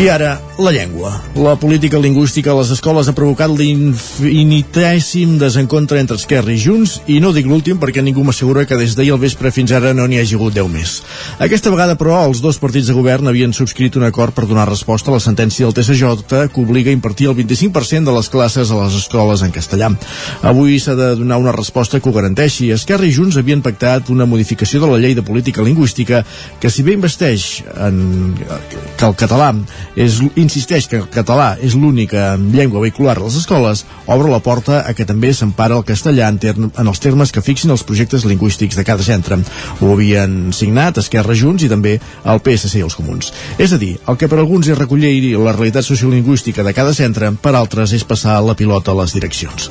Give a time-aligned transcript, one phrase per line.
[0.00, 1.10] I ara, la llengua.
[1.36, 7.18] La política lingüística a les escoles ha provocat l'infinitèssim desencontre entre Esquerra i Junts, i
[7.20, 10.16] no dic l'últim perquè ningú m'assegura que des d'ahir al vespre fins ara no n'hi
[10.22, 10.94] hagi hagut 10 més.
[11.36, 15.12] Aquesta vegada, però, els dos partits de govern havien subscrit un acord per donar resposta
[15.12, 18.80] a la sentència del TSJ que obliga a impartir el 25% de les classes a
[18.80, 19.92] les escoles en castellà.
[20.40, 22.70] Avui s'ha de donar una resposta que ho garanteixi.
[22.72, 26.24] Esquerra i Junts havien pactat una modificació de la llei de política lingüística
[26.56, 29.52] que, si bé investeix en que el català
[29.96, 34.82] és, insisteix que el català és l'única llengua vehicular a les escoles, obre la porta
[34.86, 38.24] a que també s'empara el castellà en, term, en els termes que fixin els projectes
[38.28, 39.40] lingüístics de cada centre.
[39.80, 43.32] Ho havien signat Esquerra Junts i també el PSC i els Comuns.
[43.58, 47.32] És a dir, el que per alguns és recollir la realitat sociolingüística de cada centre,
[47.42, 49.70] per altres és passar la pilota a les direccions.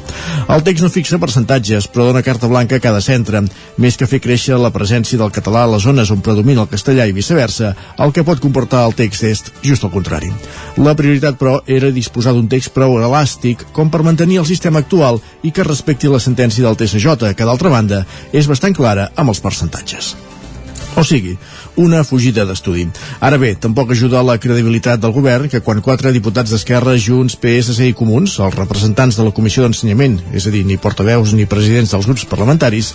[0.49, 3.43] El text no fixa percentatges, però dona carta blanca a cada centre,
[3.77, 7.07] més que fer créixer la presència del català a les zones on predomina el castellà
[7.07, 10.08] i viceversa, el que pot comportar el text és just el contrari.
[10.79, 15.21] La prioritat, però, era disposar d'un text prou elàstic com per mantenir el sistema actual
[15.43, 19.43] i que respecti la sentència del TSJ, que, d'altra banda, és bastant clara amb els
[19.43, 20.15] percentatges.
[20.99, 21.37] O sigui,
[21.79, 22.81] una fugida d'estudi.
[23.23, 27.85] Ara bé, tampoc ajuda la credibilitat del govern que quan quatre diputats d'Esquerra, Junts, PSC
[27.87, 31.93] i Comuns, els representants de la Comissió d'Ensenyament, és a dir, ni portaveus ni presidents
[31.95, 32.89] dels grups parlamentaris,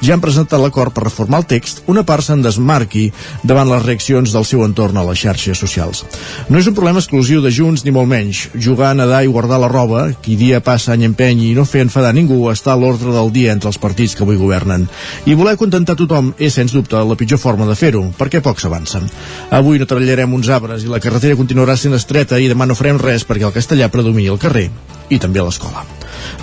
[0.00, 3.10] ja han presentat l'acord per reformar el text, una part se'n desmarqui
[3.44, 6.06] davant les reaccions del seu entorn a les xarxes socials.
[6.48, 8.46] No és un problema exclusiu de Junts ni molt menys.
[8.56, 12.16] Jugar, nedar i guardar la roba, qui dia passa any empeny i no fer enfadar
[12.16, 14.88] ningú, està a l'ordre del dia entre els partits que avui governen.
[15.28, 19.08] I voler contentar tothom és, sens dubte, la pitjor forma de fer-ho, perquè pocs avancen.
[19.50, 22.98] Avui no treballarem uns arbres i la carretera continuarà sent estreta i demà no farem
[22.98, 24.68] res perquè el castellà predomini al carrer
[25.10, 25.84] i també a l'escola.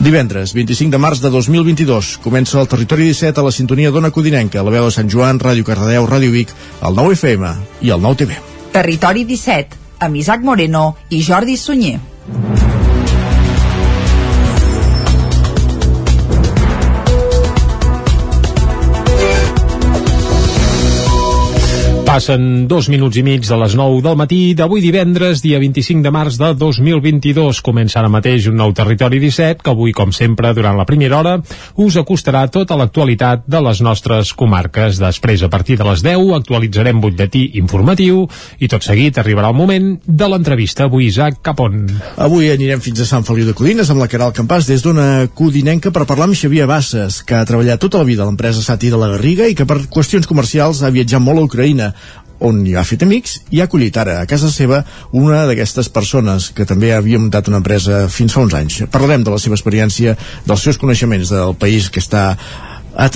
[0.04, 4.64] Divendres, 25 de març de 2022, comença el Territori 17 a la sintonia d'Ona Codinenca,
[4.64, 8.24] la veu de Sant Joan, Ràdio Cardedeu, Ràdio Vic, el 9 FM i el 9
[8.24, 8.38] TV.
[8.76, 12.00] Territori 17, amb Isaac Moreno i Jordi Sunyer.
[22.18, 26.10] Passen dos minuts i mig de les 9 del matí d'avui divendres, dia 25 de
[26.10, 27.60] març de 2022.
[27.62, 31.36] Comença ara mateix un nou Territori 17 que avui, com sempre, durant la primera hora,
[31.78, 34.98] us acostarà tota l'actualitat de les nostres comarques.
[34.98, 38.24] Després, a partir de les 10, actualitzarem butlletí informatiu
[38.58, 40.90] i tot seguit arribarà el moment de l'entrevista.
[40.90, 41.86] Avui, Isaac, cap on?
[42.18, 45.94] Avui anirem fins a Sant Feliu de Codines amb la Caral Campàs des d'una codinenca
[45.94, 48.98] per parlar amb Xavier Bassas, que ha treballat tota la vida a l'empresa Sati de
[48.98, 51.94] la Garriga i que per qüestions comercials ha viatjat molt a Ucraïna
[52.40, 56.52] on hi ha fet amics i ha acollit ara a casa seva una d'aquestes persones
[56.56, 58.82] que també havia muntat una empresa fins fa uns anys.
[58.92, 62.38] Parlarem de la seva experiència, dels seus coneixements del país que està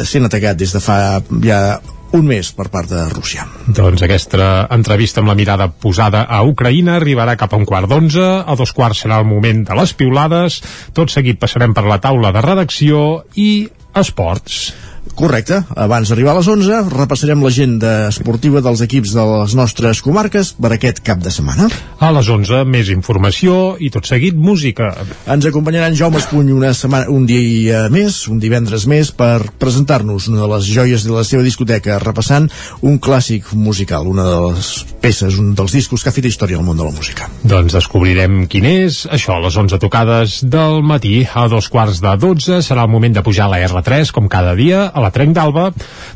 [0.06, 1.62] sent atacat des de fa ja
[2.12, 3.46] un mes per part de Rússia.
[3.68, 8.26] Doncs aquesta entrevista amb la mirada posada a Ucraïna arribarà cap a un quart d'onze,
[8.44, 10.60] a dos quarts serà el moment de les piulades,
[10.94, 14.91] tot seguit passarem per la taula de redacció i esports.
[15.16, 15.62] Correcte.
[15.76, 20.74] Abans d'arribar a les 11, repassarem l'agenda esportiva dels equips de les nostres comarques per
[20.76, 21.70] aquest cap de setmana.
[22.02, 24.92] A les 11, més informació i tot seguit música.
[25.30, 30.42] Ens acompanyaran Jaume Espuny una setmana, un dia més, un divendres més, per presentar-nos una
[30.44, 32.50] de les joies de la seva discoteca, repassant
[32.82, 34.72] un clàssic musical, una de les
[35.02, 37.30] peces, un dels discos que ha fet història al món de la música.
[37.44, 41.22] Doncs descobrirem quin és, això, a les 11 tocades del matí.
[41.26, 44.54] A dos quarts de 12 serà el moment de pujar a la R3, com cada
[44.58, 45.70] dia, la Trenc d'Alba.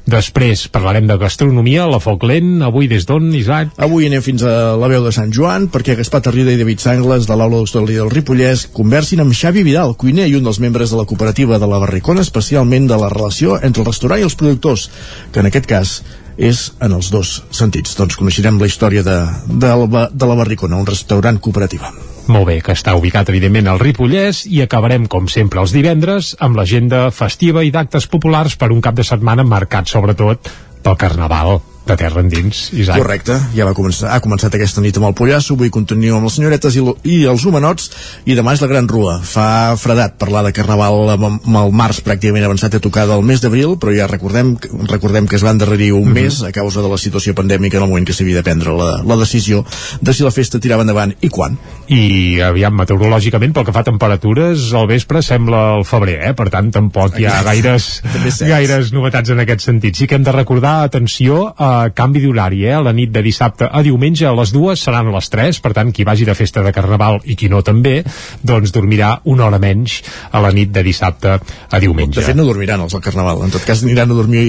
[0.10, 3.74] Després parlarem de gastronomia, la foc lent, avui des d'on, Isaac?
[3.82, 7.28] Avui anem fins a la veu de Sant Joan, perquè Gaspar Tarrida i David Sangles,
[7.30, 11.02] de l'Aula d'Hostaleria del Ripollès, conversin amb Xavi Vidal, cuiner i un dels membres de
[11.02, 14.90] la cooperativa de la Barricona, especialment de la relació entre el restaurant i els productors,
[15.32, 15.96] que en aquest cas
[16.38, 17.96] és en els dos sentits.
[18.00, 21.94] Doncs coneixerem la història de, de, la, de la Barricona, un restaurant cooperativa.
[22.26, 26.58] Molt bé, que està ubicat evidentment al Ripollès i acabarem com sempre els divendres amb
[26.58, 30.50] l'agenda festiva i d'actes populars per un cap de setmana marcat sobretot
[30.82, 32.98] pel Carnaval de terra endins, Isaac.
[32.98, 36.38] Correcte, ja va començar, ha començat aquesta nit amb el Pollasso, avui continuem amb les
[36.40, 36.84] senyoretes i,
[37.14, 37.92] i els homenots,
[38.26, 39.20] i demà és la Gran Rua.
[39.26, 43.44] Fa fredat parlar de Carnaval amb, amb el març pràcticament avançat a tocar del mes
[43.44, 44.56] d'abril, però ja recordem,
[44.90, 46.24] recordem que es va endarrerir un mm -hmm.
[46.24, 49.04] mes a causa de la situació pandèmica en el moment que s'havia de prendre la,
[49.06, 49.64] la decisió
[50.02, 51.58] de si la festa tirava endavant i quan.
[51.88, 56.34] I aviam, meteorològicament, pel que fa a temperatures, al vespre sembla el febrer, eh?
[56.34, 58.02] per tant tampoc hi ha gaires,
[58.40, 59.96] gaires novetats en aquest sentit.
[59.96, 62.78] Sí que hem de recordar, atenció, a Uh, canvi d'horari, eh?
[62.84, 66.06] La nit de dissabte a diumenge a les dues seran les 3, per tant, qui
[66.08, 67.98] vagi de festa de Carnaval i qui no també,
[68.44, 70.02] doncs dormirà una hora menys
[70.32, 72.20] a la nit de dissabte a diumenge.
[72.22, 73.44] De fet, no dormiran els del Carnaval.
[73.48, 74.46] En tot cas, aniran a dormir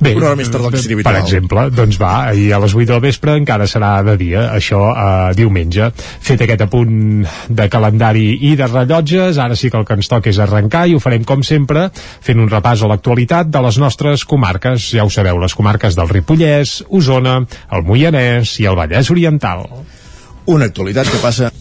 [0.00, 1.14] Bé, una hora més tard del que seria habitual.
[1.14, 4.80] Per exemple, doncs va, i a les 8 del vespre encara serà de dia, això
[4.94, 5.90] eh, diumenge.
[6.24, 10.32] Fet aquest apunt de calendari i de rellotges, ara sí que el que ens toca
[10.32, 14.24] és arrencar i ho farem com sempre, fent un repàs a l'actualitat de les nostres
[14.24, 14.88] comarques.
[14.96, 17.42] Ja ho sabeu, les comarques del Ripollès, Osona,
[17.76, 19.68] el Moianès i el Vallès Oriental.
[20.48, 21.52] Una actualitat que passa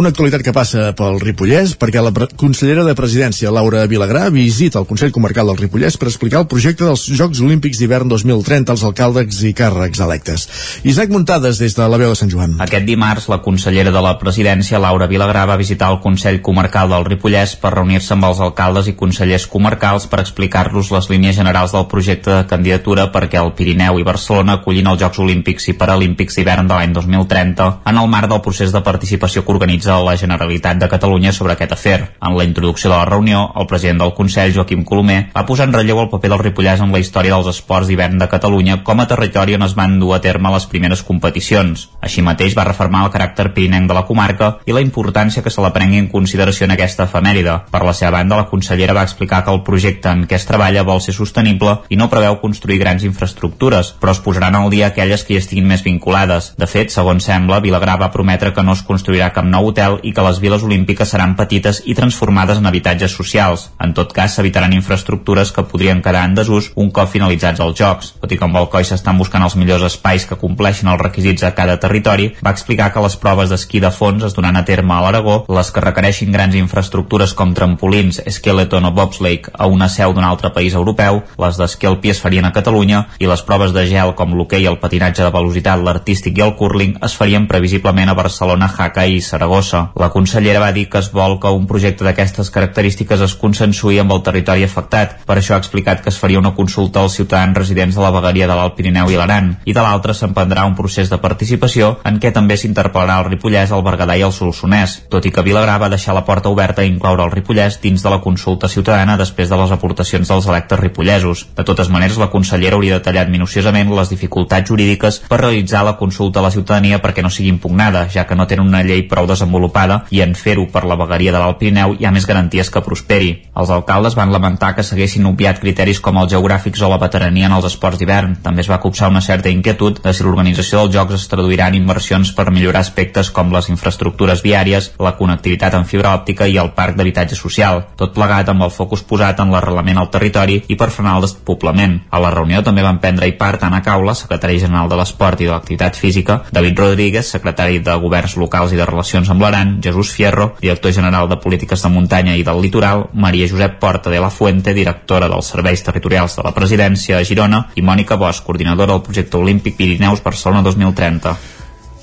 [0.00, 2.10] una actualitat que passa pel Ripollès perquè la
[2.40, 6.86] consellera de Presidència, Laura Vilagrà, visita el Consell Comarcal del Ripollès per explicar el projecte
[6.86, 10.46] dels Jocs Olímpics d'hivern 2030 als alcaldes i càrrecs electes.
[10.88, 12.54] Isaac Muntades, des de la veu de Sant Joan.
[12.64, 17.04] Aquest dimarts, la consellera de la Presidència, Laura Vilagrà, va visitar el Consell Comarcal del
[17.10, 21.88] Ripollès per reunir-se amb els alcaldes i consellers comarcals per explicar-los les línies generals del
[21.92, 26.72] projecte de candidatura perquè el Pirineu i Barcelona acollin els Jocs Olímpics i Paralímpics d'hivern
[26.72, 30.78] de l'any 2030 en el marc del procés de participació que organitza organitza la Generalitat
[30.78, 32.14] de Catalunya sobre aquest afer.
[32.22, 35.74] En la introducció de la reunió, el president del Consell, Joaquim Colomer, va posar en
[35.74, 39.06] relleu el paper del Ripollès en la història dels esports d'hivern de Catalunya com a
[39.06, 41.88] territori on es van dur a terme les primeres competicions.
[42.00, 45.62] Així mateix va reformar el caràcter pirinenc de la comarca i la importància que se
[45.62, 47.56] la prengui en consideració en aquesta efemèride.
[47.70, 50.86] Per la seva banda, la consellera va explicar que el projecte en què es treballa
[50.86, 55.24] vol ser sostenible i no preveu construir grans infraestructures, però es posaran al dia aquelles
[55.24, 56.54] que hi estiguin més vinculades.
[56.58, 60.12] De fet, segons sembla, Vilagrà va prometre que no es construirà cap nou hotel i
[60.14, 63.68] que les viles olímpiques seran petites i transformades en habitatges socials.
[63.80, 68.12] En tot cas, s'evitaran infraestructures que podrien quedar en desús un cop finalitzats els Jocs.
[68.20, 71.44] Tot i que amb el COI s'estan buscant els millors espais que compleixen els requisits
[71.46, 74.94] a cada territori, va explicar que les proves d'esquí de fons es donaran a terme
[74.94, 80.14] a l'Aragó, les que requereixin grans infraestructures com trampolins, skeleton o bobsleigh a una seu
[80.16, 83.86] d'un altre país europeu, les d'esquí alpí es farien a Catalunya i les proves de
[83.90, 88.18] gel com l'hoquei, el patinatge de velocitat, l'artístic i el curling es farien previsiblement a
[88.18, 89.59] Barcelona, Jaca i Saragossa.
[90.00, 94.14] La consellera va dir que es vol que un projecte d'aquestes característiques es consensui amb
[94.14, 95.18] el territori afectat.
[95.26, 98.48] Per això ha explicat que es faria una consulta als ciutadans residents de la vegueria
[98.48, 99.52] de l'Alt Pirineu i l'Aran.
[99.64, 103.84] I de l'altra s'emprendrà un procés de participació en què també s'interpel·larà el Ripollès, el
[103.86, 107.26] Berguedà i el Solsonès, tot i que Vilagrà va deixar la porta oberta a incloure
[107.26, 111.46] el Ripollès dins de la consulta ciutadana després de les aportacions dels electes ripollesos.
[111.56, 116.40] De totes maneres, la consellera hauria detallat minuciosament les dificultats jurídiques per realitzar la consulta
[116.40, 119.49] a la ciutadania perquè no sigui impugnada, ja que no tenen una llei prou desenvolupada
[119.90, 122.82] vegada i en fer-ho per la vegueria de l'Alt Pirineu hi ha més garanties que
[122.84, 123.30] prosperi.
[123.56, 127.56] Els alcaldes van lamentar que s'haguessin obviat criteris com els geogràfics o la veterania en
[127.56, 128.36] els esports d'hivern.
[128.42, 131.78] També es va copsar una certa inquietud de si l'organització dels Jocs es traduirà en
[131.80, 136.72] inversions per millorar aspectes com les infraestructures viàries, la connectivitat en fibra òptica i el
[136.76, 140.90] parc d'habitatge social, tot plegat amb el focus posat en l'arrelament al territori i per
[140.90, 142.00] frenar el despoblament.
[142.10, 145.48] A la reunió també van prendre hi part Anna Caula, secretari general de l'Esport i
[145.48, 150.12] de l'Activitat Física, David Rodríguez, secretari de Governs Locals i de Relacions amb l'Aran, Jesús
[150.14, 154.30] Fierro, director general de Polítiques de Muntanya i del Litoral, Maria Josep Porta de la
[154.30, 159.06] Fuente, directora dels Serveis Territorials de la Presidència a Girona, i Mònica Bosch, coordinadora del
[159.06, 161.59] projecte Olímpic Pirineus Barcelona 2030.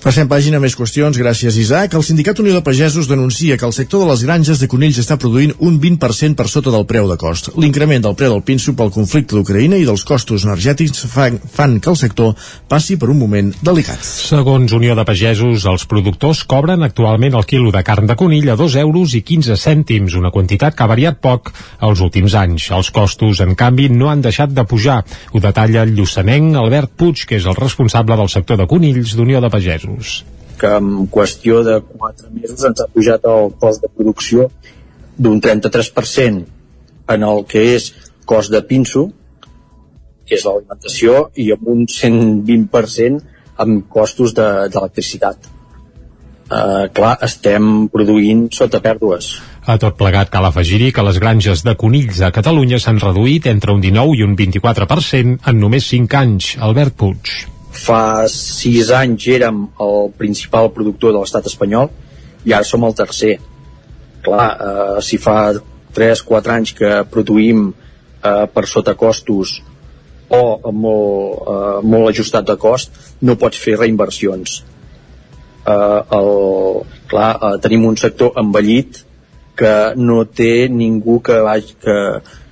[0.07, 1.91] Passem pàgina més qüestions, gràcies Isaac.
[1.97, 5.17] El Sindicat Unió de Pagesos denuncia que el sector de les granges de conills està
[5.19, 7.49] produint un 20% per sota del preu de cost.
[7.59, 11.91] L'increment del preu del pinso pel conflicte d'Ucraïna i dels costos energètics fan, fan que
[11.91, 12.37] el sector
[12.71, 13.99] passi per un moment delicat.
[13.99, 18.55] Segons Unió de Pagesos, els productors cobren actualment el quilo de carn de conill a
[18.55, 21.51] 2 euros i 15 cèntims, una quantitat que ha variat poc
[21.83, 22.69] els últims anys.
[22.79, 25.01] Els costos, en canvi, no han deixat de pujar.
[25.35, 29.43] Ho detalla el lluçanenc Albert Puig, que és el responsable del sector de conills d'Unió
[29.43, 30.25] de Pagesos mesos.
[30.57, 34.49] Que en qüestió de 4 mesos ens ha pujat el cost de producció
[35.17, 36.45] d'un 33%
[37.13, 37.91] en el que és
[38.25, 39.11] cost de pinso,
[40.25, 43.21] que és l'alimentació, i amb un 120%
[43.57, 45.37] amb costos d'electricitat.
[45.37, 45.53] De,
[46.47, 49.33] Uh, clar, estem produint sota pèrdues.
[49.67, 53.75] A tot plegat cal afegir-hi que les granges de conills a Catalunya s'han reduït entre
[53.75, 56.53] un 19 i un 24% en només 5 anys.
[56.63, 57.35] Albert Puig
[57.77, 61.89] fa sis anys érem el principal productor de l'estat espanyol
[62.45, 63.37] i ara som el tercer.
[64.25, 65.53] Clar, eh, si fa
[65.95, 69.59] 3-4 anys que produïm eh, per sota costos
[70.29, 72.91] o molt, eh, molt ajustat de cost
[73.21, 74.63] no pots fer reinversions.
[75.67, 76.31] Eh, el,
[77.07, 79.03] clar, eh, tenim un sector envellit
[79.57, 81.97] que no té ningú que, vagi, que,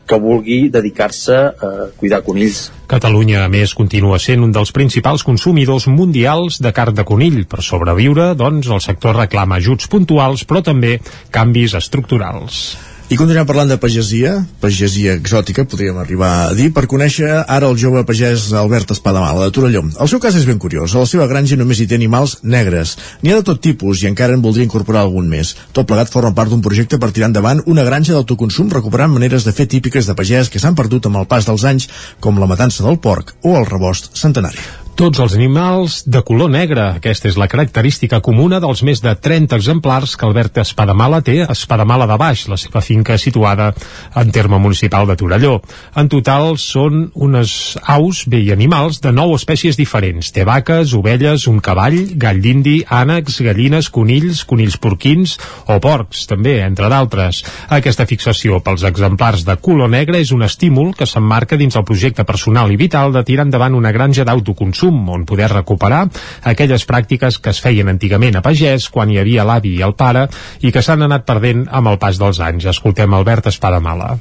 [0.05, 2.69] que vulgui dedicar-se a cuidar conills.
[2.87, 7.43] Catalunya, a més, continua sent un dels principals consumidors mundials de carn de conill.
[7.49, 10.99] Per sobreviure, doncs, el sector reclama ajuts puntuals, però també
[11.33, 12.84] canvis estructurals.
[13.05, 17.75] I continuem parlant de pagesia, pagesia exòtica, podríem arribar a dir, per conèixer ara el
[17.77, 19.83] jove pagès Albert Espadamala, de Torelló.
[20.01, 20.95] El seu cas és ben curiós.
[20.95, 22.95] A la seva granja només hi té animals negres.
[23.21, 25.53] N'hi ha de tot tipus i encara en voldria incorporar algun més.
[25.71, 29.53] Tot plegat forma part d'un projecte per tirar endavant una granja d'autoconsum recuperant maneres de
[29.53, 31.85] fer típiques de pagès que s'han perdut amb el pas dels anys,
[32.19, 36.83] com la matança del porc o el rebost centenari tots els animals de color negre.
[36.95, 41.49] Aquesta és la característica comuna dels més de 30 exemplars que Albert Espadamala té a
[41.51, 43.73] Espadamala de Baix, la seva finca situada
[44.15, 45.57] en terme municipal de Torelló.
[45.99, 50.31] En total són unes aus, bé, i animals de nou espècies diferents.
[50.31, 55.35] Té vaques, ovelles, un cavall, gall d'indi, ànecs, gallines, conills, conills porquins
[55.67, 57.43] o porcs, també, entre d'altres.
[57.67, 62.23] Aquesta fixació pels exemplars de color negre és un estímul que s'emmarca dins el projecte
[62.23, 66.07] personal i vital de tirar endavant una granja d'autoconsum consum, on poder recuperar
[66.43, 70.27] aquelles pràctiques que es feien antigament a pagès quan hi havia l'avi i el pare
[70.61, 72.65] i que s'han anat perdent amb el pas dels anys.
[72.65, 74.17] Escoltem Albert Espadamala.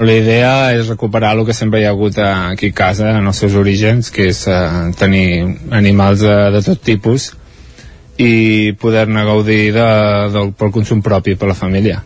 [0.00, 3.36] La idea és recuperar el que sempre hi ha hagut aquí a casa, en els
[3.36, 7.32] seus orígens, que és uh, tenir animals de, de tot tipus
[8.18, 9.88] i poder-ne gaudir de,
[10.32, 12.00] del, pel consum propi per la família.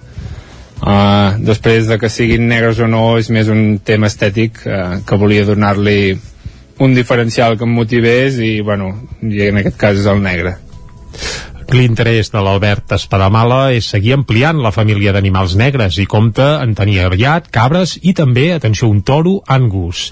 [0.78, 5.18] Uh, després de que siguin negres o no és més un tema estètic uh, que
[5.18, 6.16] volia donar-li
[6.78, 8.92] un diferencial que em motivés i, bueno,
[9.22, 10.56] i en aquest cas és el negre.
[11.68, 17.02] L'interès de l'Albert Espadamala és seguir ampliant la família d'animals negres i compta en tenir
[17.04, 20.06] aviat, cabres i també, atenció, un toro angus.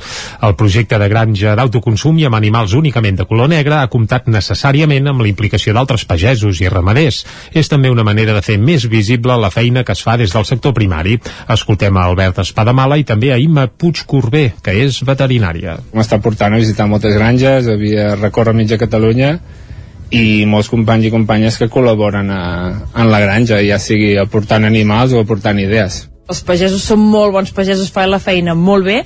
[0.44, 5.08] El projecte de granja d'autoconsum i amb animals únicament de color negre ha comptat necessàriament
[5.08, 7.24] amb la implicació d'altres pagesos i ramaders.
[7.56, 10.44] És també una manera de fer més visible la feina que es fa des del
[10.44, 11.16] sector primari.
[11.48, 15.80] Escoltem a Albert Espadamala i també a Imma Puig Corbé, que és veterinària.
[15.96, 19.38] M'està portant a visitar moltes granges, havia recórrer mitja Catalunya
[20.14, 22.42] i molts companys i companyes que col·laboren a,
[22.94, 27.52] en la granja, ja sigui aportant animals o aportant idees els pagesos són molt bons
[27.54, 28.96] pagesos, fan la feina molt bé,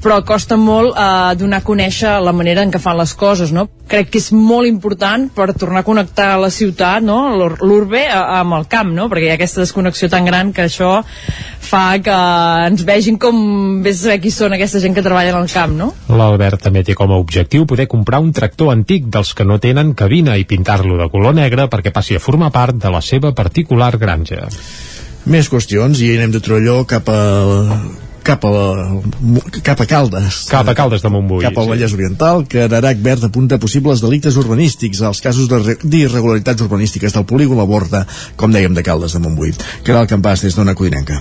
[0.00, 3.66] però costa molt eh, donar a conèixer la manera en què fan les coses, no?
[3.90, 7.18] Crec que és molt important per tornar a connectar la ciutat, no?,
[7.60, 11.00] l'urbe amb el camp, no?, perquè hi ha aquesta desconnexió tan gran que això
[11.70, 12.16] fa que
[12.66, 15.90] ens vegin com a saber qui són aquesta gent que treballa en el camp, no?
[16.08, 19.92] L'Albert també té com a objectiu poder comprar un tractor antic dels que no tenen
[19.98, 23.92] cabina i pintar-lo de color negre perquè passi a formar part de la seva particular
[24.00, 24.48] granja.
[25.28, 27.20] Més qüestions i anem de Trolló cap a
[28.22, 28.52] cap a,
[29.64, 30.44] cap a Caldes.
[30.50, 31.42] Cap a Caldes de Montbui.
[31.44, 31.98] Cap al Vallès sí.
[31.98, 35.50] Oriental, que Arac Verd apunta possibles delictes urbanístics als casos
[35.82, 39.54] d'irregularitats urbanístiques del polígon La Borda, com dèiem, de Caldes de Montbui.
[39.84, 41.20] Que era el campàs des d'Ona Codinenca.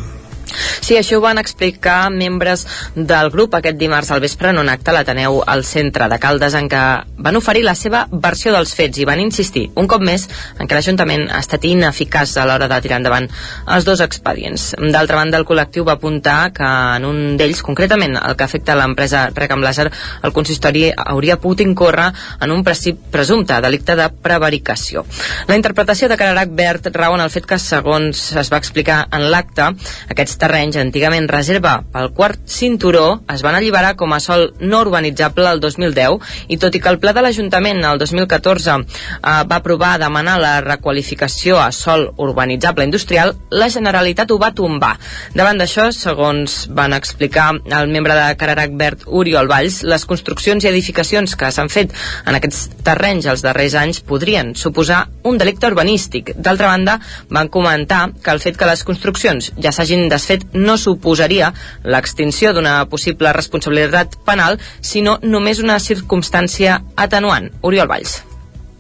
[0.56, 2.66] Sí, això ho van explicar membres
[2.96, 6.56] del grup aquest dimarts al vespre en un acte a l'Ateneu al centre de Caldes
[6.58, 6.84] en què
[7.18, 10.28] van oferir la seva versió dels fets i van insistir un cop més
[10.58, 13.28] en què l'Ajuntament ha estat ineficaç a l'hora de tirar endavant
[13.76, 14.72] els dos expedients.
[14.80, 19.28] D'altra banda, el col·lectiu va apuntar que en un d'ells, concretament el que afecta l'empresa
[19.36, 19.90] Recam Laser,
[20.24, 22.10] el consistori hauria pogut incórrer
[22.42, 25.06] en un presumpte delicte de prevaricació.
[25.48, 29.30] La interpretació de Cararac Verd rau en el fet que, segons es va explicar en
[29.32, 29.70] l'acte,
[30.10, 35.50] aquests terrenys, antigament reserva pel quart cinturó, es van alliberar com a sol no urbanitzable
[35.52, 38.84] el 2010 i tot i que el pla de l'Ajuntament el 2014 eh,
[39.22, 44.96] va aprovar demanar la requalificació a sol urbanitzable industrial, la Generalitat ho va tombar.
[45.36, 50.72] Davant d'això, segons van explicar el membre de Cararac Verd, Oriol Valls, les construccions i
[50.72, 51.94] edificacions que s'han fet
[52.26, 56.34] en aquests terrenys els darrers anys podrien suposar un delicte urbanístic.
[56.38, 60.78] D'altra banda, van comentar que el fet que les construccions ja s'hagin desfet fet no
[60.78, 61.52] suposaria
[61.84, 67.50] l'extinció d'una possible responsabilitat penal, sinó només una circumstància atenuant.
[67.62, 68.20] Oriol Valls.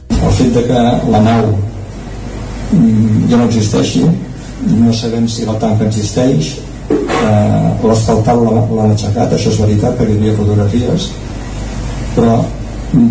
[0.10, 0.82] El fet de que
[1.14, 1.54] la nau
[2.74, 4.04] mm, ja no existeixi,
[4.70, 6.56] no sabem si la tanca existeix,
[6.90, 11.10] eh, l'asfaltat l'han aixecat, això és veritat, perquè hi havia fotografies,
[12.16, 12.40] però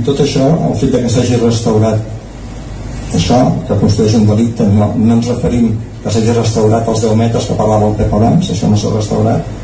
[0.06, 5.18] tot això, el fet de que s'hagi restaurat això, que construeix un delicte, no, no
[5.18, 5.70] ens referim
[6.02, 9.56] que s'hagi restaurat els 10 metres que parlava el Pep abans, això no s'ha restaurat.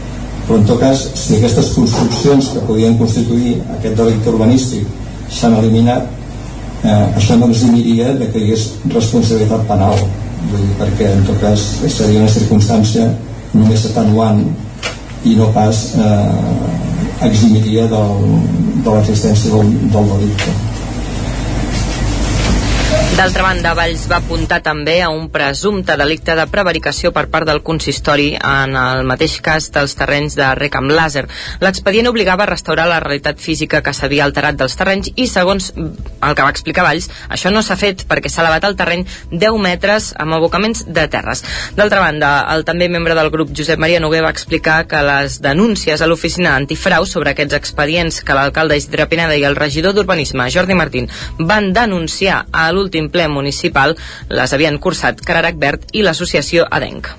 [0.45, 4.85] Però en tot cas, si aquestes construccions que podien constituir aquest delicte urbanístic
[5.33, 6.05] s'han eliminat
[6.85, 9.97] eh, això no eximiria de que hi hagués responsabilitat penal.
[10.51, 13.09] Dir, perquè en tot cas seria una circumstància
[13.55, 14.45] només atenuant
[15.25, 18.23] i no pas eh, eximiria del,
[18.85, 20.74] de l'existència del, del delicte
[23.15, 27.61] D'altra banda, Valls va apuntar també a un presumpte delicte de prevaricació per part del
[27.63, 31.23] consistori en el mateix cas dels terrenys de rec amb làser.
[31.63, 36.35] L'expedient obligava a restaurar la realitat física que s'havia alterat dels terrenys i, segons el
[36.35, 40.11] que va explicar Valls, això no s'ha fet perquè s'ha elevat el terreny 10 metres
[40.19, 41.45] amb abocaments de terres.
[41.79, 46.03] D'altra banda, el també membre del grup Josep Maria Noguer va explicar que les denúncies
[46.03, 50.75] a l'oficina antifrau sobre aquests expedients que l'alcalde Isidre Pineda i el regidor d'Urbanisme, Jordi
[50.75, 53.97] Martín, van denunciar a l'últim ple municipal
[54.31, 57.11] les havien cursat Cararac Verd i l'associació Adenc.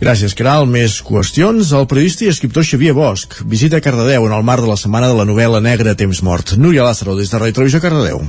[0.00, 0.66] Gràcies, Caral.
[0.68, 1.70] Més qüestions.
[1.72, 5.20] El periodista i escriptor Xavier Bosch visita Cardedeu en el marc de la setmana de
[5.20, 6.56] la novel·la negra Temps Mort.
[6.58, 8.26] Núria Lázaro, des de Ràdio Televisió Cardedeu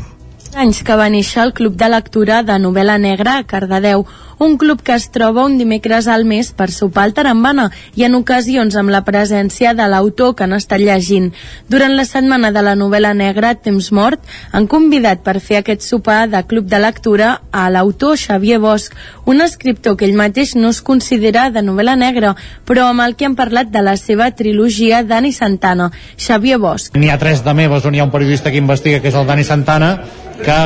[0.55, 4.05] anys que va néixer el Club de Lectura de Novel·la Negra a Cardedeu,
[4.39, 8.15] un club que es troba un dimecres al mes per sopar al Tarambana i en
[8.17, 11.31] ocasions amb la presència de l'autor que han estat llegint.
[11.71, 16.25] Durant la setmana de la novel·la negra Temps Mort han convidat per fer aquest sopar
[16.31, 18.91] de club de lectura a l'autor Xavier Bosch,
[19.25, 22.35] un escriptor que ell mateix no es considera de novel·la negra,
[22.67, 25.91] però amb el que han parlat de la seva trilogia Dani Santana.
[26.17, 26.91] Xavier Bosch.
[26.95, 29.27] N'hi ha tres de meves on hi ha un periodista que investiga, que és el
[29.27, 29.95] Dani Santana,
[30.44, 30.58] que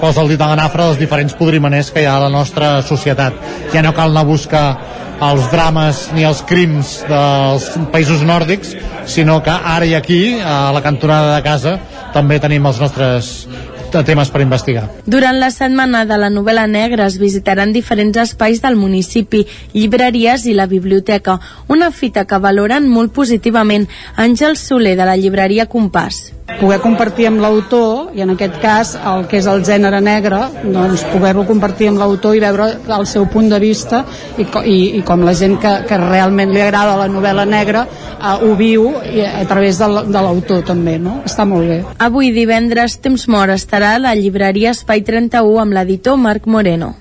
[0.00, 2.76] posa el dit a la nafra dels diferents podrimaners que hi ha a la nostra
[2.82, 3.38] societat.
[3.72, 4.66] Ja no cal anar a buscar
[5.24, 8.74] els drames ni els crims dels països nòrdics,
[9.06, 11.78] sinó que ara i aquí, a la cantonada de casa,
[12.14, 13.30] també tenim els nostres
[14.02, 14.88] temes per investigar.
[15.06, 20.56] Durant la setmana de la novel·la negra es visitaran diferents espais del municipi, llibreries i
[20.56, 21.38] la biblioteca,
[21.68, 27.40] una fita que valoren molt positivament Àngel Soler de la llibreria Compàs poder compartir amb
[27.40, 32.02] l'autor i en aquest cas el que és el gènere negre doncs poder-lo compartir amb
[32.02, 32.66] l'autor i veure
[32.98, 34.02] el seu punt de vista
[34.36, 38.34] i, i, i com la gent que, que realment li agrada la novel·la negra uh,
[38.44, 39.88] ho viu i, a través de
[40.20, 41.22] l'autor també, no?
[41.24, 41.80] Està molt bé.
[42.04, 46.92] Avui divendres Temps Mort estarà a la llibreria Espai 31 amb l'editor Marc Moreno.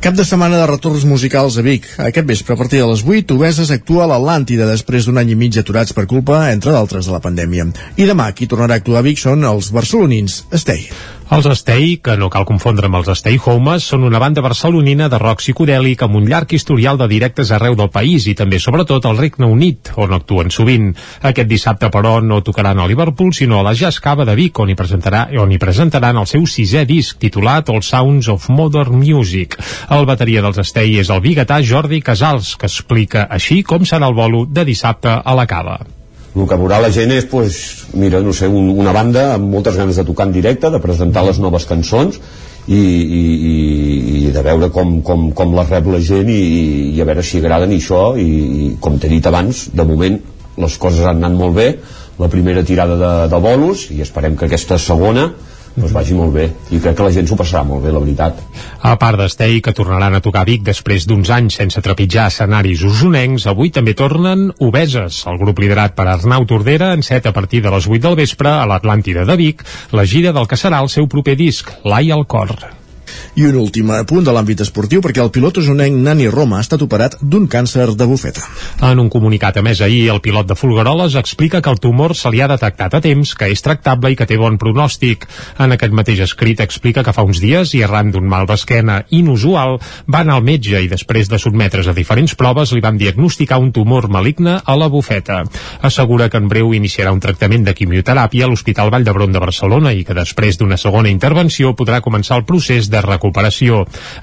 [0.00, 1.84] Cap de setmana de retorns musicals a Vic.
[2.00, 5.36] Aquest vespre, a partir de les 8, Obeses actua a l'Atlàntida després d'un any i
[5.36, 7.68] mig aturats per culpa, entre d'altres, de la pandèmia.
[8.00, 10.46] I demà, qui tornarà a actuar a Vic són els barcelonins.
[10.56, 10.86] Estei.
[11.30, 15.18] Els Stay, que no cal confondre amb els Stay Homes, són una banda barcelonina de
[15.22, 19.14] rock psicodèlic amb un llarg historial de directes arreu del país i també, sobretot, al
[19.20, 20.88] Regne Unit, on actuen sovint.
[21.30, 24.74] Aquest dissabte, però, no tocaran a Liverpool, sinó a la Jazz Cava de Vic, on
[24.74, 29.54] hi, presentarà, on hi presentaran el seu sisè disc, titulat All Sounds of Modern Music.
[29.86, 34.18] El bateria dels Stay és el biguetà Jordi Casals, que explica així com serà el
[34.18, 35.78] bolo de dissabte a la Cava
[36.36, 37.56] el que veurà la gent és pues,
[37.98, 41.24] mira, no sé, un, una banda amb moltes ganes de tocar en directe, de presentar
[41.26, 42.20] les noves cançons
[42.70, 43.22] i, i,
[44.20, 46.42] i de veure com, com, com les rep la gent i,
[46.94, 50.20] i a veure si agraden i això i, i com t'he dit abans, de moment
[50.60, 51.68] les coses han anat molt bé.
[52.20, 55.30] La primera tirada de, de bolos i esperem que aquesta segona
[55.76, 58.40] doncs vagi molt bé i crec que la gent s'ho passarà molt bé, la veritat.
[58.86, 63.46] A part d'Estei, que tornaran a tocar Vic després d'uns anys sense trepitjar escenaris usonencs,
[63.50, 67.72] avui també tornen Obeses, el grup liderat per Arnau Tordera, en set a partir de
[67.74, 71.08] les 8 del vespre a l'Atlàntida de Vic, la gira del que serà el seu
[71.08, 72.79] proper disc, L'Ai al cor.
[73.38, 76.82] I un últim punt de l'àmbit esportiu perquè el pilot usonenc Nani Roma ha estat
[76.82, 78.42] operat d'un càncer de bufeta.
[78.82, 82.30] En un comunicat a més ahir, el pilot de Fulgaroles explica que el tumor se
[82.32, 85.28] li ha detectat a temps, que és tractable i que té bon pronòstic.
[85.62, 89.78] En aquest mateix escrit explica que fa uns dies, i arran d'un mal d'esquena inusual,
[90.10, 93.70] va anar al metge i després de sotmetre's a diferents proves li van diagnosticar un
[93.70, 95.44] tumor maligne a la bufeta.
[95.86, 99.94] Assegura que en breu iniciarà un tractament de quimioteràpia a l'Hospital Vall d'Hebron de Barcelona
[99.94, 103.19] i que després d'una segona intervenció podrà començar el procés de recuperació.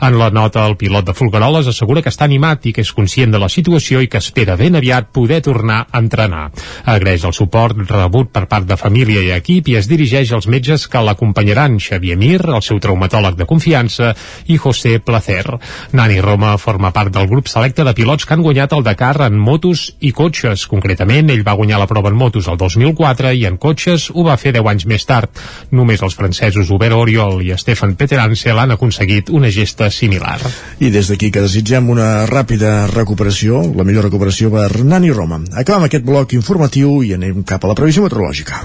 [0.01, 3.31] En la nota, el pilot de Folgueroles assegura que està animat i que és conscient
[3.33, 6.47] de la situació i que espera ben aviat poder tornar a entrenar.
[6.85, 10.87] Agraeix el suport rebut per part de família i equip i es dirigeix als metges
[10.91, 14.13] que l'acompanyaran, Xavier Mir, el seu traumatòleg de confiança,
[14.47, 15.45] i José Placer.
[15.93, 19.37] Nani Roma forma part del grup selecte de pilots que han guanyat el Dakar en
[19.39, 20.67] motos i cotxes.
[20.71, 24.37] Concretament, ell va guanyar la prova en motos el 2004 i en cotxes ho va
[24.41, 25.29] fer 10 anys més tard.
[25.71, 28.86] Només els francesos Hubert Oriol i Stefan Peterance l'han aconseguit
[29.29, 30.39] una gesta similar.
[30.79, 35.41] I des d'aquí que desitgem una ràpida recuperació, la millor recuperació per Nani Roma.
[35.53, 38.63] Acabem aquest bloc informatiu i anem cap a la previsió meteorològica.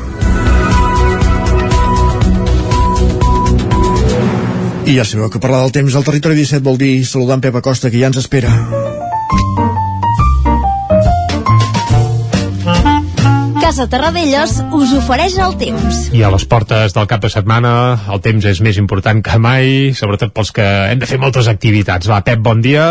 [4.82, 7.60] I ja sabeu que parlar del temps al territori 17 vol dir saludar en Pep
[7.62, 8.50] Acosta, que ja ens espera.
[13.62, 15.98] Casa Terradellos us ofereix el temps.
[16.10, 17.70] I a les portes del cap de setmana
[18.10, 22.08] el temps és més important que mai, sobretot pels que hem de fer moltes activitats.
[22.10, 22.82] Va, Pep, bon dia.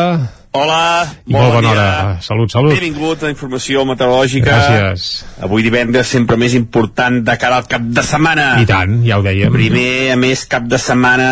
[0.56, 1.88] Hola, I molt bona hora.
[2.24, 2.72] Salut, salut.
[2.72, 4.48] Benvingut a Informació Meteorològica.
[4.48, 5.10] Gràcies.
[5.44, 8.46] Avui divendres sempre més important de cara al cap de setmana.
[8.64, 9.52] I tant, ja ho dèiem.
[9.52, 11.32] Primer, a més, cap de setmana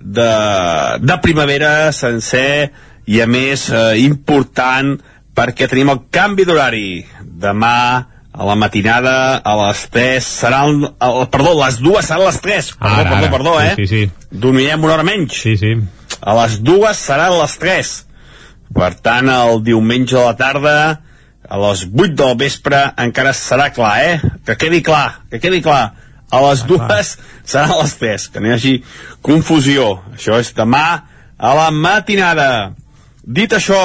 [0.00, 0.28] de,
[1.00, 2.74] de primavera sencer
[3.08, 4.98] i a més eh, important
[5.36, 6.90] perquè tenim el canvi d'horari
[7.40, 7.78] demà
[8.36, 12.94] a la matinada a les 3 seran el, perdó, les dues seran les 3 perdó,
[12.94, 13.30] Ara, perdó, ara.
[13.36, 14.10] perdó, eh Sí, sí, sí.
[14.30, 15.72] dormirem una hora menys sí, sí.
[16.20, 17.92] a les dues seran les 3
[18.76, 20.76] per tant el diumenge a la tarda
[21.48, 24.20] a les 8 del vespre encara serà clar, eh?
[24.44, 25.92] Que quedi clar, que quedi clar.
[26.34, 27.12] A les dues
[27.46, 28.72] seran les 3, que no hi hagi
[29.22, 30.00] confusió.
[30.16, 30.82] Això és demà
[31.38, 32.74] a la matinada.
[33.22, 33.78] Dit això,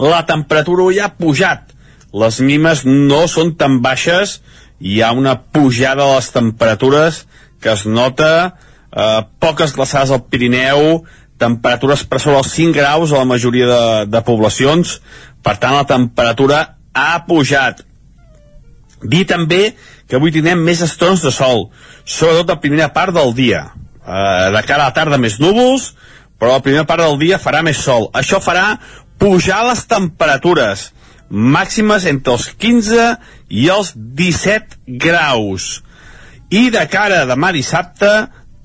[0.00, 1.65] la temperatura ja ha pujat.
[2.14, 4.40] Les mimes no són tan baixes,
[4.80, 7.24] hi ha una pujada de les temperatures
[7.60, 8.56] que es nota,
[8.92, 11.04] eh, poques glaçades al Pirineu,
[11.38, 15.00] temperatures per sobre els 5 graus a la majoria de, de poblacions,
[15.42, 16.62] per tant la temperatura
[16.96, 17.82] ha pujat.
[19.02, 19.74] Dir també
[20.08, 21.68] que avui tindrem més estones de sol,
[22.04, 23.66] sobretot a primera part del dia.
[24.06, 25.92] Eh, de cara a la tarda més núvols,
[26.38, 28.08] però la primera part del dia farà més sol.
[28.14, 28.76] Això farà
[29.18, 30.90] pujar les temperatures
[31.30, 33.06] màximes entre els 15
[33.50, 35.82] i els 17 graus.
[36.50, 38.10] I de cara a demà dissabte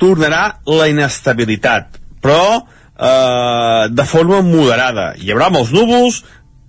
[0.02, 5.12] tornarà la inestabilitat, però eh, de forma moderada.
[5.18, 6.22] Hi haurà molts núvols,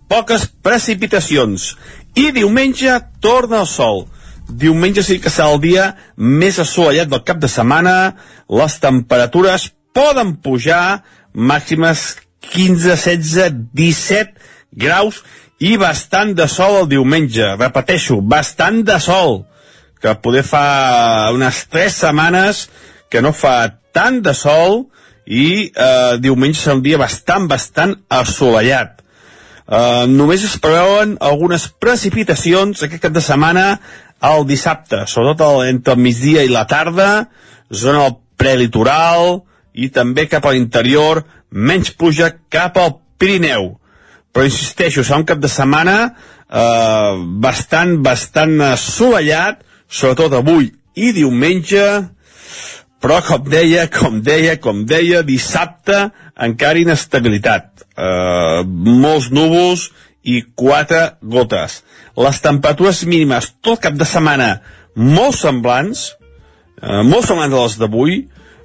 [0.09, 1.75] poques precipitacions.
[2.17, 4.07] I diumenge torna el sol.
[4.49, 8.17] Diumenge sí que serà el dia més assolellat del cap de setmana.
[8.53, 11.03] Les temperatures poden pujar
[11.33, 12.17] màximes
[12.53, 15.23] 15, 16, 17 graus
[15.63, 17.55] i bastant de sol el diumenge.
[17.61, 19.45] Repeteixo, bastant de sol
[20.03, 22.67] que poder fa unes 3 setmanes
[23.13, 24.89] que no fa tant de sol
[25.27, 28.99] i eh, diumenge serà un dia bastant, bastant assolellat.
[29.63, 33.79] Uh, només es preveuen algunes precipitacions aquest cap de setmana
[34.27, 37.29] el dissabte, sobretot el, entre el migdia i la tarda,
[37.71, 39.39] zona del prelitoral
[39.73, 43.77] i també cap a l'interior, menys pluja cap al Pirineu.
[44.33, 49.61] Però insisteixo, serà un cap de setmana eh, bastant, bastant assolellat,
[49.93, 51.85] sobretot avui i diumenge,
[53.03, 56.07] però com deia, com deia, com deia, dissabte
[56.43, 57.83] encara inestabilitat.
[57.93, 59.89] Uh, molts núvols
[60.25, 61.83] i quatre gotes.
[62.17, 64.53] Les temperatures mínimes tot cap de setmana
[64.95, 66.13] molt semblants,
[66.79, 68.17] uh, molt semblants a les d'avui,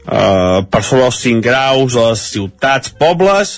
[0.06, 3.58] uh, per sobre els 5 graus a les ciutats, pobles,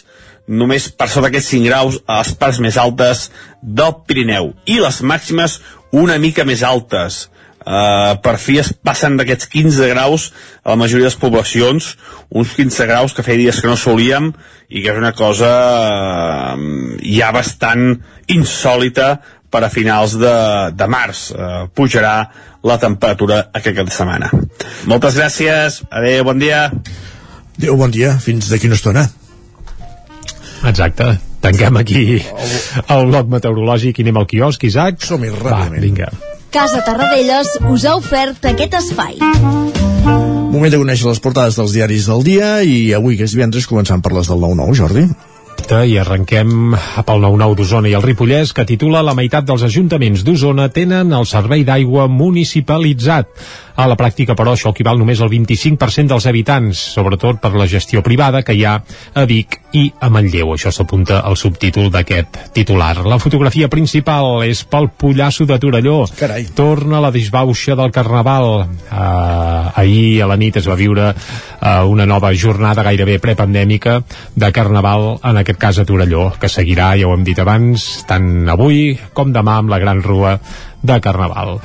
[0.50, 3.28] només per sota d'aquests 5 graus a les parts més altes
[3.62, 4.54] del Pirineu.
[4.66, 5.60] I les màximes
[5.96, 7.28] una mica més altes.
[7.60, 10.30] Uh, per fi es passen d'aquests 15 graus
[10.64, 11.90] a la majoria de les poblacions,
[12.32, 14.32] uns 15 graus que feia dies que no solíem
[14.70, 15.50] i que és una cosa
[16.56, 16.56] uh,
[17.04, 18.00] ja bastant
[18.32, 19.12] insòlita
[19.52, 20.34] per a finals de,
[20.74, 21.30] de març.
[21.36, 22.16] Uh, pujarà
[22.66, 24.32] la temperatura aquest cap de setmana.
[24.90, 26.70] Moltes gràcies, adeu, bon dia.
[27.60, 29.10] Adéu, bon dia, fins d'aquí una estona.
[30.68, 31.18] Exacte.
[31.40, 35.00] Tanquem aquí el bloc meteorològic i anem al quiosc, Isaac.
[35.08, 35.80] Som-hi ràpidament.
[35.80, 36.12] Va, vinga.
[36.52, 39.20] Casa Tarradellas us ha ofert aquest espai.
[40.50, 44.02] Moment de conèixer les portades dels diaris del dia i avui, que és divendres, començant
[44.02, 45.06] per les del 9-9, Jordi.
[45.86, 46.74] i arrenquem
[47.06, 51.28] pel 9-9 d'Osona i el Ripollès que titula la meitat dels ajuntaments d'Osona tenen el
[51.30, 53.30] servei d'aigua municipalitzat.
[53.80, 58.02] A la pràctica, però, això equival només al 25% dels habitants, sobretot per la gestió
[58.04, 58.74] privada que hi ha
[59.16, 60.52] a Vic i a Manlleu.
[60.52, 63.06] Això s'apunta al subtítol d'aquest titular.
[63.08, 66.02] La fotografia principal és pel Pollasso de Torelló.
[66.20, 66.50] Carai.
[66.58, 68.50] Torna la disbauxa del Carnaval.
[68.90, 74.02] Uh, ahir a la nit es va viure uh, una nova jornada gairebé prepandèmica
[74.36, 78.50] de Carnaval, en aquest cas a Torelló, que seguirà, ja ho hem dit abans, tant
[78.52, 80.36] avui com demà amb la Gran Rua
[80.82, 81.58] de Carnaval.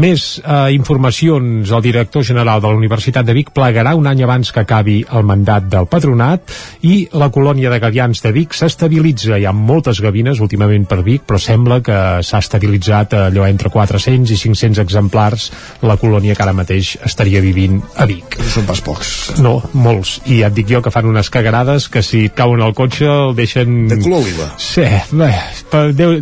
[0.00, 1.72] Més eh, informacions.
[1.72, 5.26] El director general de la Universitat de Vic plegarà un any abans que acabi el
[5.28, 6.52] mandat del patronat
[6.88, 9.36] i la colònia de gavians de Vic s'estabilitza.
[9.38, 14.32] Hi ha moltes gavines últimament per Vic, però sembla que s'ha estabilitzat allò entre 400
[14.32, 15.50] i 500 exemplars
[15.82, 18.38] la colònia que ara mateix estaria vivint a Vic.
[18.40, 19.12] No són pas pocs.
[19.42, 20.18] No, molts.
[20.26, 23.08] I ja et dic jo que fan unes cagarades que si et cauen al cotxe
[23.08, 23.86] el deixen...
[23.90, 24.48] De color oliva.
[24.60, 25.30] Sí, bé,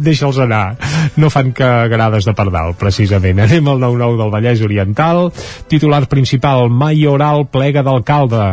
[0.02, 0.64] deixa'ls anar.
[1.20, 3.42] No fan cagarades de pardal, precisament.
[3.46, 5.28] Anem al 9-9 del Vallès Oriental.
[5.70, 8.44] Titular principal, Mayoral plega d'alcalde.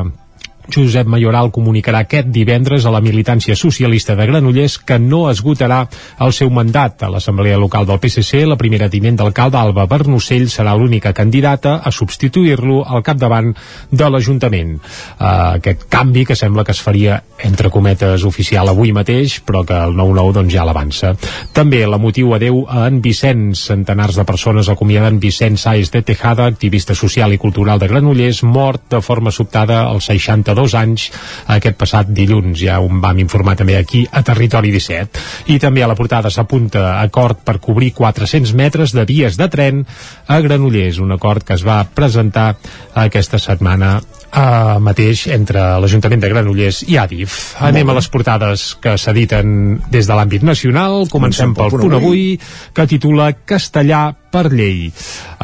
[0.73, 5.83] Josep Mayoral comunicarà aquest divendres a la militància socialista de Granollers que no esgotarà
[6.23, 7.03] el seu mandat.
[7.03, 11.91] A l'Assemblea Local del PSC, la primera tinent d'alcalde, Alba Bernocell, serà l'única candidata a
[11.91, 13.53] substituir-lo al capdavant
[13.91, 14.75] de l'Ajuntament.
[14.77, 19.77] Uh, aquest canvi que sembla que es faria, entre cometes, oficial avui mateix, però que
[19.77, 21.13] el 9-9 doncs, ja l'avança.
[21.53, 23.67] També la motiu adeu a en Vicenç.
[23.67, 28.87] Centenars de persones acomiaden Vicenç Saez de Tejada, activista social i cultural de Granollers, mort
[28.91, 31.07] de forma sobtada als 62 dos anys
[31.53, 32.57] aquest passat dilluns.
[32.59, 35.23] Ja ho vam informar també aquí a Territori 17.
[35.53, 39.85] I també a la portada s'apunta acord per cobrir 400 metres de vies de tren
[40.27, 42.55] a Granollers, un acord que es va presentar
[42.97, 43.99] aquesta setmana
[44.31, 47.39] uh, mateix entre l'Ajuntament de Granollers i Adif.
[47.63, 51.07] Anem a les portades que s'editen des de l'àmbit nacional.
[51.11, 52.37] Comencem pel punt avui,
[52.73, 54.87] que titula Castellà per llei.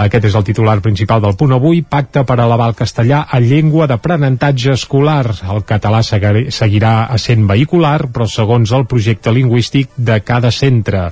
[0.04, 3.88] Aquest és el titular principal del punt avui, pacte per elevar el castellà a llengua
[3.90, 5.26] d'aprenentatge escolar.
[5.54, 11.08] El català seguirà sent vehicular, però segons el projecte lingüístic de cada centre.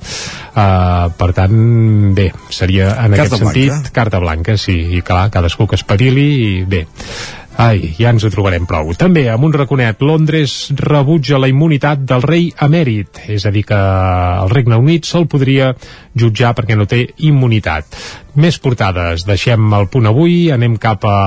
[0.52, 1.54] Uh, per tant,
[2.16, 3.94] bé, seria en Carta aquest sentit blanca.
[3.96, 6.86] carta blanca, sí, i clar, cadascú que espavili i bé.
[7.60, 8.94] Ai, ja ens ho trobarem prou.
[8.96, 13.76] També, amb un raconet, Londres rebutja la immunitat del rei emèrit, és a dir, que
[13.76, 15.72] el Regne Unit se'l podria
[16.16, 17.98] jutjar perquè no té immunitat.
[18.40, 19.26] Més portades.
[19.28, 21.18] Deixem el punt avui, anem cap a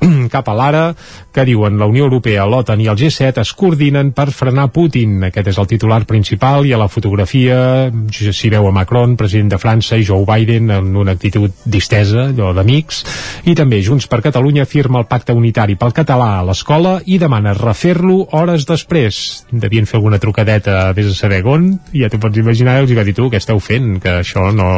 [0.34, 0.84] cap a l'ara,
[1.32, 5.18] que diuen la Unió Europea, l'OTAN i el G7 es coordinen per frenar Putin.
[5.28, 9.60] Aquest és el titular principal i a la fotografia s'hi veu a Macron, president de
[9.60, 13.02] França, i Joe Biden en una actitud distesa, allò d'amics,
[13.50, 17.54] i també Junts per Catalunya firma el pacte unitari pel català a l'escola i demana
[17.56, 19.44] refer-lo hores després.
[19.50, 23.06] Devien fer alguna trucadeta, vés a saber on, ja t'ho pots imaginar, els hi va
[23.06, 23.96] dir tu, què esteu fent?
[24.02, 24.70] Que això no,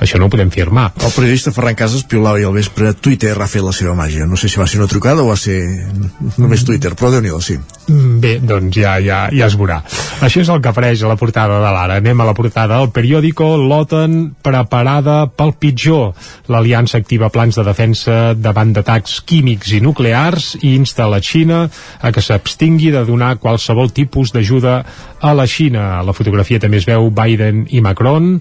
[0.00, 0.90] això no ho podem firmar.
[1.00, 4.26] El periodista Ferran Casas piulava i al vespre Twitter ha fet la seva màgia.
[4.26, 5.58] No sé si va ser una trucada o va ser
[6.40, 7.58] només Twitter, però déu nhi sí.
[7.90, 9.80] Mm, Bé, doncs ja, ja, ja es veurà.
[10.24, 11.98] Això és el que apareix a la portada de l'Ara.
[12.00, 13.48] Anem a la portada del periòdico.
[13.58, 16.12] L'OTAN preparada pel pitjor.
[16.52, 21.62] L'Aliança activa plans de defensa davant d'atacs químics i nuclears i insta la Xina
[22.00, 24.80] a que s'abstingui de donar qualsevol tipus d'ajuda
[25.20, 25.98] a la Xina.
[25.98, 28.32] A la fotografia també es veu Biden i Macron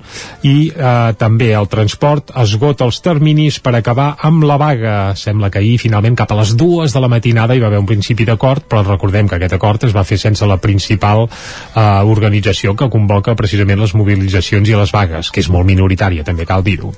[0.48, 4.98] i eh, també el transport esgota els terminis per acabar amb la vaga.
[5.20, 7.90] Sembla que ahir finalment cap a les dues de la matinada hi va haver un
[7.90, 12.76] principi d'acord, però recordem que aquest acord es va fer sense la principal eh, organització
[12.78, 16.94] que convoca precisament les mobilitzacions i les vagues, que és molt minoritària, també cal dir-ho.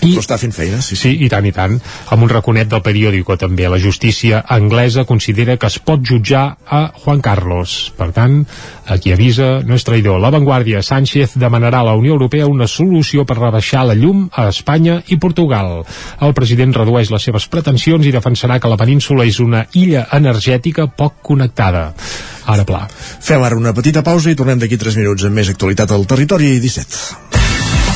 [0.00, 1.12] I, però està fent feina, sí, sí.
[1.24, 1.76] I tant, i tant.
[2.14, 3.68] Amb un raconet del periòdico també.
[3.68, 7.92] La justícia anglesa considera que es pot jutjar a Juan Carlos.
[7.98, 8.40] Per tant,
[8.88, 10.20] aquí avisa, no és traïdor.
[10.22, 14.48] La Vanguardia, Sánchez demanarà a la Unió Europea una solució per rebaixar la llum a
[14.48, 15.82] Espanya i Portugal.
[16.20, 20.88] El president redueix les seves pretensions i defensarà que la península és una illa energètica
[20.88, 21.90] poc connectada.
[22.50, 22.86] Ara pla.
[23.20, 26.56] Fem ara una petita pausa i tornem d'aquí 3 minuts amb més actualitat al territori
[26.58, 27.39] 17.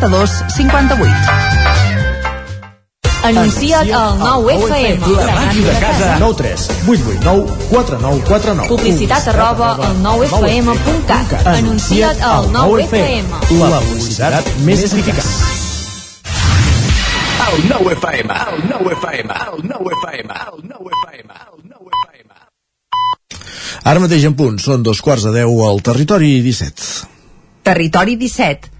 [0.00, 1.12] 92 58.
[3.22, 5.00] Anuncia't al 9FM.
[5.16, 6.16] La màquina de casa.
[6.18, 8.68] 9 3 8 8 9 4 9 4 9.
[8.68, 11.46] Publicitat arroba al 9FM.cat.
[11.46, 13.24] Anuncia't al 9FM.
[13.60, 15.28] La publicitat més eficaç.
[17.50, 22.34] El 9 FM, el 9 FM, el 9 FM, el 9 FM, el 9 FM.
[23.84, 27.08] Ara mateix en punt, són dos quarts de deu al territori 17.
[27.68, 28.79] Territori 17,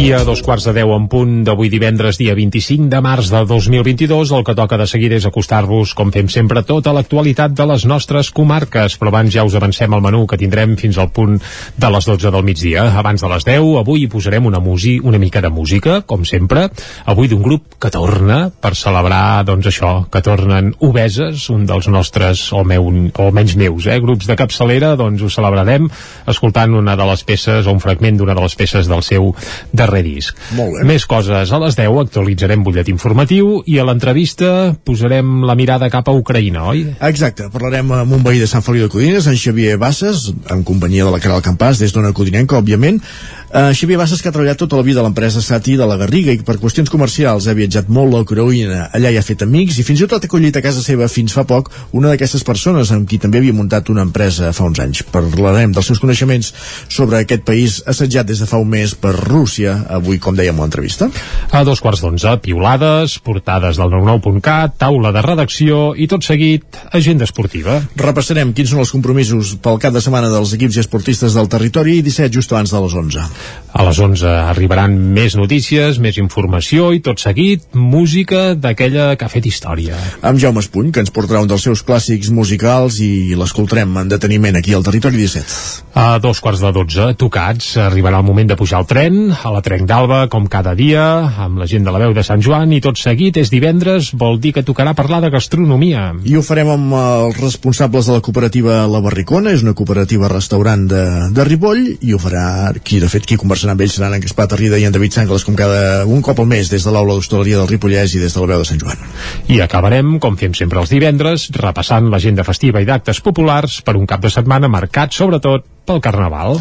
[0.00, 3.42] I a dos quarts de deu en punt d'avui divendres, dia 25 de març de
[3.44, 7.84] 2022, el que toca de seguida és acostar-vos, com fem sempre, tota l'actualitat de les
[7.84, 8.96] nostres comarques.
[8.96, 11.36] Però abans ja us avancem el menú que tindrem fins al punt
[11.76, 12.86] de les 12 del migdia.
[12.96, 16.70] Abans de les 10, avui hi posarem una, musi, una mica de música, com sempre.
[17.04, 22.46] Avui d'un grup que torna per celebrar, doncs això, que tornen obeses, un dels nostres,
[22.56, 25.92] o, meu, o menys meus, eh, grups de capçalera, doncs ho celebrarem
[26.24, 29.34] escoltant una de les peces, o un fragment d'una de les peces del seu
[29.76, 30.38] darrer disc.
[30.56, 30.84] Molt bé.
[30.86, 31.50] Més coses.
[31.50, 36.64] A les 10 actualitzarem butllet informatiu i a l'entrevista posarem la mirada cap a Ucraïna,
[36.70, 36.86] oi?
[37.10, 41.04] Exacte, parlarem amb un veí de Sant Feliu de Codines, en Xavier Bassas, en companyia
[41.04, 43.02] de la Caral Campàs, des d'una codinenca, òbviament.
[43.50, 46.30] Uh, Xavier Bassas, que ha treballat tota la vida a l'empresa Sati de la Garriga
[46.30, 49.84] i per qüestions comercials ha viatjat molt a Ucraïna, allà hi ha fet amics i
[49.86, 53.08] fins i tot ha acollit a casa seva fins fa poc una d'aquestes persones amb
[53.10, 55.02] qui també havia muntat una empresa fa uns anys.
[55.10, 56.52] Parlarem dels seus coneixements
[56.86, 60.66] sobre aquest país assetjat des de fa un mes per Rússia, avui, com dèiem a
[60.66, 61.08] l'entrevista.
[61.50, 67.26] A dos quarts d'onze, piulades, portades del 99.cat, taula de redacció i tot seguit, agenda
[67.28, 67.80] esportiva.
[68.00, 71.98] Repassarem quins són els compromisos pel cap de setmana dels equips i esportistes del territori
[71.98, 73.26] i 17 just abans de les 11.
[73.70, 79.32] A les 11 arribaran més notícies, més informació i tot seguit música d'aquella que ha
[79.32, 79.98] fet història.
[80.26, 84.58] Amb Jaume Espuny, que ens portarà un dels seus clàssics musicals i l'escoltarem en deteniment
[84.58, 85.86] aquí al Territori 17.
[86.00, 89.62] A dos quarts de 12, tocats, arribarà el moment de pujar al tren, a la
[89.70, 91.02] Trenc d'Alba, com cada dia,
[91.44, 94.40] amb la gent de la veu de Sant Joan, i tot seguit és divendres, vol
[94.42, 96.08] dir que tocarà parlar de gastronomia.
[96.26, 100.88] I ho farem amb els responsables de la cooperativa La Barricona, és una cooperativa restaurant
[100.90, 104.26] de, de Ripoll, i ho farà qui, de fet, qui conversarà amb ells seran en
[104.26, 107.14] Gaspar Tarrida i en David Sangles com cada un cop al mes des de l'aula
[107.14, 109.10] d'hostaleria del Ripollès i des de la veu de Sant Joan.
[109.54, 114.10] I acabarem, com fem sempre els divendres, repassant l'agenda festiva i d'actes populars per un
[114.10, 116.58] cap de setmana marcat sobretot pel Carnaval.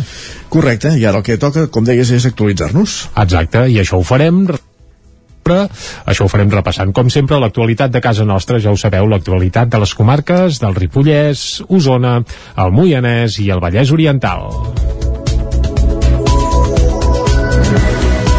[0.50, 2.99] Correcte, i ara el que toca, com deies, és actualitzar-nos.
[3.16, 4.46] Exacte, i això ho farem.
[5.50, 8.60] Això ho farem repassant, com sempre, l'actualitat de casa nostra.
[8.62, 12.20] Ja ho sabeu, l'actualitat de les comarques del Ripollès, Osona,
[12.56, 14.46] el Moianès i el Vallès Oriental.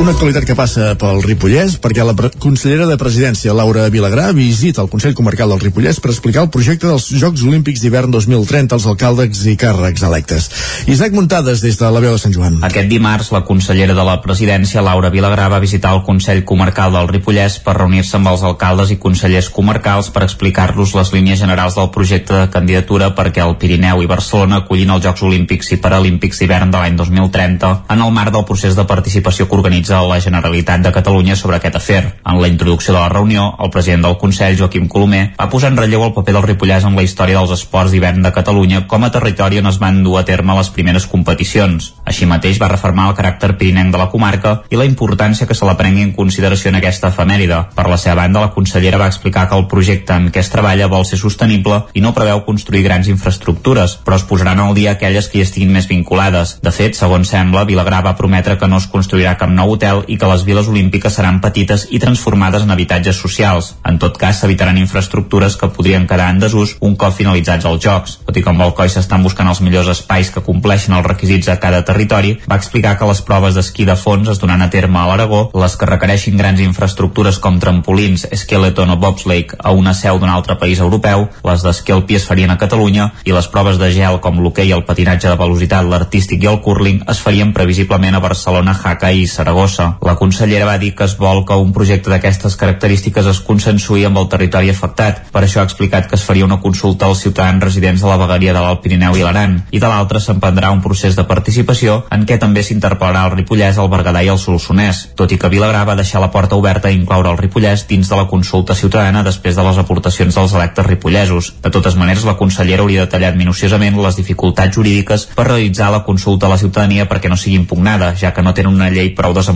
[0.00, 4.88] Una actualitat que passa pel Ripollès perquè la consellera de Presidència, Laura Vilagrà, visita el
[4.88, 9.42] Consell Comarcal del Ripollès per explicar el projecte dels Jocs Olímpics d'hivern 2030 als alcaldes
[9.44, 10.46] i càrrecs electes.
[10.88, 12.56] Isaac Muntades, des de la veu de Sant Joan.
[12.64, 17.12] Aquest dimarts, la consellera de la presidència, Laura Vilagrà, va visitar el Consell Comarcal del
[17.12, 21.92] Ripollès per reunir-se amb els alcaldes i consellers comarcals per explicar-los les línies generals del
[21.92, 26.72] projecte de candidatura perquè el Pirineu i Barcelona acollin els Jocs Olímpics i Paralímpics d'hivern
[26.72, 30.92] de l'any 2030 en el marc del procés de participació que organitza la Generalitat de
[30.94, 32.02] Catalunya sobre aquest afer.
[32.24, 35.78] En la introducció de la reunió, el president del Consell, Joaquim Colomer, va posar en
[35.80, 39.10] relleu el paper del Ripollès en la història dels esports d'hivern de Catalunya com a
[39.10, 41.90] territori on es van dur a terme les primeres competicions.
[42.06, 45.66] Així mateix va reformar el caràcter pirinenc de la comarca i la importància que se
[45.66, 47.60] la prengui en consideració en aquesta efemèride.
[47.74, 50.90] Per la seva banda, la consellera va explicar que el projecte en què es treballa
[50.92, 55.28] vol ser sostenible i no preveu construir grans infraestructures, però es posaran al dia aquelles
[55.28, 56.58] que hi estiguin més vinculades.
[56.62, 60.18] De fet, segons sembla, Vilagrà va prometre que no es construirà cap nou hotel i
[60.20, 63.72] que les viles olímpiques seran petites i transformades en habitatges socials.
[63.88, 68.18] En tot cas, s'evitaran infraestructures que podrien quedar en desús un cop finalitzats els jocs.
[68.26, 71.48] Tot i que amb el COI s'estan buscant els millors espais que compleixen els requisits
[71.48, 75.00] a cada territori, va explicar que les proves d'esquí de fons es donaran a terme
[75.00, 80.20] a l'Aragó, les que requereixin grans infraestructures com trampolins, skeleton o bobsleigh a una seu
[80.20, 83.90] d'un altre país europeu, les d'esquí alpí es farien a Catalunya i les proves de
[83.94, 88.22] gel com l'hoquei, el patinatge de velocitat, l'artístic i el curling es farien previsiblement a
[88.22, 89.98] Barcelona, Jaca i Saragossa Saragossa.
[90.02, 94.18] La consellera va dir que es vol que un projecte d'aquestes característiques es consensuï amb
[94.18, 95.22] el territori afectat.
[95.32, 98.52] Per això ha explicat que es faria una consulta als ciutadans residents de la vegueria
[98.52, 99.60] de l'Alt Pirineu i l'Aran.
[99.70, 103.90] I de l'altra s'emprendrà un procés de participació en què també s'interpel·larà el Ripollès, el
[103.92, 107.30] Berguedà i el Solsonès, tot i que Vilagrà va deixar la porta oberta a incloure
[107.30, 111.54] el Ripollès dins de la consulta ciutadana després de les aportacions dels electes ripollesos.
[111.62, 116.46] De totes maneres, la consellera hauria detallat minuciosament les dificultats jurídiques per realitzar la consulta
[116.46, 119.49] a la ciutadania perquè no sigui impugnada, ja que no tenen una llei prou desenvolupada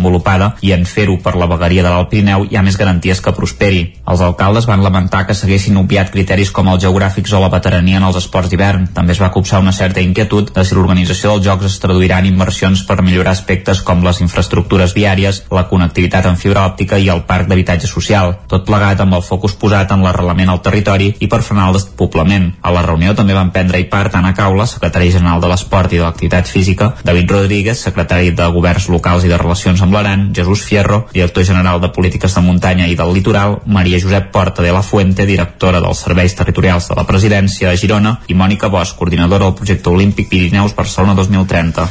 [0.62, 3.82] i en fer-ho per la vegueria de l'Alt Pirineu hi ha més garanties que prosperi.
[4.10, 8.08] Els alcaldes van lamentar que s'haguessin obviat criteris com els geogràfics o la veterania en
[8.08, 8.88] els esports d'hivern.
[8.94, 12.30] També es va copsar una certa inquietud de si l'organització dels Jocs es traduirà en
[12.30, 17.24] inversions per millorar aspectes com les infraestructures viàries, la connectivitat en fibra òptica i el
[17.28, 21.42] parc d'habitatge social, tot plegat amb el focus posat en l'arrelament al territori i per
[21.42, 22.50] frenar el despoblament.
[22.62, 26.06] A la reunió també van prendre-hi part Anna Caula, secretari general de l'Esport i de
[26.06, 31.04] l'Activitat Física, David Rodríguez, secretari de Governs Locals i de Relacions amb l'Aran, Jesús Fierro,
[31.12, 35.26] director general de Polítiques de Muntanya i del Litoral, Maria Josep Porta de la Fuente,
[35.28, 39.92] directora dels Serveis Territorials de la Presidència de Girona, i Mònica Bosch, coordinadora del projecte
[39.92, 41.88] Olímpic Pirineus Barcelona 2030.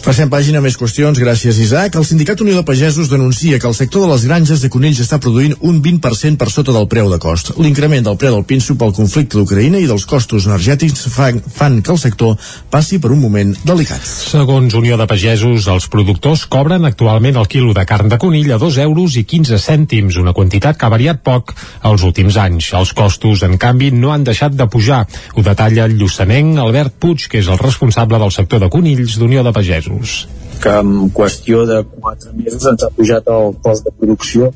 [0.00, 1.98] Passem pàgina més qüestions, gràcies Isaac.
[2.00, 5.18] El Sindicat Unió de Pagesos denuncia que el sector de les granges de conills està
[5.20, 7.50] produint un 20% per sota del preu de cost.
[7.60, 11.92] L'increment del preu del pinso pel conflicte d'Ucraïna i dels costos energètics fan, fan que
[11.92, 12.38] el sector
[12.72, 14.00] passi per un moment delicat.
[14.00, 18.60] Segons Unió de Pagesos, els productors cobren actualment el quilo de carn de conill a
[18.62, 21.52] 2 euros i 15 cèntims, una quantitat que ha variat poc
[21.92, 22.70] els últims anys.
[22.80, 25.04] Els costos, en canvi, no han deixat de pujar.
[25.36, 29.44] Ho detalla el lluçanenc Albert Puig, que és el responsable del sector de conills d'Unió
[29.44, 30.28] de Pagesos pagesos.
[30.60, 34.50] que en qüestió de 4 mesos ens ha pujat el cost de producció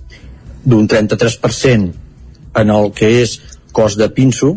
[0.65, 1.95] d'un 33%
[2.61, 3.39] en el que és
[3.73, 4.53] cost de pinso,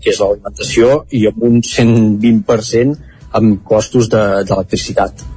[0.00, 2.96] que és l'alimentació, i amb un 120%
[3.38, 5.20] amb costos d'electricitat.
[5.20, 5.30] De,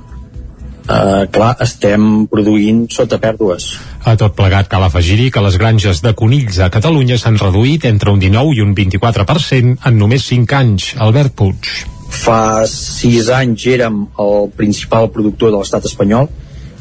[0.85, 3.71] Uh, clar, estem produint sota pèrdues.
[4.05, 8.13] A tot plegat cal afegir-hi que les granges de conills a Catalunya s'han reduït entre
[8.13, 10.91] un 19 i un 24% en només 5 anys.
[11.01, 16.29] Albert Puig fa sis anys érem el principal productor de l'estat espanyol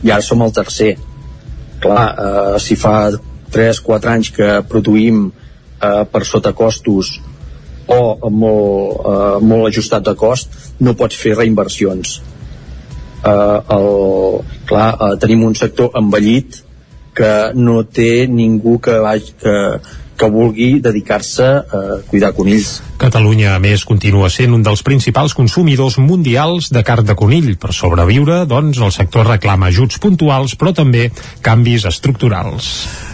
[0.04, 0.94] i ara som el tercer.
[1.80, 3.10] Clar, eh, si fa
[3.54, 7.18] 3-4 anys que produïm eh, per sota costos
[7.86, 12.20] o molt, eh, molt ajustat de cost no pots fer reinversions.
[13.24, 13.90] Eh, el,
[14.68, 16.62] clar, eh, tenim un sector envellit
[17.14, 19.54] que no té ningú que, vagi, que,
[20.16, 22.80] que vulgui dedicar-se a cuidar conills.
[23.00, 27.54] Catalunya, a més, continua sent un dels principals consumidors mundials de carn de conill.
[27.60, 31.10] Per sobreviure, doncs, el sector reclama ajuts puntuals, però també
[31.44, 32.70] canvis estructurals.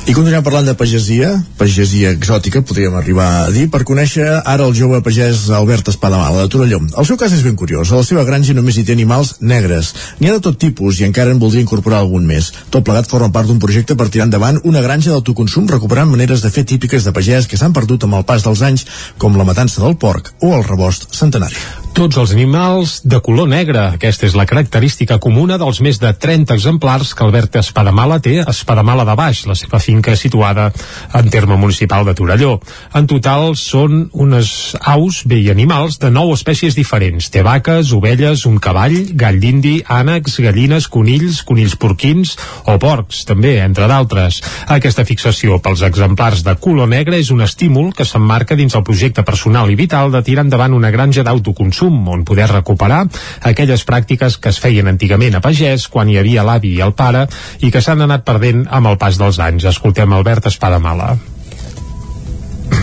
[0.09, 1.29] I continuem parlant de pagesia,
[1.61, 6.49] pagesia exòtica, podríem arribar a dir, per conèixer ara el jove pagès Albert Espadamala, de
[6.49, 6.79] Torelló.
[6.97, 7.93] El seu cas és ben curiós.
[7.93, 9.93] A la seva granja només hi té animals negres.
[10.19, 12.49] N'hi ha de tot tipus i encara en voldria incorporar algun més.
[12.73, 16.51] Tot plegat forma part d'un projecte per tirar endavant una granja d'autoconsum recuperant maneres de
[16.55, 18.89] fer típiques de pagès que s'han perdut amb el pas dels anys,
[19.21, 21.61] com la matança del porc o el rebost centenari.
[22.01, 23.83] Tots els animals de color negre.
[23.99, 28.47] Aquesta és la característica comuna dels més de 30 exemplars que Albert Espadamala té a
[28.55, 30.71] Espadamala de Baix, la seva finca situada
[31.19, 32.55] en terme municipal de Torelló.
[32.97, 37.29] En total són unes aus, bé, i animals de nou espècies diferents.
[37.29, 42.33] Té vaques, ovelles, un cavall, gall d'indi, ànecs, gallines, conills, conills porquins
[42.65, 44.41] o porcs, també, entre d'altres.
[44.73, 49.21] Aquesta fixació pels exemplars de color negre és un estímul que s'emmarca dins el projecte
[49.21, 53.03] personal i vital de tirar endavant una granja d'autoconsum on poder recuperar
[53.41, 57.27] aquelles pràctiques que es feien antigament a pagès quan hi havia l'avi i el pare
[57.61, 59.69] i que s'han anat perdent amb el pas dels anys.
[59.71, 61.15] Escoltem Albert Espadamala.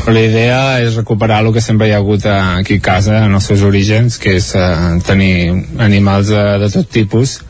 [0.07, 3.47] La idea és recuperar el que sempre hi ha hagut aquí a casa, en els
[3.49, 4.67] seus orígens, que és eh,
[5.03, 5.51] tenir
[5.83, 7.41] animals de, de tot tipus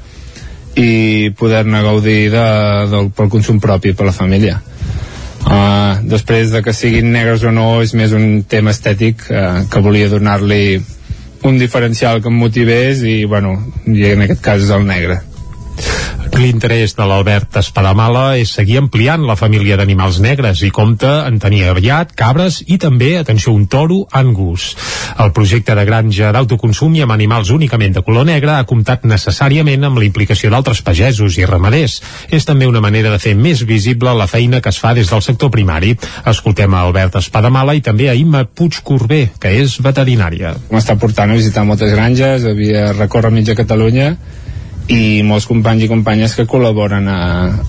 [0.77, 2.47] i poder-ne gaudir de,
[2.89, 4.59] del, pel consum propi per la família.
[5.47, 9.81] Uh, després de que siguin negres o no és més un tema estètic uh, que
[9.85, 10.81] volia donar-li
[11.43, 15.21] un diferencial que em motivés i bueno, i en aquest cas és el negre
[16.37, 21.63] L'interès de l'Albert Espadamala és seguir ampliant la família d'animals negres i compta en tenir
[21.71, 24.67] aviat, cabres i també, atenció, un toro angus.
[25.17, 29.87] El projecte de granja d'autoconsum i amb animals únicament de color negre ha comptat necessàriament
[29.89, 31.99] amb la implicació d'altres pagesos i ramaders.
[32.29, 35.25] És també una manera de fer més visible la feina que es fa des del
[35.25, 35.95] sector primari.
[36.29, 40.53] Escoltem a Albert Espadamala i també a Imma Puig Corbé, que és veterinària.
[40.69, 44.13] M'està portant a visitar moltes granges, havia recórrer mitja Catalunya
[44.87, 47.21] i molts companys i companyes que col·laboren a,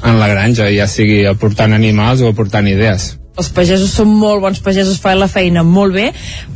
[0.07, 3.13] en la granja, ja sigui aportant animals o aportant idees.
[3.39, 6.09] Els pagesos són molt bons pagesos, fan la feina molt bé,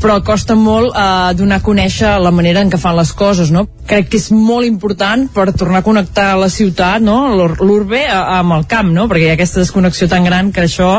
[0.03, 3.69] però costa molt eh, donar a conèixer la manera en què fan les coses, no?
[3.87, 7.21] Crec que és molt important per tornar a connectar la ciutat, no?
[7.33, 9.07] l'urbe, amb el camp, no?
[9.11, 10.91] Perquè hi ha aquesta desconnexió tan gran que això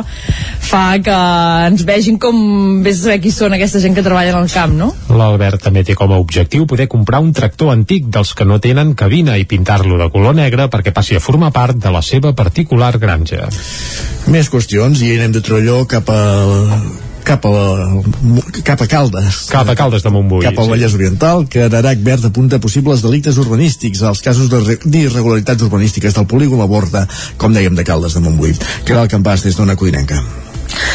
[0.64, 1.18] fa que
[1.68, 4.76] ens vegin com vés a saber qui són aquesta gent que treballa en el camp,
[4.80, 4.92] no?
[5.12, 8.96] L'Albert també té com a objectiu poder comprar un tractor antic dels que no tenen
[9.00, 12.96] cabina i pintar-lo de color negre perquè passi a formar part de la seva particular
[13.02, 13.50] granja.
[14.32, 16.20] Més qüestions i anem de Trolló cap a
[17.24, 17.54] cap a,
[18.64, 19.48] cap a Caldes.
[19.50, 20.44] Cap a Caldes de Montbui.
[20.44, 20.74] Cap al sí.
[20.76, 24.52] Vallès Oriental, que Arac Verd apunta possibles delictes urbanístics als casos
[24.84, 27.08] d'irregularitats urbanístiques del polígon a borda,
[27.38, 28.58] com dèiem, de Caldes de Montbui.
[28.84, 30.22] Que era el campàs des d'una codinenca.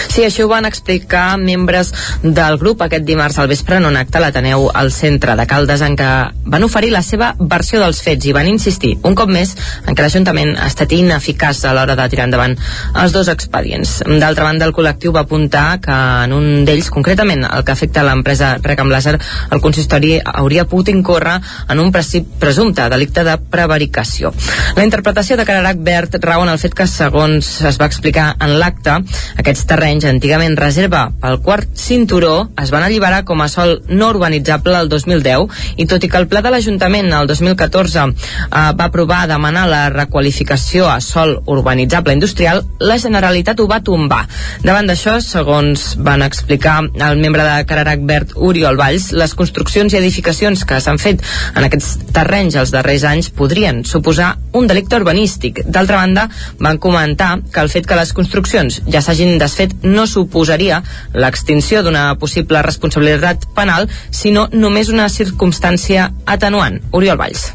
[0.09, 4.19] Sí, això ho van explicar membres del grup aquest dimarts al vespre en un acte
[4.19, 6.09] a l'Ateneu al centre de Caldes en què
[6.49, 9.55] van oferir la seva versió dels fets i van insistir un cop més
[9.87, 12.57] en què l'Ajuntament ha estat ineficaç a l'hora de tirar endavant
[12.99, 13.99] els dos expedients.
[14.09, 18.57] D'altra banda, el col·lectiu va apuntar que en un d'ells, concretament el que afecta l'empresa
[18.63, 19.17] Recam Laser,
[19.53, 21.37] el consistori hauria pogut incórrer
[21.69, 24.33] en un presumpte delicte de prevaricació.
[24.77, 28.57] La interpretació de Cararac Verd rau en el fet que, segons es va explicar en
[28.59, 28.99] l'acte,
[29.39, 34.77] aquests terrenys antigament reserva pel quart cinturó es van alliberar com a sol no urbanitzable
[34.79, 38.13] el 2010 i tot i que el pla de l'Ajuntament el 2014 eh,
[38.51, 44.25] va aprovar demanar la requalificació a sol urbanitzable industrial, la Generalitat ho va tombar.
[44.65, 50.01] Davant d'això, segons van explicar el membre de Cararac Verd, Oriol Valls, les construccions i
[50.01, 51.23] edificacions que s'han fet
[51.55, 55.63] en aquests terrenys els darrers anys podrien suposar un delicte urbanístic.
[55.67, 60.07] D'altra banda, van comentar que el fet que les construccions ja s'hagin desfet fet no
[60.07, 60.81] suposaria
[61.15, 66.81] l'extinció d'una possible responsabilitat penal, sinó només una circumstància atenuant.
[66.93, 67.49] Oriol Valls.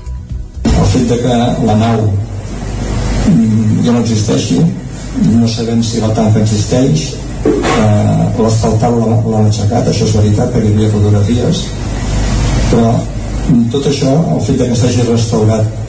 [0.70, 1.38] El fet de que
[1.68, 4.60] la nau mm, ja no existeixi,
[5.34, 7.14] no sabem si la tanca existeix,
[7.45, 11.66] eh, l'asfaltat l'han aixecat, això és veritat, perquè hi havia fotografies,
[12.72, 12.93] però
[13.72, 15.83] tot això, el fet de que s'hagi restaurat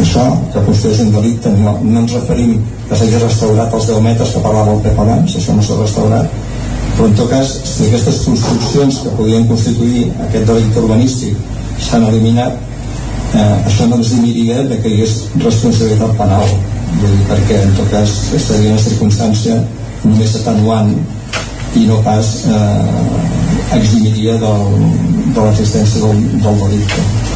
[0.00, 2.56] això, que constitueix un delicte, no, no ens referim
[2.88, 6.36] que s'hagi restaurat els 10 metres que parlava el Pep abans, això no s'ha restaurat,
[6.96, 11.36] però en tot cas, si aquestes construccions que podien constituir aquest delicte urbanístic
[11.80, 12.58] s'han eliminat,
[13.34, 16.52] eh, això no ens dimiria de que hi hagués responsabilitat penal,
[17.00, 19.58] vull dir, perquè en tot cas seria una circumstància
[20.04, 20.92] només atenuant
[21.78, 24.66] i no pas eh, eximiria del,
[25.32, 27.31] de l'existència del, del delicte.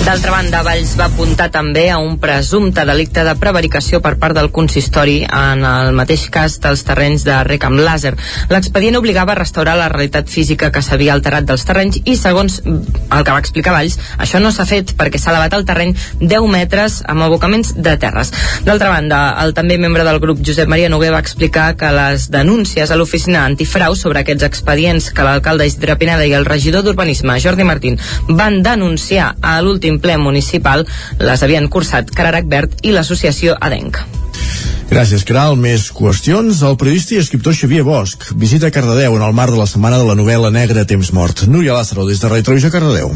[0.00, 4.48] D'altra banda, Valls va apuntar també a un presumpte delicte de prevaricació per part del
[4.50, 8.14] consistori en el mateix cas dels terrenys de Recam Laser.
[8.50, 13.26] L'expedient obligava a restaurar la realitat física que s'havia alterat dels terrenys i, segons el
[13.26, 17.00] que va explicar Valls, això no s'ha fet perquè s'ha elevat el terreny 10 metres
[17.04, 18.32] amb abocaments de terres.
[18.64, 22.90] D'altra banda, el també membre del grup Josep Maria Noguer va explicar que les denúncies
[22.90, 27.68] a l'oficina antifrau sobre aquests expedients que l'alcalde Isidre Pineda i el regidor d'Urbanisme, Jordi
[27.68, 30.86] Martín, van denunciar a l'últim ple municipal
[31.18, 33.98] les havien cursat Cararac Verd i l'associació Adenc.
[34.90, 35.58] Gràcies, Caral.
[35.58, 36.62] Més qüestions.
[36.66, 40.06] El periodista i escriptor Xavier Bosch visita Cardedeu en el marc de la setmana de
[40.08, 41.46] la novel·la negra Temps Mort.
[41.46, 43.14] Núria Lázaro, des de Ràdio Televisió Cardedeu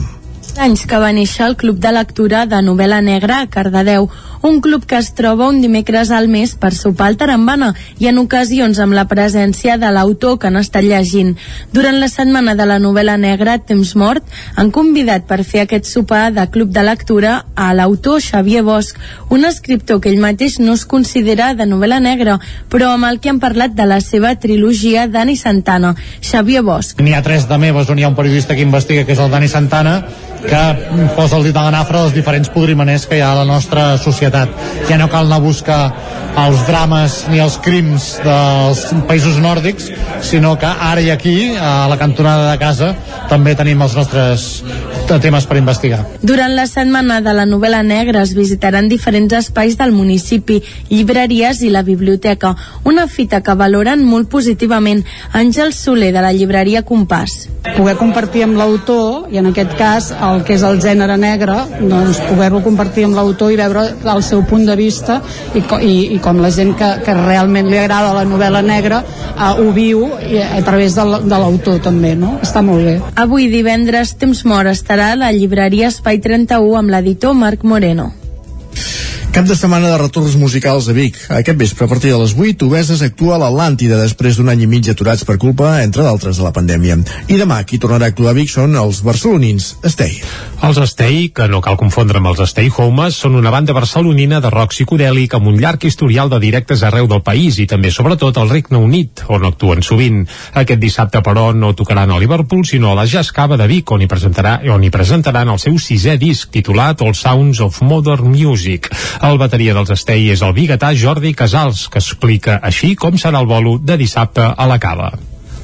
[0.61, 4.09] anys que va néixer el Club de Lectura de Novel·la Negra a Cardedeu,
[4.45, 8.19] un club que es troba un dimecres al mes per sopar al Tarambana i en
[8.21, 11.33] ocasions amb la presència de l'autor que han estat llegint.
[11.73, 14.29] Durant la setmana de la novel·la negra Temps Mort
[14.61, 18.95] han convidat per fer aquest sopar de Club de Lectura a l'autor Xavier Bosch,
[19.31, 22.39] un escriptor que ell mateix no es considera de novel·la negra,
[22.69, 25.95] però amb el que han parlat de la seva trilogia Dani Santana.
[26.21, 27.01] Xavier Bosch.
[27.01, 29.33] N'hi ha tres de meves on hi ha un periodista que investiga, que és el
[29.33, 30.03] Dani Santana,
[30.49, 30.63] que
[31.17, 33.95] posa el dit a la nafra dels diferents podrimaners que hi ha a la nostra
[33.99, 34.53] societat.
[34.89, 35.81] Ja no cal anar a buscar
[36.45, 39.91] els drames ni els crims dels països nòrdics,
[40.27, 42.95] sinó que ara i aquí, a la cantonada de casa,
[43.31, 44.49] també tenim els nostres
[45.23, 46.01] temes per investigar.
[46.23, 51.71] Durant la setmana de la novel·la negra es visitaran diferents espais del municipi, llibreries i
[51.71, 57.45] la biblioteca, una fita que valoren molt positivament Àngel Soler de la llibreria Compàs.
[57.77, 62.21] Poder compartir amb l'autor, i en aquest cas el que és el gènere negre, doncs
[62.29, 65.21] poder-lo compartir amb l'autor i veure el seu punt de vista
[65.55, 69.53] i, i, i com la gent que, que realment li agrada la novel·la negra uh,
[69.61, 72.39] ho viu i, a través de l'autor també, no?
[72.45, 72.99] Està molt bé.
[73.21, 78.13] Avui divendres Temps Mort estarà a la llibreria Espai 31 amb l'editor Marc Moreno.
[79.35, 81.17] Cap de setmana de retorns musicals a Vic.
[81.35, 84.69] Aquest vespre, a partir de les 8, Obeses actua a l'Atlàntida després d'un any i
[84.71, 87.01] mig aturats per culpa, entre d'altres, de la pandèmia.
[87.27, 90.21] I demà, qui tornarà a actuar a Vic són els barcelonins Estei.
[90.63, 94.53] Els Estei, que no cal confondre amb els Stay Homes, són una banda barcelonina de
[94.55, 98.55] rock psicodèlic amb un llarg historial de directes arreu del país i també, sobretot, al
[98.55, 100.23] Regne Unit, on actuen sovint.
[100.63, 104.07] Aquest dissabte, però, no tocaran a Liverpool, sinó a la Jazz Cava de Vic, on
[104.07, 108.93] hi, presentarà, on hi presentaran el seu sisè disc, titulat All Sounds of Modern Music.
[109.25, 113.47] El bateria dels Estei és el biguetà Jordi Casals, que explica així com serà el
[113.49, 115.15] bolo de dissabte a la cava.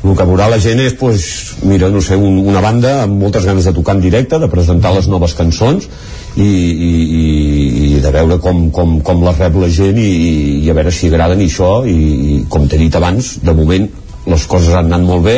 [0.00, 1.24] el que veurà la gent és, pues,
[1.62, 4.94] mira, no sé, un, una banda amb moltes ganes de tocar en directe, de presentar
[4.94, 5.90] les noves cançons
[6.36, 6.90] i, i,
[7.82, 10.08] i, de veure com, com, com les rep la gent i,
[10.64, 11.98] i a veure si agraden i això i,
[12.32, 13.90] i com t'he dit abans, de moment
[14.24, 15.36] les coses han anat molt bé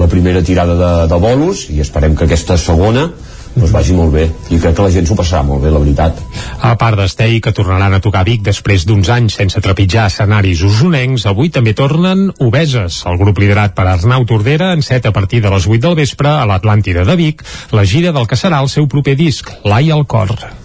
[0.00, 3.12] la primera tirada de, de bolos i esperem que aquesta segona
[3.54, 6.20] doncs vagi molt bé i crec que la gent s'ho passarà molt bé, la veritat
[6.60, 10.62] A part d'Estei, que tornaran a tocar a Vic després d'uns anys sense trepitjar escenaris
[10.66, 15.42] usonencs, avui també tornen Obeses, el grup liderat per Arnau Tordera, en set a partir
[15.42, 18.72] de les 8 del vespre a l'Atlàntida de Vic, la gira del que serà el
[18.72, 20.59] seu proper disc, L'Ai al cor.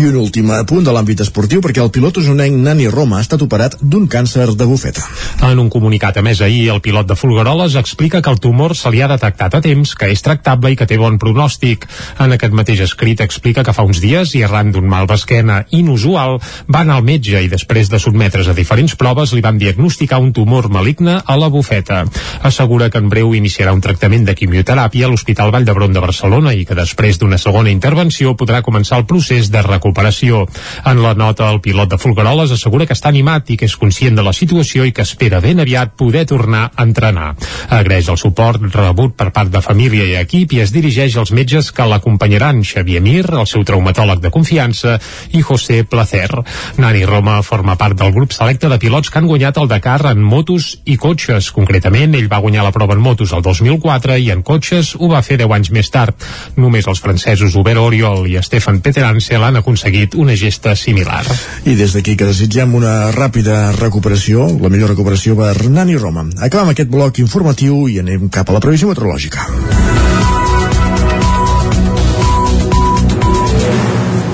[0.00, 3.42] I un últim punt de l'àmbit esportiu perquè el pilot usonenc Nani Roma ha estat
[3.42, 5.04] operat d'un càncer de bufeta.
[5.46, 8.90] En un comunicat a més ahir, el pilot de Folgueroles explica que el tumor se
[8.90, 11.86] li ha detectat a temps, que és tractable i que té bon pronòstic.
[12.20, 16.38] En aquest mateix escrit explica que fa uns dies, i arran d'un mal d'esquena inusual,
[16.68, 20.32] va anar al metge i després de sotmetre's a diferents proves li van diagnosticar un
[20.36, 22.04] tumor maligne a la bufeta.
[22.42, 26.54] Assegura que en breu iniciarà un tractament de quimioteràpia a l'Hospital Vall d'Hebron de Barcelona
[26.54, 30.46] i que després d'una segona intervenció podrà començar el procés de recuperació.
[30.86, 34.16] En la nota, el pilot de Folgueroles assegura que està animat i que és conscient
[34.16, 37.34] de la situació i que espera ben aviat poder tornar a entrenar.
[37.68, 41.70] Agraeix el suport rebut per part de família i equip i es dirigeix als metges
[41.72, 44.98] que l'acompanyaran, Xavier Mir, el seu traumatòleg de confiança,
[45.32, 46.30] i José Placer.
[46.78, 50.22] Nani Roma forma part del grup selecte de pilots que han guanyat el Dakar en
[50.22, 51.50] motos i cotxes.
[51.54, 55.22] Concretament, ell va guanyar la prova en motos el 2004 i en cotxes ho va
[55.26, 56.14] fer 10 anys més tard.
[56.56, 61.24] Només els francesos Hubert Oriol i Stefan Peterance l'han aconseguit una gesta similar.
[61.66, 66.28] I des d'aquí que desitgem una ràpida recuperació, la millor recuperació per Nani Roma.
[66.38, 69.48] Acabem aquest bloc informatiu i anem cap a la previsió meteorològica.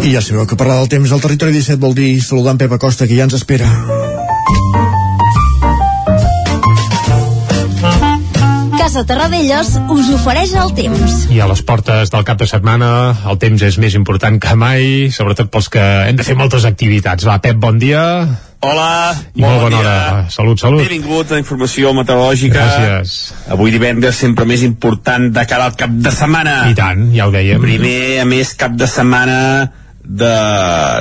[0.06, 2.76] I ja sabeu que parlar del temps al territori 17 vol dir saludar en Pep
[2.76, 3.72] Acosta, que ja ens espera.
[8.86, 11.14] Casa Terradellos us ofereix el temps.
[11.34, 12.88] I a les portes del cap de setmana
[13.26, 17.24] el temps és més important que mai, sobretot pels que hem de fer moltes activitats.
[17.26, 18.04] Va, Pep, bon dia.
[18.62, 19.94] Hola, I molt bona hora.
[20.30, 20.84] Salut, salut.
[20.86, 22.62] Benvingut a Informació Meteorològica.
[22.62, 23.16] Gràcies.
[23.56, 26.54] Avui divendres sempre més important de cara al cap de setmana.
[26.70, 27.58] I tant, ja ho dèiem.
[27.66, 29.40] Primer, a més, cap de setmana
[30.04, 30.36] de,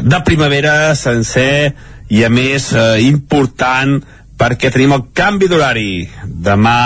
[0.07, 1.75] de primavera sencer
[2.09, 3.99] i a més eh, important
[4.41, 5.91] perquè tenim el canvi d'horari.
[6.49, 6.81] Demà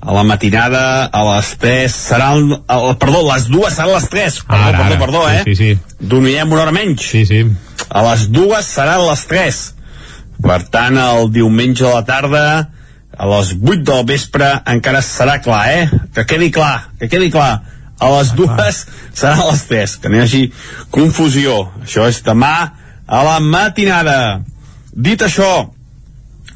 [0.00, 4.64] a la matinada a les 3 seran el, perdó, les dues seran les 3 perdó,
[4.64, 4.98] Ara, perdó, ara.
[5.04, 5.96] perdó, Sí, eh sí, sí.
[6.00, 7.42] dormirem una hora menys Sí, sí.
[7.90, 9.60] a les dues seran les 3
[10.42, 12.44] per tant el diumenge a la tarda
[13.18, 15.90] a les 8 del vespre encara serà clar, eh?
[16.14, 17.60] Que quedi clar, que quedi clar.
[18.00, 18.78] A les dues
[19.12, 20.40] serà a les 3, que no hi hagi
[20.94, 21.66] confusió.
[21.84, 22.52] Això és demà
[23.04, 24.40] a la matinada.
[24.96, 25.68] Dit això,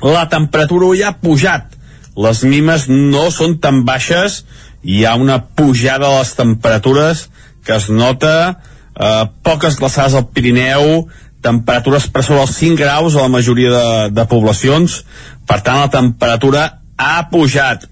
[0.01, 1.74] la temperatura ja ha pujat.
[2.14, 4.44] Les mimes no són tan baixes,
[4.84, 7.28] hi ha una pujada de les temperatures
[7.64, 8.60] que es nota,
[8.94, 11.08] eh, poques glaçades al Pirineu,
[11.44, 15.02] temperatures per sobre els 5 graus a la majoria de, de poblacions,
[15.48, 17.88] per tant la temperatura ha pujat.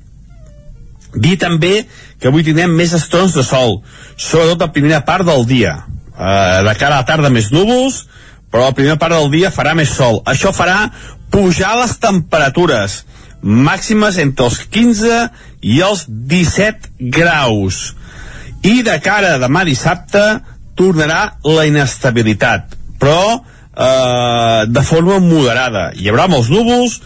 [1.12, 1.82] Dir també
[2.20, 3.80] que avui tindrem més estrons de sol,
[4.16, 5.80] sobretot a primera part del dia.
[6.12, 8.04] Eh, de cara a la tarda més núvols,
[8.52, 10.20] però la primera part del dia farà més sol.
[10.28, 10.86] Això farà
[11.32, 13.02] pujar les temperatures
[13.42, 15.18] màximes entre els 15
[15.62, 17.94] i els 17 graus.
[18.62, 20.22] I de cara a demà dissabte
[20.78, 25.90] tornarà la inestabilitat, però eh, de forma moderada.
[25.98, 27.00] Hi haurà molts núvols,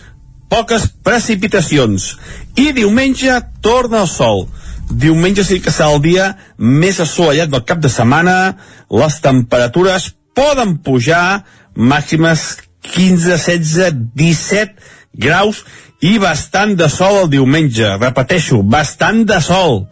[0.53, 2.13] poques precipitacions.
[2.57, 4.47] I diumenge torna el sol.
[4.87, 6.29] Diumenge sí que serà el dia
[6.59, 8.57] més assolellat del cap de setmana.
[8.93, 11.43] Les temperatures poden pujar
[11.75, 15.65] màximes 15, 16, 17 graus
[16.05, 17.97] i bastant de sol el diumenge.
[18.01, 19.87] Repeteixo, bastant de sol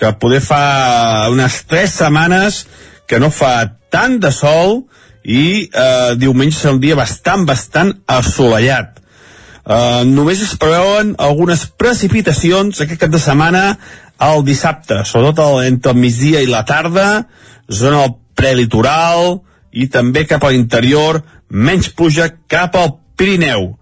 [0.00, 2.64] que poder fa unes 3 setmanes
[3.06, 3.54] que no fa
[3.92, 4.80] tant de sol
[5.22, 8.98] i eh, diumenge serà un dia bastant, bastant assolellat.
[9.62, 13.76] Uh, només es preveuen algunes precipitacions aquest cap de setmana
[14.18, 17.28] al dissabte, sobretot entre el migdia i la tarda,
[17.70, 19.36] zona del prelitoral
[19.70, 23.76] i també cap a l'interior, menys pluja cap al Pirineu.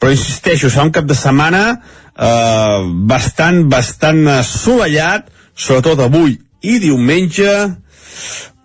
[0.00, 2.78] Però insisteixo, serà un cap de setmana eh,
[3.10, 7.52] bastant, bastant assolellat, sobretot avui i diumenge,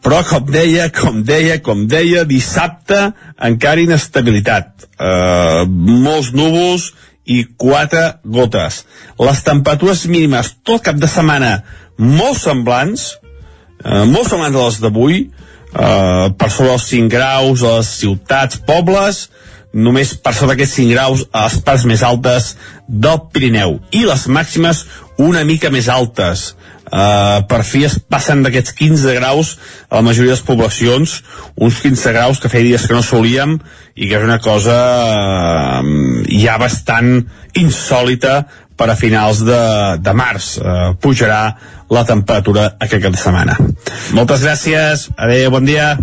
[0.05, 3.09] però com deia, com deia, com deia, dissabte
[3.49, 4.85] encara inestabilitat.
[4.95, 6.91] Eh, molts núvols
[7.25, 8.83] i quatre gotes.
[9.17, 11.55] Les temperatures mínimes tot cap de setmana
[11.97, 13.15] molt semblants,
[13.83, 18.57] eh, molt semblants a les d'avui, eh, per sobre els 5 graus a les ciutats,
[18.57, 19.29] pobles,
[19.75, 22.53] només per sobre d'aquests 5 graus a les parts més altes
[22.87, 23.79] del Pirineu.
[23.91, 24.85] I les màximes
[25.21, 26.53] una mica més altes.
[26.85, 29.55] Uh, per fi es passen d'aquests 15 graus
[29.89, 31.15] a la majoria de les poblacions,
[31.57, 33.57] uns 15 graus que feia dies que no solíem
[33.95, 34.75] i que és una cosa
[35.81, 35.81] uh,
[36.29, 37.25] ja bastant
[37.57, 38.43] insòlita
[38.77, 39.61] per a finals de,
[39.99, 40.55] de març.
[40.61, 41.41] Uh, pujarà
[41.91, 43.59] la temperatura aquest cap de setmana.
[44.15, 45.95] Moltes gràcies, adeu, bon dia.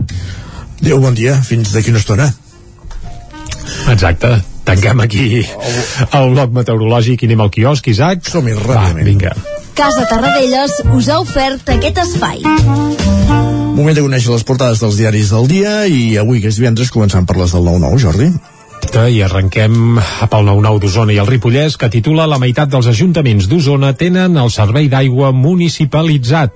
[0.82, 2.32] Adéu, bon dia, fins d'aquí una estona.
[3.92, 4.40] Exacte.
[4.64, 5.42] Tanquem aquí
[6.14, 8.28] el bloc meteorològic i anem al quiosc, Isaac.
[8.30, 9.04] Som-hi ràpidament.
[9.08, 9.34] vinga.
[9.74, 12.42] Casa Tarradellas us ha ofert aquest espai.
[13.72, 17.26] Moment de conèixer les portades dels diaris del dia i avui, que és divendres, començant
[17.26, 18.28] per les del 9-9, Jordi.
[18.92, 19.96] I arrenquem
[20.28, 24.50] pel 9-9 d'Osona i el Ripollès que titula la meitat dels ajuntaments d'Osona tenen el
[24.52, 26.52] servei d'aigua municipalitzat.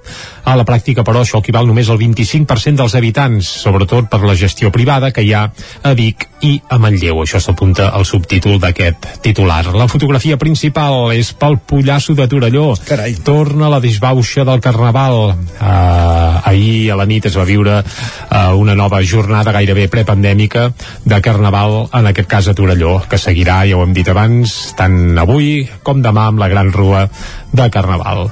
[0.47, 4.71] A la pràctica, però, això equival només al 25% dels habitants, sobretot per la gestió
[4.71, 5.47] privada que hi ha
[5.83, 7.23] a Vic i a Manlleu.
[7.25, 9.65] Això s'apunta al subtítol d'aquest titular.
[9.75, 12.69] La fotografia principal és pel Pollasso de Torelló.
[12.87, 13.17] Carai.
[13.27, 15.33] Torna la disbauxa del Carnaval.
[15.57, 20.69] Uh, ahir a la nit es va viure uh, una nova jornada gairebé prepandèmica
[21.05, 25.19] de Carnaval, en aquest cas a Torelló, que seguirà, ja ho hem dit abans, tant
[25.23, 27.07] avui com demà amb la gran rua
[27.53, 28.27] de Carnaval.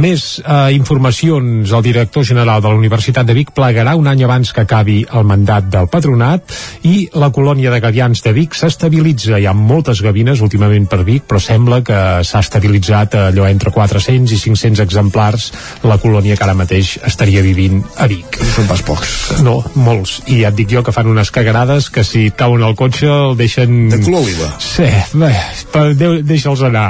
[0.00, 1.70] Més eh, informacions.
[1.70, 5.26] El director general de la Universitat de Vic plegarà un any abans que acabi el
[5.28, 6.54] mandat del patronat
[6.88, 9.38] i la colònia de gavians de Vic s'estabilitza.
[9.38, 14.34] Hi ha moltes gavines últimament per Vic, però sembla que s'ha estabilitzat allò entre 400
[14.36, 15.50] i 500 exemplars
[15.86, 18.40] la colònia que ara mateix estaria vivint a Vic.
[18.40, 19.16] No són pas pocs.
[19.46, 20.20] No, molts.
[20.28, 23.36] I ja et dic jo que fan unes cagarades que si cauen al cotxe el
[23.38, 23.88] deixen...
[23.92, 24.50] De color oliva.
[24.62, 25.32] Sí, bé,
[26.26, 26.88] deixa'ls anar.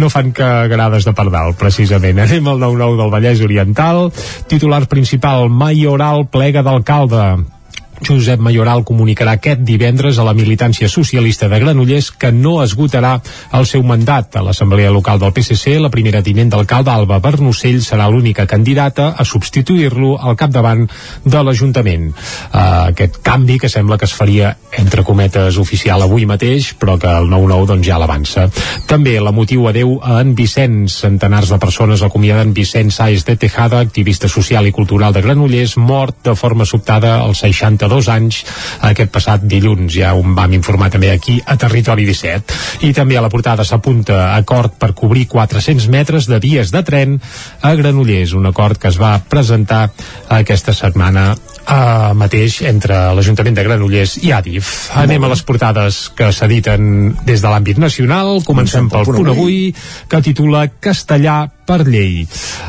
[0.00, 2.20] No fan cagarades de pardal, precisament.
[2.26, 4.10] Anem al 9-9 del Vallès Oriental.
[4.50, 7.55] Titular principal, Mayoral plega d'alcalde.
[8.04, 13.16] Josep Mayoral comunicarà aquest divendres a la militància socialista de Granollers que no esgotarà
[13.56, 14.36] el seu mandat.
[14.36, 19.24] A l'Assemblea Local del PSC, la primera tinent d'alcalde, Alba Bernocell, serà l'única candidata a
[19.24, 20.84] substituir-lo al capdavant
[21.24, 22.10] de l'Ajuntament.
[22.10, 27.08] Uh, aquest canvi que sembla que es faria, entre cometes, oficial avui mateix, però que
[27.08, 28.48] el 9-9 doncs, ja l'avança.
[28.86, 31.00] També la motiu adeu a en Vicenç.
[31.06, 36.22] Centenars de persones acomiaden Vicenç Saez de Tejada, activista social i cultural de Granollers, mort
[36.24, 38.42] de forma sobtada als 60 62 anys
[38.86, 39.94] aquest passat dilluns.
[39.94, 42.86] Ja ho vam informar també aquí a Territori 17.
[42.88, 47.20] I també a la portada s'apunta acord per cobrir 400 metres de vies de tren
[47.62, 49.88] a Granollers, un acord que es va presentar
[50.28, 51.34] aquesta setmana
[51.66, 54.72] uh, mateix entre l'Ajuntament de Granollers i Adif.
[54.96, 58.40] Anem a les portades que s'editen des de l'àmbit nacional.
[58.46, 59.60] Comencem pel punt avui,
[60.08, 62.22] que titula Castellà per llei.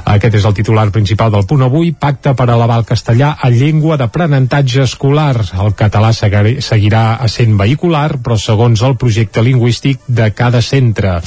[0.09, 3.97] Aquest és el titular principal del punt avui, pacte per elevar el castellà a llengua
[4.01, 5.35] d'aprenentatge escolar.
[5.61, 11.17] El català seguirà sent vehicular, però segons el projecte lingüístic de cada centre.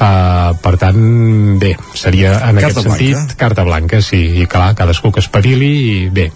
[0.00, 1.00] Uh, per tant,
[1.60, 3.40] bé, seria en Carta aquest sentit blanca.
[3.44, 6.30] carta blanca, sí, i clar, cadascú que espavili i bé,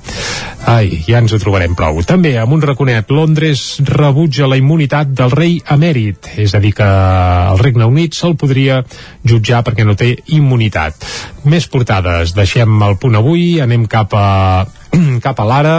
[0.75, 2.01] ai, ja ens ho trobarem prou.
[2.07, 6.87] També, amb un raconet, Londres rebutja la immunitat del rei emèrit, és a dir que
[6.87, 8.81] el Regne Unit se'l podria
[9.23, 11.07] jutjar perquè no té immunitat.
[11.51, 14.27] Més portades, deixem el punt avui, anem cap a
[15.25, 15.75] cap a l'ara,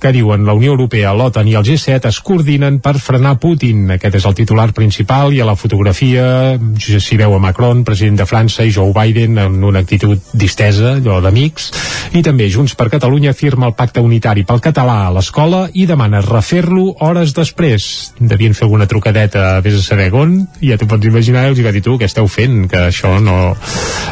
[0.00, 3.88] que diuen la Unió Europea, l'OTAN i el G7 es coordinen per frenar Putin.
[3.96, 8.26] Aquest és el titular principal i a la fotografia s'hi veu a Macron, president de
[8.28, 11.70] França, i Joe Biden en una actitud distesa, allò d'amics,
[12.16, 16.22] i també Junts per Catalunya firma el pacte unitari pel català a l'escola i demana
[16.24, 17.86] refer-lo hores després.
[18.18, 21.74] Devien fer alguna trucadeta, vés a saber on, ja t'ho pots imaginar, els hi va
[21.74, 22.64] dir tu, què esteu fent?
[22.70, 23.36] Que això no,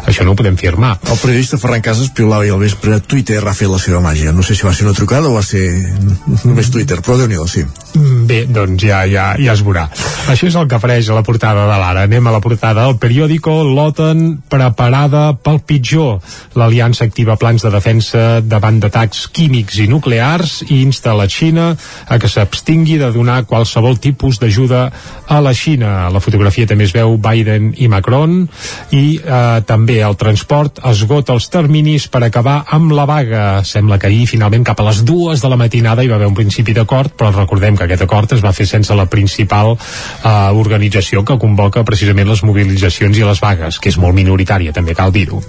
[0.07, 0.97] això no ho podem firmar.
[1.11, 4.33] El periodista Ferran Casas piulava i al vespre Twitter ha fet la seva màgia.
[4.33, 5.61] No sé si va ser una trucada o va ser
[6.49, 7.65] només Twitter, però déu nhi sí.
[8.29, 9.87] Bé, doncs ja, ja, ja es veurà.
[10.33, 12.05] Això és el que apareix a la portada de l'Ara.
[12.09, 16.19] Anem a la portada del periòdico l'OTAN preparada pel pitjor.
[16.57, 21.71] L'Aliança activa plans de defensa davant d'atacs químics i nuclears i insta la Xina
[22.09, 24.87] a que s'abstingui de donar qualsevol tipus d'ajuda
[25.29, 26.07] a la Xina.
[26.07, 28.41] A la fotografia també es veu Biden i Macron
[28.97, 33.47] i eh, també el transport esgota els terminis per acabar amb la vaga.
[33.65, 36.37] Sembla que ahir finalment cap a les dues de la matinada hi va haver un
[36.39, 41.25] principi d'acord, però recordem que aquest acord es va fer sense la principal eh, organització
[41.27, 45.43] que convoca precisament les mobilitzacions i les vagues, que és molt minoritària, també cal dir-ho.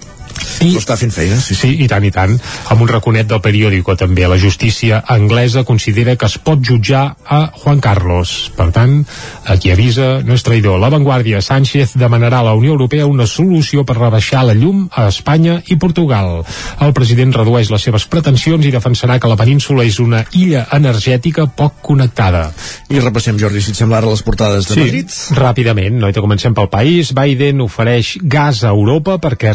[0.60, 1.56] I, Però està fent feina, sí.
[1.58, 2.36] Sí, i tant, i tant.
[2.72, 4.28] Amb un raconet del periòdico també.
[4.30, 8.52] La justícia anglesa considera que es pot jutjar a Juan Carlos.
[8.58, 9.00] Per tant,
[9.46, 10.80] aquí avisa no és traïdor.
[10.82, 15.08] La Vanguardia Sánchez demanarà a la Unió Europea una solució per rebaixar la llum a
[15.10, 16.44] Espanya i Portugal.
[16.80, 21.48] El president redueix les seves pretensions i defensarà que la península és una illa energètica
[21.48, 22.50] poc connectada.
[22.90, 25.18] I repassem, Jordi, si et sembla ara les portades de sí, Madrid.
[25.40, 26.10] ràpidament, no?
[26.10, 27.14] I comencem pel país.
[27.16, 29.54] Biden ofereix gas a Europa perquè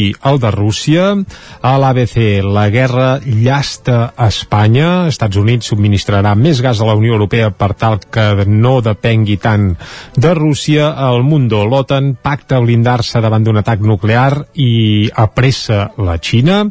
[0.00, 1.14] renunciï al de Rússia.
[1.62, 5.08] A l'ABC, la guerra llasta a Espanya.
[5.08, 9.76] Estats Units subministrarà més gas a la Unió Europea per tal que no depengui tant
[10.16, 10.94] de Rússia.
[11.10, 16.64] El Mundo, l'OTAN pacta blindar-se davant d'un atac nuclear i apressa la Xina.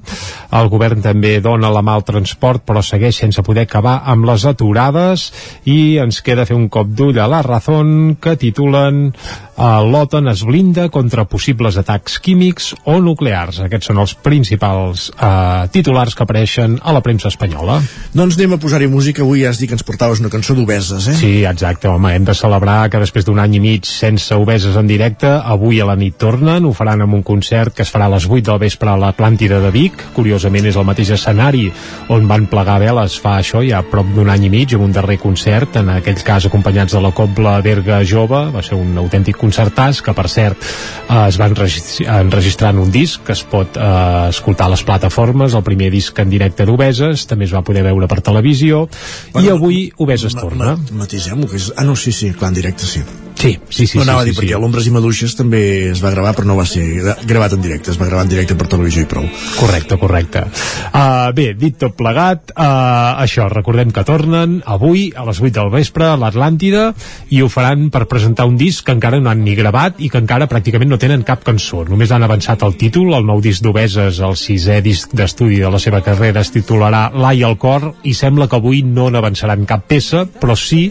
[0.52, 4.46] El govern també dona la mà al transport però segueix sense poder acabar amb les
[4.46, 5.30] aturades
[5.66, 9.14] i ens queda fer un cop d'ull a la Razón que titulen
[9.60, 13.60] l'OTAN es blinda contra possibles atacs químics o nuclears.
[13.66, 17.80] Aquests són els principals uh, titulars que apareixen a la premsa espanyola.
[18.16, 19.26] Doncs anem a posar-hi música.
[19.26, 21.18] Avui ja has dit que ens portaves una cançó d'obeses, eh?
[21.20, 24.88] Sí, exacte, home, hem de celebrar que després d'un any i mig sense obeses en
[24.88, 28.14] directe, avui a la nit tornen, ho faran amb un concert que es farà a
[28.16, 30.00] les 8 del vespre a l'Atlàntida de Vic.
[30.16, 31.68] Curiosament és el mateix escenari
[32.16, 35.20] on van plegar veles fa això ja prop d'un any i mig, amb un darrer
[35.20, 40.04] concert, en aquell cas acompanyats de la Cobla Berga Jove, va ser un autèntic concertàs,
[40.06, 44.70] que per cert eh, es van enregistrar en un disc que es pot eh, escoltar
[44.70, 48.22] a les plataformes, el primer disc en directe d'Obeses, també es va poder veure per
[48.26, 48.86] televisió,
[49.34, 50.78] bueno, i avui Obeses torna.
[50.94, 51.74] Matisem-ho, que és...
[51.76, 53.04] Ah, no, sí, sí, clar, en directe sí.
[53.40, 53.98] Sí, sí, sí.
[53.98, 54.60] No anava sí, a dir, sí, perquè sí.
[54.60, 55.62] l'Ombres i Maduixes també
[55.94, 56.84] es va gravar, però no va ser
[57.24, 59.30] gravat en directe, es va gravar en directe per televisió i prou.
[59.56, 60.42] Correcte, correcte.
[60.90, 65.72] Uh, bé, dit tot plegat, uh, això, recordem que tornen avui a les 8 del
[65.72, 66.90] vespre a l'Atlàntida
[67.32, 70.20] i ho faran per presentar un disc que encara no han ni gravat i que
[70.20, 71.86] encara pràcticament no tenen cap cançó.
[71.88, 75.80] Només han avançat el títol, el nou disc d'Obeses, el sisè disc d'estudi de la
[75.80, 80.26] seva carrera es titularà L'Ai al cor i sembla que avui no n'avançaran cap peça,
[80.28, 80.90] però sí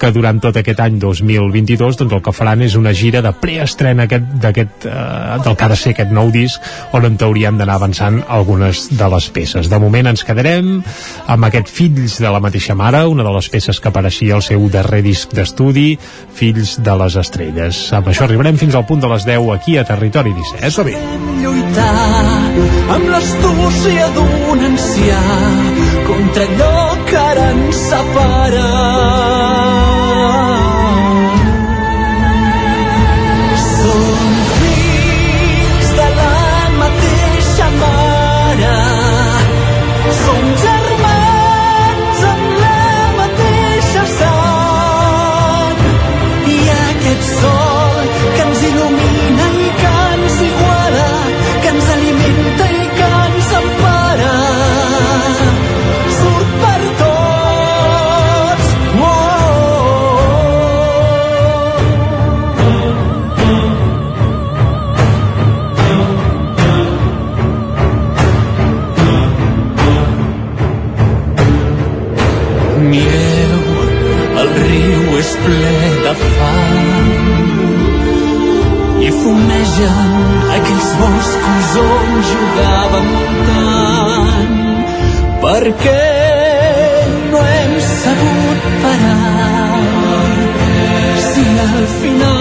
[0.00, 4.06] que durant tot aquest any 2022 doncs el que faran és una gira de preestrena
[4.08, 6.60] aquest, d'aquest, eh, del que ha de ser aquest nou disc
[6.96, 9.70] on en teoria hem d'anar avançant algunes de les peces.
[9.70, 10.80] De moment ens quedarem
[11.26, 14.68] amb aquest Fills de la mateixa mare, una de les peces que apareixia al seu
[14.72, 15.98] darrer disc d'estudi,
[16.34, 17.82] Fills de les estrelles.
[17.96, 20.66] Amb això arribarem fins al punt de les 10 aquí a Territori 17.
[20.70, 20.96] Està bé.
[21.40, 22.10] lluitar
[22.94, 25.20] amb l'astúcia d'un ancià
[26.06, 28.99] contra allò que ara ens separa.
[79.30, 80.10] Fumegen
[80.56, 83.10] aquells boscos on jugàvem
[83.48, 84.58] tant.
[85.44, 86.02] Per què
[87.30, 89.78] no hem sabut parar?
[91.30, 92.39] Si al final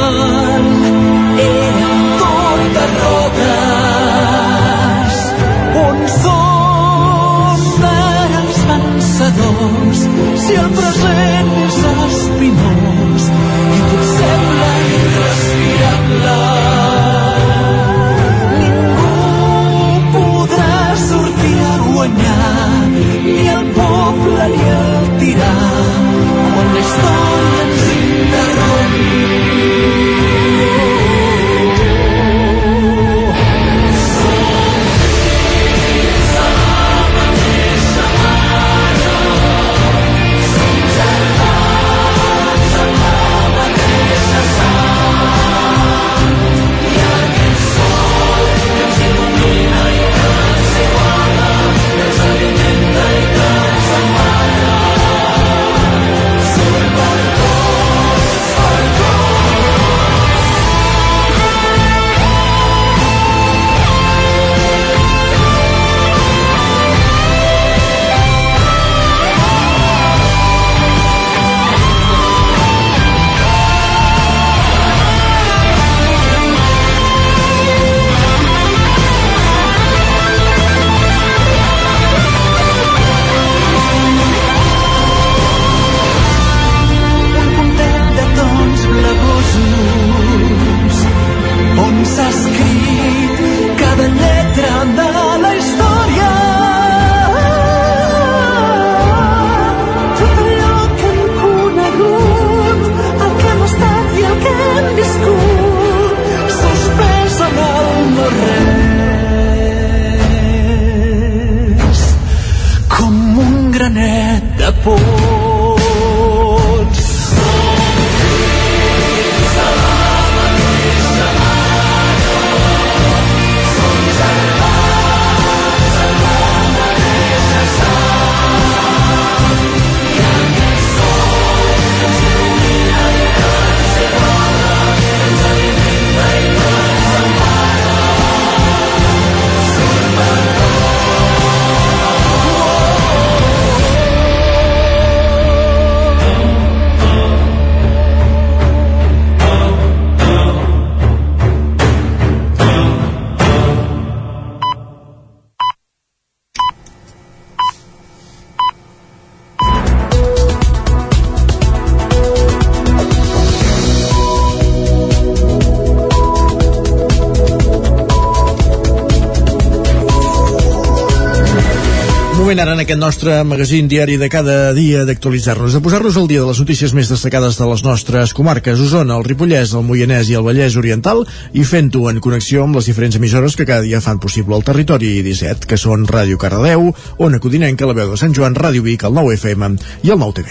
[172.90, 176.90] aquest nostre magazín diari de cada dia d'actualitzar-nos, de posar-nos al dia de les notícies
[176.98, 181.22] més destacades de les nostres comarques, Osona, el Ripollès, el Moianès i el Vallès Oriental,
[181.54, 185.12] i fent-ho en connexió amb les diferents emissores que cada dia fan possible el territori
[185.22, 186.90] 17, que són Ràdio Cardedeu,
[187.22, 189.70] Ona Codinenca, la veu de Sant Joan, Ràdio Vic, el 9 FM
[190.10, 190.50] i el 9 TV.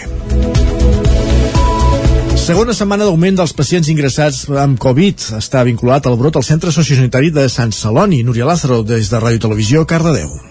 [2.39, 7.35] Segona setmana d'augment dels pacients ingressats amb Covid està vinculat al brot al Centre Sociosanitari
[7.35, 8.23] de Sant Celoni.
[8.23, 10.48] Núria Lázaro, des de Ràdio Televisió, Cardedeu.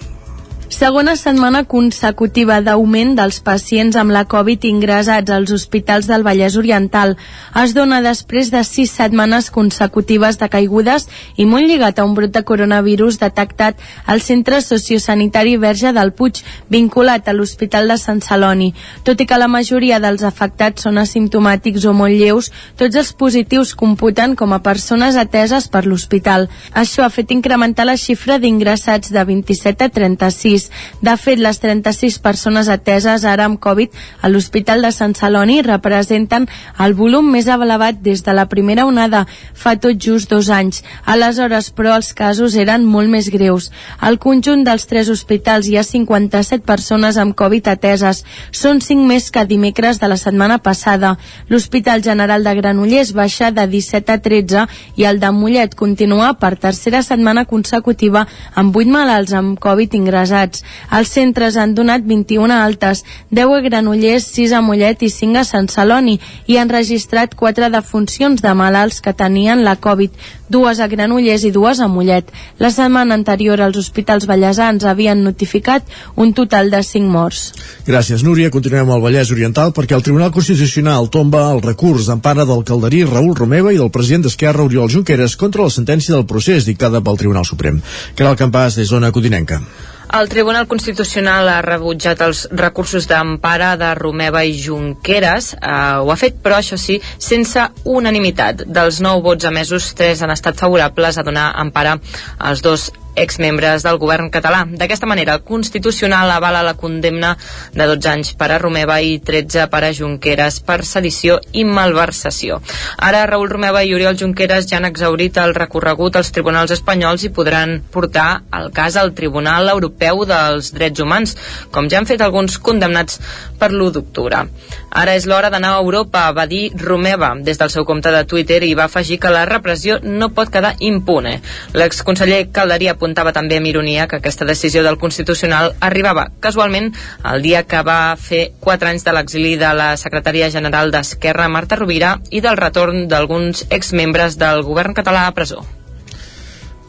[0.79, 7.17] Segona setmana consecutiva d'augment dels pacients amb la Covid ingressats als hospitals del Vallès Oriental.
[7.59, 12.31] Es dona després de sis setmanes consecutives de caigudes i molt lligat a un brot
[12.31, 18.71] de coronavirus detectat al Centre Sociosanitari Verge del Puig, vinculat a l'Hospital de Sant Celoni.
[19.03, 23.75] Tot i que la majoria dels afectats són asimptomàtics o molt lleus, tots els positius
[23.75, 26.47] computen com a persones ateses per l'hospital.
[26.71, 30.68] Això ha fet incrementar la xifra d'ingressats de 27 a 36.
[31.03, 36.49] De fet, les 36 persones ateses ara amb Covid a l'Hospital de Sant Celoni representen
[36.79, 40.83] el volum més elevat des de la primera onada, fa tot just dos anys.
[41.05, 43.71] Aleshores, però, els casos eren molt més greus.
[43.99, 48.25] Al conjunt dels tres hospitals hi ha 57 persones amb Covid ateses.
[48.51, 51.17] Són 5 més que dimecres de la setmana passada.
[51.49, 54.67] L'Hospital General de Granollers baixa de 17 a 13
[54.97, 60.58] i el de Mollet continua per tercera setmana consecutiva amb 8 malalts amb Covid ingressats.
[60.99, 65.45] Els centres han donat 21 altes, 10 a Granollers, 6 a Mollet i 5 a
[65.45, 70.13] Sant Celoni i han registrat 4 defuncions de malalts que tenien la Covid,
[70.49, 72.31] dues a Granollers i dues a Mollet.
[72.59, 75.85] La setmana anterior els hospitals ballesans havien notificat
[76.17, 77.53] un total de 5 morts.
[77.87, 78.51] Gràcies, Núria.
[78.51, 83.37] Continuem al Vallès Oriental perquè el Tribunal Constitucional tomba el recurs d'empara del calderí Raül
[83.37, 87.47] Romeva i del president d'Esquerra Oriol Junqueras contra la sentència del procés dictada pel Tribunal
[87.49, 87.83] Suprem.
[88.17, 89.63] Caral Campàs, des d'Ona Codinenca.
[90.09, 95.51] El Tribunal Constitucional ha rebutjat els recursos d'empara de Romeva i Junqueras.
[95.53, 98.65] Eh, ho ha fet, però, això sí, sense unanimitat.
[98.65, 101.99] Dels nou vots emesos, tres han estat favorables a donar empara
[102.39, 102.89] als dos
[103.23, 104.65] exmembres del govern català.
[104.69, 107.35] D'aquesta manera, el Constitucional avala la condemna
[107.75, 112.61] de 12 anys per a Romeva i 13 per a Junqueras per sedició i malversació.
[112.97, 117.33] Ara, Raül Romeva i Oriol Junqueras ja han exaurit el recorregut als tribunals espanyols i
[117.35, 121.37] podran portar el cas al Tribunal Europeu dels Drets Humans,
[121.75, 123.21] com ja han fet alguns condemnats
[123.59, 124.45] per l'1 d'octubre.
[124.91, 128.63] Ara és l'hora d'anar a Europa, va dir Romeva des del seu compte de Twitter
[128.65, 131.39] i va afegir que la repressió no pot quedar impune.
[131.75, 136.93] L'exconseller Calderí apuntava també amb ironia que aquesta decisió del Constitucional arribava casualment
[137.33, 141.77] el dia que va fer 4 anys de l'exili de la secretària general d'Esquerra, Marta
[141.77, 145.67] Rovira, i del retorn d'alguns exmembres del govern català a presó.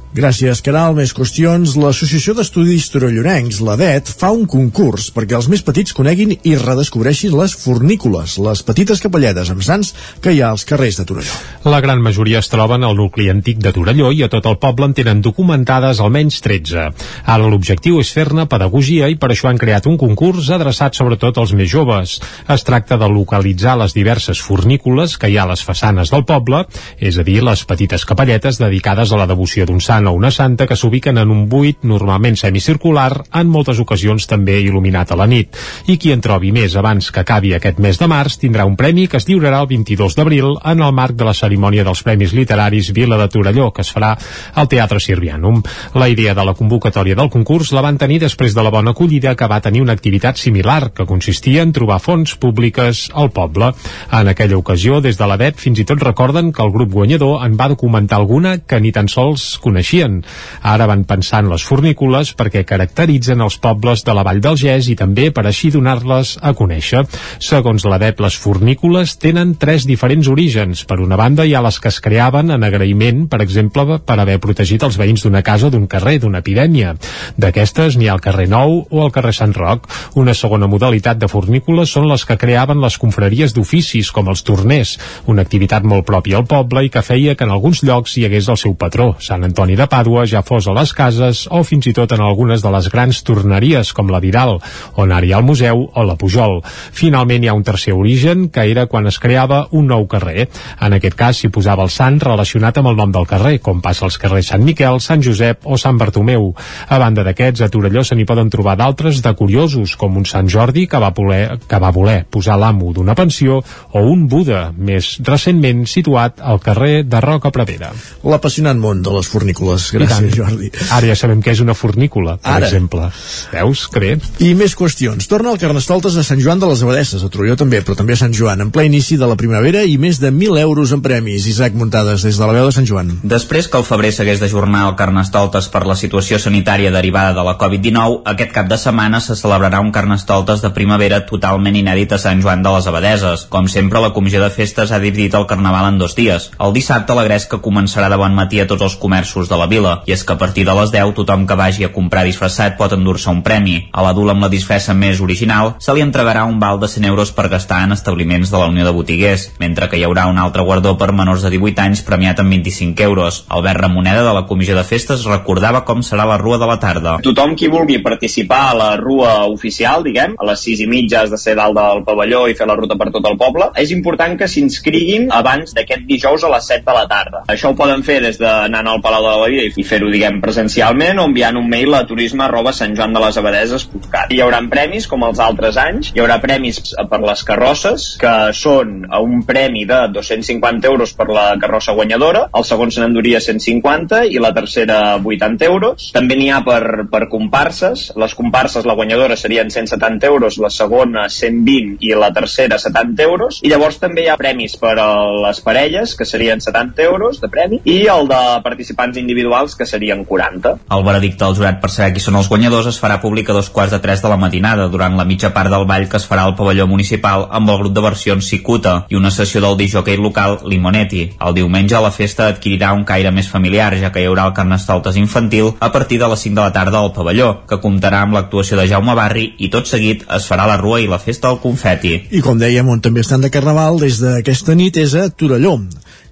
[0.09, 0.95] Gràcies, Caral.
[0.97, 1.75] Més qüestions.
[1.77, 7.53] L'Associació d'Estudis Torellonencs, l'ADET, fa un concurs perquè els més petits coneguin i redescobreixin les
[7.53, 9.91] fornícules, les petites capelletes amb sants
[10.23, 11.35] que hi ha als carrers de Torelló.
[11.69, 14.87] La gran majoria es troben al nucli antic de Torelló i a tot el poble
[14.89, 16.87] en tenen documentades almenys 13.
[17.29, 21.53] Ara l'objectiu és fer-ne pedagogia i per això han creat un concurs adreçat sobretot als
[21.53, 22.17] més joves.
[22.49, 26.65] Es tracta de localitzar les diverses fornícules que hi ha a les façanes del poble,
[26.97, 30.67] és a dir, les petites capelletes dedicades a la devoció d'un sant o una santa
[30.67, 35.57] que s'ubiquen en un buit normalment semicircular, en moltes ocasions també il·luminat a la nit.
[35.87, 39.07] I qui en trobi més abans que acabi aquest mes de març tindrà un premi
[39.07, 42.91] que es lliurarà el 22 d'abril en el marc de la cerimònia dels Premis Literaris
[42.95, 44.15] Vila de Torelló, que es farà
[44.53, 45.61] al Teatre Sirvianum.
[45.95, 49.35] La idea de la convocatòria del concurs la van tenir després de la bona acollida
[49.35, 53.73] que va tenir una activitat similar, que consistia en trobar fons públiques al poble.
[54.11, 57.45] En aquella ocasió, des de la BEP, fins i tot recorden que el grup guanyador
[57.45, 60.23] en va documentar alguna que ni tan sols coneixia coneixien.
[60.61, 64.89] Ara van pensar en les fornícules perquè caracteritzen els pobles de la Vall del Gès
[64.89, 67.05] i també per així donar-les a conèixer.
[67.39, 70.85] Segons l'ADEP, les fornícules tenen tres diferents orígens.
[70.85, 74.39] Per una banda, hi ha les que es creaven en agraïment, per exemple, per haver
[74.39, 76.95] protegit els veïns d'una casa d'un carrer, d'una epidèmia.
[77.37, 79.87] D'aquestes n'hi ha al carrer Nou o al carrer Sant Roc.
[80.15, 84.97] Una segona modalitat de fornícules són les que creaven les confraries d'oficis, com els torners,
[85.25, 88.49] una activitat molt pròpia al poble i que feia que en alguns llocs hi hagués
[88.49, 91.93] el seu patró, Sant Antoni de Pàdua, ja fos a les cases o fins i
[91.95, 94.57] tot en algunes de les grans torneries, com la Vidal,
[94.99, 96.59] on ara hi ha el museu o la Pujol.
[96.95, 100.49] Finalment hi ha un tercer origen, que era quan es creava un nou carrer.
[100.83, 104.05] En aquest cas s'hi posava el sant relacionat amb el nom del carrer, com passa
[104.07, 106.51] als carrers Sant Miquel, Sant Josep o Sant Bartomeu.
[106.89, 110.49] A banda d'aquests, a Torelló se n'hi poden trobar d'altres de curiosos, com un Sant
[110.51, 113.61] Jordi que va voler, que va voler posar l'amo d'una pensió
[113.93, 117.93] o un Buda, més recentment situat al carrer de Roca Prevera.
[118.25, 119.68] L'apassionant món de les fornícules.
[119.77, 120.71] Gràcies, Jordi.
[120.91, 122.67] Ara ja sabem què és una fornícula, per Ara.
[122.67, 123.09] exemple.
[123.53, 123.87] Veus?
[123.93, 124.11] Que bé.
[124.39, 125.27] I més qüestions.
[125.27, 128.21] Torna el Carnestoltes a Sant Joan de les Abadesses, a Torelló també, però també a
[128.21, 131.47] Sant Joan, en ple inici de la primavera i més de 1.000 euros en premis.
[131.47, 133.19] Isaac Muntades, des de la veu de Sant Joan.
[133.23, 137.57] Després que el febrer s'hagués d'ajornar el Carnestoltes per la situació sanitària derivada de la
[137.57, 142.41] Covid-19, aquest cap de setmana se celebrarà un Carnestoltes de primavera totalment inèdit a Sant
[142.41, 143.45] Joan de les Abadeses.
[143.49, 146.49] Com sempre, la Comissió de Festes ha dividit el Carnaval en dos dies.
[146.59, 149.93] El dissabte la gresca començarà de bon matí a tots els comerços de la vila,
[150.07, 152.93] i és que a partir de les 10 tothom que vagi a comprar disfressat pot
[152.95, 153.77] endur-se un premi.
[153.91, 157.33] A l'adult amb la disfressa més original se li entregarà un val de 100 euros
[157.35, 160.63] per gastar en establiments de la Unió de Botiguers, mentre que hi haurà un altre
[160.63, 163.43] guardó per menors de 18 anys premiat amb 25 euros.
[163.49, 167.17] Albert Ramoneda de la Comissió de Festes recordava com serà la rua de la tarda.
[167.25, 171.33] Tothom qui vulgui participar a la rua oficial, diguem, a les 6 i mitja has
[171.33, 174.37] de ser dalt del pavelló i fer la ruta per tot el poble, és important
[174.39, 177.43] que s'inscriguin abans d'aquest dijous a les 7 de la tarda.
[177.51, 181.19] Això ho poden fer des d'anar al Palau de la Vida i fer-ho, diguem, presencialment
[181.19, 184.33] o enviant un mail a turisme arroba santjoandelesabadeses.cat.
[184.33, 189.03] Hi haurà premis com els altres anys, hi haurà premis per les carrosses, que són
[189.19, 194.39] un premi de 250 euros per la carrossa guanyadora, el segon se n'enduria 150 i
[194.41, 196.09] la tercera 80 euros.
[196.15, 201.27] També n'hi ha per, per comparses, les comparses, la guanyadora serien 170 euros, la segona
[201.29, 205.09] 120 i la tercera 70 euros, i llavors també hi ha premis per a
[205.47, 210.25] les parelles, que serien 70 euros de premi, i el de participants individuals, que serien
[210.25, 210.75] 40.
[210.91, 213.69] El veredicte del jurat per saber qui són els guanyadors es farà públic a dos
[213.69, 216.45] quarts de tres de la matinada, durant la mitja part del ball que es farà
[216.45, 220.59] al pavelló municipal amb el grup de versions Cicuta i una sessió del disjockey local
[220.65, 221.23] Limonetti.
[221.39, 225.17] El diumenge la festa adquirirà un caire més familiar, ja que hi haurà el carnestoltes
[225.17, 228.77] infantil a partir de les 5 de la tarda al pavelló, que comptarà amb l'actuació
[228.79, 232.15] de Jaume Barri i tot seguit es farà la rua i la festa del confeti.
[232.31, 235.77] I com dèiem, on també estan de Carnaval des d'aquesta nit és a Torelló.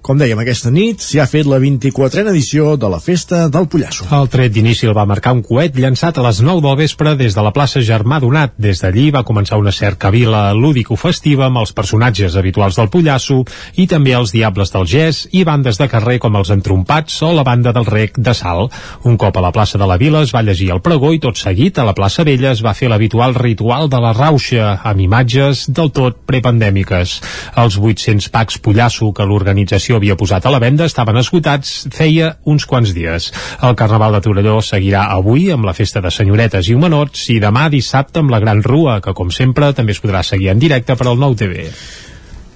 [0.08, 4.06] Com dèiem, aquesta nit s'hi ha fet la 24a edició de la Festa del Pollasso.
[4.16, 7.34] El tret d'inici el va marcar un coet llançat a les 9 del vespre des
[7.36, 8.54] de la plaça Germà Donat.
[8.56, 13.42] Des d'allí va començar una cercavila lúdico-festiva amb els personatges habituals del Pollasso
[13.76, 17.44] i també els Diables del Gès i bandes de carrer com els Entrompats o la
[17.44, 18.70] banda del Rec de Sal.
[19.04, 21.36] Un cop a la plaça de la Vila es va llegir el pregó i tot
[21.36, 25.66] seguit a la plaça Vella es va fer l'habitual ritual de la rauxa amb imatges
[25.68, 27.20] del tot prepandèmiques.
[27.60, 32.66] Els 800 packs Pollasso que l'organització havia posat a la venda estaven esgotats feia uns
[32.66, 33.30] quants dies.
[33.62, 37.68] El Carnaval de Torelló seguirà avui amb la festa de senyoretes i homenots i demà
[37.72, 41.10] dissabte amb la Gran Rua, que com sempre també es podrà seguir en directe per
[41.10, 41.68] al Nou TV.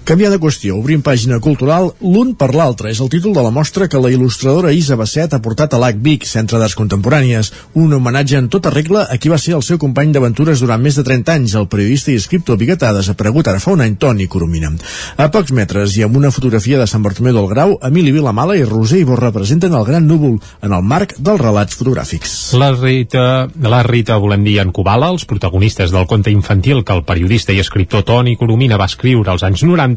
[0.03, 2.89] Canviar de qüestió, obrim pàgina cultural l'un per l'altre.
[2.91, 6.01] És el títol de la mostra que la il·lustradora Isa Basset ha portat a l'AC
[6.03, 7.53] Vic, Centre d'Arts Contemporànies.
[7.79, 10.97] Un homenatge en tota regla a qui va ser el seu company d'aventures durant més
[10.99, 14.73] de 30 anys, el periodista i escriptor biguetà desaparegut ara fa un any, Toni Coromina.
[15.15, 18.67] A pocs metres i amb una fotografia de Sant Bartomeu del Grau, Emili Vilamala i
[18.67, 22.35] Roser Iborra representen el gran núvol en el marc dels relats fotogràfics.
[22.59, 27.07] La Rita, la Rita, volem dir, en Kubala, els protagonistes del conte infantil que el
[27.07, 29.92] periodista i escriptor Toni Coromina va escriure als anys 90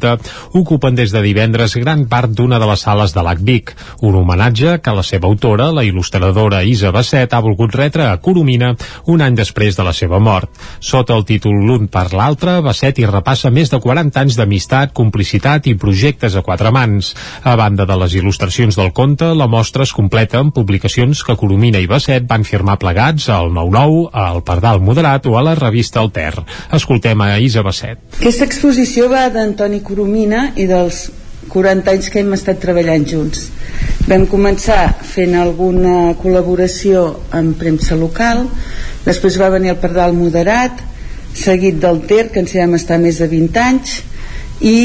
[0.53, 4.79] ocupen des de divendres gran part d'una de les sales de l'AC Vic, un homenatge
[4.83, 8.75] que la seva autora, la il·lustradora Isa Basset, ha volgut retre a Coromina
[9.07, 10.51] un any després de la seva mort.
[10.81, 15.67] Sota el títol L'un per l'altre, Basset hi repassa més de 40 anys d'amistat, complicitat
[15.71, 17.15] i projectes a quatre mans.
[17.45, 21.81] A banda de les il·lustracions del conte, la mostra es completa amb publicacions que Coromina
[21.83, 26.35] i Basset van firmar plegats al 9-9, al Pardal Moderat o a la revista Alter.
[26.77, 28.01] Escoltem a Isa Basset.
[28.21, 31.07] Aquesta exposició va d'Antoni Coromina i dels
[31.53, 33.47] 40 anys que hem estat treballant junts.
[34.07, 38.45] Vam començar fent alguna col·laboració amb premsa local,
[39.07, 40.83] després va venir el Pardal Moderat,
[41.37, 43.97] seguit del Ter, que ens hi vam estar més de 20 anys,
[44.61, 44.77] i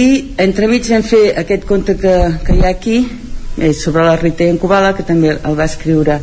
[0.41, 2.15] entremig vam fer aquest conte que,
[2.45, 2.99] que hi ha aquí,
[3.57, 6.19] és sobre la Rita en Kubala que també el va escriure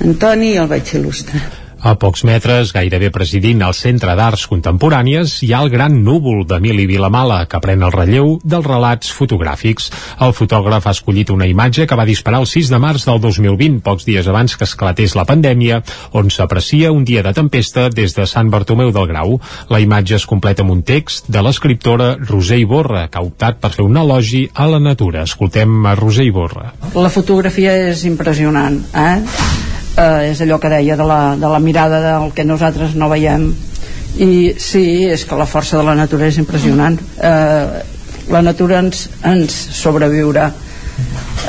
[0.00, 5.52] Antoni i el vaig il·lustrar a pocs metres, gairebé presidint el Centre d'Arts Contemporànies, hi
[5.54, 9.88] ha el gran núvol d'Emili Vilamala, que pren el relleu dels relats fotogràfics.
[10.20, 13.80] El fotògraf ha escollit una imatge que va disparar el 6 de març del 2020,
[13.86, 15.80] pocs dies abans que esclatés la pandèmia,
[16.12, 19.38] on s'aprecia un dia de tempesta des de Sant Bartomeu del Grau.
[19.72, 23.72] La imatge es completa amb un text de l'escriptora Roser Iborra, que ha optat per
[23.76, 25.24] fer un elogi a la natura.
[25.24, 26.74] Escoltem a Roser Iborra.
[26.94, 29.69] La fotografia és impressionant, eh?
[29.96, 33.50] Eh, és allò que deia de la, de la mirada del que nosaltres no veiem.
[34.20, 36.98] I sí, és que la força de la natura és impressionant.
[37.18, 37.82] Eh,
[38.30, 40.50] la natura ens, ens sobreviurà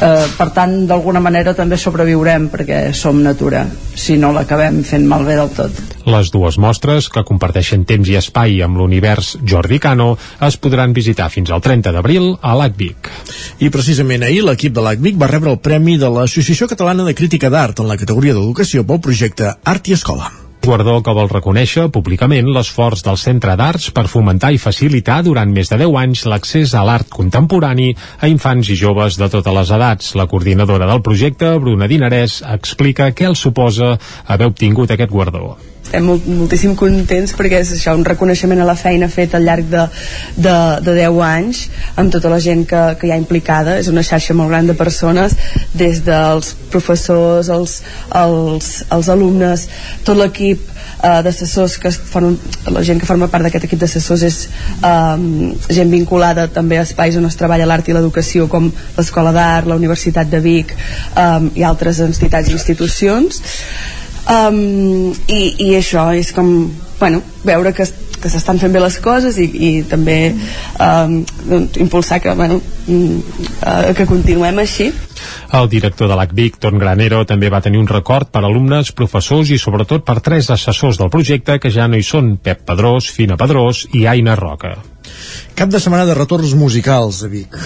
[0.01, 3.65] eh, per tant d'alguna manera també sobreviurem perquè som natura
[3.95, 8.61] si no l'acabem fent malbé del tot les dues mostres, que comparteixen temps i espai
[8.65, 13.11] amb l'univers Jordi Cano, es podran visitar fins al 30 d'abril a l'ACVIC.
[13.61, 17.53] I precisament ahir l'equip de l'ACVIC va rebre el Premi de l'Associació Catalana de Crítica
[17.53, 20.31] d'Art en la categoria d'Educació pel projecte Art i Escola
[20.65, 25.71] guardó que vol reconèixer públicament l'esforç del Centre d'Arts per fomentar i facilitar durant més
[25.71, 27.89] de 10 anys l'accés a l'art contemporani
[28.19, 30.13] a infants i joves de totes les edats.
[30.19, 33.95] La coordinadora del projecte, Bruna Dinarès, explica què els suposa
[34.27, 38.77] haver obtingut aquest guardó estem molt, moltíssim contents perquè és això, un reconeixement a la
[38.79, 39.85] feina feta al llarg de,
[40.37, 40.55] de,
[40.85, 41.65] de 10 anys
[41.99, 43.77] amb tota la gent que, que hi ha implicada.
[43.81, 45.35] És una xarxa molt gran de persones
[45.73, 47.79] des dels professors els,
[48.15, 49.67] els, els alumnes
[50.07, 50.63] tot l'equip
[51.03, 52.35] uh, d'assessors que fan,
[52.71, 54.41] la gent que forma part d'aquest equip d'assessors és
[54.87, 59.67] um, gent vinculada també a espais on es treballa l'art i l'educació com l'Escola d'Art,
[59.67, 60.75] la Universitat de Vic
[61.19, 63.41] um, i altres entitats i institucions
[64.29, 67.87] um, i, i això és com bueno, veure que,
[68.21, 73.93] que s'estan fent bé les coses i, i també um, doncs, impulsar que, bueno, uh,
[73.97, 74.91] que continuem així
[75.57, 79.59] el director de l'ACVIC, Ton Granero, també va tenir un record per alumnes, professors i
[79.61, 83.83] sobretot per tres assessors del projecte que ja no hi són, Pep Pedrós, Fina Pedrós
[83.97, 84.77] i Aina Roca.
[85.55, 87.57] Cap de setmana de retorns musicals a Vic.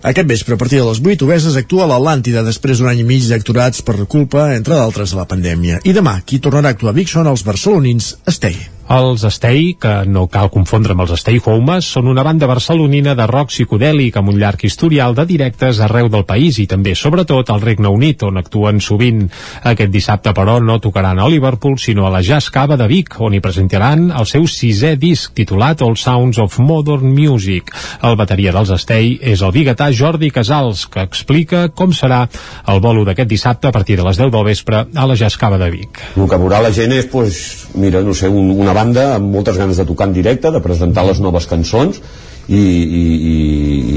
[0.00, 3.04] Aquest vespre, a partir de les 8, Obeses actua a l'Atlàntida després d'un any i
[3.04, 5.82] mig d'acturats per culpa, entre d'altres, de la pandèmia.
[5.84, 8.56] I demà, qui tornarà a actuar a Vic són els barcelonins Estei.
[8.90, 13.26] Els Stay, que no cal confondre amb els Stay Homes, són una banda barcelonina de
[13.30, 17.62] rock psicodèlic amb un llarg historial de directes arreu del país i també, sobretot, al
[17.62, 19.28] Regne Unit, on actuen sovint.
[19.70, 23.36] Aquest dissabte, però, no tocaran a Liverpool, sinó a la Jazz Cava de Vic, on
[23.36, 27.70] hi presentaran el seu sisè disc, titulat All Sounds of Modern Music.
[28.02, 32.24] El bateria dels Stay és el biguetà Jordi Casals, que explica com serà
[32.66, 35.62] el bolo d'aquest dissabte a partir de les 10 del vespre a la Jazz Cava
[35.62, 36.02] de Vic.
[36.16, 37.40] El que veurà la gent és, pues,
[37.78, 41.06] mira, no sé, un, una banda amb moltes ganes de tocar en directe, de presentar
[41.08, 42.00] les noves cançons
[42.48, 43.02] i, i,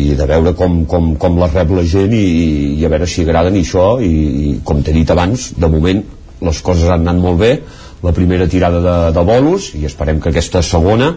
[0.03, 2.25] i de veure com, com, com les rep la gent i,
[2.79, 4.11] i a veure si agraden i això i,
[4.49, 6.03] i com t'he dit abans, de moment
[6.43, 7.53] les coses han anat molt bé.
[8.03, 11.13] La primera tirada de, de bolos i esperem que aquesta segona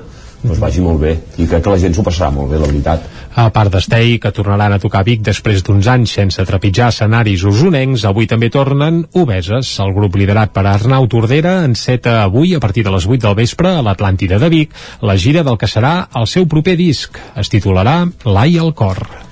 [0.46, 3.04] doncs vagi molt bé i crec que la gent s'ho passarà molt bé, la veritat.
[3.36, 8.06] A part d'Estei, que tornaran a tocar Vic després d'uns anys sense trepitjar escenaris usonencs,
[8.08, 9.74] avui també tornen Obeses.
[9.84, 13.74] El grup liderat per Arnau Tordera enceta avui, a partir de les 8 del vespre,
[13.76, 17.20] a l'Atlàntida de Vic, la gira del que serà el seu proper disc.
[17.36, 19.25] Es titularà L'Ai al cor.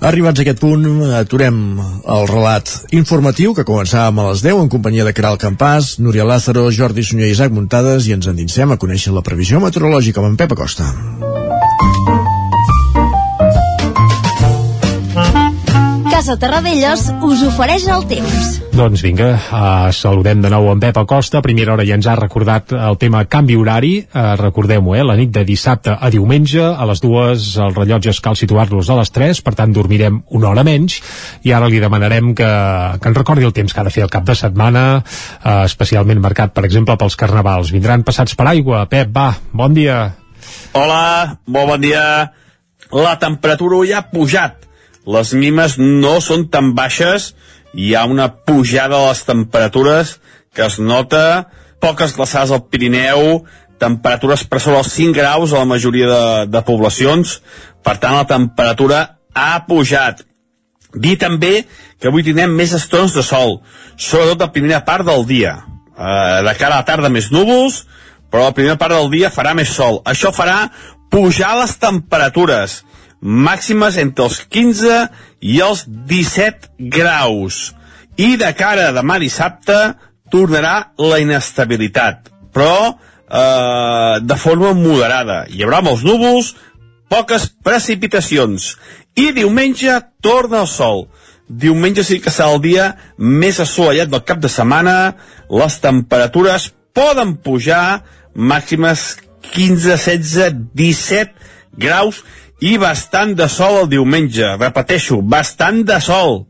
[0.00, 0.84] Arribats a aquest punt,
[1.16, 6.26] aturem el relat informatiu que començàvem a les 10 en companyia de Caral Campàs, Núria
[6.28, 10.34] Lázaro, Jordi Sunyer i Isaac Muntades i ens endinsem a conèixer la previsió meteorològica amb
[10.34, 10.92] en Pep Acosta.
[16.12, 18.65] Casa Terradellos us ofereix el temps.
[18.76, 21.38] Doncs vinga, uh, saludem de nou en Pep Acosta.
[21.38, 23.92] A primera hora ja ens ha recordat el tema canvi horari.
[24.04, 25.00] Uh, Recordem-ho, eh?
[25.00, 29.12] la nit de dissabte a diumenge, a les dues els rellotges cal situar-los a les
[29.14, 30.98] 3, per tant dormirem una hora menys.
[31.48, 32.50] I ara li demanarem que,
[33.00, 36.20] que ens recordi el temps que ha de fer el cap de setmana, uh, especialment
[36.20, 37.72] marcat, per exemple, pels carnavals.
[37.72, 38.84] Vindran passats per aigua.
[38.92, 40.02] Pep, va, bon dia.
[40.76, 42.04] Hola, molt bon dia.
[42.92, 44.66] La temperatura ja ha pujat.
[45.06, 47.30] Les mimes no són tan baixes,
[47.76, 50.16] hi ha una pujada de les temperatures
[50.56, 51.50] que es nota,
[51.80, 53.42] poques glaçades al Pirineu,
[53.78, 57.40] temperatures per sobre els 5 graus a la majoria de, de poblacions,
[57.84, 59.02] per tant la temperatura
[59.36, 60.24] ha pujat.
[60.96, 61.66] Dir també
[62.00, 63.58] que avui tindrem més estones de sol,
[64.00, 65.58] sobretot la primera part del dia.
[65.96, 67.82] Eh, de cara a la tarda més núvols,
[68.32, 70.00] però la primera part del dia farà més sol.
[70.08, 70.70] Això farà
[71.12, 72.80] pujar les temperatures
[73.26, 74.98] màximes entre els 15
[75.42, 77.74] i els 17 graus.
[78.16, 79.76] I de cara a demà dissabte
[80.30, 85.44] tornarà la inestabilitat, però eh, de forma moderada.
[85.50, 86.54] Hi haurà molts núvols,
[87.10, 88.76] poques precipitacions.
[89.16, 91.08] I diumenge torna el sol.
[91.46, 92.86] diumenge sí que serà el dia
[93.18, 95.14] més assolellat del cap de setmana,
[95.46, 98.02] les temperatures poden pujar,
[98.34, 99.16] màximes
[99.52, 101.30] 15, 16, 17
[101.78, 102.24] graus
[102.60, 104.54] i bastant de sol el diumenge.
[104.60, 106.46] Repeteixo, bastant de sol,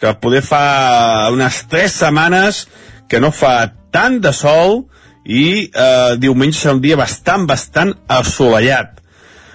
[0.00, 2.64] que poder fa unes 3 setmanes
[3.08, 4.82] que no fa tant de sol
[5.24, 8.98] i eh, diumenge serà un dia bastant, bastant assolellat.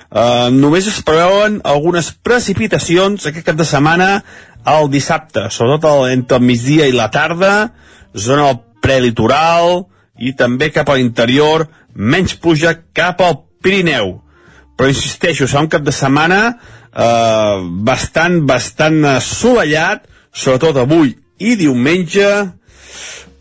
[0.09, 4.09] Eh, només es preveuen algunes precipitacions aquest cap de setmana
[4.69, 7.69] el dissabte, sobretot el, entre el migdia i la tarda,
[8.15, 9.85] zona prelitoral
[10.19, 14.17] i també cap a l'interior, menys pluja cap al Pirineu.
[14.80, 21.11] Però insisteixo, serà un cap de setmana eh, bastant, bastant assolellat, sobretot avui
[21.43, 22.30] i diumenge,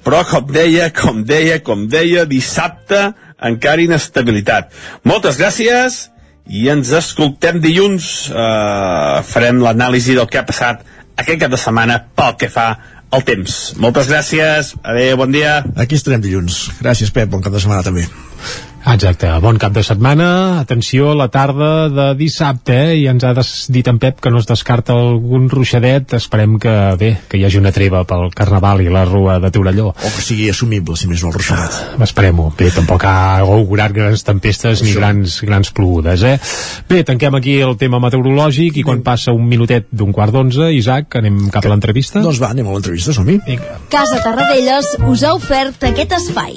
[0.03, 3.13] però com deia, com deia, com deia, dissabte
[3.45, 4.75] encara inestabilitat.
[5.07, 6.09] Moltes gràcies
[6.49, 8.29] i ens escoltem dilluns.
[8.33, 10.83] Eh, farem l'anàlisi del que ha passat
[11.19, 12.71] aquest cap de setmana pel que fa
[13.15, 13.59] al temps.
[13.81, 15.61] Moltes gràcies, adeu, bon dia.
[15.77, 16.67] Aquí estarem dilluns.
[16.83, 18.09] Gràcies, Pep, bon cap de setmana també.
[18.89, 20.61] Exacte, bon cap de setmana.
[20.63, 22.95] Atenció a la tarda de dissabte eh?
[23.03, 23.35] i ens ha
[23.69, 26.15] dit en Pep que no es descarta algun ruixadet.
[26.17, 29.91] Esperem que bé, que hi hagi una treva pel Carnaval i la Rua de Torelló.
[29.93, 31.77] O que sigui assumible, si més no el ruixadet.
[31.99, 36.37] Ah, esperem-ho, bé, tampoc ha augurat grans tempestes ni grans, grans plogudes eh?
[36.89, 41.21] bé, tanquem aquí el tema meteorològic i quan passa un minutet d'un quart d'onze Isaac,
[41.21, 42.25] anem cap a l'entrevista?
[42.25, 43.41] Doncs va, anem a l'entrevista, som-hi.
[43.93, 46.57] Casa Tarradellas us ha ofert aquest espai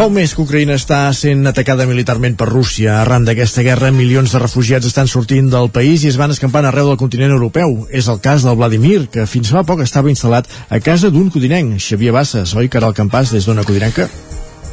[0.00, 2.94] Fa un mes que Ucraïna està sent atacada militarment per Rússia.
[3.02, 6.88] Arran d'aquesta guerra, milions de refugiats estan sortint del país i es van escampant arreu
[6.88, 7.76] del continent europeu.
[7.92, 11.76] És el cas del Vladimir, que fins fa poc estava instal·lat a casa d'un codinenc,
[11.76, 12.56] Xavier Bassas.
[12.56, 14.08] Oi, Caral Campàs, des d'una codinenca?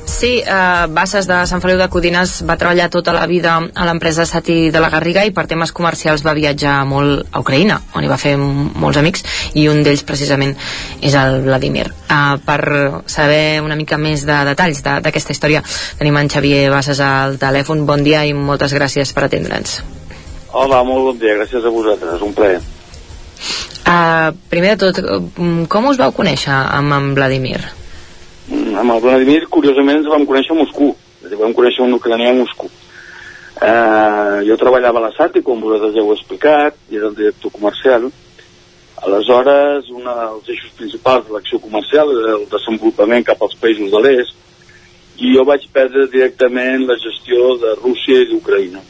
[0.07, 4.25] Sí, eh, Bassas de Sant Feliu de Codines va treballar tota la vida a l'empresa
[4.25, 8.09] Sati de la Garriga i per temes comercials va viatjar molt a Ucraïna, on hi
[8.09, 9.25] va fer molts amics
[9.59, 10.55] i un d'ells precisament
[11.03, 11.89] és el Vladimir.
[12.07, 12.61] Eh, per
[13.05, 15.63] saber una mica més de detalls d'aquesta de, història
[15.99, 17.83] tenim en Xavier Bassas al telèfon.
[17.85, 19.81] Bon dia i moltes gràcies per atendre'ns.
[20.55, 22.63] Hola, molt bon dia, gràcies a vosaltres, un plaer.
[23.87, 25.03] Uh, primer de tot,
[25.67, 27.59] com us vau conèixer amb en Vladimir?
[28.77, 30.93] Amb el Vladimir, curiosament, ens vam conèixer a Moscou.
[31.39, 32.69] Vam conèixer un ucranià a Moscou.
[33.57, 37.53] Eh, jo treballava a la SATI, com vosaltres ja heu explicat, i era el director
[37.55, 38.09] comercial.
[39.07, 44.01] Aleshores, un dels eixos principals de l'acció comercial era el desenvolupament cap als països de
[44.05, 44.33] l'est,
[45.17, 48.81] i jo vaig perdre directament la gestió de Rússia i d'Ucraïna.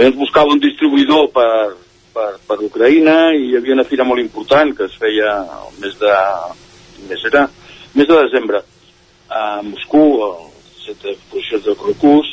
[0.00, 1.76] Ens buscava un distribuïdor per,
[2.16, 5.98] per, per Ucraïna i hi havia una fira molt important que es feia el mes
[6.00, 6.14] de,
[7.10, 7.44] mes era,
[7.94, 8.64] mes de desembre
[9.34, 10.38] a Moscou, al
[10.84, 12.30] centre d'exposicions de Crocus,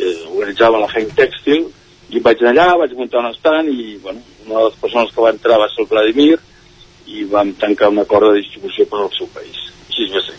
[0.00, 1.68] eh, organitzava la Heim Tèxtil,
[2.10, 5.22] i vaig anar allà, vaig muntar un estant i bueno, una de les persones que
[5.22, 6.32] va entrar va ser el Vladimir
[7.10, 9.58] i vam tancar un acord de distribució per al seu país.
[9.90, 10.38] Així va ser.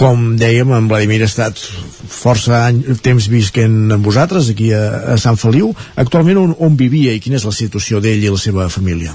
[0.00, 4.84] Com dèiem, en Vladimir ha estat força any, temps visquent amb vosaltres aquí a,
[5.14, 5.74] a Sant Feliu.
[6.00, 9.12] Actualment on, on vivia i quina és la situació d'ell i la seva família?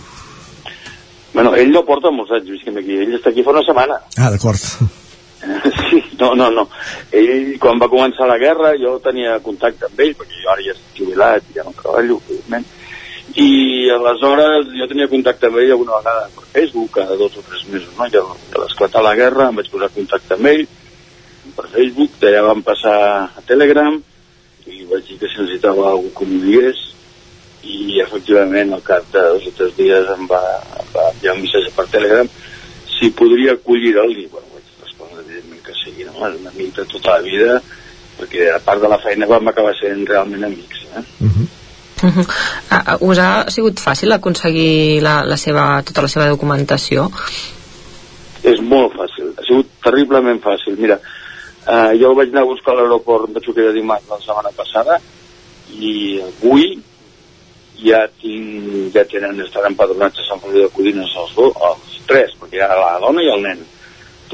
[1.33, 3.97] Bueno, ell no porta molts anys visquent aquí, ell està aquí fa una setmana.
[4.15, 4.61] Ah, d'acord.
[6.19, 6.65] No, no, no.
[7.15, 10.75] Ell, quan va començar la guerra, jo tenia contacte amb ell, perquè jo ara ja
[10.75, 12.65] estic jubilat, ja no treballo, evidentment,
[13.41, 17.67] i aleshores jo tenia contacte amb ell alguna vegada per Facebook, cada dos o tres
[17.71, 18.09] mesos, no?
[18.13, 20.65] Ja, ja l'esclatar la guerra, em vaig posar contacte amb ell
[21.55, 22.97] per Facebook, d'allà vam passar
[23.27, 24.01] a Telegram,
[24.65, 26.85] i vaig dir que si necessitava algú que m'ho digués,
[27.65, 30.41] i efectivament al cap de dos o tres dies em va,
[30.81, 32.29] em va enviar un missatge per Telegram
[32.95, 34.54] si podria acollir-el i bueno, sí, no?
[36.19, 37.59] Un amic de tota la vida,
[38.19, 40.85] perquè a part de la feina vam acabar sent realment amics.
[40.95, 41.03] Eh?
[41.25, 41.47] Uh -huh.
[42.03, 42.25] Uh -huh.
[42.71, 47.11] Uh, us ha sigut fàcil aconseguir la, la seva, tota la seva documentació?
[48.43, 50.77] És molt fàcil, ha sigut terriblement fàcil.
[50.77, 50.99] Mira,
[51.67, 54.51] uh, jo vaig anar a buscar a l'aeroport, em penso que era dimarts la setmana
[54.55, 54.99] passada,
[55.79, 56.81] i avui
[57.83, 62.31] ja tinc, ja tenen, estan empadronats a Sant Feliu de Codines els, dos, els tres,
[62.39, 63.65] perquè hi ha la dona i el nen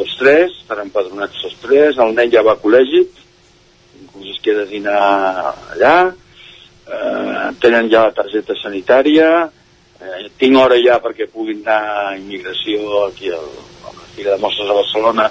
[0.02, 3.06] tots tres, estan empadronats tots tres, el nen ja va a col·legi,
[4.02, 5.02] inclús es queda a dinar
[5.76, 5.96] allà,
[6.90, 9.30] eh, tenen ja la targeta sanitària,
[10.02, 13.48] eh, tinc hora ja perquè puguin anar a immigració aquí al,
[13.86, 15.30] a la Fira de Mostres a Barcelona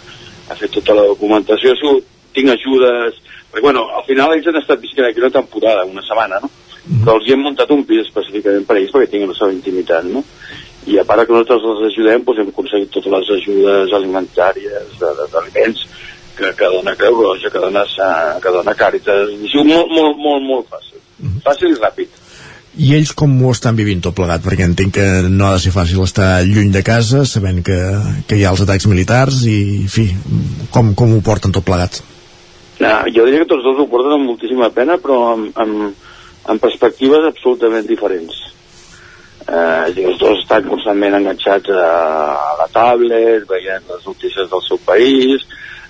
[0.51, 1.99] a fer tota la documentació, so,
[2.35, 3.19] tinc ajudes,
[3.51, 6.51] perquè bueno, al final ells han estat visquent aquí una temporada, una setmana, no?
[6.81, 10.07] Però els hi hem muntat un pis específicament per ells perquè tinguin la seva intimitat,
[10.07, 10.23] no?
[10.89, 15.83] I a part que nosaltres els ajudem, doncs hem aconseguit totes les ajudes alimentàries, d'aliments,
[16.39, 20.17] que, que dona Creu Roja, que dona, Sa- que dona Càritas, i així, molt, molt,
[20.17, 21.03] molt, molt fàcil.
[21.45, 22.17] Fàcil i ràpid.
[22.81, 24.45] I ells com ho estan vivint tot plegat?
[24.47, 27.77] Perquè entenc que no ha de ser fàcil estar lluny de casa, sabent que,
[28.31, 30.07] que hi ha els atacs militars i, en fi,
[30.71, 31.99] com, com ho porten tot plegat?
[32.81, 35.91] No, jo diria que tots dos ho porten amb moltíssima pena, però amb, amb,
[36.49, 38.39] amb perspectives absolutament diferents.
[39.49, 41.87] Eh, dir, els dos estan constantment enganxats a,
[42.51, 45.47] a la tablet, veient les notícies del seu país,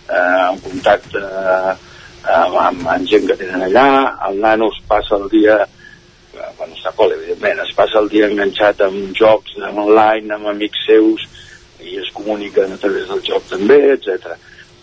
[0.06, 1.74] eh, en contacte eh,
[2.30, 3.88] amb, amb, amb gent que tenen allà,
[4.28, 8.30] el nano es passa el dia eh, bueno, està col, evidentment, es passa el dia
[8.30, 11.26] enganxat amb jocs amb online, amb amics seus,
[11.80, 14.34] i es comuniquen a través del joc també, etc.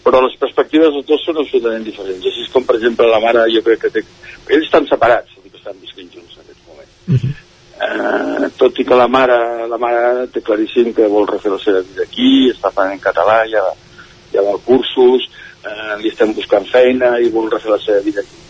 [0.06, 2.26] Però les perspectives dels dos són absolutament diferents.
[2.26, 4.06] Així com, per exemple, la mare, jo crec que té...
[4.48, 7.38] Ells estan separats, i que estan visquent junts en aquest moment.
[7.78, 11.84] Eh, tot i que la mare, la mare té claríssim que vol refer la seva
[11.86, 13.62] vida aquí, està aprenent català, ja,
[14.34, 15.28] ja va a cursos,
[15.62, 18.42] eh, li estem buscant feina i vol refer la seva vida aquí.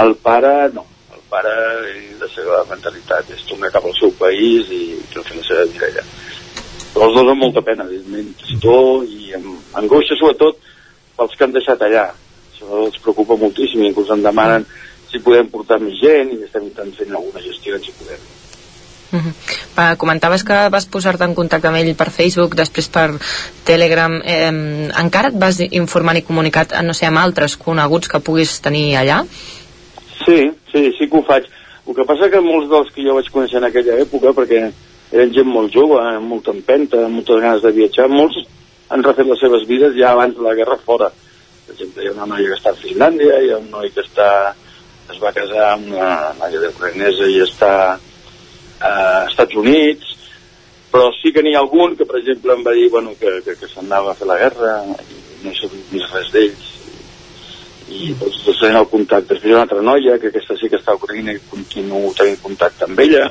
[0.00, 0.86] El pare, no.
[1.12, 1.54] El pare,
[2.22, 4.82] la seva mentalitat és tornar cap al seu país i
[5.12, 6.08] refer la seva vida allà.
[6.94, 8.32] Però els dos amb molta pena, evidentment,
[9.06, 10.56] i amb angoixa, sobretot,
[11.18, 12.08] pels que han deixat allà.
[12.54, 14.64] Això els preocupa moltíssim, inclús em demanen
[15.10, 18.39] si podem portar més gent i estem intentant fer alguna gestió si podem.
[19.10, 23.08] Uh, comentaves que vas posar-te en contacte amb ell per Facebook, després per
[23.66, 24.20] Telegram.
[24.22, 24.50] Eh,
[25.02, 29.24] encara et vas informant i comunicat, no sé, amb altres coneguts que puguis tenir allà?
[30.20, 30.38] Sí,
[30.70, 31.48] sí, sí que ho faig.
[31.88, 34.62] El que passa que molts dels que jo vaig conèixer en aquella època, perquè
[35.10, 38.38] eren gent molt jove, amb molta empenta, amb moltes ganes de viatjar, molts
[38.90, 41.10] han refet les seves vides ja abans de la guerra fora.
[41.66, 44.02] Per exemple, hi ha una noia que està a Finlàndia, hi ha un noi que
[44.02, 44.28] està,
[45.10, 47.72] es va casar amb una noia d'ucraïnesa i està
[48.80, 50.16] a Estats Units,
[50.90, 53.54] però sí que n'hi ha algun que, per exemple, em va dir bueno, que, que,
[53.60, 56.66] que s'anava a fer la guerra i no he sabut més res d'ells
[57.90, 59.34] i doncs, doncs tenint el contacte.
[59.34, 62.12] Després hi ha una altra noia, que aquesta sí que està a Ucraïna i continuo
[62.18, 63.24] tenint contacte amb ella.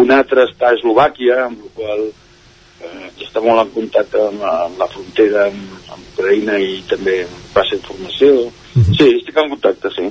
[0.00, 4.64] Un altre està a Eslovàquia, amb la qual eh, està molt en contacte amb, la-
[4.66, 7.20] amb la frontera amb, amb Ucraïna i també
[7.54, 8.48] passa informació.
[8.74, 10.08] Sí, estic en contacte, sí.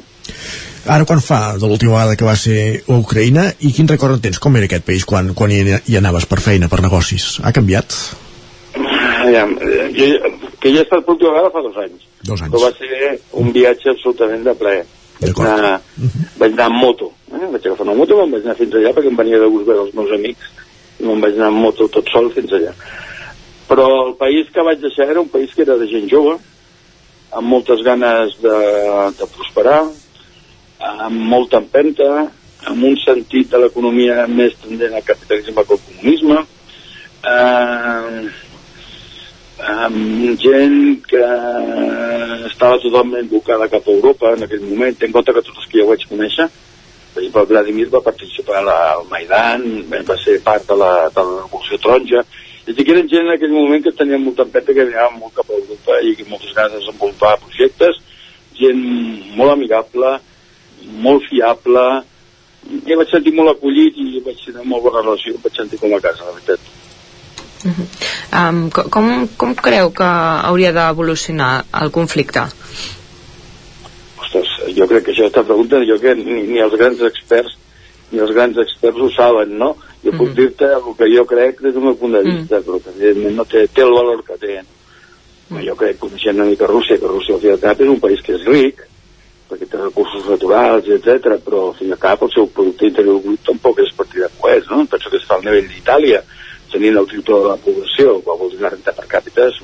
[0.85, 4.23] Ara, quan fa de l'última vegada que va ser a Ucraïna, i quin record en
[4.23, 4.39] tens?
[4.41, 7.35] Com era aquest país quan, quan hi, hi anaves per feina, per negocis?
[7.45, 7.97] Ha canviat?
[9.21, 10.07] Aviam, eh, jo,
[10.57, 12.07] que jo he estat per última vegada fa dos anys.
[12.25, 12.53] Dos anys.
[12.55, 13.13] Però va ser
[13.43, 14.83] un viatge absolutament de plaer.
[15.21, 15.75] Vaig anar,
[16.41, 17.11] vaig anar amb moto.
[17.29, 17.45] Eh?
[17.45, 19.85] Vaig agafar una moto, me'n vaig anar fins allà perquè em venia de gust veure
[19.85, 20.49] els meus amics
[20.97, 22.73] i me'n vaig anar amb moto tot sol fins allà.
[23.69, 26.39] Però el país que vaig deixar era un país que era de gent jove,
[27.31, 28.57] amb moltes ganes de,
[29.19, 29.83] de prosperar,
[30.81, 32.09] amb molta empenta,
[32.69, 36.39] amb un sentit de l'economia més tendent al capitalisme que al comunisme,
[37.31, 38.29] eh,
[39.61, 41.23] amb gent que
[42.49, 44.97] estava totalment bocada cap a Europa en aquell moment.
[45.01, 46.47] En compte que tots els que jo vaig conèixer,
[47.11, 49.65] per exemple, Vladimir va participar a la, al Maidan,
[50.07, 52.23] va ser part de la, de la Revolució Taronja,
[52.61, 55.33] és dir, que eren gent en aquell moment que tenia molta empenta, que anaven molt
[55.35, 57.97] cap a Europa i que moltes ganes de desenvolupar projectes,
[58.57, 58.83] gent
[59.35, 60.19] molt amigable,
[61.03, 61.85] molt fiable,
[62.71, 65.99] i vaig sentir molt acollit i vaig tenir molt bona relació, vaig sentir com a
[66.03, 66.59] casa, la veritat.
[68.33, 72.41] Um, co- com, com creu que hauria d'evolucionar el conflicte?
[74.21, 77.57] Ostres, jo crec que això està pregunta, jo que ni, ni els grans experts
[78.11, 79.69] ni els grans experts ho saben, no?
[80.03, 82.89] Jo puc dir-te el que jo crec des del meu punt de vista, però que
[82.91, 84.57] evidentment no té, té el valor que té.
[85.49, 85.61] No?
[85.63, 88.01] Jo crec, coneixent una mica Rússia, que Rússia al fi i al cap és un
[88.03, 88.81] país que és ric,
[89.51, 93.19] perquè té recursos naturals, etc, però al fi i al cap el seu producte interior
[93.25, 94.85] brut tampoc és per tirar coets, no?
[94.91, 96.21] Penso que està al nivell d'Itàlia,
[96.71, 99.59] tenint el triple de la població, qual vol dir renta per càpita és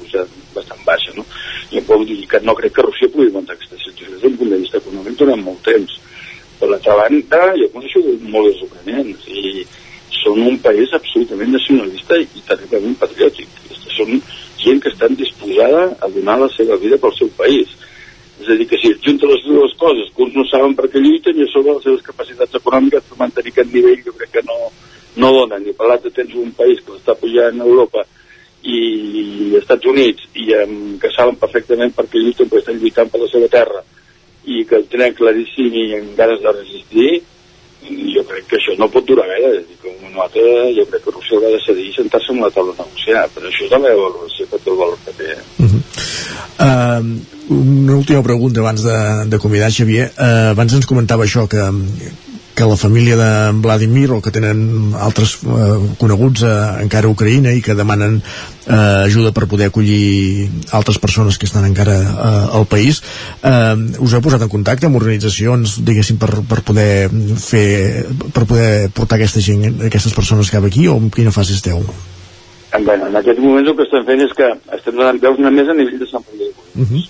[0.55, 1.23] bastant baixa, no?
[1.71, 4.51] I vol dir que no crec que Rússia pugui aguantar aquesta situació des d'un punt
[4.51, 5.97] de vista econòmic durant molt temps.
[6.59, 8.03] Per l'altra banda, jo coneixo
[8.33, 9.65] molt els ucranians i
[10.17, 13.47] són un país absolutament nacionalista i terriblement patriòtic.
[13.95, 14.19] Són
[14.59, 17.71] gent que estan disposada a donar la seva vida pel seu país.
[18.37, 20.89] És a dir, que si es junten les dues coses, que uns no saben per
[20.91, 24.35] què lluiten i a sobre les seves capacitats econòmiques per mantenir aquest nivell jo crec
[24.35, 24.57] que no,
[25.23, 25.65] no donen.
[25.65, 28.05] I per l'altre tens un país que està pujant a Europa
[28.67, 33.21] i Estats Units i um, que saben perfectament per què lluiten, perquè estan lluitant per
[33.23, 33.83] la seva terra
[34.47, 37.09] i que el tenen claríssim i amb ganes de resistir
[38.15, 40.45] jo crec que això no pot durar gaire és dir, que un altre,
[40.77, 43.49] jo crec que Rússia haurà de cedir i sentar-se en la taula a negociar però
[43.49, 45.35] això és la meva valoració que té el valor que té
[46.57, 47.03] Uh,
[47.53, 48.97] una última pregunta abans de,
[49.29, 50.07] de convidar Xavier.
[50.17, 51.61] Uh, abans ens comentava això que,
[52.57, 53.31] que la família de
[53.61, 59.05] Vladimir o que tenen altres uh, coneguts uh, encara a Ucraïna i que demanen uh,
[59.05, 63.03] ajuda per poder acollir altres persones que estan encara uh, al país
[63.45, 68.89] uh, us heu posat en contacte amb organitzacions diguéssim per, per poder fer per poder
[68.89, 71.85] portar aquesta gent aquestes persones cap aquí o en quina fase esteu?
[72.77, 75.77] Bé, en aquest moment el que estem fent és que estem donant veus només a
[75.77, 76.49] nivell de Sant Feliu.
[76.73, 77.05] Uh -huh.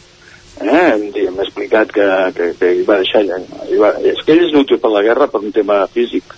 [0.62, 1.30] Eh?
[1.36, 2.06] M'ha explicat que,
[2.36, 3.40] que, que ell va deixar allà.
[3.68, 6.34] Ell va, és que ell és inútil per la guerra per un tema físic,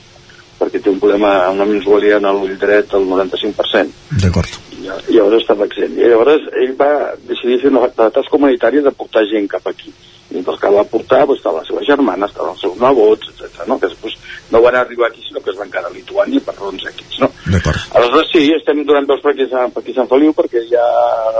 [0.59, 4.19] perquè té un problema, una minusvalia en l'ull dret del 95%.
[4.25, 4.59] D'acord.
[4.79, 5.97] I, llavors estava exempt.
[5.99, 6.91] I llavors ell va
[7.29, 9.93] decidir fer una tasca humanitària de portar gent cap aquí.
[10.29, 13.63] I els que va portar doncs, estava la seva germana, estaven els seus nebots, etc.
[13.69, 13.79] No?
[13.79, 14.17] que després
[14.51, 17.21] no van arribar aquí, sinó que es van quedar a Lituània per raons equips.
[17.23, 17.31] No?
[17.49, 17.87] D'acord.
[17.97, 20.89] Aleshores sí, estem donant veus per aquí, per aquí Sant Feliu perquè hi ha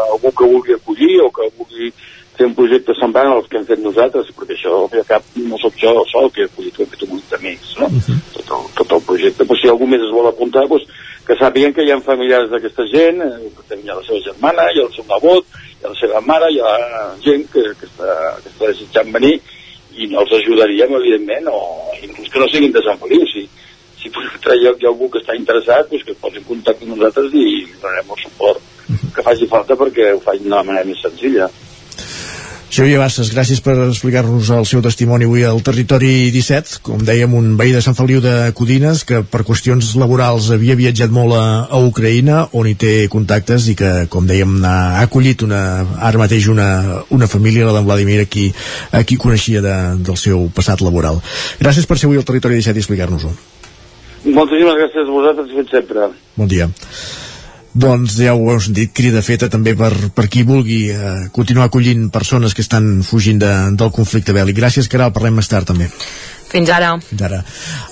[0.08, 1.92] algú que vulgui acollir o que vulgui
[2.40, 5.76] fer un projecte semblant als que hem fet nosaltres, perquè això, al cap, no sóc
[5.82, 7.90] jo sol que he ho hem fet un grup d'amics, no?
[8.38, 9.48] tot, el, tot el projecte.
[9.50, 10.88] Pues, si algú més es vol apuntar, pues,
[11.28, 14.70] que sàpiguen que hi ha familiars d'aquesta gent, eh, que hi ha la seva germana,
[14.72, 16.74] hi ha el seu nebot, hi ha la seva mare, hi ha
[17.26, 19.36] gent que, que, està, que està desitjant venir
[20.00, 23.46] i no els ajudaríem, evidentment, o inclús que no siguin de Sant Feliu, si,
[24.00, 26.48] si per altre lloc hi ha algú que està interessat, pues que es posi en
[26.48, 28.70] contacte amb nosaltres i donarem el suport
[29.14, 31.50] que faci falta perquè ho faci d'una manera més senzilla.
[32.70, 36.84] Xavier Bassas, gràcies per explicar-nos el seu testimoni avui al Territori 17.
[36.86, 41.10] Com dèiem, un veí de Sant Feliu de Codines que per qüestions laborals havia viatjat
[41.10, 45.62] molt a, a Ucraïna, on hi té contactes i que, com dèiem, ha acollit una,
[45.98, 46.68] ara mateix una,
[47.10, 48.52] una família, la d'en Vladimir, aquí,
[48.94, 51.18] aquí coneixia de, del seu passat laboral.
[51.58, 53.34] Gràcies per ser avui al Territori 17 i explicar-nos-ho.
[54.30, 56.12] Moltíssimes gràcies a vosaltres i fins sempre.
[56.38, 56.70] Bon dia.
[57.74, 62.08] Doncs ja ho heu sentit, crida feta també per, per qui vulgui eh, continuar acollint
[62.10, 64.58] persones que estan fugint de, del conflicte bèl·lic.
[64.58, 65.92] Gràcies, Caral, parlem més tard també.
[66.50, 66.96] Fins ara.
[67.06, 67.44] Fins ara.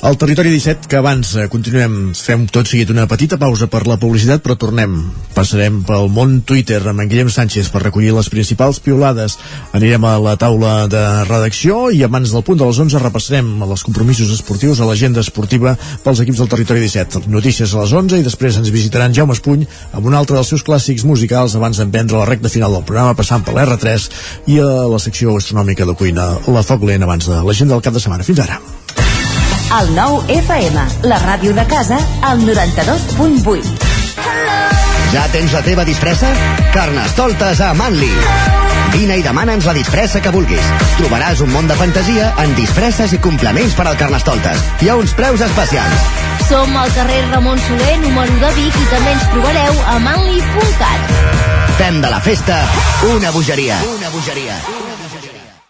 [0.07, 3.99] Al territori 17, que abans eh, continuem, fem tot seguit una petita pausa per la
[4.01, 4.95] publicitat, però tornem.
[5.35, 9.37] Passarem pel món Twitter amb en Guillem Sánchez per recollir les principals piolades.
[9.77, 13.85] Anirem a la taula de redacció i abans del punt de les 11 repassarem els
[13.85, 17.27] compromisos esportius a l'agenda esportiva pels equips del territori 17.
[17.33, 20.65] Notícies a les 11 i després ens visitaran Jaume Espuny amb un altre dels seus
[20.65, 24.09] clàssics musicals abans d'emprendre la recta final del programa passant per l'R3
[24.53, 27.93] i a la secció gastronòmica de cuina, la Foc Lent abans de l'agenda del cap
[27.93, 28.25] de setmana.
[28.25, 28.46] Fins ara.
[29.77, 33.87] El nou FM, la ràdio de casa, al 92.8.
[35.11, 36.29] Ja tens la teva disfressa?
[36.73, 38.11] Carnestoltes a Manli.
[38.93, 40.71] Vine i demana'ns la disfressa que vulguis.
[40.97, 44.63] Trobaràs un món de fantasia en disfresses i complements per al Carnestoltes.
[44.81, 46.07] Hi ha uns preus especials.
[46.47, 51.15] Som al carrer Ramon Soler, número de Vic, i també ens trobareu a manli.cat.
[51.77, 52.63] Fem de la festa
[53.11, 53.77] una bogeria.
[53.93, 54.55] Una bogeria.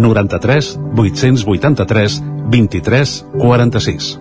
[0.00, 4.18] 93 883 23 46.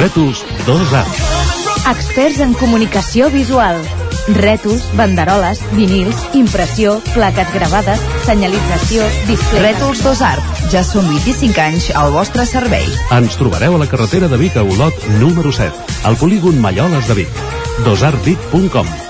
[0.00, 1.04] Rètols 2A.
[1.90, 3.76] Experts en comunicació visual.
[4.36, 9.64] Rètols, banderoles, vinils, impressió, plaques gravades, senyalització, display...
[9.66, 10.64] Rètols Dos Art.
[10.72, 12.86] Ja són 25 anys al vostre servei.
[13.16, 17.22] Ens trobareu a la carretera de Vic a Olot, número 7, al polígon Malloles de
[17.22, 17.46] Vic.
[17.84, 19.09] dosartvic.com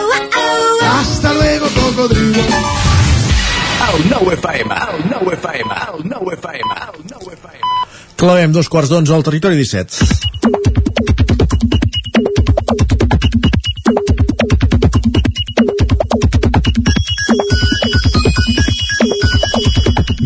[0.89, 2.43] Hasta luego, cocodrilo.
[3.91, 7.71] El nou FM, el nou FM, el nou FM, el nou FM.
[8.15, 10.21] Clavem dos quarts d'onze al territori 17.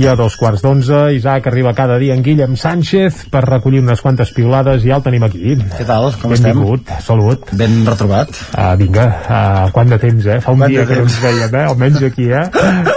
[0.06, 4.04] I a dos quarts d'onze, Isaac arriba cada dia en Guillem Sánchez per recollir unes
[4.06, 5.56] quantes piulades i ja el tenim aquí.
[5.58, 6.12] Què tal?
[6.22, 7.02] Com Benvingut, estem?
[7.08, 7.48] salut.
[7.58, 8.30] Ben retrobat.
[8.54, 10.38] Uh, vinga, uh, quant de temps, eh?
[10.46, 11.64] Fa un Quant dia que no ens veiem, eh?
[11.72, 12.46] Almenys aquí, eh?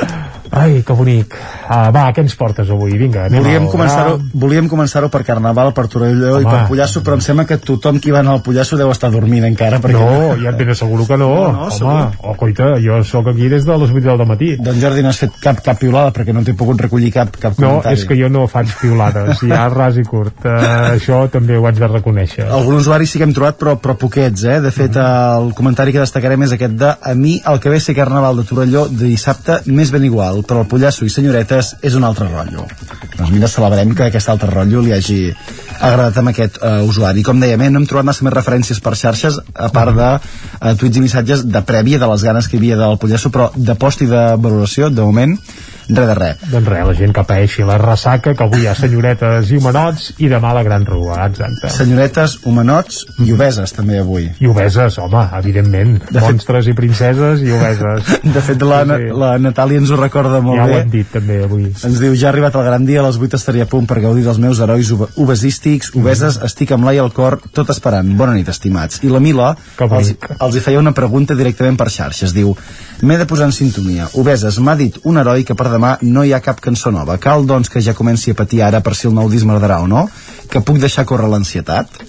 [0.60, 1.38] Ai, que bonic.
[1.68, 2.94] Uh, va, què ens portes avui?
[2.96, 7.24] Vinga, anem Volíem començar-ho volíem començar-ho per Carnaval, per Torelló i per Pollasso, però em
[7.24, 9.80] sembla que tothom qui va anar al Pollasso deu estar dormint encara.
[9.84, 9.98] Perquè...
[9.98, 11.28] No, ja et ben asseguro que no.
[11.52, 14.50] No, no, Home, oh, coita, jo sóc aquí des de les 8 del matí.
[14.56, 17.58] Doncs Jordi, no has fet cap, cap piulada perquè no t'he pogut recollir cap, cap
[17.58, 18.00] No, comentari.
[18.00, 20.40] és que jo no faig piulades, ja ras i curt.
[20.44, 22.48] Uh, això també ho haig de reconèixer.
[22.48, 24.58] Algun usuari sí que hem trobat, però, però poquets, eh?
[24.64, 27.96] De fet, el comentari que destacarem és aquest de a mi el que ve ser
[27.98, 31.12] Carnaval de Torelló de dissabte m'és ben igual, però el Pollasso i
[31.58, 32.66] senyoretes és un altre rotllo.
[33.16, 35.34] Doncs mira, celebrem que aquest altre rotllo li hagi
[35.80, 37.22] agradat amb aquest uh, usuari.
[37.22, 40.74] Com dèiem, eh, no hem trobat massa més referències per xarxes, a part de uh,
[40.78, 43.74] tuits i missatges de prèvia, de les ganes que hi havia del Pollasso, però de
[43.74, 45.36] post i de valoració, de moment,
[45.88, 46.42] res de res.
[46.52, 50.10] Doncs res, la gent que paeixi la ressaca, que avui hi ha senyoretes i homenots
[50.18, 51.70] i demà la gran rua, exacte.
[51.72, 54.28] Senyoretes, homenots i obeses també avui.
[54.40, 55.96] I obeses, home, evidentment.
[56.12, 58.12] De Monstres i princeses i obeses.
[58.36, 59.08] De fet, la, sí.
[59.16, 60.74] la Natàlia ens ho recorda molt ja bé.
[60.76, 61.68] ho hem dit també avui.
[61.72, 64.00] Ens diu, ja ha arribat el gran dia, a les 8 estaria a punt per
[64.04, 68.10] gaudir dels meus herois obe- obesístics, obeses, estic amb l'ai al cor, tot esperant.
[68.18, 69.00] Bona nit, estimats.
[69.06, 69.54] I la Mila
[69.88, 72.34] els, els hi feia una pregunta directament per xarxes.
[72.36, 72.52] Diu,
[73.02, 74.08] m'he de posar en sintonia.
[74.20, 77.16] Obeses, m'ha dit un heroi que per demà no hi ha cap cançó nova.
[77.22, 79.88] Cal, doncs, que ja comenci a patir ara per si el nou disc m'agradarà o
[79.90, 80.08] no?
[80.50, 82.02] Que puc deixar córrer l'ansietat?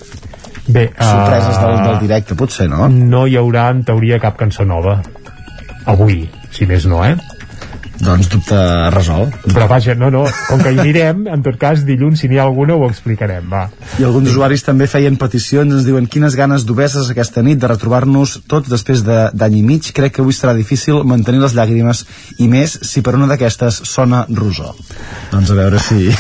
[0.70, 2.88] Bé, Sorpreses del, eh, del directe, potser, no?
[2.90, 5.00] No hi haurà, en teoria, cap cançó nova.
[5.90, 7.16] Avui, si més no, eh?
[8.00, 8.56] Doncs dubte
[8.94, 9.34] resolt.
[9.52, 12.46] Però vaja, no, no, com que hi anirem, en tot cas, dilluns, si n'hi ha
[12.48, 13.66] alguna, ho explicarem, va.
[14.00, 18.38] I alguns usuaris també feien peticions, ens diuen quines ganes d'obeses aquesta nit de retrobar-nos
[18.48, 19.92] tots després de- d'any i mig.
[19.94, 22.06] Crec que avui serà difícil mantenir les llàgrimes
[22.40, 24.74] i més si per una d'aquestes sona rosó.
[25.32, 26.08] Doncs a veure si...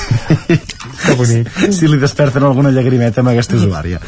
[0.99, 1.47] Que bonic.
[1.71, 4.01] si li desperten alguna llagrimeta amb aquesta usuària.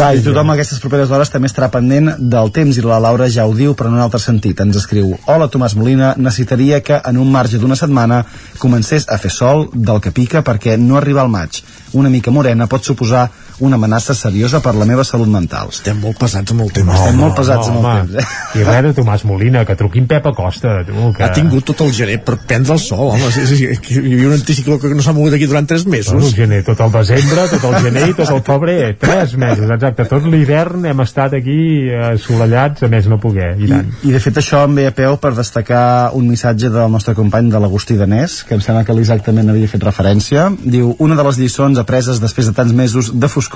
[0.00, 3.28] Va, i tothom a aquestes properes hores també estarà pendent del temps i la Laura
[3.28, 4.58] ja ho diu, però en un altre sentit.
[4.64, 8.22] Ens escriu, hola Tomàs Molina, necessitaria que en un marge d'una setmana
[8.58, 11.62] comencés a fer sol del que pica perquè no arriba al maig.
[11.92, 13.28] Una mica morena pot suposar
[13.60, 15.70] una amenaça seriosa per la meva salut mental.
[15.74, 16.96] Estem molt pesats amb el tema.
[16.96, 18.00] Estem molt pesats amb el home.
[18.00, 18.60] temps, eh?
[18.60, 21.24] I res de Tomàs Molina, que truquin Pep Acosta, tu, que...
[21.24, 23.30] Ha tingut tot el gener per prendre el sol, home.
[23.34, 26.14] Sí, sí, sí, hi havia un anticicló que no s'ha mogut aquí durant 3 mesos.
[26.16, 28.78] Tot el gener, tot el desembre, tot el gener i tot el febrer.
[29.00, 30.06] Tres mesos, exacte.
[30.10, 31.58] Tot l'hivern hem estat aquí
[31.88, 33.92] eh, assolellats, a més no poder, i tant.
[34.06, 35.84] I de fet això em ve a peu per destacar
[36.18, 39.70] un missatge del nostre company de l'Agustí Danés, que em sembla que l'Isaac també n'havia
[39.70, 40.48] fet referència.
[40.60, 43.49] Diu, una de les lliçons apreses després de tants mesos de foscor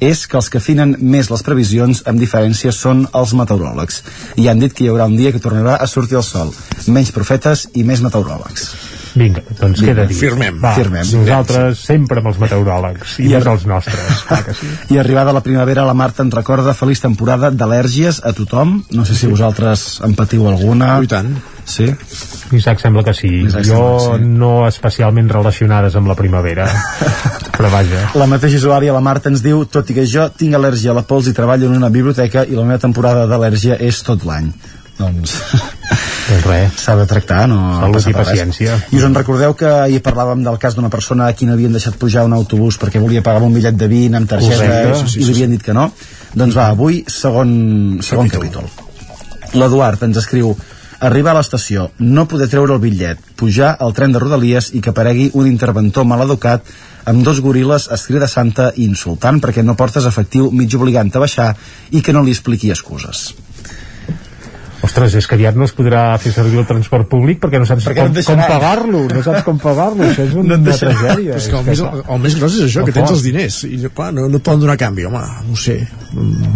[0.00, 4.02] és que els que afinen més les previsions amb diferència són els meteoròlegs.
[4.38, 6.54] I han dit que hi haurà un dia que tornarà a sortir el sol.
[6.86, 8.70] Menys profetes i més meteoròlegs.
[9.14, 10.18] Vinga, doncs Vinga, queda dit.
[10.18, 10.58] firmem.
[10.62, 11.06] Va, Firmem.
[11.20, 14.24] Nosaltres sempre amb els meteoròlegs, i, I més els nostres.
[14.48, 14.68] Que sí.
[14.94, 18.78] I arribada la primavera, la Marta ens recorda feliç temporada d'al·lèrgies a tothom.
[18.94, 20.96] No sé si vosaltres en patiu alguna.
[21.02, 21.32] I tant.
[21.68, 21.90] Sí?
[22.56, 23.28] Isaac sembla que sí.
[23.44, 24.30] Isaac jo sembla sí.
[24.40, 26.68] no especialment relacionades amb la primavera.
[27.58, 28.06] Però vaja.
[28.16, 31.04] La mateixa usuària, la Marta, ens diu tot i que jo tinc al·lèrgia a la
[31.04, 34.52] pols i treballo en una biblioteca i la meva temporada d'al·lèrgia és tot l'any.
[34.98, 35.34] Doncs...
[36.28, 36.78] doncs res.
[36.82, 38.32] S'ha de tractar, no Salut i per res.
[38.32, 38.78] paciència.
[38.92, 41.74] I us en recordeu que ahir parlàvem del cas d'una persona a qui no havien
[41.74, 45.14] deixat pujar un autobús perquè volia pagar un bitllet de 20 amb targeta Correcte.
[45.16, 45.90] i li havien dit que no?
[46.34, 48.66] Doncs va, avui segon, segon capítol.
[49.54, 50.52] L'Eduard ens escriu
[50.98, 54.90] Arribar a l'estació, no poder treure el bitllet, pujar al tren de Rodalies i que
[54.90, 56.66] aparegui un interventor maleducat
[57.06, 61.22] amb dos goril·les escrit de santa i insultant perquè no portes efectiu mig obligant a
[61.22, 61.52] baixar
[61.94, 63.28] i que no li expliqui excuses.
[64.88, 67.84] Ostres, és que aviat no es podrà fer servir el transport públic perquè no saps
[67.86, 70.64] Perquè no com, et com pagar-lo, no saps com pagar-lo, això és una No no
[70.70, 70.96] deixaran.
[70.96, 71.36] tragèdia.
[71.36, 73.22] És que el, És més, que- el més gros és això, No que tens els
[73.26, 75.78] diners i clar, no, no et poden donar canvi, home, no sé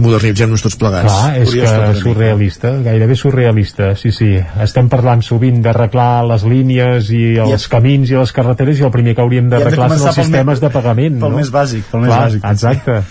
[0.02, 4.30] modernitzem-nos tots plegats Clar, és Curiós, que una surrealista, gairebé surrealista, sí, sí.
[4.64, 8.90] Estem parlant sovint d'arreglar les línies i els I- camins i les carreteres i el
[8.94, 11.36] primer que hauríem d'arreglar són els sistemes més- de pagament, pel no?
[11.42, 12.48] més bàsic, pel més Clar, bàsic.
[12.50, 13.02] Exacte.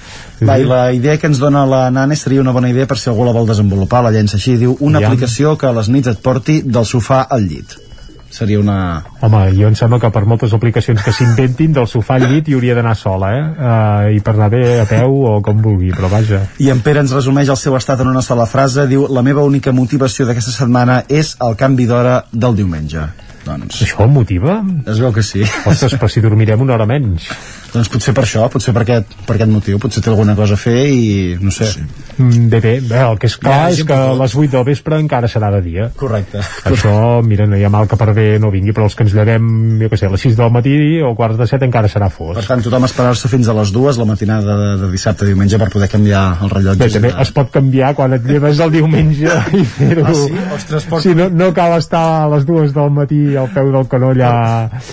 [0.42, 0.64] Sí, Va, sí.
[0.64, 3.28] i la idea que ens dona la Nane seria una bona idea per si algú
[3.28, 5.12] la vol desenvolupar, la llença així, diu una Ja.
[5.12, 7.78] aplicació que a les nits et porti del sofà al llit.
[8.32, 9.04] Seria una...
[9.22, 12.56] Home, jo em sembla que per moltes aplicacions que s'inventin del sofà al llit hi
[12.56, 13.42] hauria d'anar sola, eh?
[13.52, 16.40] Uh, I per anar bé a peu o com vulgui, però vaja.
[16.64, 19.44] I en Pere ens resumeix el seu estat en una sola frase, diu la meva
[19.44, 23.04] única motivació d'aquesta setmana és el canvi d'hora del diumenge.
[23.46, 23.82] Doncs...
[23.84, 24.62] Això el motiva?
[24.88, 25.44] Es veu que sí.
[25.66, 27.28] Ostres, però si dormirem una hora menys.
[27.72, 30.60] Doncs potser per això, potser per aquest, per aquest motiu, potser té alguna cosa a
[30.60, 31.70] fer i no sé.
[31.72, 31.86] Sí.
[32.18, 34.66] Mm, Bé, bé, bé, el que és clar Ja, és que a les 8 del
[34.68, 35.88] vespre encara serà de dia.
[35.98, 36.42] Correcte.
[36.68, 39.16] Això, mira, no hi ha mal que per bé no vingui, però els que ens
[39.16, 39.46] llevem,
[39.80, 40.76] jo què sé, a les 6 del matí
[41.06, 42.36] o quarts de 7 encara serà fos.
[42.38, 45.60] Per tant, tothom esperar-se fins a les dues la matinada de, de dissabte a diumenge
[45.62, 46.84] per poder canviar el rellotge.
[46.84, 50.06] Bé, també es pot canviar quan et lleves el diumenge i fer-ho.
[50.10, 50.44] Ah, sí?
[50.58, 51.06] Ostres, pot...
[51.06, 54.34] Sí, no, no cal estar a les dues del matí al peu del canó allà...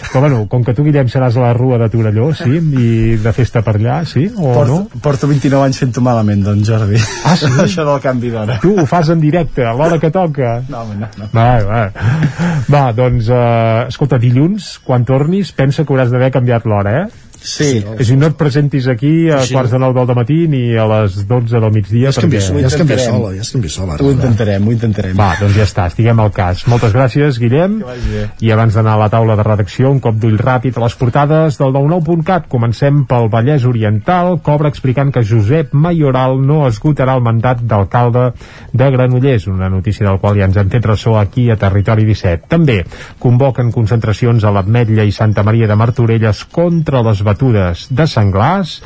[0.09, 2.61] Però bueno, com que tu, Guillem, seràs a la rua de Torelló, sí?
[2.69, 4.27] I de festa per allà, sí?
[4.36, 5.01] O Porto, no?
[5.05, 7.01] porto 29 anys fent-ho malament, doncs, Jordi.
[7.24, 7.51] Ah, sí?
[7.65, 8.59] Això del canvi d'hora.
[8.62, 10.59] Tu ho fas en directe, a l'hora que toca.
[10.69, 11.31] No, no, no.
[11.35, 11.85] Va, va.
[12.69, 17.28] Va, doncs, uh, escolta, dilluns, quan tornis, pensa que hauràs d'haver canviat l'hora, eh?
[17.40, 17.85] Sí.
[17.98, 19.55] És a dir, no et presentis aquí a Sí.
[19.55, 22.05] quarts de nou del matí ni a les 12 del migdia.
[22.05, 24.05] ja es canvia, perquè- ja es canvia sola ja es canvia sola ara.
[24.05, 25.16] Ho intentarem, ho intentarem.
[25.19, 26.66] Va, doncs ja està, estiguem al cas.
[26.66, 27.82] Moltes gràcies, Guillem.
[28.40, 31.59] I abans d'anar a la taula de redacció, un cop d'ull ràpid a les portades
[31.59, 32.48] del 99.cat.
[32.48, 38.32] Comencem pel Vallès Oriental, cobra explicant que Josep Mayoral no esgotarà el mandat d'alcalde
[38.73, 42.47] de Granollers, una notícia del qual ja ens hem fet ressò aquí a Territori 17.
[42.48, 42.85] També
[43.19, 48.79] convoquen concentracions a l'Ametlla i Santa Maria de Martorelles contra les batudes de senglars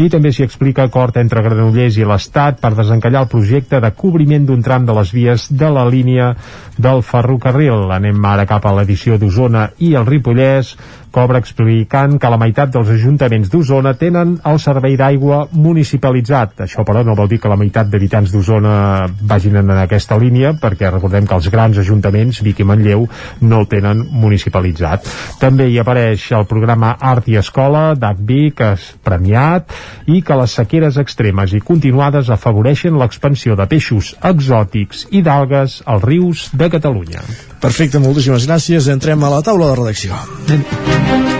[0.00, 4.46] i també s'hi explica acord entre Granollers i l'Estat per desencallar el projecte de cobriment
[4.48, 6.32] d'un tram de les vies de la línia
[6.80, 7.90] del ferrocarril.
[7.92, 10.72] Anem ara cap a l'edició d'Osona i el Ripollès,
[11.10, 16.64] cobra explicant que la meitat dels ajuntaments d'Osona tenen el servei d'aigua municipalitzat.
[16.66, 18.74] Això, però, no vol dir que la meitat d'habitants d'Osona
[19.20, 23.06] vagin en aquesta línia, perquè recordem que els grans ajuntaments, Vic i Manlleu,
[23.42, 25.06] no el tenen municipalitzat.
[25.42, 29.70] També hi apareix el programa Art i Escola d'ACVI, que és premiat,
[30.06, 36.06] i que les sequeres extremes i continuades afavoreixen l'expansió de peixos exòtics i d'algues als
[36.06, 37.49] rius de Catalunya.
[37.60, 38.88] Perfecte, moltíssimes gràcies.
[38.92, 41.39] Entrem a la taula de redacció.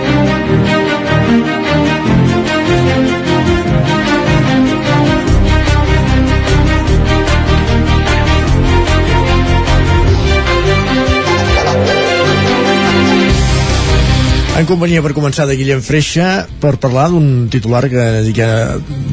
[14.61, 18.03] En companyia per començar de Guillem Freixa per parlar d'un titular que,
[18.37, 18.47] que,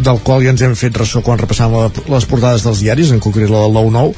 [0.05, 3.49] del qual ja ens hem fet ressò quan repassàvem les portades dels diaris, en concret
[3.49, 4.13] la del 9-9,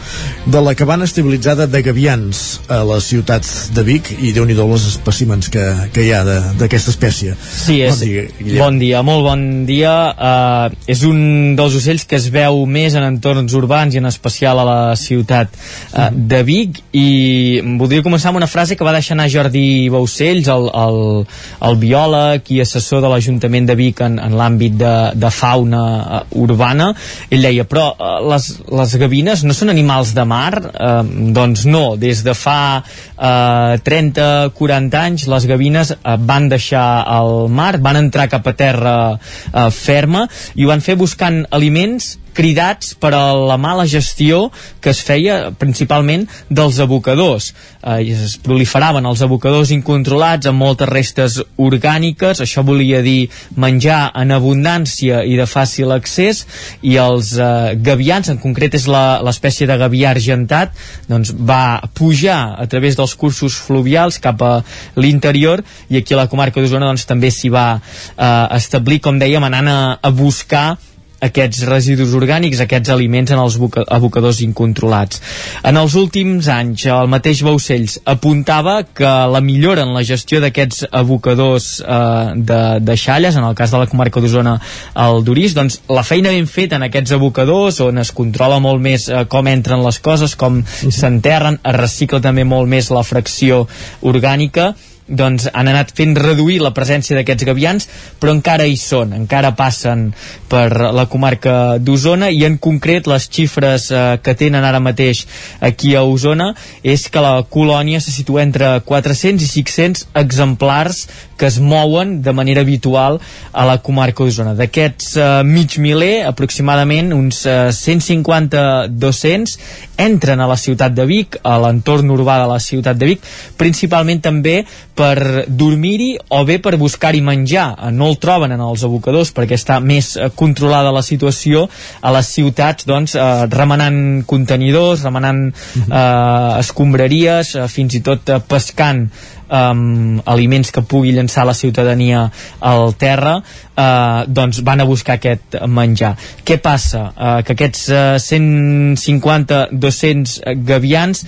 [0.50, 3.46] de la cabana estabilitzada de gavians a la ciutat
[3.76, 5.62] de Vic i déu nhi els espècimens que,
[5.94, 7.36] que hi ha de- d'aquesta espècie.
[7.38, 8.58] Sí, és, Bon dia, Guillem.
[8.64, 9.94] bon dia, molt bon dia.
[10.18, 14.58] Uh, és un dels ocells que es veu més en entorns urbans i en especial
[14.58, 15.54] a la ciutat
[15.94, 20.50] uh, de Vic i voldria començar amb una frase que va deixar anar Jordi Baucells,
[20.50, 21.19] el, el,
[21.66, 26.20] el biòleg i assessor de l'Ajuntament de Vic en, en l'àmbit de, de fauna uh,
[26.42, 26.90] urbana.
[27.30, 30.52] Ell deia, però uh, les, les gavines no són animals de mar?
[30.70, 31.02] Uh,
[31.36, 36.86] doncs no, des de fa uh, 30-40 anys les gavines uh, van deixar
[37.20, 42.16] el mar, van entrar cap a terra uh, ferma i ho van fer buscant aliments
[42.40, 44.46] cridats per a la mala gestió
[44.80, 47.50] que es feia principalment dels abocadors.
[47.84, 53.28] Eh, es proliferaven els abocadors incontrolats amb moltes restes orgàniques, això volia dir
[53.60, 56.46] menjar en abundància i de fàcil accés,
[56.80, 60.72] i els eh, gavians, en concret és l'espècie de gavià argentat,
[61.10, 64.54] doncs va pujar a través dels cursos fluvials cap a
[64.96, 65.60] l'interior
[65.90, 69.68] i aquí a la comarca d'Osona doncs, també s'hi va eh, establir, com dèiem, anant
[69.68, 70.78] a, a buscar
[71.20, 75.20] aquests residus orgànics, aquests aliments en els boca- abocadors incontrolats.
[75.64, 80.86] En els últims anys, el mateix Baucells apuntava que la millora en la gestió d'aquests
[80.90, 84.56] abocadors eh, de, de xalles, en el cas de la comarca d'Osona
[84.94, 89.08] al Durís, doncs la feina ben feta en aquests abocadors, on es controla molt més
[89.08, 93.66] eh, com entren les coses, com s'enterren, es recicla també molt més la fracció
[94.02, 94.72] orgànica,
[95.10, 97.88] doncs, han anat fent reduir la presència d'aquests gavians,
[98.20, 100.10] però encara hi són, encara passen
[100.50, 105.24] per la comarca d'Osona i en concret les xifres eh, que tenen ara mateix
[105.60, 111.04] aquí a Osona és que la colònia se situa entre 400 i 500 exemplars
[111.40, 113.16] que es mouen de manera habitual
[113.52, 114.52] a la comarca d'Osona.
[114.58, 119.56] D'aquests eh, mig miler, aproximadament uns eh, 150-200
[120.04, 123.24] entren a la ciutat de Vic, a l'entorn urbà de la ciutat de Vic,
[123.56, 124.58] principalment també
[125.00, 127.70] per dormir-hi o bé per buscar-hi menjar.
[127.88, 131.64] Eh, no el troben en els abocadors perquè està més eh, controlada la situació
[132.04, 138.42] a les ciutats, doncs, eh, remenant contenidors, remenant eh, escombraries, eh, fins i tot eh,
[138.44, 139.06] pescant
[139.50, 143.42] um, aliments que pugui llançar la ciutadania al terra
[143.76, 146.16] eh, doncs van a buscar aquest menjar
[146.46, 147.12] què passa?
[147.12, 151.24] Eh, que aquests eh, 150-200 gavians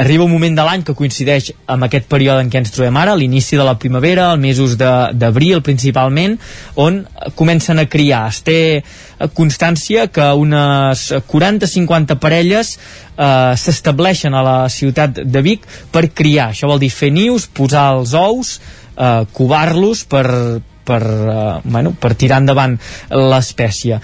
[0.00, 3.16] arriba un moment de l'any que coincideix amb aquest període en què ens trobem ara,
[3.18, 6.38] l'inici de la primavera, els mesos d'abril principalment,
[6.80, 7.02] on
[7.36, 8.22] comencen a criar.
[8.32, 8.58] Es té
[9.36, 16.50] constància que unes 40-50 parelles eh, s'estableixen a la ciutat de Vic per criar.
[16.54, 18.56] Això vol dir fer nius, posar els ous,
[18.96, 20.26] eh, covar-los per,
[20.88, 22.78] per, eh, bueno, per tirar endavant
[23.12, 24.00] l'espècie.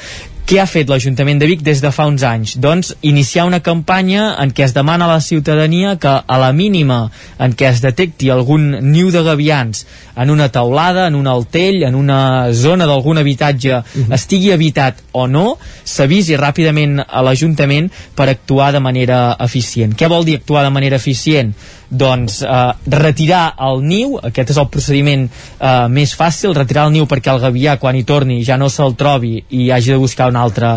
[0.47, 2.53] Què ha fet l'Ajuntament de Vic des de fa uns anys?
[2.63, 6.99] Doncs iniciar una campanya en què es demana a la ciutadania que a la mínima
[7.43, 9.83] en què es detecti algun niu de gavians
[10.15, 14.15] en una taulada, en un altell, en una zona d'algun habitatge uh -huh.
[14.15, 19.99] estigui habitat o no, s'avisi ràpidament a l'Ajuntament per actuar de manera eficient.
[19.99, 21.55] Què vol dir actuar de manera eficient?
[21.89, 27.07] doncs eh, retirar el niu, aquest és el procediment eh, més fàcil, retirar el niu
[27.11, 30.43] perquè el gavià quan hi torni ja no se'l trobi i hagi de buscar un
[30.43, 30.73] altre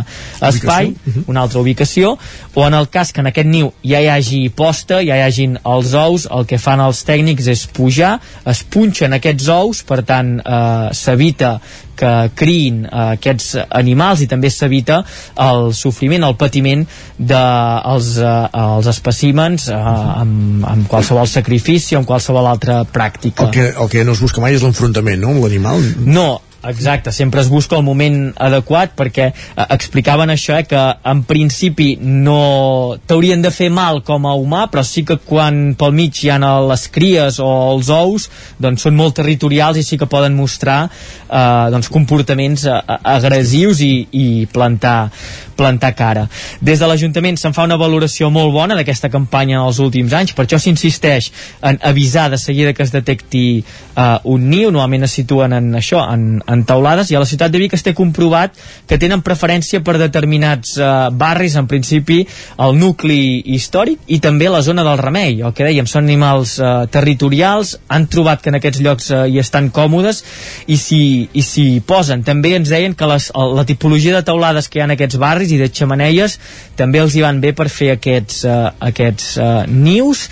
[0.49, 1.25] espai, Ubicació.
[1.27, 2.15] una altra ubicació,
[2.55, 5.59] o en el cas que en aquest niu ja hi hagi posta, ja hi hagin
[5.67, 8.17] els ous, el que fan els tècnics és pujar,
[8.49, 11.57] es punxen aquests ous, per tant eh, s'evita
[11.99, 15.01] que criïn eh, aquests animals i també s'evita
[15.43, 16.85] el sofriment, el patiment
[17.17, 23.49] dels de, eh, els espècimens eh, amb, amb qualsevol sacrifici o amb qualsevol altra pràctica.
[23.49, 25.83] El que, el que no es busca mai és l'enfrontament, no?, amb l'animal.
[26.05, 26.29] No,
[26.61, 31.93] Exacte, sempre es busca el moment adequat perquè eh, explicaven això, eh, que en principi
[32.01, 36.33] no t'haurien de fer mal com a humà, però sí que quan pel mig hi
[36.33, 38.27] ha les cries o els ous,
[38.59, 43.93] doncs són molt territorials i sí que poden mostrar eh, doncs comportaments eh, agressius i,
[44.11, 45.07] i plantar,
[45.55, 46.25] plantar cara.
[46.59, 50.35] Des de l'Ajuntament se'n fa una valoració molt bona d'aquesta campanya en els últims anys,
[50.35, 51.31] per això s'insisteix
[51.63, 56.03] en avisar de seguida que es detecti eh, un niu, normalment es situen en això,
[56.11, 58.57] en, en taulades, i a la ciutat de Vic es té comprovat
[58.89, 62.23] que tenen preferència per determinats eh, barris, en principi
[62.59, 66.71] el nucli històric i també la zona del remei, el que dèiem, són animals eh,
[66.91, 70.23] territorials, han trobat que en aquests llocs eh, hi estan còmodes
[70.69, 72.23] i s'hi posen.
[72.25, 75.53] També ens deien que les, la tipologia de taulades que hi ha en aquests barris
[75.53, 76.37] i de xamaneies
[76.79, 78.57] també els hi van bé per fer aquests, eh,
[78.89, 80.25] aquests eh, nius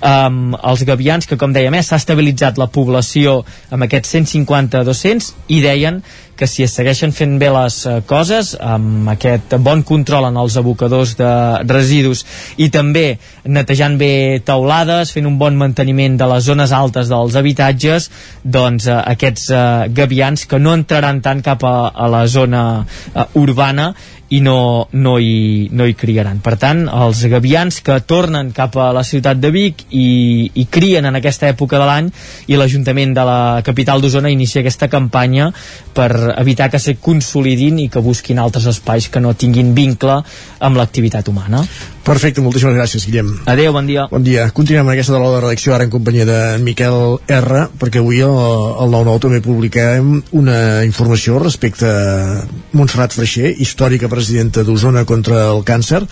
[0.00, 3.40] um, els gavians que com dèiem eh, s'ha estabilitzat la població
[3.74, 6.02] amb aquests 150-200 i deien
[6.36, 10.56] que si es segueixen fent bé les eh, coses amb aquest bon control en els
[10.60, 11.30] abocadors de
[11.68, 12.24] residus
[12.56, 18.10] i també netejant bé taulades, fent un bon manteniment de les zones altes dels habitatges
[18.42, 19.62] doncs eh, aquests eh,
[19.94, 23.92] gavians que no entraran tant cap a, a la zona eh, urbana
[24.34, 26.40] i no, no, hi, no hi criaran.
[26.42, 31.06] Per tant, els gavians que tornen cap a la ciutat de Vic i, i crien
[31.06, 32.08] en aquesta època de l'any
[32.48, 35.50] i l'Ajuntament de la capital d'Osona inicia aquesta campanya
[35.94, 40.20] per evitar que se consolidin i que busquin altres espais que no tinguin vincle
[40.60, 41.64] amb l'activitat humana.
[42.04, 43.30] Perfecte, moltíssimes gràcies, Guillem.
[43.48, 44.06] Adéu, bon dia.
[44.10, 44.50] Bon dia.
[44.52, 48.92] Continuem amb aquesta de de redacció ara en companyia de Miquel R, perquè avui al
[48.92, 56.04] 9-9 també publiquem una informació respecte a Montserrat Freixer, històrica presidenta d'Osona contra el càncer,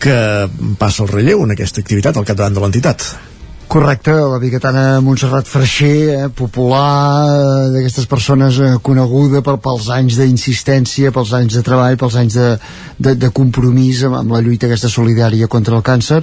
[0.00, 0.20] que
[0.80, 3.29] passa el relleu en aquesta activitat al capdavant de l'entitat.
[3.70, 10.16] Correcte, la biguetana Montserrat Freixer, eh, popular, eh, d'aquestes persones eh, coneguda per, pels anys
[10.18, 12.48] d'insistència, pels anys de treball, pels anys de,
[12.98, 16.18] de, de compromís amb, amb la lluita aquesta solidària contra el càncer.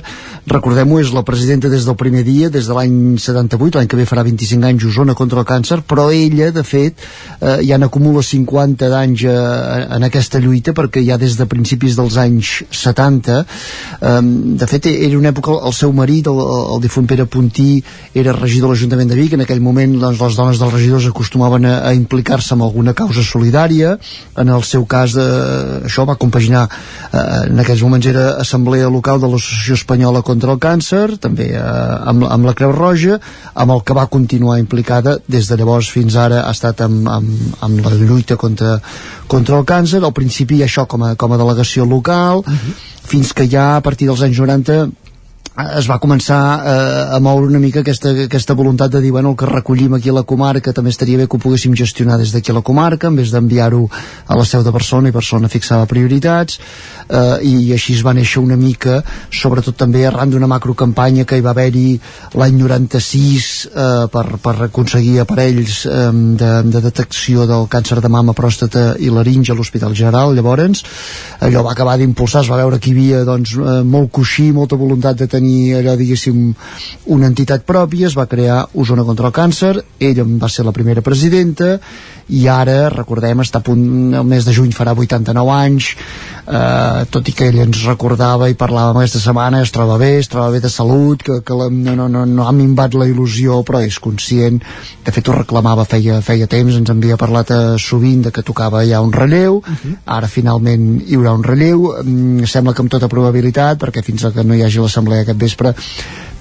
[0.52, 4.10] Recordem-ho, és la presidenta des del primer dia, des de l'any 78, l'any que ve
[4.12, 7.00] farà 25 anys Osona contra el càncer, però ella, de fet,
[7.40, 9.38] eh, ja n'acumula 50 d'anys eh,
[9.96, 12.52] en aquesta lluita, perquè ja des de principis dels anys
[12.84, 13.40] 70,
[14.04, 14.20] eh,
[14.60, 16.44] de fet, era una època el seu marit, el,
[16.76, 17.84] el difunt Pere Puntí
[18.18, 21.68] era regidor de l'Ajuntament de Vic, en aquell moment doncs, les dones dels regidors acostumaven
[21.70, 23.94] a, a implicar-se en alguna causa solidària,
[24.42, 25.28] en el seu cas eh,
[25.86, 26.66] això va compaginar,
[27.12, 31.62] eh, en aquells moments era assemblea local de l'Associació Espanyola contra el Càncer, també eh,
[31.62, 33.20] amb, amb la Creu Roja,
[33.54, 37.58] amb el que va continuar implicada des de llavors fins ara ha estat amb, amb,
[37.68, 38.80] amb la lluita contra,
[39.28, 42.78] contra el càncer, al principi això com a, com a delegació local, uh -huh.
[43.08, 45.07] fins que ja a partir dels anys 90
[45.58, 49.38] es va començar eh, a moure una mica aquesta, aquesta voluntat de dir, bueno, el
[49.38, 52.52] que recollim aquí a la comarca també estaria bé que ho poguéssim gestionar des d'aquí
[52.54, 53.88] a la comarca, en vez d'enviar-ho
[54.28, 56.60] a la seu de persona i persona fixava prioritats.
[57.08, 59.00] Eh, i així es va néixer una mica,
[59.32, 61.98] sobretot també arran d'una macrocampanya que hi va haver-hi
[62.38, 68.36] l'any 96 eh, per, per aconseguir aparells eh, de, de detecció del càncer de mama,
[68.38, 70.84] pròstata i laringe a l'Hospital General, llavors
[71.42, 74.78] allò va acabar d'impulsar, es va veure que hi havia doncs, eh, molt coixí, molta
[74.78, 76.54] voluntat de tenir tenir allò, diguéssim,
[77.14, 81.02] una entitat pròpia, es va crear Osona contra el càncer, ella va ser la primera
[81.02, 81.78] presidenta,
[82.28, 85.94] i ara, recordem, està a punt, el mes de juny farà 89 anys,
[86.48, 90.28] eh, tot i que ell ens recordava i parlàvem aquesta setmana, es troba bé, es
[90.32, 93.62] troba bé de salut, que, que la, no, no, no, no ha minvat la il·lusió,
[93.68, 94.60] però és conscient,
[95.06, 98.84] de fet ho reclamava feia, feia temps, ens havia parlat eh, sovint de que tocava
[98.88, 99.96] ja un relleu, uh -huh.
[100.06, 104.44] ara finalment hi haurà un relleu, mm, sembla que amb tota probabilitat, perquè fins que
[104.44, 105.74] no hi hagi l'assemblea aquest vespre,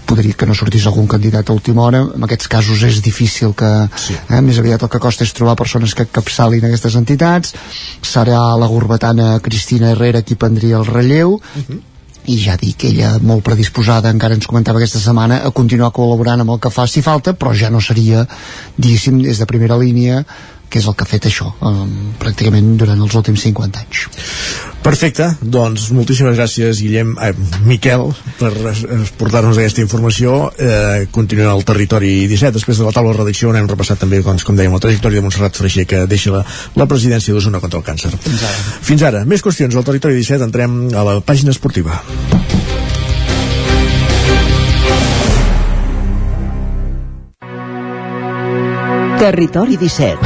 [0.06, 2.04] podria que no sortís algun candidat a última hora.
[2.14, 4.14] En aquests casos és difícil que sí.
[4.30, 7.56] eh, més aviat el que costa és trobar persones que capçalin aquestes entitats.
[8.02, 11.40] Serà la gurbatana Cristina Herrera qui prendria el relleu.
[11.42, 11.82] Uh -huh
[12.26, 16.56] i ja dic, ella molt predisposada encara ens comentava aquesta setmana a continuar col·laborant amb
[16.56, 18.26] el que faci falta però ja no seria,
[18.76, 20.24] diguéssim, des de primera línia
[20.68, 21.74] que és el que ha fet això eh,
[22.22, 24.06] pràcticament durant els últims 50 anys.
[24.86, 27.32] Perfecte, doncs moltíssimes gràcies Guillem, eh,
[27.66, 28.04] Miquel
[28.38, 28.52] per
[29.18, 30.52] portar-nos aquesta informació.
[30.58, 34.22] Eh, continuem al territori 17 després de la taula de redacció on hem repassat també
[34.22, 36.44] doncs, com dèiem, la trajectòria de Montserrat Freixer que deixa la,
[36.76, 38.12] la presidència d'Osona contra el càncer.
[38.14, 38.62] Fins ara.
[38.90, 42.02] Fins ara, més qüestions al territori 17 entrem a la pàgina esportiva.
[49.18, 50.25] Territori 17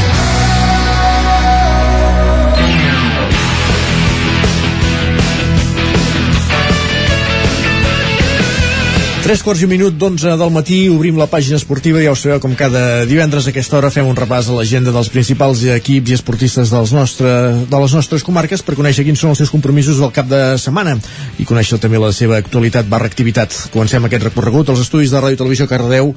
[9.31, 12.41] Tres quarts i un minut d'onze del matí obrim la pàgina esportiva ja ho sabeu
[12.43, 16.15] com cada divendres a aquesta hora fem un repàs a l'agenda dels principals equips i
[16.17, 17.29] esportistes dels nostre,
[17.63, 20.97] de les nostres comarques per conèixer quins són els seus compromisos del cap de setmana
[21.39, 23.55] i conèixer també la seva actualitat barra activitat.
[23.71, 26.11] Comencem aquest recorregut als estudis de Ràdio Televisió Cardedeu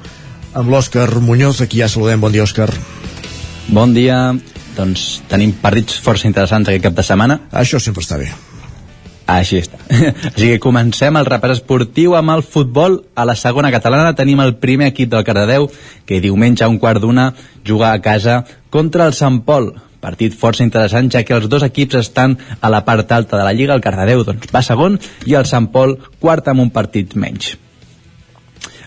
[0.51, 2.19] amb l'Òscar Muñoz, aquí ja saludem.
[2.19, 2.67] Bon dia, Òscar.
[3.69, 4.19] Bon dia.
[4.75, 7.39] Doncs tenim partits força interessants aquest cap de setmana.
[7.63, 8.27] Això sempre està bé.
[9.25, 9.79] Així està.
[10.35, 12.99] Així que comencem el repàs esportiu amb el futbol.
[13.17, 15.67] A la segona catalana tenim el primer equip del Cardedeu,
[16.05, 17.31] que diumenge a un quart d'una
[17.65, 19.73] juga a casa contra el Sant Pol.
[20.05, 23.53] Partit força interessant, ja que els dos equips estan a la part alta de la
[23.57, 23.73] Lliga.
[23.73, 27.55] El Cardedeu doncs, va segon i el Sant Pol quart amb un partit menys.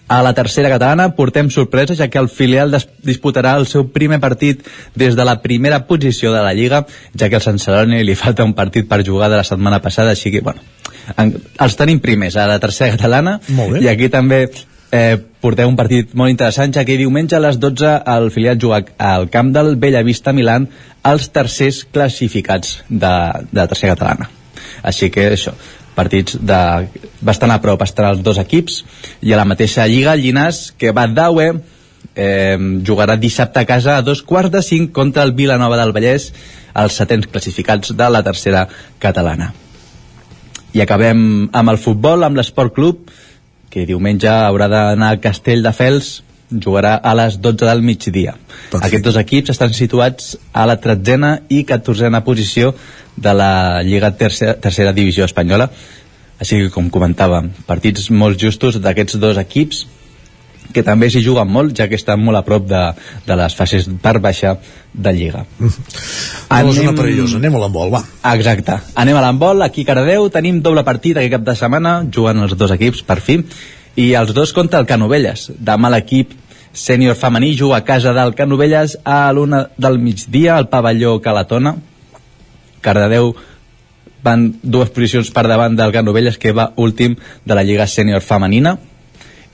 [0.08, 1.10] A la tercera catalana.
[1.16, 2.72] Portem sorpresa, ja que el filial
[3.04, 4.64] disputarà el seu primer partit
[4.96, 8.46] des de la primera posició de la Lliga, ja que al Sant Celoni li falta
[8.46, 10.64] un partit per jugar de la setmana passada, així que, bueno,
[11.16, 13.38] en, els tenim primers a la tercera catalana,
[13.80, 14.46] i aquí també
[14.90, 18.82] eh, portem un partit molt interessant, ja que diumenge a les 12 el filial juga
[18.98, 20.68] al camp del Bellavista Milan
[21.08, 23.14] els tercers classificats de,
[23.50, 24.30] de la tercera catalana.
[24.82, 25.54] Així que això,
[25.98, 26.60] partits de,
[27.26, 28.82] bastant a prop estan els dos equips
[29.26, 31.50] i a la mateixa lliga Llinàs que va Daue
[32.14, 36.30] eh, jugarà dissabte a casa a dos quarts de cinc contra el Vilanova del Vallès
[36.78, 38.66] els setents classificats de la tercera
[39.02, 39.52] catalana.
[40.76, 43.10] I acabem amb el futbol amb l'Esport Club
[43.72, 46.18] que diumenge haurà d'anar al Castell de Fels
[46.50, 48.34] jugarà a les 12 del migdia.
[48.38, 48.86] Perfecte.
[48.86, 52.74] Aquests dos equips estan situats a la tretzena i catorzena posició
[53.16, 55.68] de la Lliga tercera, tercera Divisió Espanyola.
[56.38, 59.86] Així que, com comentàvem, partits molt justos d'aquests dos equips
[60.72, 62.82] que també s'hi juguen molt, ja que estan molt a prop de,
[63.26, 64.56] de les fases per baixa
[64.92, 65.44] de Lliga.
[66.52, 66.82] Anem...
[66.84, 68.02] Una perillosa, anem a l'handbol, va.
[68.34, 68.76] Exacte.
[69.00, 69.96] Anem a l'handbol, aquí a
[70.34, 73.40] tenim doble partit aquest cap de setmana, jugant els dos equips, per fi,
[73.98, 75.48] i els dos contra el Canovelles.
[75.58, 76.34] Demà l'equip
[76.78, 81.74] sènior femení juga a casa del Canovelles a l'una del migdia al pavelló Calatona,
[82.80, 83.32] Cardedeu
[84.22, 88.76] van dues posicions per davant del Canovelles que va últim de la Lliga Sènior Femenina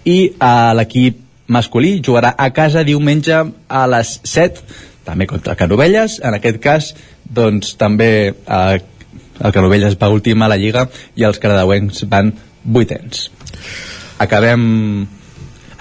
[0.05, 4.65] i a l'equip masculí jugarà a casa diumenge a les 7
[5.05, 6.93] també contra Canovelles, en aquest cas
[7.25, 8.81] doncs també eh,
[9.41, 12.33] el Canovelles va últim a la Lliga i els caradeuencs van
[12.65, 13.29] vuitens.
[14.19, 15.07] Acabem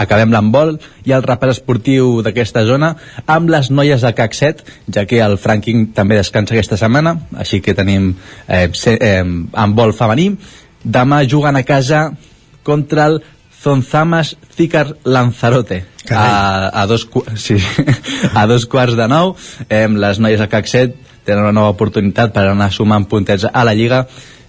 [0.03, 0.73] acabem l'handbol
[1.05, 2.93] i el repàs esportiu d'aquesta zona
[3.29, 4.63] amb les noies de CAC 7
[4.95, 8.13] ja que el Franking també descansa aquesta setmana així que tenim
[8.47, 9.23] eh, se, eh,
[9.53, 10.33] handbol femení.
[10.83, 12.09] Demà juguen a casa
[12.63, 13.21] contra el
[13.63, 15.85] Zonzamas Zicar Lanzarote.
[16.11, 17.07] A, a, dos,
[17.39, 17.55] sí,
[18.35, 19.37] a dos quarts de nou.
[19.69, 23.63] Eh, les noies de CAC 7 tenen una nova oportunitat per anar sumant puntets a
[23.63, 24.03] la Lliga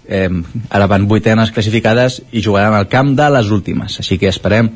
[0.09, 0.29] eh,
[0.71, 4.73] ara van vuitenes classificades i jugaran al camp de les últimes així que esperem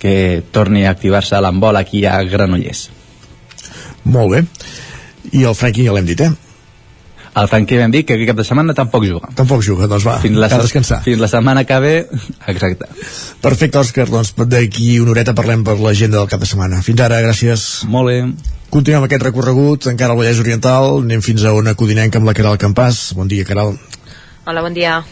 [0.00, 2.88] que torni a activar-se l'embol aquí a Granollers
[4.04, 4.44] Molt bé.
[5.36, 6.30] I el Frankie ja l'hem dit, eh?
[7.40, 10.16] el Franqui vam dir que aquest cap de setmana tampoc juga Tampoc juga, doncs va,
[10.22, 10.98] fins la, cal descansar.
[11.04, 11.92] fins la setmana que ve
[12.52, 12.88] exacte
[13.44, 16.82] Perfecte, Òscar, doncs d'aquí una horeta parlem per l'agenda del cap de setmana.
[16.84, 17.68] Fins ara, gràcies.
[17.88, 18.18] Molt bé.
[18.70, 22.58] Continuem aquest recorregut, encara al Vallès Oriental, anem fins a Ona Codinenca amb la Caral
[22.60, 23.14] Campàs.
[23.16, 23.76] Bon dia, Caral.
[24.46, 25.02] Hola, bon dia.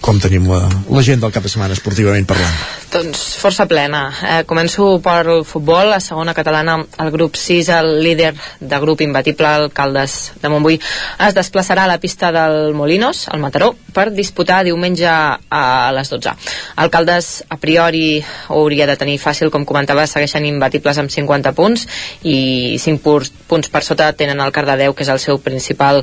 [0.00, 2.56] Com tenim la- l'agenda del cap de setmana, esportivament parlant?
[2.90, 4.00] Doncs força plena.
[4.26, 5.92] Eh, començo pel futbol.
[5.94, 10.80] A segona catalana, el grup 6, el líder de grup imbatible, el Caldes de Montbui,
[11.26, 15.62] es desplaçarà a la pista del Molinos, al Mataró, per disputar diumenge a
[15.94, 16.34] les 12.
[16.82, 21.54] El Caldes, a priori, ho hauria de tenir fàcil, com comentava, segueixen imbatibles amb 50
[21.54, 21.86] punts
[22.26, 26.02] i 5 punts, punts per sota tenen el Cardedeu, que és el seu principal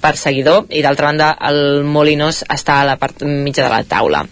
[0.00, 4.24] perseguidor i d'altra banda el Molinos està a la part mitja de la taula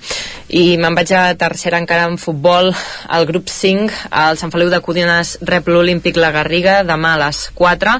[0.54, 3.92] i me'n vaig a tercera encara en futbol el grup 5
[4.24, 7.98] el Sant Feliu de Codines rep l'Olímpic La Garriga demà a les 4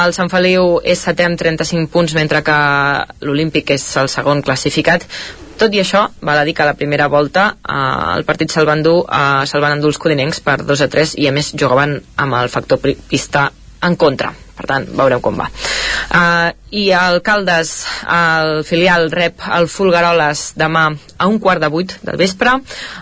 [0.00, 2.58] el Sant Feliu és setè amb 35 punts mentre que
[3.26, 5.06] l'Olímpic és el segon classificat.
[5.58, 7.80] Tot i això, val a dir que a la primera volta eh,
[8.14, 11.16] el partit se'l van dur eh, se'l van endur els codinencs per 2 a 3
[11.20, 12.78] i a més jugaven amb el factor
[13.10, 13.50] pista
[13.82, 14.30] en contra
[14.60, 15.48] per tant, veurem com va.
[16.10, 17.72] Uh, i el Caldes
[18.12, 22.58] el filial rep el Fulgaroles demà a un quart de vuit del vespre.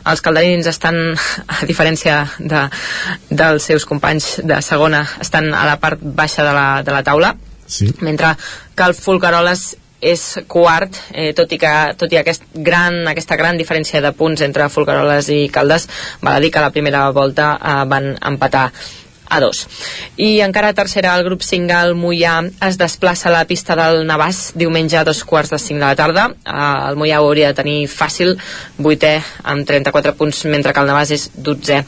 [0.07, 1.01] Els calderins estan
[1.59, 2.63] a diferència de,
[3.31, 7.35] dels seus companys de segona estan a la part baixa de la, de la taula.
[7.69, 7.91] Sí.
[8.01, 8.31] mentre
[8.75, 13.59] que el Fulgaroles és quart, eh, tot i que tot i aquest gran, aquesta gran
[13.59, 15.89] diferència de punts entre Fulgaroles i Caldes
[16.23, 18.71] val a dir que a la primera volta eh, van empatar
[19.29, 19.67] a dos.
[20.17, 24.05] I encara a tercera, el grup 5 al Mollà es desplaça a la pista del
[24.09, 26.27] Navàs diumenge a dos quarts de 5 de la tarda.
[26.45, 28.37] Eh, el Mollà ho hauria de tenir fàcil,
[28.79, 31.83] vuitè amb 34 punts, mentre que el Navàs és 12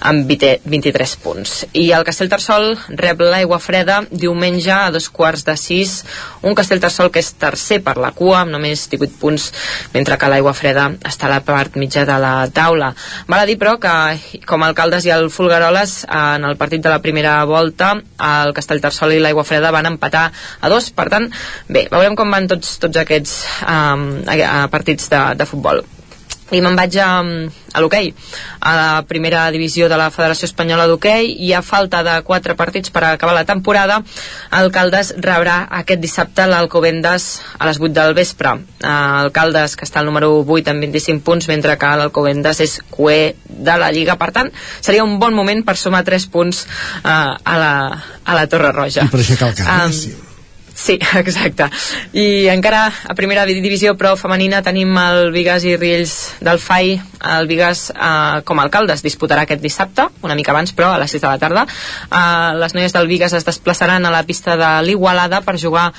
[0.00, 1.56] amb 20, 23 punts.
[1.72, 5.96] I el Castellterçol rep l'aigua freda diumenge a dos quarts de 6,
[6.42, 9.50] un Castellterçol que és tercer per la cua amb només 18 punts,
[9.94, 12.92] mentre que l'aigua freda està a la part mitja de la taula.
[13.28, 16.92] Val a dir, però, que com el Caldes i el Fulgaroles, en el partit de
[16.92, 17.92] la primera volta,
[18.30, 21.28] el Castellterçol i l'Aigua Freda van empatar a dos, per tant,
[21.68, 23.36] bé, veurem com van tots, tots aquests
[23.66, 24.08] um,
[24.72, 25.82] partits de, de futbol.
[26.54, 27.08] I me'n vaig a,
[27.74, 28.12] a l'hoquei,
[28.62, 32.92] a la primera divisió de la Federació Espanyola d'Hoquei, i a falta de quatre partits
[32.94, 33.98] per acabar la temporada,
[34.54, 37.28] el Caldes rebrà aquest dissabte l'Alcobendas
[37.58, 38.54] a les 8 del vespre.
[38.78, 38.94] Eh,
[39.26, 43.34] El Caldes, que està al número 8 amb 25 punts, mentre que l'Alcobendas és cué
[43.48, 44.14] de la Lliga.
[44.20, 46.62] Per tant, seria un bon moment per sumar 3 punts
[47.02, 47.74] eh, a, la,
[48.22, 49.08] a la Torre Roja.
[49.08, 50.25] I per aixecar el cap, Um,
[50.76, 50.98] sí.
[51.22, 51.66] Exacte.
[52.12, 56.94] I encara a primera divisió, però femenina, tenim el Vigas i Riells del FAI.
[57.36, 61.16] El Vigas, eh, com a alcaldes, disputarà aquest dissabte, una mica abans, però a les
[61.16, 61.66] 6 de la tarda.
[61.66, 65.90] Eh, les noies del Vigas es desplaçaran a la pista de l'Igualada per jugar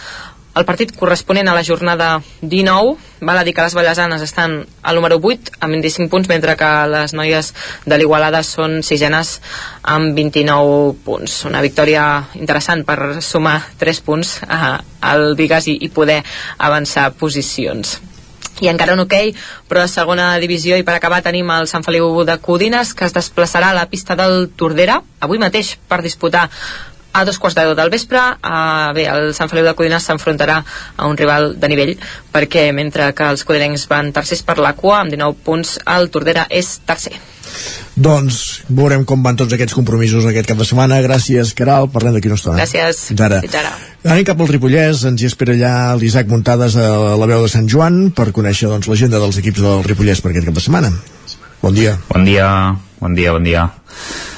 [0.57, 4.95] el partit corresponent a la jornada 19 val a dir que les ballesanes estan al
[4.97, 7.53] número 8 amb 25 punts mentre que les noies
[7.85, 9.37] de l'Igualada són sisenes
[9.83, 11.43] amb 29 punts.
[11.45, 12.03] Una victòria
[12.41, 16.23] interessant per sumar 3 punts eh, al Vigas i, i poder
[16.57, 17.99] avançar posicions.
[18.61, 19.35] I encara en hoquei,
[19.69, 23.13] però a segona divisió i per acabar tenim el Sant Feliu de Codines que es
[23.13, 26.47] desplaçarà a la pista del Tordera avui mateix per disputar
[27.13, 30.59] a dos quarts de deu del vespre uh, bé, el Sant Feliu de Codines s'enfrontarà
[30.95, 31.95] a un rival de nivell
[32.33, 36.45] perquè mentre que els codinencs van tercers per la cua amb 19 punts, el Tordera
[36.49, 37.17] és tercer
[37.97, 40.99] Doncs veurem com van tots aquests compromisos aquest cap de setmana.
[41.01, 41.87] Gràcies, Caral.
[41.93, 42.59] Parlem d'aquí una estona.
[42.59, 43.07] Gràcies.
[43.09, 43.39] Fins ara.
[43.41, 43.73] Fins ara.
[44.05, 47.65] Anem cap al Ripollès, ens hi espera allà l'Isaac Muntades a la veu de Sant
[47.71, 50.93] Joan per conèixer doncs, l'agenda dels equips del Ripollès per aquest cap de setmana.
[51.63, 51.97] Bon dia.
[52.13, 52.47] Bon dia,
[53.01, 53.65] bon dia, bon dia.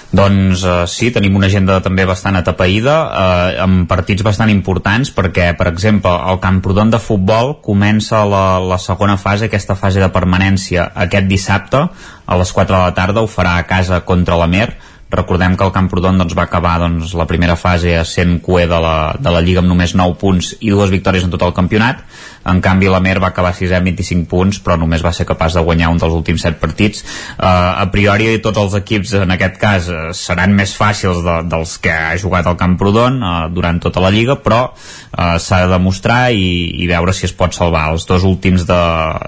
[0.10, 5.52] Doncs uh, sí, tenim una agenda també bastant atapeïda, uh, amb partits bastant importants, perquè,
[5.58, 10.88] per exemple, el Camprodon de futbol comença la, la segona fase, aquesta fase de permanència,
[11.06, 11.84] aquest dissabte,
[12.26, 14.72] a les 4 de la tarda, ho farà a casa contra la Mer,
[15.10, 19.14] recordem que el Camprodon doncs, va acabar doncs, la primera fase sent cué de la,
[19.18, 22.04] de la Lliga amb només 9 punts i dues victòries en tot el campionat
[22.46, 25.58] en canvi la Mer va acabar 6 amb 25 punts però només va ser capaç
[25.58, 27.04] de guanyar un dels últims 7 partits.
[27.04, 31.78] Eh, a priori tots els equips en aquest cas eh, seran més fàcils de, dels
[31.84, 36.22] que ha jugat al Camprodon eh, durant tota la Lliga però eh, s'ha de demostrar
[36.32, 37.90] i, i veure si es pot salvar.
[37.94, 38.82] Els dos últims de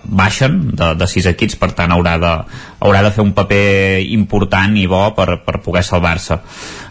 [0.06, 2.36] baixen de, de 6 equips per tant haurà de,
[2.80, 6.40] haurà de fer un paper important i bo per, per poder salvar-se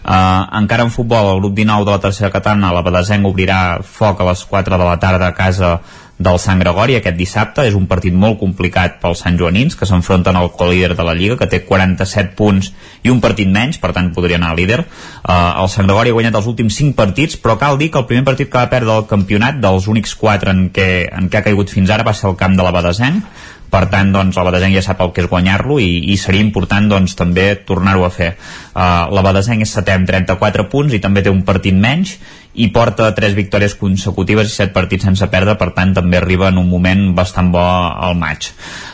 [0.00, 4.20] Uh, encara en futbol, el grup 19 de la tercera catalana, la Badesenc obrirà foc
[4.20, 5.80] a les 4 de la tarda a casa
[6.20, 7.64] del Sant Gregori aquest dissabte.
[7.68, 11.36] És un partit molt complicat pels Sant Joanins, que s'enfronten al co-líder de la Lliga,
[11.40, 12.72] que té 47 punts
[13.04, 14.82] i un partit menys, per tant podria anar líder.
[15.20, 18.08] Uh, el Sant Gregori ha guanyat els últims 5 partits, però cal dir que el
[18.08, 21.46] primer partit que va perdre el campionat, dels únics 4 en què, en què ha
[21.48, 23.24] caigut fins ara, va ser el camp de la Badesenc,
[23.70, 26.90] per tant doncs, la Badesenc ja sap el que és guanyar-lo i, i seria important
[26.90, 28.34] doncs, també tornar-ho a fer.
[28.74, 32.16] Uh, la Badesenc és setè amb 34 punts i també té un partit menys
[32.60, 36.58] i porta 3 victòries consecutives i 7 partits sense perdre, per tant també arriba en
[36.58, 38.50] un moment bastant bo al maig.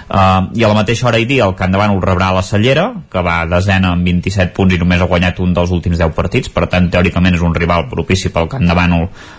[0.06, 3.24] Uh, i a la mateixa hora i dia el Camp Bànol rebrà la Cellera que
[3.26, 6.52] va a desena amb 27 punts i només ha guanyat un dels últims 10 partits.
[6.52, 8.68] Per tant teòricament és un rival propici pel Camp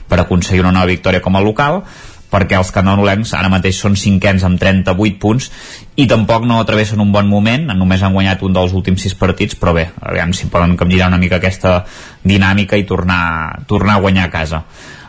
[0.07, 1.83] per aconseguir una nova victòria com a local
[2.31, 5.49] perquè els canonolencs ara mateix són cinquens amb 38 punts
[5.95, 9.55] i tampoc no atravessen un bon moment només han guanyat un dels últims sis partits
[9.55, 11.79] però bé, aviam si poden capgirar una mica aquesta
[12.27, 14.63] dinàmica i tornar, tornar a guanyar a casa.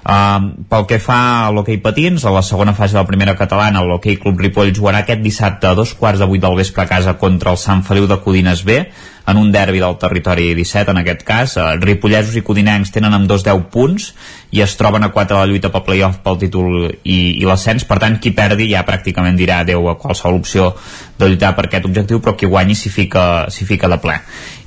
[0.08, 3.82] Uh, pel que fa a l'hoquei patins, a la segona fase de la primera catalana,
[3.84, 7.18] l'hoquei Club Ripoll jugarà aquest dissabte a dos quarts de vuit del vespre a casa
[7.20, 8.78] contra el Sant Feliu de Codines B,
[9.28, 11.56] en un derbi del territori 17 en aquest cas.
[11.60, 14.12] Uh, Ripollesos i Codinencs tenen amb dos 10 punts
[14.56, 17.84] i es troben a 4 a la lluita pel playoff pel títol i, i l'ascens,
[17.84, 20.70] per tant qui perdi ja pràcticament dirà adeu a qualsevol opció
[21.18, 24.16] de lluitar per aquest objectiu, però qui guanyi s'hi fica, fica de ple.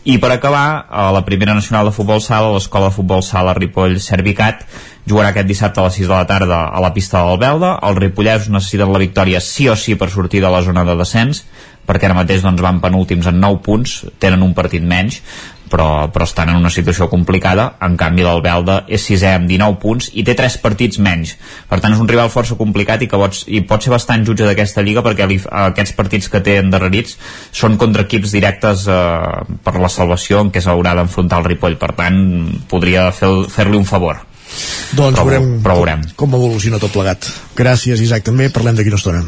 [0.03, 3.99] I per acabar, a la primera nacional de futbol sala, l'escola de futbol sala Ripoll
[4.01, 4.65] Servicat
[5.05, 7.75] jugarà aquest dissabte a les 6 de la tarda a la pista de l'Albelda.
[7.87, 11.45] Els ripollesos necessiten la victòria sí o sí per sortir de la zona de descens,
[11.91, 15.19] perquè ara mateix doncs, van penúltims en 9 punts, tenen un partit menys,
[15.71, 17.67] però, però estan en una situació complicada.
[17.83, 21.35] En canvi l'Albelda és sisè amb 19 punts i té 3 partits menys.
[21.69, 24.47] Per tant és un rival força complicat i que pots, i pot ser bastant jutge
[24.47, 27.15] d'aquesta lliga perquè li, aquests partits que té endarrerits
[27.55, 31.79] són contra equips directes eh, per la salvació en què s'haurà d'enfrontar el Ripoll.
[31.81, 32.19] Per tant
[32.71, 34.25] podria fer-li fer un favor.
[34.91, 37.29] Doncs però, veurem, però veurem com, com evoluciona tot plegat.
[37.55, 38.27] Gràcies Isaac.
[38.27, 39.23] També, parlem d'aquí una estona.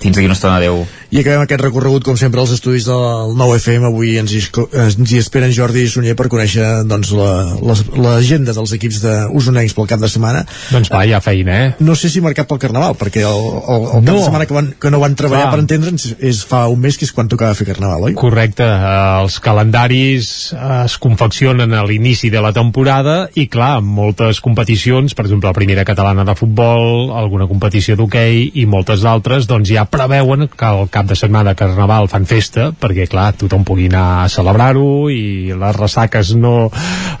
[0.00, 0.80] Fins d'aquí una estona, adeu
[1.12, 3.84] i acabem aquest recorregut, com sempre, als estudis del 9FM.
[3.90, 4.40] Avui ens hi,
[4.80, 9.90] ens hi esperen Jordi i Sunyer per conèixer doncs, l'agenda la, dels equips d'Usonencs pel
[9.90, 10.46] cap de setmana.
[10.72, 11.66] Doncs va, ha feina, eh?
[11.84, 14.14] No sé si marcat pel Carnaval, perquè el, el, el cap no.
[14.16, 15.52] de setmana que, van, que no van treballar, va.
[15.52, 18.16] per entendre'ns, és fa un mes que és quan tocava fer Carnaval, oi?
[18.16, 18.64] Correcte.
[18.64, 25.52] Els calendaris es confeccionen a l'inici de la temporada i, clar, moltes competicions, per exemple,
[25.52, 30.72] la primera catalana de futbol, alguna competició d'hoquei i moltes d'altres, doncs ja preveuen que
[30.72, 34.28] el cap cap de setmana de Carnaval fan festa, perquè clar, tothom pugui anar a
[34.30, 36.68] celebrar-ho i les ressaques no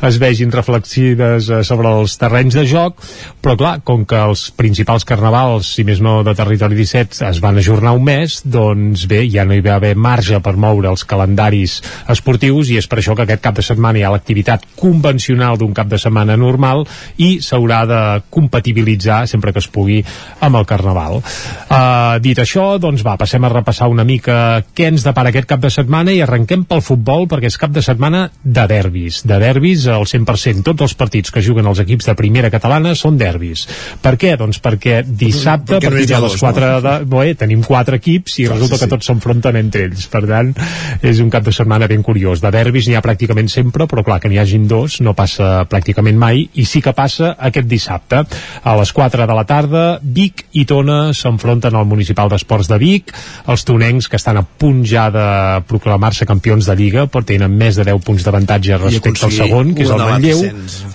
[0.06, 3.00] es vegin reflexides eh, sobre els terrenys de joc,
[3.42, 7.58] però clar, com que els principals carnavals, si més no de Territori 17, es van
[7.58, 11.80] ajornar un mes, doncs bé, ja no hi va haver marge per moure els calendaris
[12.12, 15.74] esportius i és per això que aquest cap de setmana hi ha l'activitat convencional d'un
[15.74, 16.84] cap de setmana normal
[17.18, 19.98] i s'haurà de compatibilitzar sempre que es pugui
[20.38, 21.18] amb el Carnaval.
[21.18, 25.48] Uh, dit això, doncs va, passem a repassar repassar una mica què ens depara aquest
[25.48, 29.22] cap de setmana i arrenquem pel futbol perquè és cap de setmana de derbis.
[29.24, 30.62] De derbis al 100%.
[30.66, 33.64] Tots els partits que juguen els equips de primera catalana són derbis.
[34.02, 34.34] Per què?
[34.36, 36.80] Doncs perquè dissabte, perquè a partir de les 4 no?
[36.84, 36.94] de...
[37.12, 38.84] Bé, tenim quatre equips i resulta sí, sí.
[38.84, 40.04] que tots s'enfronten entre ells.
[40.12, 40.52] Per tant,
[41.00, 42.42] és un cap de setmana ben curiós.
[42.44, 46.20] De derbis n'hi ha pràcticament sempre, però clar, que n'hi hagin dos no passa pràcticament
[46.20, 48.24] mai i sí que passa aquest dissabte.
[48.62, 53.16] A les 4 de la tarda, Vic i Tona s'enfronten al Municipal d'Esports de Vic.
[53.48, 57.52] Els els tonencs que estan a punt ja de proclamar-se campions de Lliga però tenen
[57.54, 60.42] més de 10 punts d'avantatge respecte al segon, que és el Manlleu.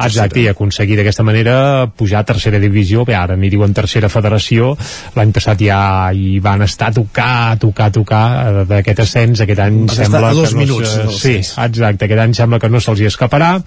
[0.04, 4.74] exacte, i aconseguir d'aquesta manera pujar a tercera divisió, bé, ara n'hi diuen tercera federació,
[5.16, 5.80] l'any passat ja
[6.12, 10.02] hi van estar a tocar, a tocar, a tocar eh, d'aquest ascens, aquest any Vas
[10.02, 13.58] sembla que no minuts, sí, exacte, aquest any sembla que no se'ls hi escaparà.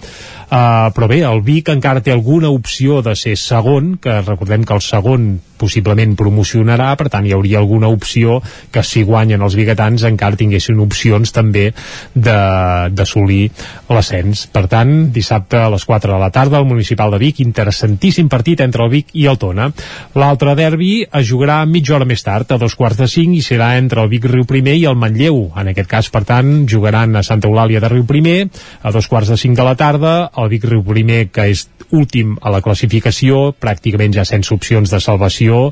[0.51, 4.75] Uh, però bé, el Vic encara té alguna opció de ser segon, que recordem que
[4.75, 5.31] el segon
[5.61, 8.39] possiblement promocionarà, per tant hi hauria alguna opció
[8.73, 11.69] que si guanyen els biguetans encara tinguessin opcions també
[12.15, 13.43] d'assolir
[13.91, 14.47] l'ascens.
[14.51, 18.63] Per tant, dissabte a les 4 de la tarda al Municipal de Vic, interessantíssim partit
[18.65, 19.69] entre el Vic i el Tona.
[20.17, 23.73] L'altre derbi es jugarà mitja hora més tard, a dos quarts de cinc, i serà
[23.79, 25.43] entre el Vic Riu Primer i el Manlleu.
[25.57, 28.39] En aquest cas, per tant, jugaran a Santa Eulàlia de Riu Primer,
[28.81, 32.37] a dos quarts de cinc de la tarda, el Vic Riu Primer, que és últim
[32.41, 35.71] a la classificació, pràcticament ja sense opcions de salvació classificació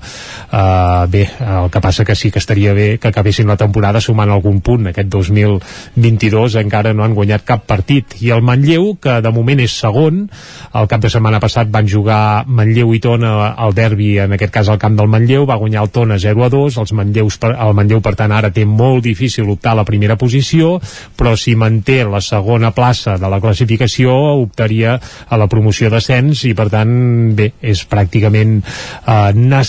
[0.51, 4.29] uh, bé, el que passa que sí que estaria bé que acabessin la temporada sumant
[4.29, 4.89] algun punt.
[4.91, 8.17] Aquest 2022 encara no han guanyat cap partit.
[8.21, 10.25] I el Manlleu, que de moment és segon
[10.75, 14.69] el cap de setmana passat van jugar Manlleu i Tona al derbi en aquest cas
[14.69, 18.01] al camp del Manlleu, va guanyar el Tona 0 a 2, els Manlleus, el Manlleu
[18.01, 20.77] per tant ara té molt difícil optar a la primera posició
[21.17, 26.53] però si manté la segona plaça de la classificació optaria a la promoció d'ascens i
[26.57, 26.91] per tant
[27.37, 29.68] bé, és pràcticament eh, necessari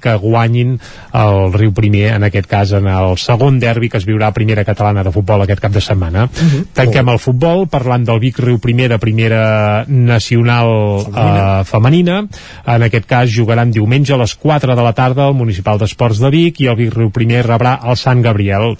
[0.00, 0.78] que guanyin
[1.12, 4.64] el Riu Primer en aquest cas en el segon derbi que es viurà a primera
[4.64, 6.24] catalana de futbol aquest cap de setmana.
[6.24, 6.64] Uh -huh.
[6.72, 11.60] Tanquem el futbol parlant del Vic Riu Primer de primera nacional femenina.
[11.60, 12.26] Eh, femenina.
[12.66, 16.30] En aquest cas jugaran diumenge a les 4 de la tarda al Municipal d'Esports de
[16.30, 18.76] Vic i el Vic Riu Primer rebrà el Sant Gabriel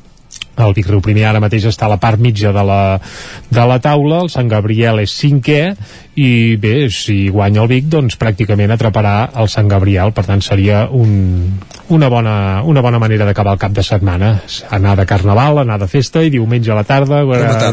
[0.57, 2.99] el Vic Riu Primer ara mateix està a la part mitja de la,
[3.51, 5.61] de la taula, el Sant Gabriel és cinquè
[6.17, 10.15] i bé, si guanya el Vic doncs pràcticament atraparà el Sant Gabriel.
[10.17, 11.11] Per tant seria un,
[11.93, 14.31] una, bona, una bona manera d'acabar el cap de setmana.
[14.73, 17.21] Anar de Carnaval, anar de festa i diumenge a la tarda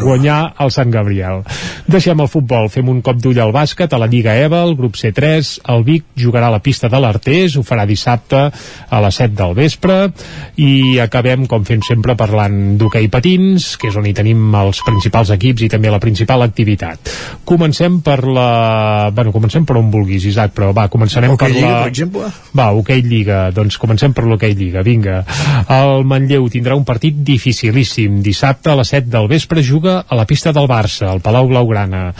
[0.04, 1.40] guanyar el Sant Gabriel.
[1.88, 5.00] Deixem el futbol, fem un cop d'ull al bàsquet a la Lliga EVA, el grup
[5.00, 9.32] C3 el Vic jugarà a la pista de l'Artés ho farà dissabte a les 7
[9.40, 9.98] del vespre.
[10.60, 15.32] I acabem com fem sempre parlant d'hoquei patins que és on hi tenim els principals
[15.32, 17.08] equips i també la principal activitat.
[17.48, 19.10] Comencem per la...
[19.14, 21.82] Bueno, comencem per on vulguis, Isaac, però va, començarem okay per Lliga, la...
[21.84, 22.30] per exemple?
[22.56, 25.22] Va, hoquei okay Lliga, doncs comencem per l'hoquei Lliga, vinga.
[25.72, 28.20] El Manlleu tindrà un partit dificilíssim.
[28.24, 32.10] Dissabte a les 7 del vespre juga a la pista del Barça, al Palau Blaugrana.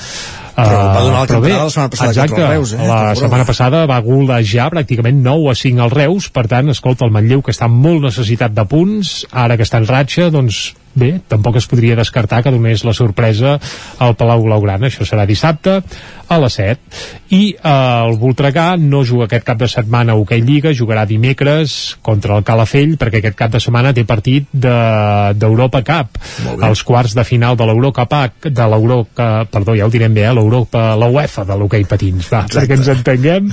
[0.55, 2.87] Però va donar la però bé, campanada la setmana passada exacte, contra el Reus, eh?
[2.87, 7.15] la setmana passada va golejar pràcticament 9 a 5 al Reus, per tant, escolta, el
[7.15, 10.69] Manlleu que està molt necessitat de punts, ara que està en ratxa, doncs
[10.99, 13.59] bé, tampoc es podria descartar que donés la sorpresa
[13.99, 15.81] al Palau Blaugrana, això serà dissabte
[16.29, 20.43] a les 7 i eh, el Voltregà no juga aquest cap de setmana a Hockey
[20.45, 25.87] Lliga, jugarà dimecres contra el Calafell perquè aquest cap de setmana té partit d'Europa de,
[25.91, 26.21] Cup
[26.65, 28.07] els quarts de final de l'Europa
[28.45, 32.45] de l'Europa, perdó, ja ho direm bé eh, l'Europa, la UEFA de l'hoquei patins va,
[32.45, 32.61] Exacte.
[32.61, 33.51] perquè ens entenguem.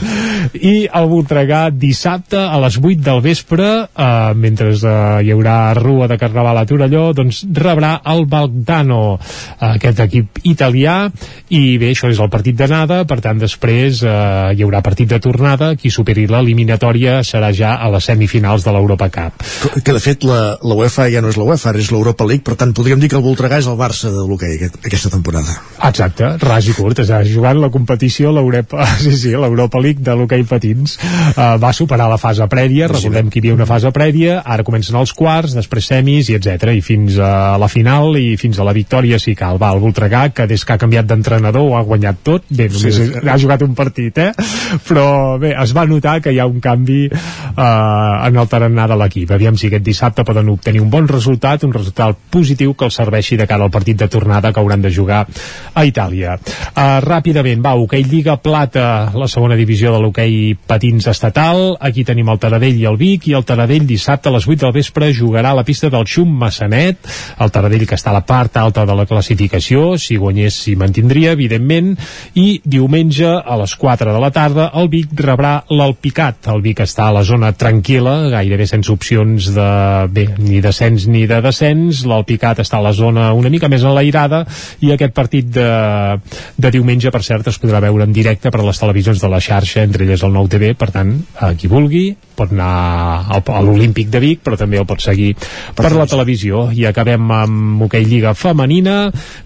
[0.62, 4.96] I el Voltregà dissabte a les 8 del vespre eh, mentre eh,
[5.26, 9.18] hi haurà rua de Carnaval a Torelló doncs rebrà el Balgdano
[9.72, 10.98] aquest equip italià.
[11.52, 13.04] I bé, això és el partit d'anada.
[13.10, 14.12] Per tant després eh,
[14.56, 15.74] hi haurà partit de tornada.
[15.80, 19.46] Qui superi l'eliminatòria serà ja a les semifinals de l'Europa Cup.
[19.62, 22.28] Que, que de fet la, la UEFA ja no és la UEFA, ara és l'Europa
[22.28, 25.12] League, per tant podríem dir que el Voltregà és el Barça de l'hoquei aquest, aquesta
[25.14, 25.58] temporada.
[25.88, 30.04] Exacte, ras i curt, és a dir, jugant la competició l'Europa, sí, sí, l'Europa League
[30.06, 30.98] de l'hoquei patins.
[31.36, 34.98] Uh, va superar la fase prèvia, recordem que hi havia una fase prèvia, ara comencen
[35.00, 38.74] els quarts, després semis i etc i fins a la final i fins a la
[38.76, 42.22] victòria si cal, va, el Voltregà, que des que ha canviat d'entrenador ho ha guanyat
[42.24, 43.08] tot, bé, només Sí.
[43.30, 44.32] ha jugat un partit, eh?
[44.88, 48.98] Però bé, es va notar que hi ha un canvi uh, en el tarannà de
[49.00, 49.32] l'equip.
[49.32, 53.38] Aviam si aquest dissabte poden obtenir un bon resultat, un resultat positiu que els serveixi
[53.40, 55.26] de cara al partit de tornada que hauran de jugar
[55.74, 56.38] a Itàlia.
[56.72, 61.76] Uh, ràpidament, va, hoquei Lliga Plata, la segona divisió de l'hoquei patins estatal.
[61.80, 64.76] Aquí tenim el Taradell i el Vic, i el Taradell dissabte a les 8 del
[64.76, 66.98] vespre jugarà a la pista del Xum Massanet,
[67.42, 71.34] el Taradell que està a la part alta de la classificació, si guanyés s'hi mantindria,
[71.36, 71.94] evidentment,
[72.38, 76.50] i diumenge a les 4 de la tarda el Vic rebrà l'Alpicat.
[76.54, 79.68] El Vic està a la zona tranquil·la, gairebé sense opcions de,
[80.14, 84.44] bé, ni descens ni de descens, l'Alpicat està a la zona una mica més enlairada
[84.82, 85.70] i aquest partit de,
[86.58, 89.42] de diumenge, per cert, es podrà veure en directe per a les televisions de la
[89.44, 92.12] xarxa, entre elles el nou TV, per tant, a qui vulgui
[92.42, 92.72] pot anar
[93.30, 95.34] al, a l'Olímpic de Vic, però també el pot seguir
[95.78, 96.68] per la televisió.
[96.74, 98.98] I acabem amb Hockey Lliga Femenina,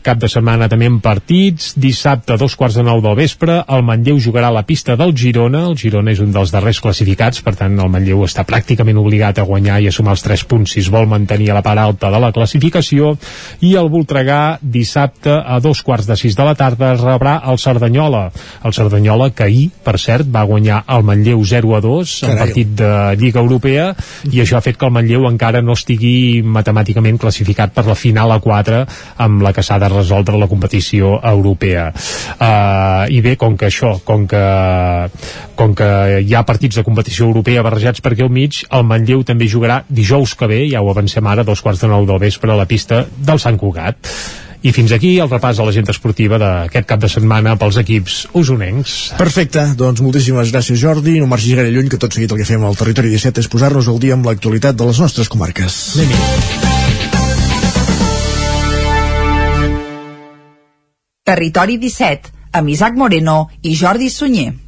[0.05, 3.85] cap de setmana també en partits, dissabte a dos quarts de nou del vespre, el
[3.85, 7.55] Manlleu jugarà a la pista del Girona, el Girona és un dels darrers classificats, per
[7.59, 10.81] tant el Manlleu està pràcticament obligat a guanyar i a sumar els 3 punts si
[10.83, 13.15] es vol mantenir a la part alta de la classificació,
[13.65, 18.29] i el Voltregà dissabte a dos quarts de sis de la tarda rebrà el Cerdanyola,
[18.63, 22.71] el Cerdanyola que ahir, per cert, va guanyar el Manlleu 0 a 2 en partit
[22.79, 22.84] de
[23.19, 23.91] Lliga Europea
[24.31, 28.33] i això ha fet que el Manlleu encara no estigui matemàticament classificat per la final
[28.33, 28.81] a 4
[29.25, 31.89] amb la que s'ha de resoldre la competició europea.
[32.35, 34.45] Uh, i bé, com que això com que,
[35.55, 35.89] com que
[36.21, 39.81] hi ha partits de competició europea barrejats per aquí al mig, el Manlleu també jugarà
[39.89, 42.69] dijous que ve, ja ho avancem ara dos quarts de nou del vespre a la
[42.69, 44.13] pista del Sant Cugat
[44.65, 48.95] i fins aquí el repàs a l'agenda esportiva d'aquest cap de setmana pels equips usonencs.
[49.19, 52.65] Perfecte, doncs moltíssimes gràcies Jordi, no marxis gaire lluny que tot seguit el que fem
[52.65, 55.77] al Territori 17 és posar-nos al dia amb l'actualitat de les nostres comarques.
[61.25, 64.64] Territori 17, amb Isaac Moreno i Jordi Sunyer.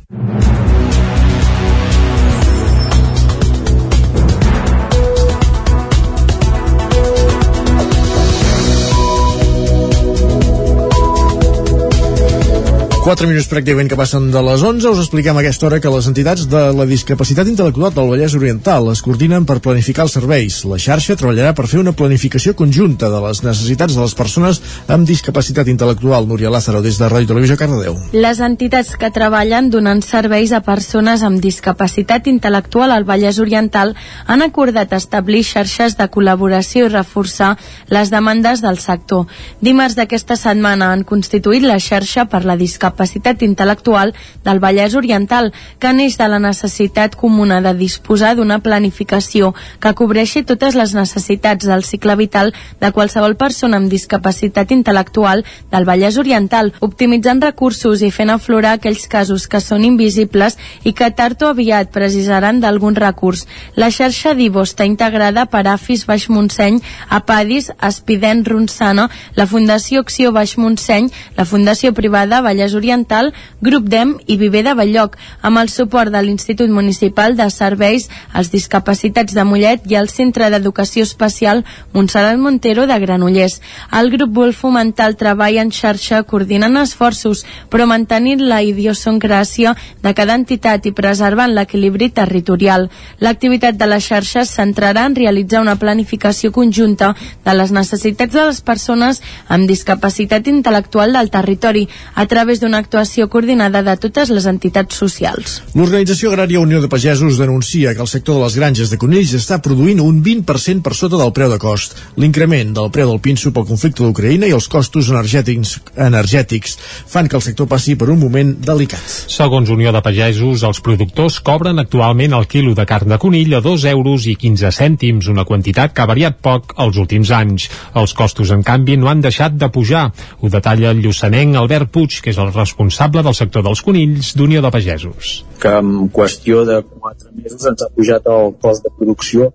[13.08, 16.08] 4 minuts pràcticament que passen de les 11 us expliquem a aquesta hora que les
[16.10, 20.58] entitats de la discapacitat intel·lectual del Vallès Oriental es coordinen per planificar els serveis.
[20.68, 24.60] La xarxa treballarà per fer una planificació conjunta de les necessitats de les persones
[24.92, 26.28] amb discapacitat intel·lectual.
[26.28, 27.96] Núria Lázaro, des de Ràdio Televisió Cardedeu.
[28.12, 34.44] Les entitats que treballen donant serveis a persones amb discapacitat intel·lectual al Vallès Oriental han
[34.44, 37.54] acordat establir xarxes de col·laboració i reforçar
[37.88, 39.32] les demandes del sector.
[39.64, 44.14] Dimarts d'aquesta setmana han constituït la xarxa per la discapacitat discapacitat intel·lectual
[44.44, 50.44] del Vallès Oriental, que neix de la necessitat comuna de disposar d'una planificació que cobreixi
[50.44, 56.74] totes les necessitats del cicle vital de qualsevol persona amb discapacitat intel·lectual del Vallès Oriental,
[56.82, 61.92] optimitzant recursos i fent aflorar aquells casos que són invisibles i que tard o aviat
[61.94, 63.46] precisaran d'algun recurs.
[63.76, 70.32] La xarxa d'Ivo està integrada per AFIS Baix Montseny, APADIS, Espident Ronçana, la Fundació Acció
[70.34, 75.60] Baix Montseny, la Fundació Privada Vallès Oriental Oriental, Grup DEM i Viver de Balloc, amb
[75.60, 81.04] el suport de l'Institut Municipal de Serveis als Discapacitats de Mollet i el Centre d'Educació
[81.04, 83.58] Especial Montserrat Montero de Granollers.
[83.92, 90.16] El grup vol fomentar el treball en xarxa coordinant esforços, però mantenint la idiosincràsia de
[90.16, 92.88] cada entitat i preservant l'equilibri territorial.
[93.20, 97.12] L'activitat de la xarxa es centrarà en realitzar una planificació conjunta
[97.44, 103.28] de les necessitats de les persones amb discapacitat intel·lectual del territori a través d'una actuació
[103.30, 105.62] coordinada de totes les entitats socials.
[105.76, 109.60] L'Organització Agrària Unió de Pagesos denuncia que el sector de les granges de conills està
[109.64, 111.98] produint un 20% per sota del preu de cost.
[112.18, 116.78] L'increment del preu del pinso pel conflicte d'Ucraïna i els costos energètics, energètics
[117.08, 119.04] fan que el sector passi per un moment delicat.
[119.32, 123.62] Segons Unió de Pagesos, els productors cobren actualment el quilo de carn de conill a
[123.66, 127.70] 2 euros i 15 cèntims, una quantitat que ha variat poc els últims anys.
[127.98, 130.08] Els costos, en canvi, no han deixat de pujar.
[130.42, 134.62] Ho detalla el lluçanenc Albert Puig, que és el responsable del sector dels conills d'Unió
[134.62, 135.42] de Pagesos.
[135.62, 139.52] Que en qüestió de 4 mesos ens ha pujat el cost de producció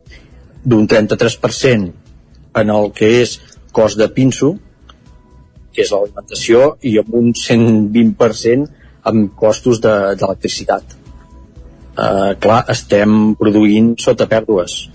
[0.65, 1.93] d'un 33%
[2.63, 3.39] en el que és
[3.73, 4.55] cost de pinso,
[5.73, 8.69] que és l'alimentació, i amb un 120%
[9.09, 10.85] amb costos d'electricitat.
[10.93, 10.99] De,
[12.03, 14.87] uh, clar, estem produint sota pèrdues.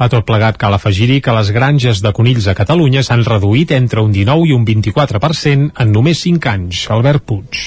[0.00, 4.00] A tot plegat cal afegir-hi que les granges de conills a Catalunya s'han reduït entre
[4.00, 6.86] un 19 i un 24% en només 5 anys.
[6.94, 7.60] Albert Puig.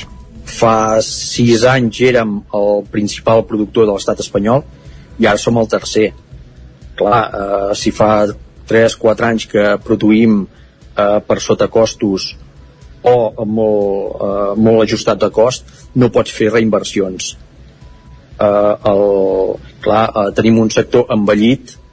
[0.46, 4.66] Fa 6 anys érem el principal productor de l'estat espanyol
[5.22, 6.10] i ara som el tercer.
[6.98, 8.26] Clar, eh, si fa
[8.66, 12.32] 3-4 anys que produïm eh, per sota costos
[13.06, 17.36] o molt, eh, molt ajustat de cost, no pots fer reinversions.
[18.42, 21.85] Eh, el, clar, eh, tenim un sector envellit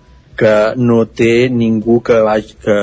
[0.43, 2.79] que no té ningú que, vagi, que,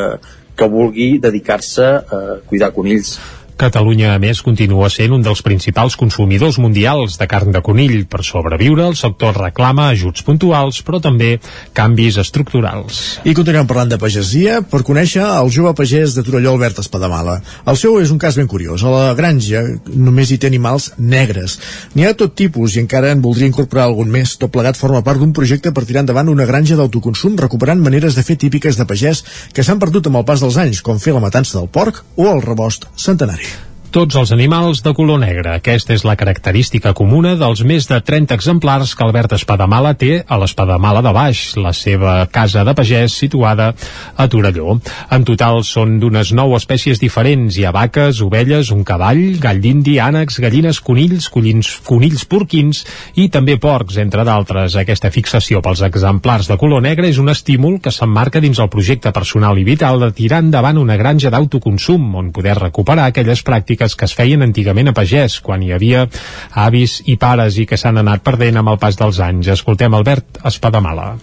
[0.55, 3.17] que vulgui dedicar-se a cuidar conills.
[3.59, 8.05] Catalunya, a més, continua sent un dels principals consumidors mundials de carn de conill.
[8.07, 11.33] Per sobreviure, el sector reclama ajuts puntuals, però també
[11.75, 13.19] canvis estructurals.
[13.27, 17.41] I continuem parlant de pagesia per conèixer el jove pagès de Torelló, Albert Espadamala.
[17.67, 18.85] El seu és un cas ben curiós.
[18.87, 21.57] A la granja només hi té animals negres.
[21.99, 24.37] N'hi ha tot tipus i encara en voldria incorporar algun més.
[24.39, 28.23] Tot plegat forma part d'un projecte per tirar endavant una granja d'autoconsum recuperant maneres de
[28.23, 31.27] fer típiques de pagès que s'han perdut amb el pas dels anys, com fer la
[31.27, 33.48] matança del porc o el rebost centenari
[33.89, 35.55] tots els animals de color negre.
[35.57, 40.37] Aquesta és la característica comuna dels més de 30 exemplars que Albert Espadamala té a
[40.37, 43.71] l'Espadamala de Baix, la seva casa de pagès situada
[44.15, 44.75] a Torelló.
[45.09, 47.57] En total són d'unes 9 espècies diferents.
[47.57, 52.83] Hi ha vaques, ovelles, un cavall, gall d'indi, ànecs, gallines, conills, conills, conills porquins
[53.17, 54.77] i també porcs, entre d'altres.
[54.77, 59.11] Aquesta fixació pels exemplars de color negre és un estímul que s'emmarca dins el projecte
[59.15, 63.95] personal i vital de tirar endavant una granja d'autoconsum on poder recuperar aquelles pràctiques pràctiques
[63.95, 66.07] que es feien antigament a pagès, quan hi havia
[66.53, 69.47] avis i pares i que s'han anat perdent amb el pas dels anys.
[69.47, 71.17] Escoltem Albert Espadamala.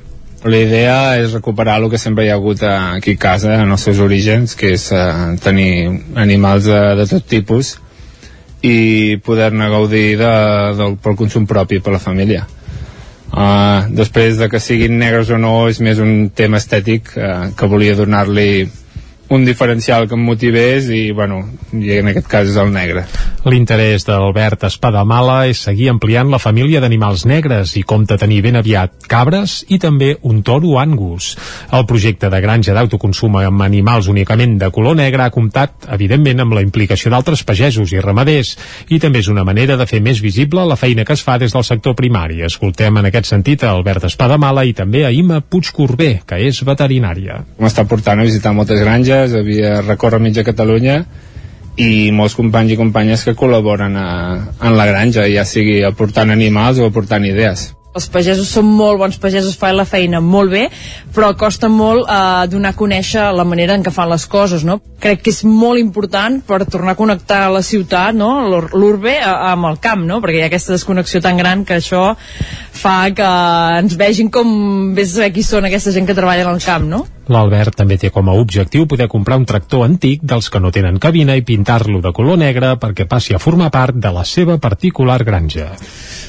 [0.45, 3.83] La idea és recuperar el que sempre hi ha hagut aquí a casa, en els
[3.83, 7.77] seus orígens, que és eh, tenir animals de, de tot tipus
[8.63, 10.35] i poder-ne gaudir de,
[10.77, 12.47] de, pel consum propi per la família.
[13.27, 17.69] Uh, després de que siguin negres o no és més un tema estètic uh, que
[17.69, 18.65] volia donar-li
[19.29, 21.41] un diferencial que em motivés i, bueno,
[21.75, 23.03] i en aquest cas és el negre.
[23.47, 29.07] L'interès d'Albert Espadamala és seguir ampliant la família d'animals negres i compta tenir ben aviat
[29.11, 31.35] cabres i també un toro angus.
[31.75, 36.57] El projecte de granja d'autoconsum amb animals únicament de color negre ha comptat, evidentment, amb
[36.59, 38.55] la implicació d'altres pagesos i ramaders
[38.95, 41.55] i també és una manera de fer més visible la feina que es fa des
[41.55, 42.43] del sector primari.
[42.47, 47.41] Escoltem en aquest sentit a Albert Espadamala i també a Ima Puigcorbé, que és veterinària.
[47.63, 51.01] M'està portant a visitar moltes granges, havia recórrer mitja Catalunya
[51.77, 54.11] i molts companys i companyes que col·laboren a,
[54.65, 59.17] en la granja, ja sigui aportant animals o aportant idees els pagesos són molt bons
[59.21, 60.67] pagesos, fan la feina molt bé,
[61.17, 64.79] però costa molt eh, donar a conèixer la manera en què fan les coses, no?
[65.01, 68.31] Crec que és molt important per tornar a connectar la ciutat, no?,
[68.77, 72.05] l'urbe amb el camp, no?, perquè hi ha aquesta desconnexió tan gran que això
[72.77, 73.33] fa que
[73.81, 76.89] ens vegin com vés a saber qui són aquesta gent que treballa en el camp,
[76.93, 77.07] no?
[77.33, 81.01] L'Albert també té com a objectiu poder comprar un tractor antic dels que no tenen
[81.03, 85.19] cabina i pintar-lo de color negre perquè passi a formar part de la seva particular
[85.27, 85.73] granja.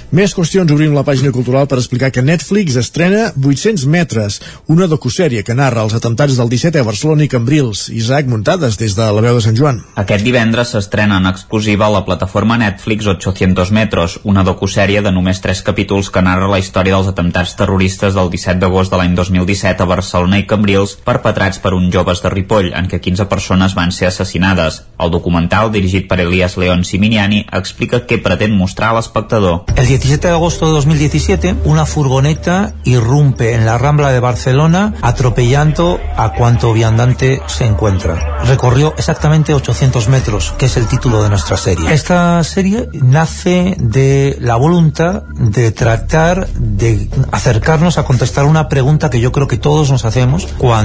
[0.07, 4.37] Més qüestions, obrim la pàgina cultural per explicar que Netflix estrena 800 metres,
[4.71, 7.89] una docusèrie que narra els atemptats del 17 a Barcelona i Cambrils.
[7.91, 9.81] Isaac Muntades, des de la veu de Sant Joan.
[9.99, 15.43] Aquest divendres s'estrena en exclusiva a la plataforma Netflix 800 metros, una docusèrie de només
[15.43, 19.83] 3 capítols que narra la història dels atemptats terroristes del 17 d'agost de l'any 2017
[19.83, 23.91] a Barcelona i Cambrils perpetrats per uns joves de Ripoll, en què 15 persones van
[23.91, 24.83] ser assassinades.
[24.99, 29.65] El documental, dirigit per Elias León Siminiani, explica què pretén mostrar a l'espectador.
[29.75, 35.99] El 17 de agosto de 2017, una furgoneta irrumpe en la Rambla de Barcelona atropellando
[36.15, 38.37] a cuanto viandante se encuentra.
[38.45, 41.91] Recorrió exactamente 800 metros, que es el título de nuestra serie.
[41.93, 49.19] Esta serie nace de la voluntad de tratar de acercarnos a contestar una pregunta que
[49.19, 50.76] yo creo que todos nos hacemos cuando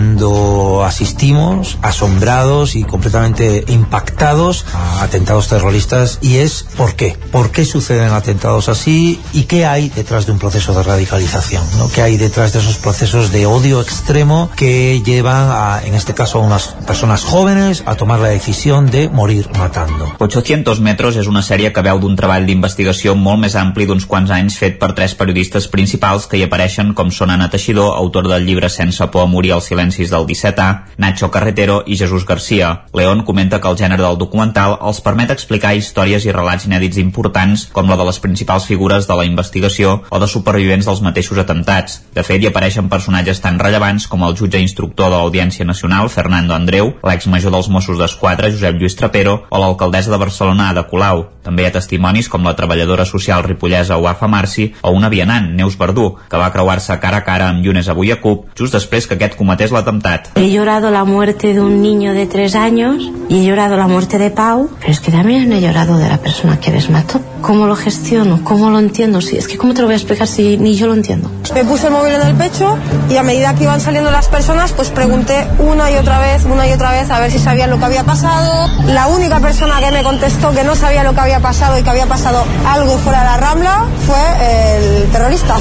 [0.84, 7.16] asistimos asombrados y completamente impactados a atentados terroristas y es ¿por qué?
[7.30, 9.20] ¿Por qué suceden atentados así?
[9.32, 11.88] y qué hay detrás de un proceso de radicalización, ¿no?
[11.88, 16.38] ¿Qué hay detrás de esos procesos de odio extremo que llevan a, en este caso,
[16.38, 20.12] a unas personas jóvenes a tomar la decisión de morir matando?
[20.18, 24.30] 800 metres és una sèrie que veu d'un treball d'investigació molt més ampli d'uns quants
[24.30, 28.46] anys fet per tres periodistes principals que hi apareixen com són Anna Teixidor, autor del
[28.46, 32.84] llibre Sense por a morir als silencis del 17A, Nacho Carretero i Jesús Garcia.
[32.94, 37.66] León comenta que el gènere del documental els permet explicar històries i relats inèdits importants
[37.72, 42.02] com la de les principals figures de la investigació o de supervivents dels mateixos atemptats.
[42.14, 46.54] De fet, hi apareixen personatges tan rellevants com el jutge instructor de l'Audiència Nacional, Fernando
[46.54, 51.26] Andreu, l'ex-major dels Mossos d'Esquadra, Josep Lluís Trapero, o l'alcaldessa de Barcelona, Ada Colau.
[51.42, 55.74] També hi ha testimonis com la treballadora social ripollesa Uafa Marci o una vianant, Neus
[55.78, 57.90] Verdú, que va creuar-se cara a cara amb Llunes
[58.22, 60.28] Cup just després que aquest cometés l'atemptat.
[60.34, 64.18] He llorado la muerte de un niño de 3 años y he llorado la muerte
[64.18, 67.20] de Pau, pero es que también he llorado de la persona que les mató.
[67.40, 68.44] ¿Cómo lo gestiono?
[68.44, 69.20] ¿Cómo lo entiendo.
[69.20, 71.30] Sí, es que ¿cómo te lo voy a explicar si ni yo lo entiendo?
[71.54, 72.78] Me puse el móvil en el pecho
[73.10, 76.68] y a medida que iban saliendo las personas, pues pregunté una y otra vez, una
[76.68, 78.68] y otra vez, a ver si sabían lo que había pasado.
[78.86, 81.90] La única persona que me contestó que no sabía lo que había pasado y que
[81.90, 85.56] había pasado algo fuera de la Rambla fue el terrorista.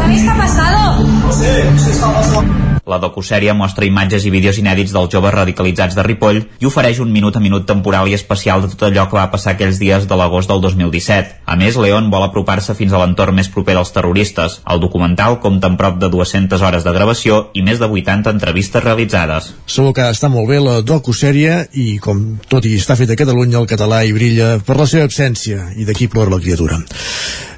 [0.00, 1.06] ¿Sabéis qué ha pasado?
[1.32, 1.44] Sí,
[1.76, 2.69] sí, está pasando.
[2.90, 7.12] La docusèrie mostra imatges i vídeos inèdits dels joves radicalitzats de Ripoll i ofereix un
[7.14, 10.18] minut a minut temporal i especial de tot allò que va passar aquells dies de
[10.18, 11.36] l'agost del 2017.
[11.46, 14.58] A més, León vol apropar-se fins a l'entorn més proper dels terroristes.
[14.66, 18.82] El documental compta amb prop de 200 hores de gravació i més de 80 entrevistes
[18.82, 19.52] realitzades.
[19.70, 23.62] Segur que està molt bé la docusèrie i com tot i està fet a Catalunya,
[23.62, 26.82] el català hi brilla per la seva absència i d'aquí plora la criatura.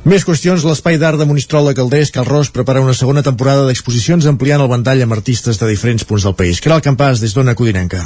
[0.03, 4.65] Més qüestions, l'Espai d'Art de Monistrol de Calders, Calrós, prepara una segona temporada d'exposicions ampliant
[4.65, 6.59] el ventall amb artistes de diferents punts del país.
[6.59, 8.01] Caral Campàs, des d'Ona Codinenca.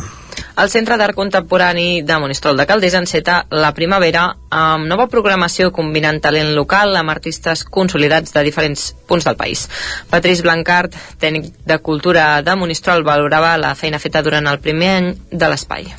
[0.61, 6.21] El Centre d'Art Contemporani de Monistrol de Calders enceta la primavera amb nova programació combinant
[6.21, 9.65] talent local amb artistes consolidats de diferents punts del país.
[10.13, 15.15] Patrís Blancart, tècnic de cultura de Monistrol, valorava la feina feta durant el primer any
[15.33, 15.95] de l'espai.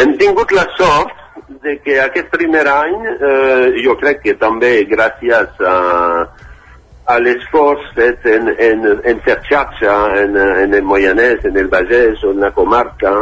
[0.00, 1.20] Hem tingut la sort
[1.62, 5.76] de que aquest primer any, eh, jo crec que també gràcies a,
[7.12, 12.22] a l'esforç fet en, en, en fer xarxa en, en el Moianès, en el Vallès
[12.24, 13.12] o en la comarca,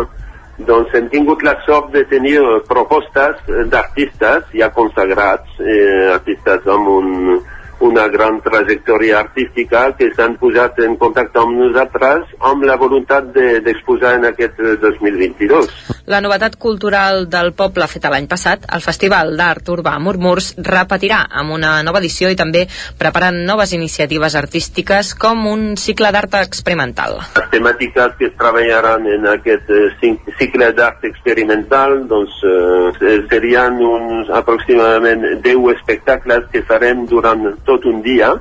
[0.69, 2.37] doncs hem tingut la sort de tenir
[2.69, 3.41] propostes
[3.73, 7.41] d'artistes ja consagrats, eh, artistes amb un,
[7.81, 14.15] una gran trajectòria artística que s'han posat en contacte amb nosaltres amb la voluntat d'exposar
[14.15, 15.71] de, en aquest 2022.
[16.11, 21.55] La novetat cultural del poble feta l'any passat, el Festival d'Art Urbà Murmurs, repetirà amb
[21.57, 22.67] una nova edició i també
[22.99, 27.17] preparant noves iniciatives artístiques com un cicle d'art experimental.
[27.39, 34.31] Les temàtiques que es treballaran en aquest eh, cicle d'art experimental doncs, eh, serien uns
[34.35, 38.35] aproximadament 10 espectacles que farem durant tot un dia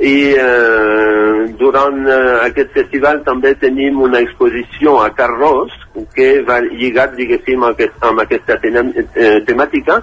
[0.00, 5.74] i eh, durant eh, aquest festival també tenim una exposició a Carros
[6.14, 10.00] que va lligat, diguéssim, amb, aquest, amb aquesta eh, temàtica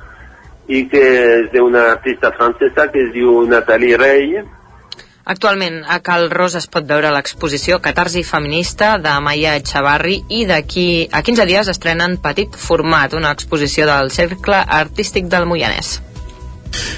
[0.67, 4.37] i que és d'una artista francesa que es diu Nathalie Rey
[5.27, 11.09] Actualment a Cal Ros es pot veure l'exposició Catarsi Feminista de Maia Echavarri i d'aquí
[11.11, 15.97] a 15 dies estrenen Petit Format, una exposició del Cercle Artístic del Moianès.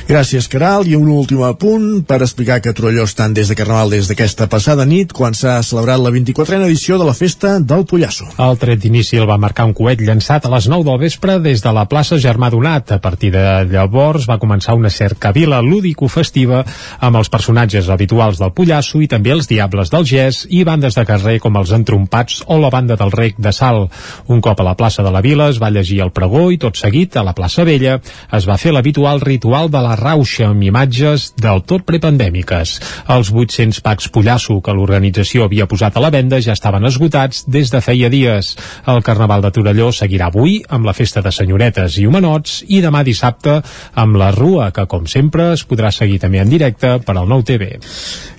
[0.09, 0.87] Gràcies, Caral.
[0.89, 4.85] I un últim apunt per explicar que Torelló estan des de Carnaval des d'aquesta passada
[4.85, 8.25] nit, quan s'ha celebrat la 24a edició de la Festa del Pollasso.
[8.39, 11.61] El tret d'inici el va marcar un coet llançat a les 9 del vespre des
[11.61, 12.95] de la plaça Germà Donat.
[12.95, 16.63] A partir de llavors va començar una cercavila lúdico-festiva
[16.99, 21.05] amb els personatges habituals del Pollasso i també els Diables del Gès i bandes de
[21.05, 23.85] carrer com els Entrompats o la banda del Rec de Sal.
[24.27, 26.79] Un cop a la plaça de la Vila es va llegir el pregó i tot
[26.79, 27.99] seguit a la plaça Vella
[28.33, 32.77] es va fer l'habitual ritual de la rauxa amb imatges del tot prepandèmiques.
[33.11, 37.73] Els 800 packs Pollasso que l'organització havia posat a la venda ja estaven esgotats des
[37.73, 38.53] de feia dies.
[38.87, 43.03] El Carnaval de Torelló seguirà avui amb la festa de senyoretes i homenots i demà
[43.03, 43.59] dissabte
[43.99, 47.43] amb la Rua, que com sempre es podrà seguir també en directe per al nou
[47.43, 47.73] TV.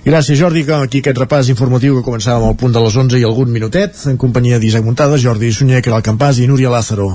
[0.01, 3.25] Gràcies, Jordi, que aquí aquest repàs informatiu que començàvem al punt de les 11 i
[3.27, 7.09] algun minutet, en companyia d'Isaac Montada, Jordi Sunyer, Caral Campàs i Núria Lázaro.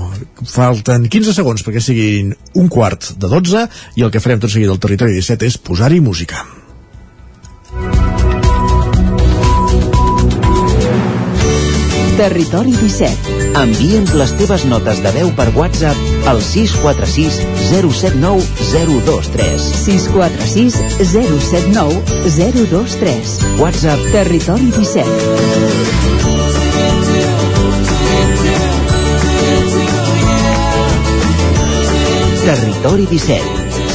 [0.47, 3.65] Falten 15 segons perquè siguin un quart de 12
[3.97, 6.45] i el que farem tot seguit al Territori 17 és posar-hi música.
[12.17, 13.33] Territori 17.
[13.57, 15.97] Envia'ns les teves notes de veu per WhatsApp
[16.29, 17.37] al 646
[17.69, 18.41] 079
[19.05, 19.67] 023.
[19.83, 20.77] 646
[21.13, 22.01] 079
[22.37, 23.37] 023.
[23.61, 25.05] WhatsApp Territori 17.
[32.47, 33.66] Territori 17.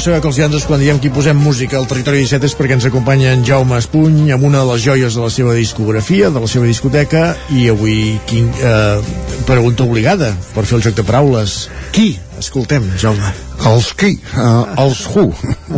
[0.00, 2.76] Sabeu que els divendres quan diem que hi posem música al Territori 17 és perquè
[2.78, 6.40] ens acompanya en Jaume Espuny amb una de les joies de la seva discografia, de
[6.40, 9.02] la seva discoteca i avui quin, eh,
[9.48, 11.56] pregunta obligada per fer el joc de paraules.
[11.92, 12.14] Qui?
[12.40, 13.32] Escoltem, Jaume.
[13.68, 14.14] Els qui?
[14.32, 15.26] Uh, els Who.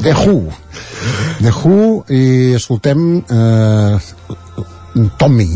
[0.04, 0.36] The Who.
[1.42, 1.80] The Who
[2.14, 2.22] i
[2.60, 5.48] escoltem uh, Tommy.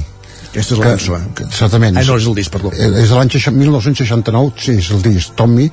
[0.51, 1.31] Aquesta és la cançó, eh?
[1.39, 2.01] Que, certament.
[2.01, 2.75] Ah, no, és el disc, perdó.
[2.75, 5.71] Eh, És de l'any 1969, sí, és el disc, Tommy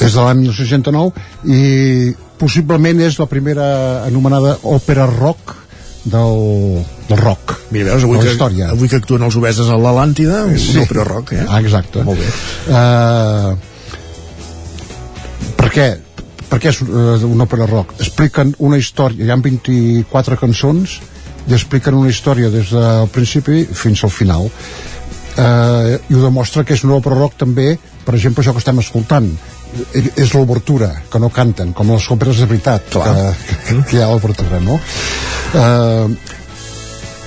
[0.00, 1.12] és de l'any 1969
[1.54, 3.66] i possiblement és la primera
[4.06, 5.54] anomenada òpera rock
[6.04, 10.44] del, del rock Mira, veus, avui, que, història avui que actuen els obeses a l'Atlàntida,
[10.58, 10.74] sí.
[10.74, 11.44] un òpera rock, eh?
[11.48, 12.28] ah, exacte Molt bé.
[12.74, 13.50] uh,
[15.60, 15.88] per què?
[16.50, 17.88] per què és uh, un òpera rock?
[18.00, 20.98] expliquen una història, hi ha 24 cançons
[21.48, 24.52] i expliquen una història des del principi fins al final uh,
[25.96, 29.32] i ho demostra que és un òpera rock també per exemple això que estem escoltant
[29.94, 33.12] és l'obertura, que no canten com les òperes de veritat que,
[33.68, 34.78] que, que hi ha a l'obertura no?
[35.54, 36.10] Uh,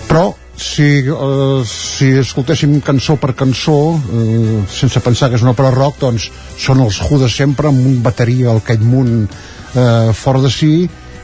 [0.07, 5.73] però si, uh, si escoltéssim cançó per cançó uh, sense pensar que és una òpera
[5.75, 10.41] rock doncs són els Who de sempre amb un bateria al Kate Moon uh, fora
[10.41, 10.71] de si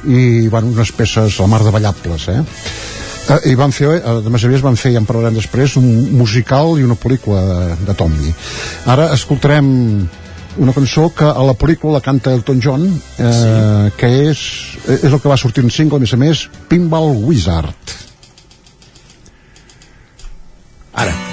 [0.03, 2.41] i bueno, unes peces a la mar de ballables eh?
[3.23, 5.87] Uh, i van fer, uh, de més aviat van fer, ja en parlarem després, un
[6.19, 8.33] musical i una pel·lícula de, de Tommy.
[8.91, 9.69] Ara escoltarem
[10.57, 13.97] una cançó que a la pel·lícula la canta Elton John eh, sí.
[13.97, 14.45] que és,
[14.99, 17.95] és el que va sortir en single a més a més Pinball Wizard
[20.93, 21.32] Ara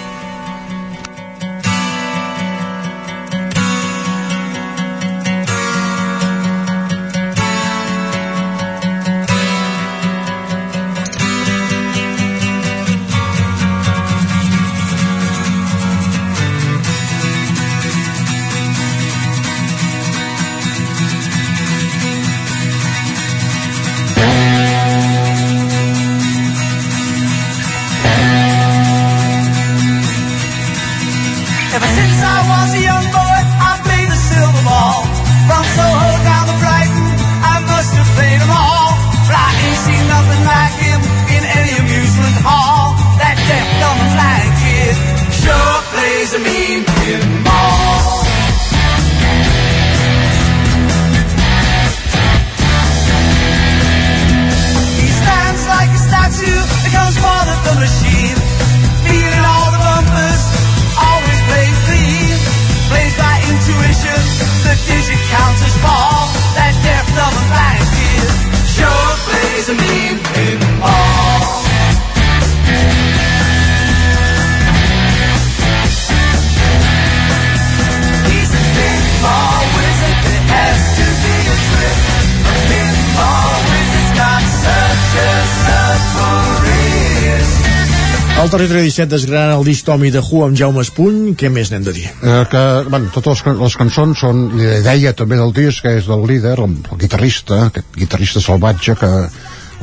[88.51, 91.85] El territori 17 desgranant el disc Tommy de Who amb Jaume Espuny, què més n'hem
[91.87, 92.09] de dir?
[92.11, 96.09] eh, que, bueno, totes les, les cançons són la idea també del disc que és
[96.11, 99.11] del líder, el, el guitarrista aquest guitarrista salvatge que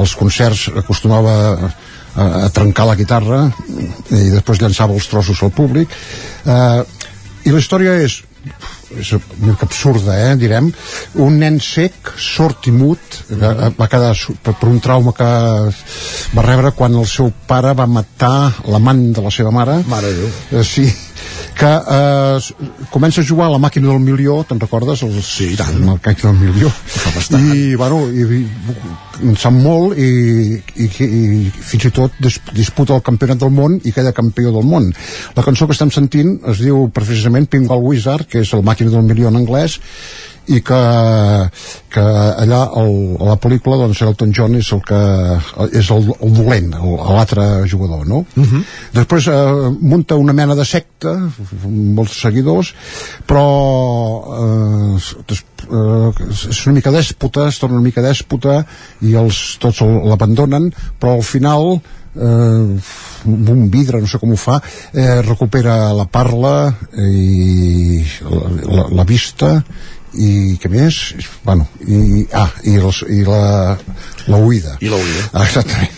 [0.03, 1.69] als concerts acostumava a,
[2.43, 3.39] a trencar la guitarra
[4.11, 5.95] i després llançava els trossos al públic
[6.43, 6.83] eh,
[7.47, 8.19] i la història és
[8.95, 10.71] és una mica absurda, eh, direm.
[11.23, 15.27] Un nen sec, sord i mut eh, va quedar per, per un trauma que
[16.37, 19.81] va rebre quan el seu pare va matar l'amant de la seva mare.
[19.87, 20.31] Mare Déu.
[20.59, 20.87] eh, sí
[21.57, 25.03] que eh, comença a jugar a la màquina del milió, te'n recordes?
[25.07, 25.79] El, sí, tant.
[25.81, 26.71] La màquina del milió.
[27.37, 30.07] I, bueno, i, i en sap molt i,
[30.77, 34.67] i, i fins i tot dis, disputa el campionat del món i queda campió del
[34.67, 34.91] món.
[35.37, 39.05] La cançó que estem sentint es diu precisament Pinball Wizard, que és el màquina del
[39.07, 39.79] milió en anglès,
[40.47, 40.79] i que,
[41.91, 42.03] que
[42.43, 44.99] allà el, a la pel·lícula doncs Elton John és el que
[45.75, 48.23] és el, el dolent, l'altre jugador no?
[48.35, 48.63] Uh -huh.
[48.93, 51.13] després eh, munta una mena de secta
[51.67, 52.73] molts seguidors
[53.27, 53.45] però
[54.39, 54.95] eh,
[55.27, 58.65] des, eh, és una mica dèspota es torna una mica dèspota
[59.01, 61.81] i els tots l'abandonen però al final
[62.15, 62.79] eh,
[63.25, 64.61] un vidre, no sé com ho fa
[64.93, 69.63] eh, recupera la parla i la, la, la vista
[70.17, 70.99] i què més?
[71.45, 73.77] Bueno, i, ah, i, els, i la,
[74.27, 74.77] la huida.
[74.81, 75.27] I la huida.
[75.33, 75.93] Ah, exactament.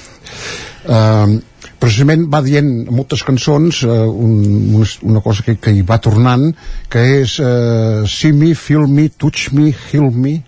[0.90, 1.40] Um,
[1.80, 6.50] precisament va dient en moltes cançons uh, un, una, cosa que, que hi va tornant
[6.92, 10.40] que és uh, see me, feel me, touch me, heal me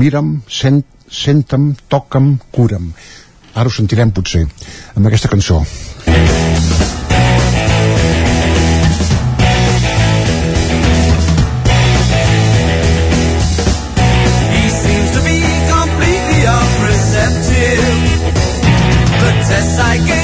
[0.00, 2.92] mira'm, sent, senta'm, toca'm, cura'm
[3.54, 4.46] ara ho sentirem potser
[4.94, 5.64] amb aquesta cançó
[19.50, 20.19] The tests I gave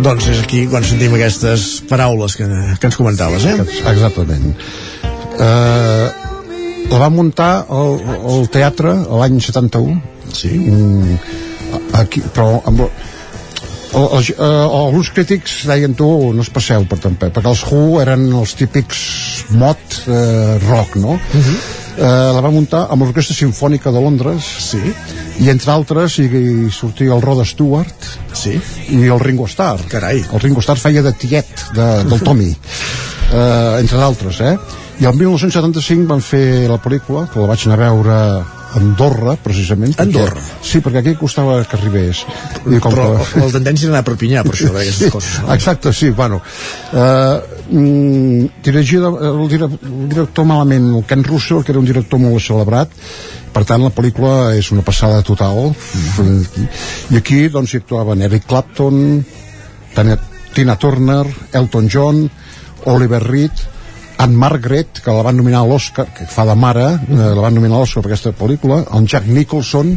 [0.00, 2.46] Doncs és aquí quan sentim aquestes paraules que,
[2.80, 3.56] que ens comentaves, eh?
[3.92, 4.54] Exactament.
[5.40, 6.06] Eh,
[6.90, 7.98] la va muntar al,
[8.32, 9.98] al teatre l'any 71.
[10.32, 10.54] Sí.
[10.56, 11.18] Mm,
[12.00, 12.80] aquí, però amb,
[13.90, 18.00] el, els, eh, alguns crítics deien tu no es passeu per també, perquè els Who
[18.02, 19.02] eren els típics
[19.58, 21.18] mod eh, rock, no?
[21.18, 21.58] Uh -huh.
[22.00, 24.80] Eh, la va muntar amb l'Orquestra Simfònica de Londres sí.
[25.44, 28.56] i entre altres hi, hi sortia el Rod Stewart sí.
[28.96, 30.24] i el Ringo Starr Carai.
[30.24, 34.54] el Ringo Starr feia de tiet de, del Tommy eh, entre d'altres eh?
[35.00, 38.16] i el 1975 van fer la pel·lícula que la vaig anar a veure
[38.78, 39.94] Andorra, precisament.
[39.96, 40.40] perquè- Andorra?
[40.62, 42.24] Sí, perquè aquí costava que arribés.
[42.66, 43.40] I com Però que...
[43.40, 45.40] la tendència era anar a Perpinyà, per això, d'aquestes coses.
[45.42, 45.52] No?
[45.54, 46.40] Exacte, sí, bueno.
[46.92, 47.40] Eh,
[47.70, 52.42] mm, dirigia el, dire- el director malament el Ken Russell que era un director molt
[52.42, 52.90] celebrat
[53.52, 55.72] per tant la pel·lícula és una passada total
[57.10, 59.24] i aquí doncs hi actuaven Eric Clapton
[60.54, 62.24] Tina Turner Elton John
[62.90, 63.50] Oliver Reed
[64.20, 67.54] Anne Margaret, que la van nominar a l'Oscar, que fa de mare, eh, la van
[67.56, 69.94] nominar a l'Oscar per aquesta pel·lícula, el Jack Nicholson,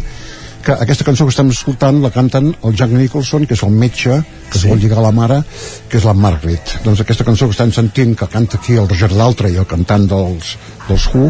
[0.64, 4.22] que aquesta cançó que estem escoltant la canten el Jack Nicholson, que és el metge
[4.24, 4.64] que sí.
[4.64, 5.42] es vol lligar a la mare,
[5.92, 6.78] que és la Margaret.
[6.86, 10.56] Doncs aquesta cançó que estem sentint, que canta aquí el Roger Daltrey, el cantant dels,
[10.88, 11.28] dels Who,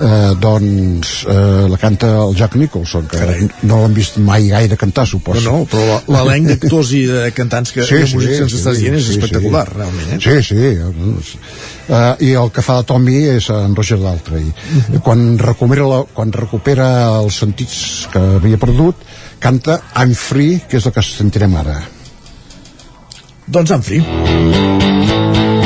[0.00, 3.48] eh, doncs eh, la canta el Jack Nicholson que Carai.
[3.62, 7.72] no l'han vist mai gaire cantar suposo No, no, però l'elenc d'actors i de cantants
[7.72, 10.20] que- músics que ens estàs dient és espectacular, realment, eh?
[10.22, 11.34] sí, sí doncs,
[11.88, 15.00] eh, i el que fa de Tommy és en Roger Daltrey Mhm.
[15.02, 16.88] quan, recupera la, quan recupera
[17.20, 18.94] els sentits que havia perdut
[19.38, 21.80] canta I'm Free que és el que sentirem ara
[23.48, 25.57] Doncs en free.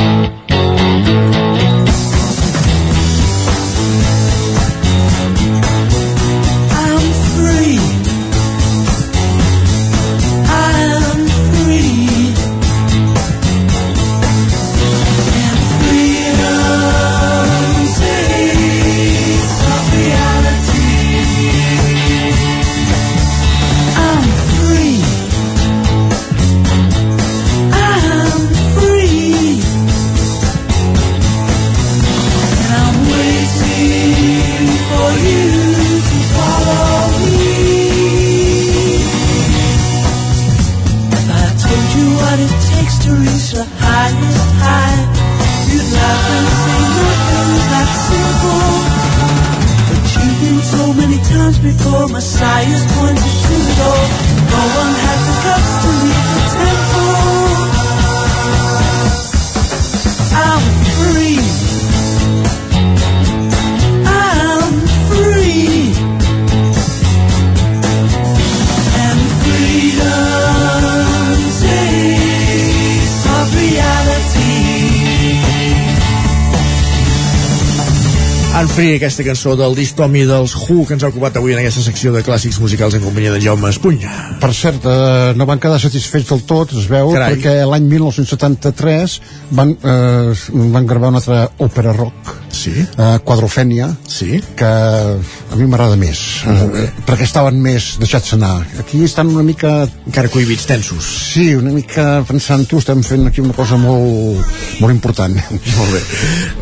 [78.93, 82.11] Aquesta cançó del disc Tommy dels Who que ens ha ocupat avui en aquesta secció
[82.13, 84.37] de clàssics musicals en companyia de Jaume Espunya.
[84.39, 87.35] per cert, eh, no van quedar satisfets del tot es veu, Carai.
[87.35, 89.19] perquè l'any 1973
[89.51, 92.73] van, eh, van gravar una altra òpera rock sí.
[92.83, 94.39] eh, Quadrofènia sí.
[94.57, 96.21] que a mi m'agrada més.
[96.49, 98.55] Eh, perquè estaven més deixats anar.
[98.81, 99.73] Aquí estan una mica
[100.07, 101.09] encara cohibits tensos.
[101.33, 104.43] Sí, una mica pensant tu estem fent aquí una cosa molt
[104.81, 105.35] molt important.
[105.77, 106.01] Molt bé,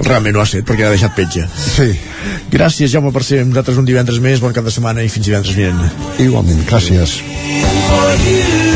[0.08, 1.48] realment ho ha set perquè ha deixat petja.
[1.62, 1.92] Sí.
[2.52, 4.42] gràcies Jaume per ser amb nosaltres un divendres més.
[4.44, 6.20] Bon cap de setmana i fins divendres vinent.
[6.20, 7.20] Igualment, gràcies.
[7.88, 8.71] For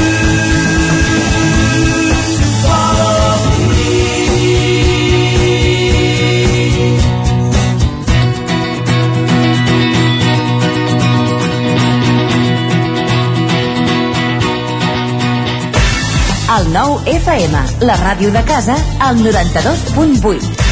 [16.76, 17.56] nou FM,
[17.88, 20.66] la ràdio de casa, al 92.8.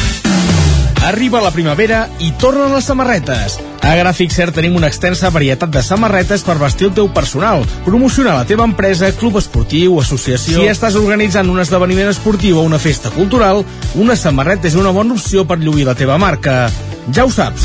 [1.08, 3.56] Arriba la primavera i tornen les samarretes.
[3.84, 8.34] A Gràfic Cert tenim una extensa varietat de samarretes per vestir el teu personal, promocionar
[8.36, 10.60] la teva empresa, club esportiu, associació...
[10.60, 13.64] Si estàs organitzant un esdeveniment esportiu o una festa cultural,
[13.96, 16.66] una samarreta és una bona opció per lluir la teva marca.
[17.16, 17.64] Ja ho saps,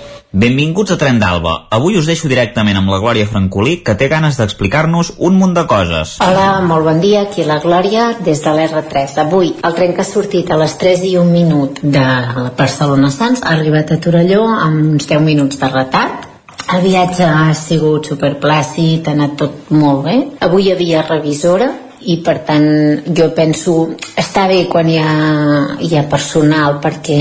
[0.31, 1.53] Benvinguts a Tren d'Alba.
[1.75, 5.65] Avui us deixo directament amb la Glòria Francolí, que té ganes d'explicar-nos un munt de
[5.67, 6.13] coses.
[6.23, 9.17] Hola, molt bon dia, aquí la Glòria des de l'R3.
[9.25, 12.05] Avui el tren que ha sortit a les 3 i un minut de
[12.55, 16.29] Barcelona Sants ha arribat a Torelló amb uns 10 minuts de retard.
[16.71, 20.17] El viatge ha sigut superplàcid, ha anat tot molt bé.
[20.47, 21.73] Avui hi havia revisora,
[22.09, 22.67] i per tant
[23.17, 23.75] jo penso
[24.17, 25.15] està bé quan hi ha,
[25.81, 27.17] hi ha personal perquè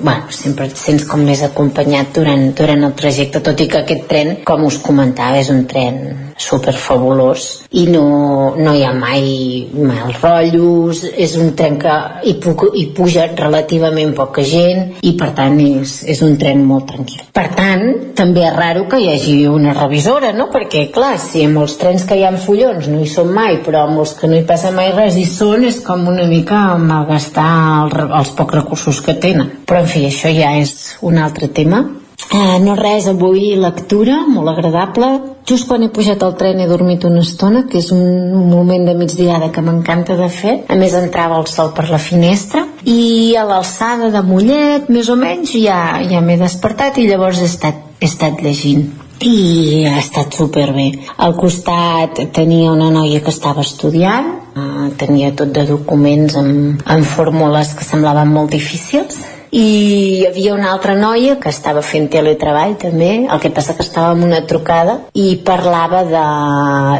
[0.00, 4.06] bueno, sempre et sents com més acompanyat durant, durant el trajecte tot i que aquest
[4.10, 6.00] tren com us comentava és un tren
[6.36, 7.46] super fabulós
[7.80, 11.94] i no, no hi ha mai mal rotllos és un tren que
[12.28, 16.90] hi, puc, hi puja relativament poca gent i per tant és, és un tren molt
[16.90, 17.86] tranquil per tant
[18.18, 20.50] també és raro que hi hagi una revisora no?
[20.52, 23.86] perquè clar, si amb els trens que hi ha follons no hi són mai però
[23.86, 27.50] amb els que no hi passa mai res i són és com una mica malgastar
[27.84, 31.84] el, els pocs recursos que tenen però en fi, això ja és un altre tema
[32.26, 35.08] Eh, no res, avui lectura, molt agradable.
[35.46, 38.96] Just quan he pujat al tren he dormit una estona, que és un moment de
[38.98, 40.56] migdiada que m'encanta de fer.
[40.68, 45.16] A més entrava el sol per la finestra i a l'alçada de Mollet, més o
[45.20, 45.80] menys, ja,
[46.10, 50.90] ja m'he despertat i llavors he estat, he estat llegint i ha estat superbé.
[51.16, 57.04] Al costat tenia una noia que estava estudiant, eh, tenia tot de documents amb, amb
[57.04, 59.22] fórmules que semblaven molt difícils
[59.56, 63.84] i hi havia una altra noia que estava fent teletreball també, el que passa que
[63.86, 66.02] estava amb una trucada i parlava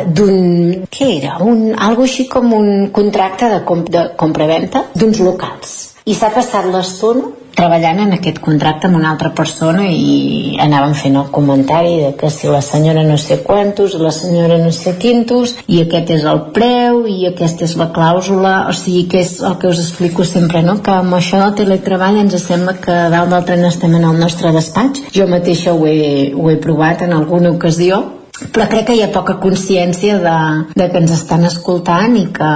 [0.07, 0.87] d'un...
[0.89, 1.39] què era?
[1.45, 5.75] Un, algo així com un contracte de, comp de compra-venta d'uns locals
[6.07, 11.17] i s'ha passat l'estona treballant en aquest contracte amb una altra persona i anàvem fent
[11.21, 15.57] el comentari de que si la senyora no sé quantos, la senyora no sé quintos,
[15.67, 19.57] i aquest és el preu, i aquesta és la clàusula, o sigui que és el
[19.61, 20.79] que us explico sempre, no?
[20.83, 24.53] que amb això del teletreball ens sembla que dalt del tren estem en el nostre
[24.53, 25.09] despatx.
[25.17, 28.05] Jo mateixa ho he, ho he provat en alguna ocasió,
[28.53, 30.37] però crec que hi ha poca consciència de,
[30.77, 32.51] de que ens estan escoltant i que,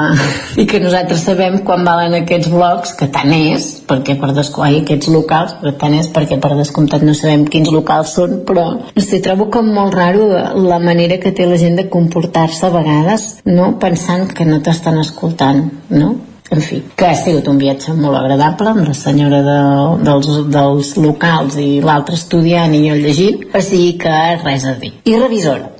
[0.60, 5.10] i que nosaltres sabem quan valen aquests blocs, que tant és, perquè per descomptat, aquests
[5.14, 9.22] locals, però tant és perquè per descomptat no sabem quins locals són, però no sé,
[9.24, 10.28] trobo com molt raro
[10.60, 13.72] la manera que té la gent de comportar-se a vegades, no?
[13.80, 16.16] pensant que no t'estan escoltant, no?
[16.50, 19.58] En fi, que ha sigut un viatge molt agradable amb la senyora de,
[20.06, 24.96] dels, dels locals i l'altre estudiant i jo llegint, o sigui que res a dir.
[25.06, 25.70] I revisora.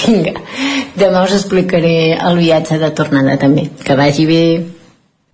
[0.00, 0.32] Vinga,
[0.96, 3.68] demà us explicaré el viatge de tornada també.
[3.84, 4.42] Que vagi bé.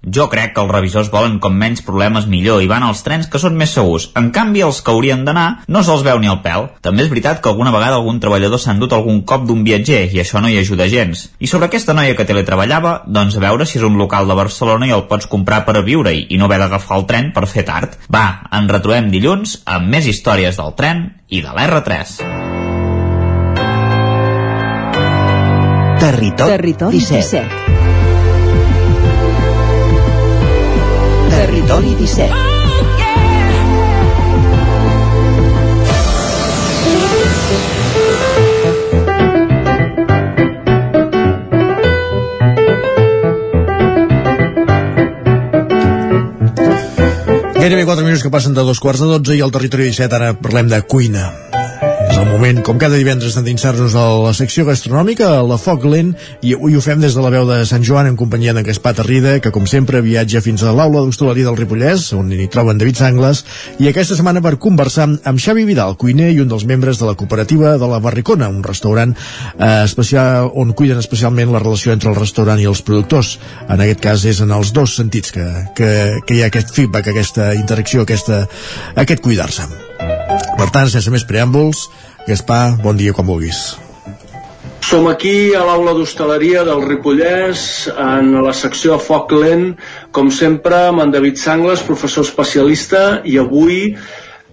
[0.03, 3.39] Jo crec que els revisors volen com menys problemes millor i van als trens que
[3.39, 4.09] són més segurs.
[4.19, 6.67] En canvi, els que haurien d'anar no se'ls veu ni al pèl.
[6.83, 10.19] També és veritat que alguna vegada algun treballador s'ha endut algun cop d'un viatger i
[10.23, 11.29] això no hi ajuda gens.
[11.39, 14.91] I sobre aquesta noia que teletreballava, doncs a veure si és un local de Barcelona
[14.91, 17.67] i el pots comprar per a viure-hi i no haver d'agafar el tren per fer
[17.69, 17.95] tard.
[18.11, 22.19] Va, ens retrobem dilluns amb més històries del tren i de l'R3.
[26.03, 27.21] Territori, Territori 17.
[27.23, 27.62] 17.
[31.43, 32.31] Territori 17.
[47.59, 50.31] Gairebé 4 minuts que passen de dos quarts de 12 i al territori 17 ara
[50.39, 51.52] parlem de cuina.
[52.13, 56.11] És el moment, com cada divendres, d'endinsar-nos a la secció gastronòmica, a la Foc Lent,
[56.45, 58.93] i avui ho fem des de la veu de Sant Joan en companyia d'en Gaspar
[58.99, 63.01] Tarrida, que com sempre viatja fins a l'aula d'hostaleria del Ripollès, on hi troben David
[63.01, 63.41] Sangles,
[63.81, 67.17] i aquesta setmana per conversar amb Xavi Vidal, cuiner i un dels membres de la
[67.17, 72.21] cooperativa de la Barricona, un restaurant eh, especial on cuiden especialment la relació entre el
[72.21, 73.39] restaurant i els productors.
[73.73, 75.49] En aquest cas és en els dos sentits que,
[75.81, 75.93] que,
[76.29, 78.45] que hi ha aquest feedback, aquesta interacció, aquesta,
[79.01, 79.71] aquest cuidar-se.
[80.63, 81.89] Per tant, sense més preàmbuls,
[82.23, 83.73] Gaspar, bon dia quan vulguis.
[84.87, 89.73] Som aquí a l'aula d'hostaleria del Ripollès, en la secció Foc Lent,
[90.15, 93.97] com sempre, amb en David Sangles, professor especialista, i avui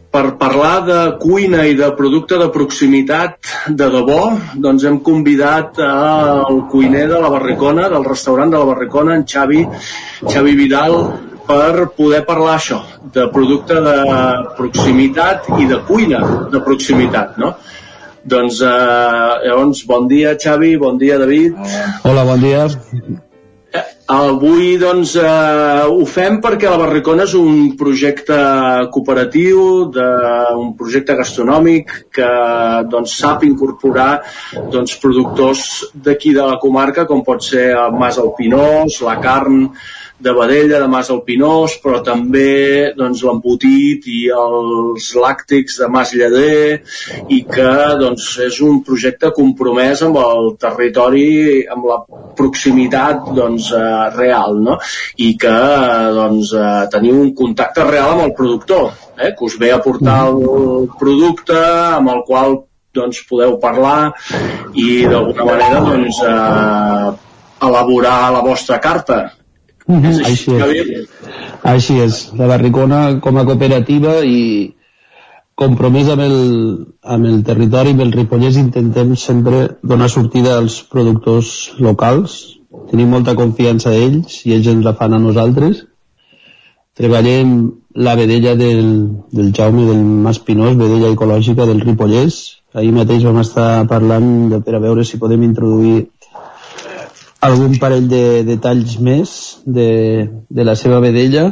[0.09, 4.21] per parlar de cuina i de producte de proximitat de debò,
[4.57, 9.67] doncs hem convidat al cuiner de la Barricona, del restaurant de la Barricona, en Xavi,
[10.25, 11.03] Xavi Vidal,
[11.49, 12.83] per poder parlar això,
[13.15, 13.97] de producte de
[14.57, 16.21] proximitat i de cuina
[16.53, 17.55] de proximitat, no?
[18.29, 21.57] Doncs, eh, llavors, bon dia, Xavi, bon dia, David.
[22.05, 22.67] Hola, bon dia.
[24.09, 28.37] Avui doncs, eh, ho fem perquè la Barricona és un projecte
[28.93, 30.07] cooperatiu, de,
[30.57, 32.29] un projecte gastronòmic que
[32.89, 34.23] doncs, sap incorporar
[34.73, 35.63] doncs, productors
[35.93, 39.69] d'aquí de la comarca, com pot ser el Mas al Pinós, la carn
[40.19, 46.11] de vedella, de Mas al Pinós, però també doncs, l'embotit i els làctics de Mas
[46.13, 46.81] Lleder
[47.31, 52.01] i que doncs, és un projecte compromès amb el territori, amb la
[52.35, 54.79] proximitat doncs, eh, real no?
[55.23, 55.55] i que
[56.19, 60.19] doncs, eh, teniu un contacte real amb el productor eh, que us ve a portar
[60.33, 61.57] el producte
[61.95, 62.59] amb el qual
[62.95, 64.11] doncs, podeu parlar
[64.75, 67.09] i d'alguna manera doncs, eh,
[67.69, 69.38] elaborar la vostra carta
[69.89, 70.25] Mm -hmm.
[70.25, 71.09] Així és.
[71.63, 72.17] Així és.
[72.37, 74.75] La Barricona com a cooperativa i
[75.55, 76.37] compromís amb el,
[77.03, 82.37] amb el territori, amb el Ripollès, intentem sempre donar sortida als productors locals.
[82.91, 85.83] Tenim molta confiança d'ells i ells ens la fan a nosaltres.
[86.99, 88.87] Treballem la vedella del,
[89.31, 92.39] del Jaume del Mas Pinós, vedella ecològica del Ripollès.
[92.73, 96.09] Ahir mateix vam estar parlant de, per a veure si podem introduir
[97.47, 99.31] algun parell de detalls més
[99.65, 99.89] de,
[100.49, 101.47] de la seva vedella?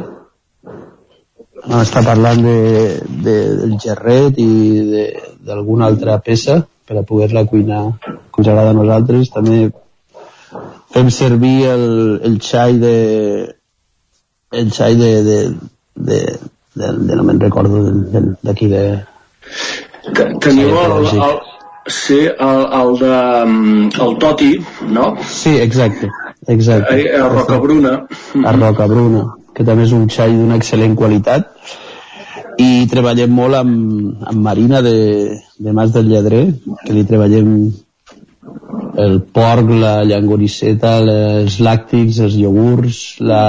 [1.78, 2.58] Està parlant de,
[3.24, 4.48] de, del gerret i
[5.44, 9.32] d'alguna altra peça per a poder-la cuinar com ens agrada a nosaltres.
[9.34, 9.68] També
[10.94, 11.88] fem servir el,
[12.24, 12.94] el xai de
[14.58, 15.38] el xai de, de,
[16.08, 16.20] de,
[16.74, 17.82] de, de no me'n recordo
[18.46, 18.84] d'aquí de,
[20.08, 21.36] de teniu el, el,
[21.88, 23.12] Sí, el, el de
[24.04, 24.52] el Toti,
[24.92, 25.14] no?
[25.24, 26.10] Sí, exacte,
[26.46, 27.16] exacte.
[27.16, 27.94] A, a Rocabruna.
[28.44, 29.24] A Rocabruna,
[29.56, 31.52] que també és un xai d'una excel·lent qualitat
[32.58, 34.96] i treballem molt amb, amb Marina de,
[35.58, 36.46] de Mas del Lledrer,
[36.84, 37.52] que li treballem
[38.98, 43.42] el porc, la llangoriceta, els làctics, els iogurts, la...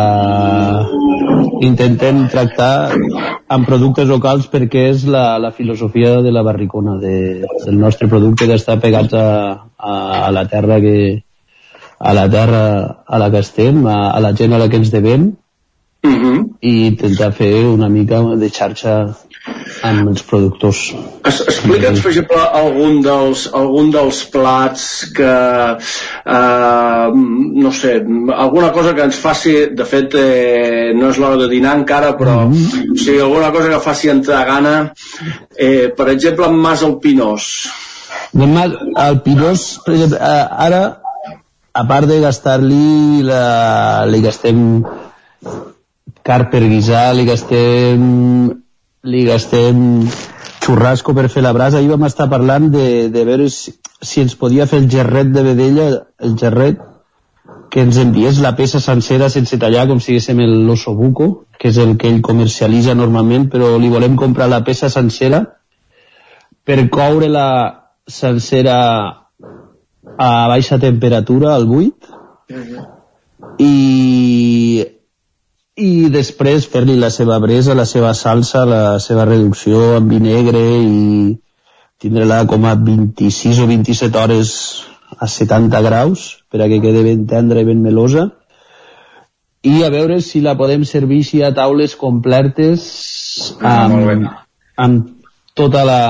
[1.66, 2.92] intentem tractar
[3.50, 8.48] amb productes locals perquè és la, la filosofia de la barricona, de, del nostre producte
[8.50, 9.28] d'estar pegats a,
[9.78, 9.94] a,
[10.28, 11.24] a la terra que
[12.00, 12.64] a la terra
[13.06, 15.32] a la que estem, a, a la gent a la que ens devem
[16.04, 16.46] uh -huh.
[16.62, 19.16] i intentar fer una mica de xarxa
[19.86, 20.82] amb els productors.
[21.28, 24.86] Es, Explica'ns, per exemple, algun dels, algun dels plats
[25.16, 25.34] que,
[26.38, 27.08] eh,
[27.66, 27.96] no sé,
[28.36, 32.48] alguna cosa que ens faci, de fet, eh, no és l'hora de dinar encara, però
[32.48, 32.94] mm -hmm.
[32.94, 34.94] o sigui, alguna cosa que faci entrar gana,
[35.58, 37.70] eh, per exemple, amb Mas al Pinós.
[38.96, 41.02] Al Pinós, per exemple, eh, ara,
[41.74, 44.84] a part de gastar-li, la, li gastem
[46.24, 48.59] car per guisar, li gastem
[49.04, 50.04] li gastem
[50.60, 51.80] xurrasco per fer la brasa.
[51.80, 55.44] Ahir vam estar parlant de, de veure si, si ens podia fer el gerret de
[55.44, 56.82] vedella, el gerret,
[57.70, 61.96] que ens enviés la peça sencera sense tallar, com si diguéssim l'ossobuco, que és el
[62.02, 65.44] que ell comercialitza normalment, però li volem comprar la peça sencera
[66.66, 67.48] per coure-la
[68.10, 68.76] sencera
[70.20, 72.10] a baixa temperatura, al buit,
[73.62, 74.86] i
[75.80, 80.60] i després fer-li la seva bresa, la seva salsa, la seva reducció en vi negre
[80.60, 81.38] i
[82.00, 84.52] tindre-la com a 26 o 27 hores
[85.18, 88.30] a 70 graus per a que quede ben tendra i ben melosa.
[89.64, 92.84] I a veure si la podem servir així a taules completes
[93.60, 94.30] amb,
[94.80, 95.10] amb
[95.60, 96.04] tota la,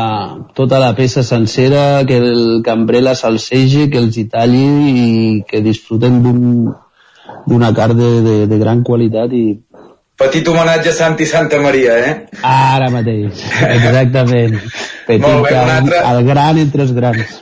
[0.53, 5.07] tota la peça sencera, que el cambrer la salsegi, que els hi talli i
[5.49, 6.43] que disfruten d'un
[7.49, 9.45] d'una carn de, de, de gran qualitat i
[10.19, 12.15] Petit homenatge a Santi Santa Maria, eh?
[12.43, 14.57] Ara mateix, exactament.
[15.09, 17.37] Petit, Molt bé, el, altre- el gran entre els grans.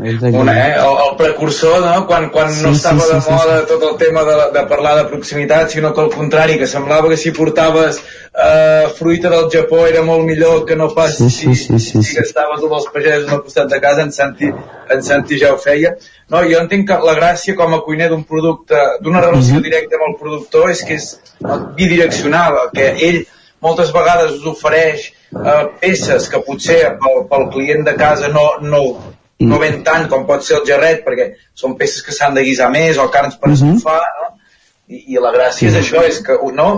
[0.00, 0.76] Una, eh?
[0.80, 2.06] el, el precursor, no?
[2.08, 4.62] Quan, quan Sí, no sí, estava sí, de sí, moda tot el tema de, de
[4.70, 7.98] parlar de proximitat, sinó que al contrari, que semblava que si portaves
[8.32, 12.16] eh, fruita del Japó era molt millor que no pas Sí, sí, sí, sí, si
[12.16, 14.48] gastaves els pagesos al costat de casa, en Santi,
[14.96, 15.92] en Santi ja ho feia.
[16.32, 19.68] No, jo entenc que la gràcia com a cuiner d'un producte, d'una relació Mhm.
[19.68, 21.10] directa amb el productor és que és
[21.76, 23.26] bidireccional, que ell
[23.60, 28.82] moltes vegades us ofereix eh, peces que potser pel, pel client de casa no, no,
[29.46, 32.70] no ven tant com pot ser el gerret, perquè són peces que s'han de guisar
[32.74, 34.34] més o carns per escofar, no?
[34.90, 36.70] I, I la gràcia és això, és que no,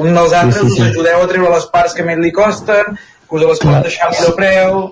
[0.00, 0.82] un dels altres Sí, sí, sí.
[0.82, 2.96] us ajudeu a treure les parts que més li costen,
[3.28, 4.82] que us les pot deixar millor preu,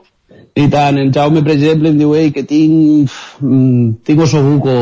[0.59, 4.73] I tant, el Jaume, per exemple, em diu Ei, que tinc, mm, tinc ossobuco,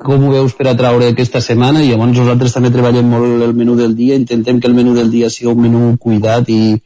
[0.00, 1.82] com ho veus per a traure aquesta setmana?
[1.82, 5.10] I llavors nosaltres també treballem molt el menú del dia, intentem que el menú del
[5.12, 6.80] dia sigui un menú cuidat i,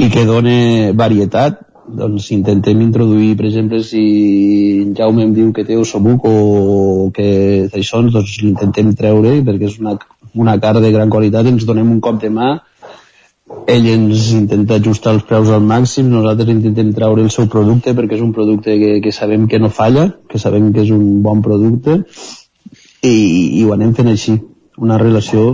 [0.00, 1.66] i que done varietat.
[1.90, 4.00] Doncs intentem introduir, per exemple, si
[4.84, 9.78] en Jaume em diu que té ossobuco o que això, doncs l'intentem treure perquè és
[9.82, 9.96] una,
[10.38, 12.52] una carn de gran qualitat, ens donem un cop de mà
[13.66, 18.14] ell ens intenta ajustar els preus al màxim, nosaltres intentem treure el seu producte perquè
[18.18, 21.42] és un producte que, que sabem que no falla, que sabem que és un bon
[21.42, 21.98] producte
[23.02, 23.16] i,
[23.58, 24.38] i ho anem fent així,
[24.78, 25.50] una relació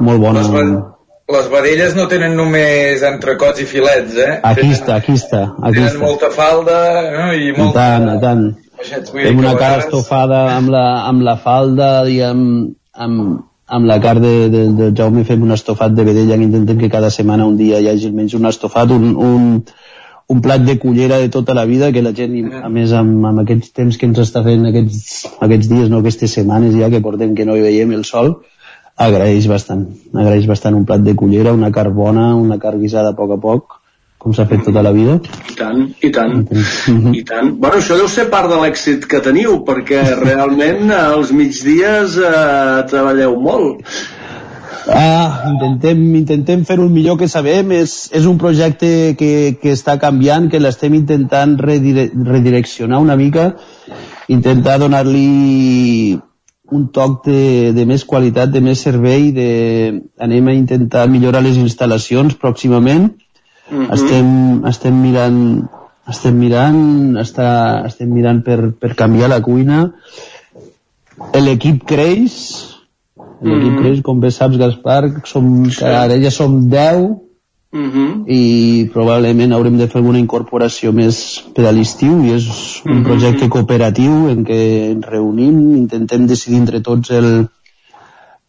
[0.00, 0.44] molt bona.
[0.52, 0.97] Ve-
[1.28, 4.38] les vedelles no tenen només entrecots i filets, eh?
[4.48, 6.00] Aquí està, aquí està, aquí Tenen està.
[6.00, 6.78] molta falda
[7.12, 7.26] no?
[7.36, 7.82] i I molta...
[7.82, 8.46] tant, i tant.
[8.78, 12.70] Vull dir Fem que una cara vegades- estofada amb la, amb la falda i amb,
[12.94, 16.78] amb, amb la carn de, de, de Jaume fem un estofat de vedella que intentem
[16.80, 19.48] que cada setmana un dia hi hagi almenys un estofat, un, un,
[20.32, 23.26] un plat de cullera de tota la vida que la gent, i, a més amb,
[23.28, 27.02] amb aquests temps que ens està fent aquests, aquests dies, no aquestes setmanes ja que
[27.04, 28.38] portem que no hi veiem el sol
[28.98, 33.18] agraeix bastant, agraeix bastant un plat de cullera, una carn bona, una carn guisada a
[33.18, 33.78] poc a poc
[34.18, 35.20] com s'ha fet tota la vida
[35.52, 36.40] I tant, i tant,
[37.14, 37.52] i tant.
[37.62, 42.32] Bueno, això deu ser part de l'èxit que teniu, perquè realment eh, als migdies eh,
[42.90, 43.86] treballeu molt.
[44.88, 47.70] Ah, intentem, intentem fer el millor que sabem.
[47.76, 53.50] És, és un projecte que, que està canviant, que l'estem intentant redire, redireccionar una mica,
[54.32, 56.18] intentar donar-li
[56.70, 59.48] un toc de, de més qualitat, de més servei, de,
[60.20, 63.14] anem a intentar millorar les instal·lacions pròximament.
[63.70, 63.90] Mhm.
[63.92, 64.28] estem,
[64.64, 65.68] estem mirant
[66.08, 69.92] estem mirant està, estem mirant per, per canviar la cuina
[71.36, 72.38] l'equip creix
[73.42, 73.78] l'equip Mhm.
[73.78, 75.84] creix, com bé saps Gaspar som, Sí.
[75.84, 77.27] ara ja som 10
[77.70, 78.24] Mm -hmm.
[78.26, 82.46] i probablement haurem de fer alguna incorporació més per a l'estiu i és
[82.86, 83.04] un Mhm.
[83.04, 84.60] projecte cooperatiu en què
[84.92, 87.48] ens reunim, intentem decidir entre tots el,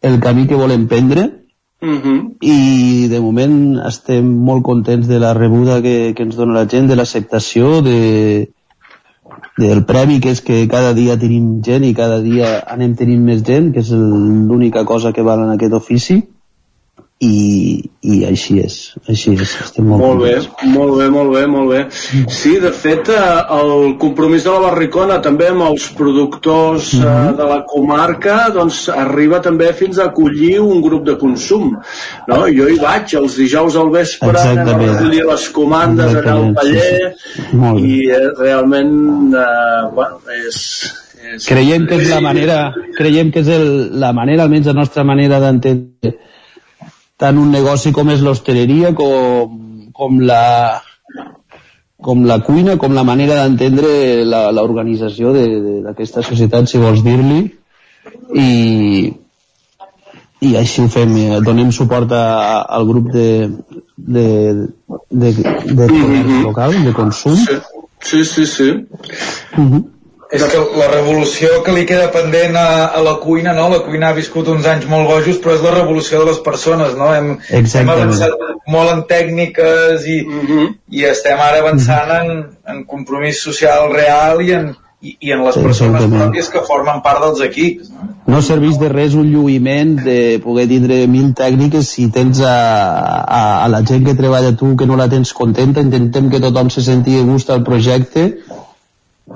[0.00, 1.40] el camí que volem prendre
[1.82, 2.36] Mm -hmm.
[2.40, 6.88] i de moment estem molt contents de la rebuda que, que ens dona la gent,
[6.88, 8.50] de l'acceptació, de,
[9.56, 13.42] del premi que és que cada dia tenim gent i cada dia anem tenint més
[13.42, 16.22] gent, que és l'única cosa que val en aquest ofici
[17.20, 18.74] i, i així és,
[19.12, 20.70] així és, estem molt, Molt bé, contents.
[20.72, 21.80] molt bé, molt bé, molt bé.
[22.32, 27.04] Sí, de fet, eh, el compromís de la Barricona també amb els productors Mhm.
[27.04, 31.74] eh, de la comarca doncs arriba també fins a acollir un grup de consum.
[32.28, 32.38] No?
[32.48, 34.94] Jo hi vaig els dijous al vespre, anem a Exactament.
[34.96, 37.42] recollir les comandes allà al Exactament, sí, paller sí.
[37.52, 37.74] Bé.
[37.84, 40.56] i eh, realment eh, bueno, és,
[41.34, 41.46] és...
[41.46, 45.38] creiem que és la manera creiem que és el, la manera, almenys la nostra manera
[45.38, 46.16] d'entendre
[47.20, 49.58] tant un negoci com és l'hostaleria com,
[49.92, 50.80] com la
[52.00, 57.02] com la cuina, com la manera d'entendre la- l'organització de- de- d'aquesta societat, si vols
[57.04, 57.40] dir-li,
[58.40, 59.12] i,
[60.48, 63.26] i així ho fem, eh, donem suport a, al grup de,
[63.98, 64.26] de,
[65.10, 67.36] de, de comerç local, de consum.
[68.00, 68.70] Sí, sí, sí.
[69.58, 69.84] Mhm.
[70.30, 73.64] És que la revolució que li queda pendent a, a la cuina, no?
[73.72, 76.94] La cuina ha viscut uns anys molt bojos, però és la revolució de les persones,
[76.98, 77.08] no?
[77.14, 78.36] Hem, hem avançat
[78.70, 80.20] molt en tècniques i,
[80.94, 82.30] i estem ara avançant en,
[82.70, 84.70] en compromís social real i en,
[85.02, 87.90] i, i en les persones pròpies que formen part dels equips.
[87.90, 88.10] No?
[88.30, 92.54] no serveix de res un lluïment de poder tindre mil tècniques si tens a,
[93.24, 96.70] a, a la gent que treballa tu que no la tens contenta intentem que tothom
[96.70, 98.28] se senti a gust al projecte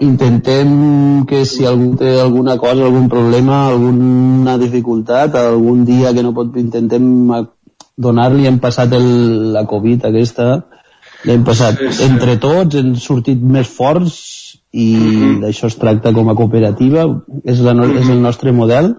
[0.00, 6.32] intentem que si algú té alguna cosa, algun problema, alguna dificultat, algun dia que no
[6.34, 7.05] pot, intentem
[7.97, 10.64] donar-li, hem passat el, la Covid aquesta,
[11.24, 12.02] l'hem passat Sí, sí.
[12.08, 14.18] entre tots, hem sortit més forts
[14.74, 14.89] i
[15.40, 17.06] d'això es tracta com a cooperativa,
[17.44, 18.97] és, la, no- és el nostre model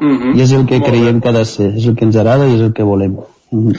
[0.00, 0.36] Mhm.
[0.36, 2.54] I és el que creiem que ha de ser, és el que ens agrada i
[2.54, 3.16] és el que volem.
[3.50, 3.72] Mm.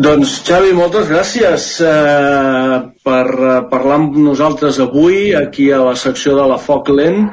[0.00, 2.76] Doncs Xavi, moltes gràcies eh,
[3.06, 7.30] per eh, parlar amb nosaltres avui aquí a la secció de la Foc Lent.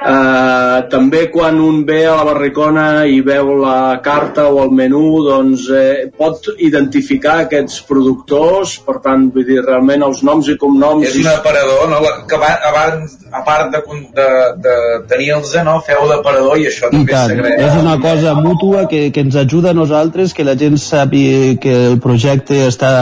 [0.00, 5.02] Eh, també quan un ve a la barricona i veu la carta o el menú
[5.26, 11.04] doncs eh, pot identificar aquests productors per tant vull dir realment els noms i cognoms
[11.10, 12.00] És un aparador, no?
[12.00, 14.28] La, que va, abans, a part de, con- de,
[14.64, 14.78] de
[15.12, 15.76] tenir-los, no?
[15.84, 17.60] feu d'aparador i això I també tant, s'agraeix.
[17.68, 21.76] és una cosa mútua que, que ens ajuda a nosaltres, que la gent sàpiga que
[21.92, 22.94] el projecte està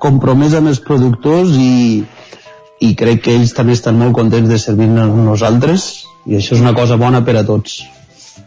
[0.00, 2.06] compromès amb els productors i,
[2.80, 5.90] i crec que ells també estan molt contents de servir-nos nosaltres
[6.28, 7.80] i això és una cosa bona per a tots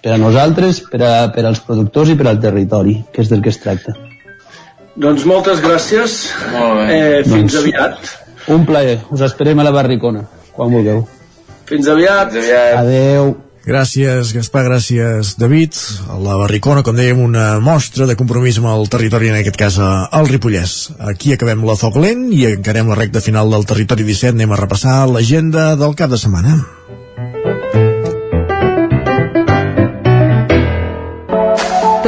[0.01, 3.43] per a nosaltres, per, a, per als productors i per al territori, que és del
[3.43, 3.93] que es tracta.
[5.01, 6.17] Doncs moltes gràcies.
[6.89, 8.11] Eh, fins Doncs- aviat.
[8.51, 11.05] Un plaer, us esperem a la barricona, quan vulgueu.
[11.69, 12.33] Fins aviat.
[12.33, 12.81] Fins aviat.
[12.81, 13.33] Adeu.
[13.61, 15.77] Gràcies, Gaspar, gràcies, David.
[16.09, 19.77] A la Barricona, com dèiem, una mostra de compromís amb el territori, en aquest cas
[19.77, 20.95] al Ripollès.
[21.13, 24.33] Aquí acabem la Foc Lent i encarem la recta final del Territori 17.
[24.33, 26.57] Anem a repassar l'agenda del cap de setmana.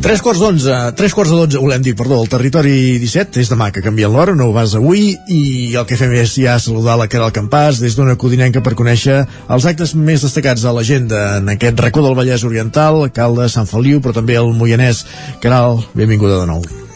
[0.00, 2.72] Tres quarts d'onze, tres quarts de dotze, volem dir, perdó, el territori
[3.02, 5.40] 17, és demà que canvien l'hora, no ho vas avui, i
[5.76, 9.20] el que fem és ja saludar la Caral Campàs des d'una codinenca per conèixer
[9.52, 14.00] els actes més destacats de l'agenda en aquest racó del Vallès Oriental, Calde, Sant Feliu,
[14.00, 15.04] però també el Moianès.
[15.44, 16.89] Caral, benvinguda de nou.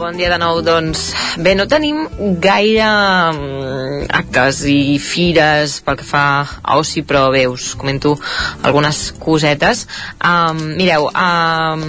[0.00, 1.10] Bon dia de nou, doncs
[1.44, 1.98] bé, no tenim
[2.40, 2.86] gaire
[3.36, 8.14] mm, actes i fires pel que fa a oci, però bé, us comento
[8.64, 9.84] algunes cosetes.
[10.24, 11.84] Um, mireu, um,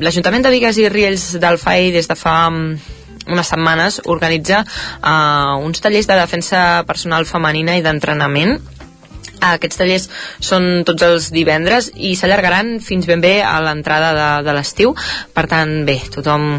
[0.00, 2.96] l'Ajuntament de Vigues i Riells del FAI des de fa mm,
[3.36, 8.56] unes setmanes organitza uh, uns tallers de defensa personal femenina i d'entrenament
[9.52, 10.08] aquests tallers
[10.40, 14.96] són tots els divendres i s'allargaran fins ben bé a l'entrada de, de l'estiu.
[15.36, 16.54] Per tant, bé, tothom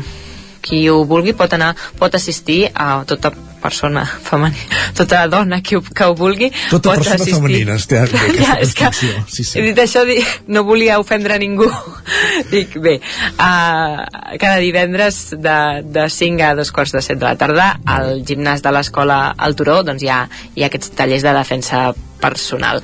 [0.62, 5.82] qui ho vulgui pot anar, pot assistir a tota persona femenina, tota dona que ho,
[5.82, 7.36] que ho vulgui Tota pot persona assistir.
[7.36, 8.02] femenina, té
[8.42, 8.90] ja, és que.
[8.98, 9.60] Sí, sí.
[9.60, 11.70] he dit això, dic, no volia ofendre ningú.
[12.52, 12.98] Dic, bé,
[13.38, 14.02] uh,
[14.42, 18.64] cada divendres de, de 5 a dos quarts de 7 de la tarda al gimnàs
[18.66, 20.24] de l'escola al Turó doncs hi ha,
[20.56, 21.92] hi ha aquests tallers de defensa
[22.22, 22.82] personal.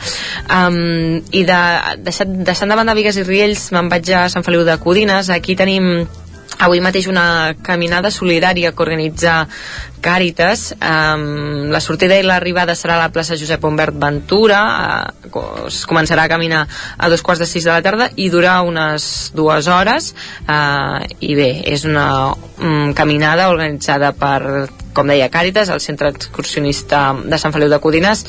[0.50, 1.60] Um, I de,
[2.06, 5.30] deixant, deixant de banda Vigues i Riells me'n vaig a Sant Feliu de Codines.
[5.34, 6.08] Aquí tenim
[6.60, 9.46] avui mateix una caminada solidària que organitza
[10.02, 10.72] Càritas.
[10.78, 14.62] Um, la sortida i l'arribada serà a la plaça Josep Humbert Ventura.
[15.26, 16.66] Uh, es començarà a caminar
[16.98, 20.14] a dos quarts de sis de la tarda i durarà unes dues hores.
[20.46, 27.02] Uh, i bé, és una um, caminada organitzada per com deia Càritas, el centre excursionista
[27.22, 28.24] de Sant Feliu de Codines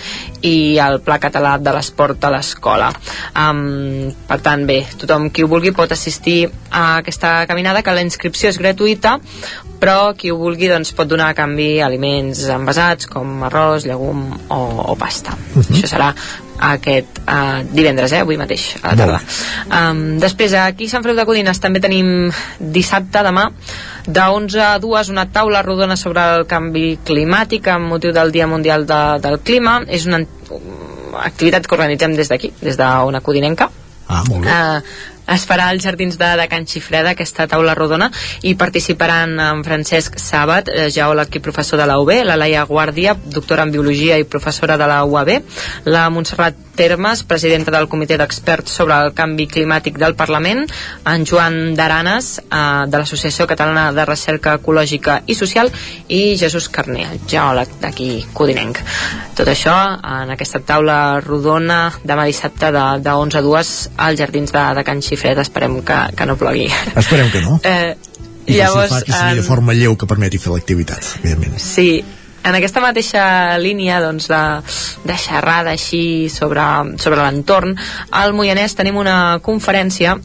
[0.44, 2.90] i el Pla Català de l'Esport a l'escola.
[3.32, 8.04] Um, per tant, bé, tothom qui ho vulgui pot assistir a aquesta caminada, que la
[8.04, 9.18] inscripció és gratuïta,
[9.78, 14.60] però qui ho vulgui doncs, pot donar a canvi aliments envasats com arròs, llegum o,
[14.92, 15.36] o pasta.
[15.54, 15.78] Uh -huh.
[15.78, 16.12] Això serà
[16.58, 19.20] aquest uh, divendres, eh, avui mateix, a la tarda.
[19.68, 23.48] Um, després, aquí a Sant Feliu de Codines també tenim dissabte, demà,
[24.06, 28.48] de 11 a 2 una taula rodona sobre el canvi climàtic amb motiu del Dia
[28.50, 29.80] Mundial de, del Clima.
[29.86, 30.22] És una
[31.24, 33.70] activitat que organitzem des d'aquí, des d'una codinenca.
[34.08, 34.48] Ah, molt bé.
[34.48, 38.10] Uh, es farà als jardins de, de Can Xifreda aquesta taula rodona
[38.42, 43.14] i participaran en Francesc Sàbat, eh, geòleg i professor de la UB, la Laia Guàrdia,
[43.14, 45.34] doctora en Biologia i professora de la UAB,
[45.84, 50.62] la Montserrat Termes, presidenta del Comitè d'Experts sobre el Canvi Climàtic del Parlament,
[51.10, 55.72] en Joan Daranes, eh, de l'Associació Catalana de Recerca Ecològica i Social,
[56.08, 58.78] i Jesús Carner, el geòleg d'aquí, Codinenc.
[59.38, 63.74] Tot això en aquesta taula rodona demà dissabte de, de 11 a 2
[64.06, 65.42] als jardins de, de Can Xifret.
[65.42, 66.68] Esperem que, que no plogui.
[66.94, 67.58] Esperem que no.
[67.68, 67.96] Eh,
[68.48, 71.58] I llavors, que si fa que sigui de forma lleu que permeti fer l'activitat, evidentment.
[71.60, 72.00] Sí,
[72.48, 74.40] en aquesta mateixa línia doncs, de,
[75.04, 76.64] de xerrada així sobre,
[77.02, 77.74] sobre l'entorn,
[78.08, 80.16] al Moianès tenim una conferència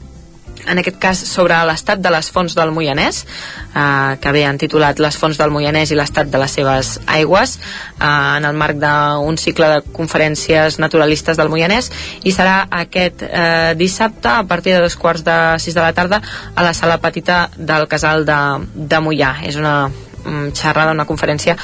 [0.67, 4.99] en aquest cas sobre l'estat de les fonts del Moianès eh, que bé han titulat
[5.03, 9.37] les fonts del Moianès i l'estat de les seves aigües eh, en el marc d'un
[9.37, 11.91] cicle de conferències naturalistes del Moianès
[12.23, 16.21] i serà aquest eh, dissabte a partir de dos quarts de sis de la tarda
[16.55, 18.39] a la sala petita del casal de,
[18.73, 19.35] de Moià.
[19.47, 21.57] És una mm, xerrada, una conferència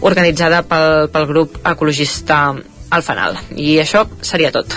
[0.00, 2.44] organitzada pel, pel grup ecologista
[2.94, 4.76] al Fanal i això seria tot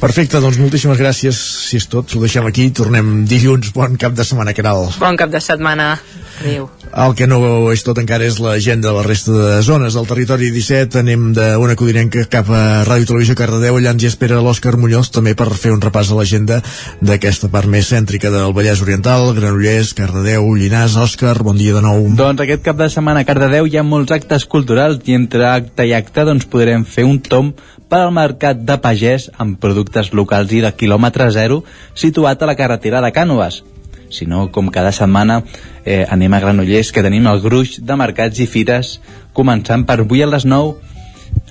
[0.00, 1.36] Perfecte, doncs moltíssimes gràcies,
[1.68, 4.88] si és tot, ho deixem aquí, tornem dilluns, bon cap de setmana, Caral.
[4.96, 5.92] Bon cap de setmana.
[6.40, 6.70] Adéu.
[6.90, 7.38] El que no
[7.70, 10.98] és tot encara és l'agenda de la resta de zones del territori 17.
[10.98, 13.78] Anem d'una codinenca cap a Ràdio Televisió Cardedeu.
[13.78, 16.58] Allà ens hi espera l'Òscar Muñoz també per fer un repàs a l'agenda
[16.98, 20.98] d'aquesta part més cèntrica del Vallès Oriental, Granollers, Cardedeu, Llinàs.
[20.98, 22.10] Òscar, bon dia de nou.
[22.18, 25.86] Doncs aquest cap de setmana a Cardedeu hi ha molts actes culturals i entre acte
[25.86, 27.54] i acte doncs podrem fer un tom
[27.90, 31.62] per al mercat de pagès amb productes locals i de quilòmetre zero
[31.94, 33.62] situat a la carretera de Cànoves
[34.10, 35.40] si no, com cada setmana
[35.84, 38.98] eh, anem a Granollers, que tenim el gruix de mercats i fires,
[39.32, 40.90] començant per avui a les 9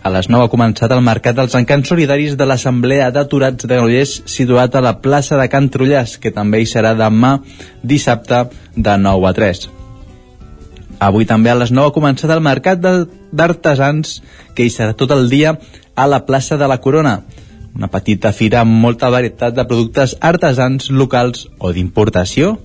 [0.03, 4.13] a les 9 ha començat el Mercat dels Encants Solidaris de l'Assemblea d'Aturats de Granollers
[4.31, 7.37] situat a la plaça de Can Trullàs, que també hi serà demà
[7.83, 9.67] dissabte de 9 a 3.
[11.09, 14.21] Avui també a les 9 ha començat el Mercat d'Artesans,
[14.55, 15.57] que hi serà tot el dia
[15.95, 17.19] a la plaça de la Corona
[17.79, 22.57] una petita fira amb molta varietat de productes artesans locals o d'importació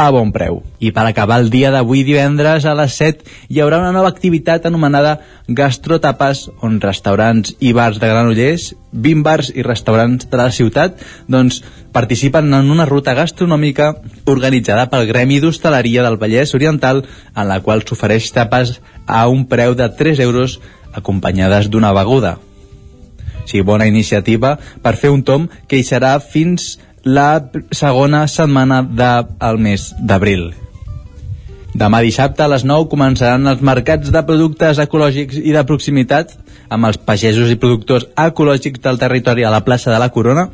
[0.00, 0.62] a bon preu.
[0.80, 4.64] I per acabar el dia d'avui divendres a les 7 hi haurà una nova activitat
[4.64, 5.18] anomenada
[5.48, 10.96] Gastrotapas, on restaurants i bars de Granollers, 20 bars i restaurants de la ciutat,
[11.28, 11.60] doncs
[11.92, 13.90] participen en una ruta gastronòmica
[14.24, 17.02] organitzada pel Gremi d'Hostaleria del Vallès Oriental,
[17.36, 20.60] en la qual s'ofereix tapes a un preu de 3 euros
[20.96, 22.38] acompanyades d'una beguda.
[23.44, 27.42] Sí, bona iniciativa per fer un tom que hi serà fins la
[27.74, 30.52] segona setmana del mes d'abril.
[31.72, 36.34] Demà dissabte a les 9 començaran els mercats de productes ecològics i de proximitat
[36.68, 40.50] amb els pagesos i productors ecològics del territori a la plaça de la Corona.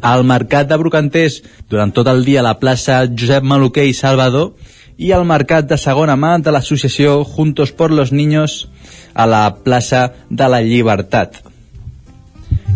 [0.00, 4.54] Al mercat de Brocanters durant tot el dia a la plaça Josep Maluquer i Salvador
[4.96, 8.68] i al mercat de segona mà de l'associació Juntos por los Niños
[9.14, 11.47] a la plaça de la Llibertat.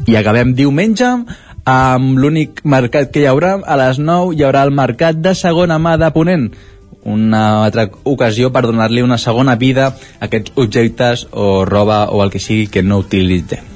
[0.06, 1.08] I acabem diumenge
[1.68, 3.54] amb l'únic mercat que hi haurà.
[3.62, 6.48] A les 9 hi haurà el mercat de segona mà de Ponent,
[7.04, 12.30] una altra ocasió per donar-li una segona vida a aquests objectes o roba o el
[12.30, 13.70] que sigui que no utilitzem.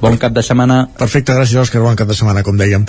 [0.00, 0.86] Bon cap de setmana.
[0.96, 2.86] Perfecte, gràcies Òscar, bon cap de setmana, com dèiem.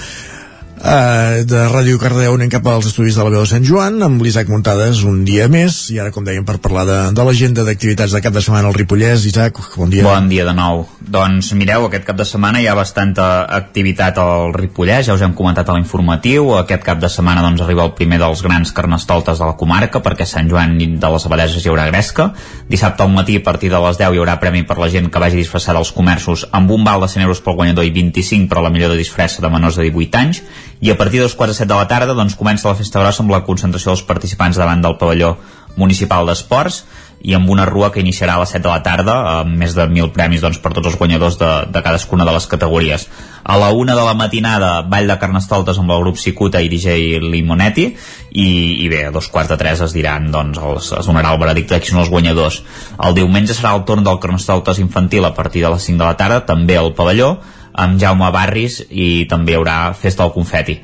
[0.81, 4.23] Uh, de Ràdio Cardeu anem cap als estudis de la veu de Sant Joan amb
[4.25, 8.15] l'Isaac Muntades un dia més i ara com dèiem per parlar de, de l'agenda d'activitats
[8.17, 9.27] de cap de setmana al Ripollès.
[9.29, 10.01] Isaac, bon dia.
[10.07, 10.87] Bon dia de nou.
[11.05, 13.27] Doncs mireu, aquest cap de setmana hi ha bastanta
[13.59, 16.49] activitat al Ripollès ja us hem comentat a l'informatiu.
[16.63, 20.25] Aquest cap de setmana doncs arriba el primer dels grans carnestoltes de la comarca perquè
[20.25, 22.31] Sant Joan de les Abadeses hi haurà gresca.
[22.73, 25.21] Dissabte al matí a partir de les 10 hi haurà premi per la gent que
[25.21, 28.63] vagi disfressada als comerços amb un val de 100 euros pel guanyador i 25 per
[28.63, 30.41] a la millor de disfressa de menors de 18 anys
[30.81, 33.21] i a partir dels quarts de set de la tarda doncs, comença la festa grossa
[33.21, 35.35] amb la concentració dels participants davant del pavelló
[35.77, 36.81] municipal d'esports
[37.21, 39.83] i amb una rua que iniciarà a les 7 de la tarda amb més de
[39.85, 43.05] 1.000 premis doncs, per tots els guanyadors de, de cadascuna de les categories.
[43.43, 47.21] A la una de la matinada, ball de carnestoltes amb el grup Cicuta i DJ
[47.21, 48.47] Limonetti i,
[48.81, 51.77] i bé, a dos quarts de tres es diran doncs, els, es donarà el veredicte
[51.77, 52.63] de qui són els guanyadors.
[52.97, 56.17] El diumenge serà el torn del carnestoltes infantil a partir de les 5 de la
[56.17, 57.35] tarda, també al pavelló,
[57.73, 60.79] amb Jaume Barris i també hi haurà festa del confeti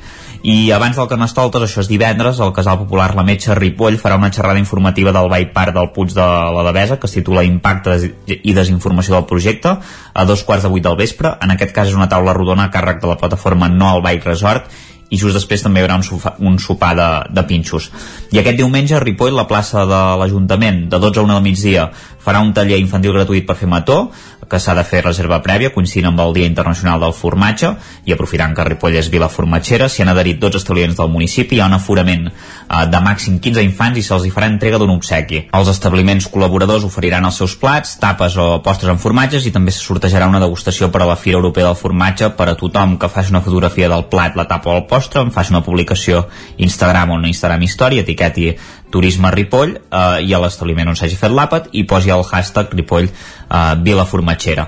[0.47, 4.29] i abans del Carnestoltes, això és divendres, el Casal Popular La Metxa Ripoll farà una
[4.31, 7.97] xerrada informativa del Vall Parc del Puig de la Devesa que es titula Impacte
[8.37, 9.73] i desinformació del projecte
[10.13, 11.33] a dos quarts de vuit del vespre.
[11.41, 14.29] En aquest cas és una taula rodona a càrrec de la plataforma No al Bike
[14.29, 14.69] Resort
[15.09, 17.89] i just després també hi haurà un, sofà, un sopar de, de pinxos.
[18.35, 21.85] I aquest diumenge a Ripoll, la plaça de l'Ajuntament, de 12 a 1 del migdia,
[22.23, 24.09] farà un taller infantil gratuït per fer mató,
[24.49, 27.73] que s'ha de fer reserva prèvia, coincidint amb el Dia Internacional del Formatge,
[28.07, 31.63] i aprofitant que Ripoll és vila formatgera, s'hi han adherit 12 establiments del municipi, hi
[31.63, 32.29] ha un aforament
[32.67, 35.43] de màxim 15 infants i se'ls hi farà entrega d'un obsequi.
[35.55, 39.83] Els establiments col·laboradors oferiran els seus plats, tapes o postres amb formatges i també se
[39.83, 43.31] sortejarà una degustació per a la Fira Europea del Formatge per a tothom que faci
[43.33, 46.25] una fotografia del plat, la tapa o el postre, en faci una publicació
[46.57, 48.51] Instagram o una Instagram Story, etiqueti
[48.89, 53.09] Turisme Ripoll eh, i a l'establiment on s'hagi fet l'àpat i posi el hashtag Ripoll
[53.09, 54.67] eh, Vila Formatgera.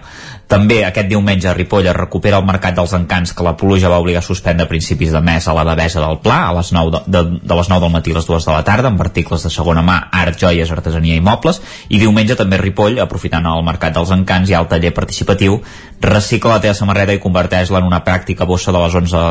[0.49, 4.23] També aquest diumenge Ripoll es recupera el Mercat dels Encants que la pluja va obligar
[4.23, 7.01] a suspendre a principis de mes a la Devesa del Pla a les 9 de,
[7.05, 9.51] de, de les 9 del matí a les 2 de la tarda amb articles de
[9.53, 11.61] segona mà, art, joies, artesania i mobles.
[11.93, 15.59] I diumenge també Ripoll aprofitant el Mercat dels Encants i el taller participatiu
[16.01, 19.23] recicla la teva samarreta i converteix-la en una pràctica bossa de les 11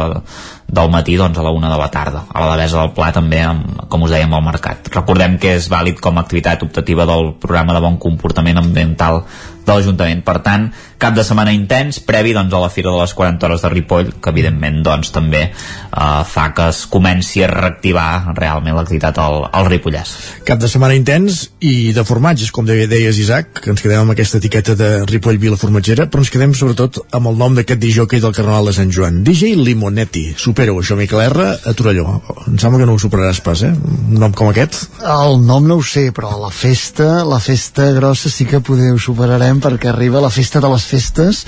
[0.70, 2.26] del matí doncs, a la 1 de la tarda.
[2.30, 4.86] A la Devesa del Pla també amb, com us dèiem al mercat.
[4.94, 9.24] Recordem que és vàlid com a activitat optativa del programa de bon comportament ambiental
[9.68, 10.24] de l'Ajuntament.
[10.26, 13.62] Per tant, cap de setmana intens, previ doncs, a la Fira de les 40 hores
[13.62, 19.20] de Ripoll, que evidentment doncs, també eh, fa que es comenci a reactivar realment l'activitat
[19.22, 20.14] al, al Ripollès.
[20.48, 24.40] Cap de setmana intens i de formatges, com deies Isaac, que ens quedem amb aquesta
[24.42, 28.34] etiqueta de Ripoll Vila Formatgera, però ens quedem sobretot amb el nom d'aquest disjockey del
[28.36, 29.22] Carnaval de Sant Joan.
[29.26, 30.24] DJ Limonetti.
[30.38, 32.18] Supera-ho, això, Miquel R, a Torelló.
[32.48, 33.72] Em sembla que no ho superaràs pas, eh?
[33.74, 34.80] Un nom com aquest?
[35.04, 39.00] El nom no ho sé, però la festa, la festa grossa sí que poder ho
[39.02, 41.42] superarem perquè arriba la festa de les festes.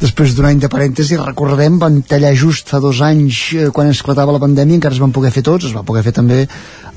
[0.00, 4.34] Després d'un any de parèntesi, recordem van tallar just fa dos anys eh, quan esclatava
[4.34, 6.44] la pandèmia, encara es van poder fer tots es va poder fer també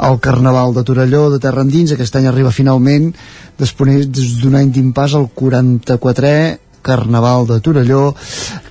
[0.06, 3.12] el Carnaval de Torelló de Terra Endins, aquest any arriba finalment
[3.60, 8.12] després d'un any d'impàs el 44è Carnaval de Torelló,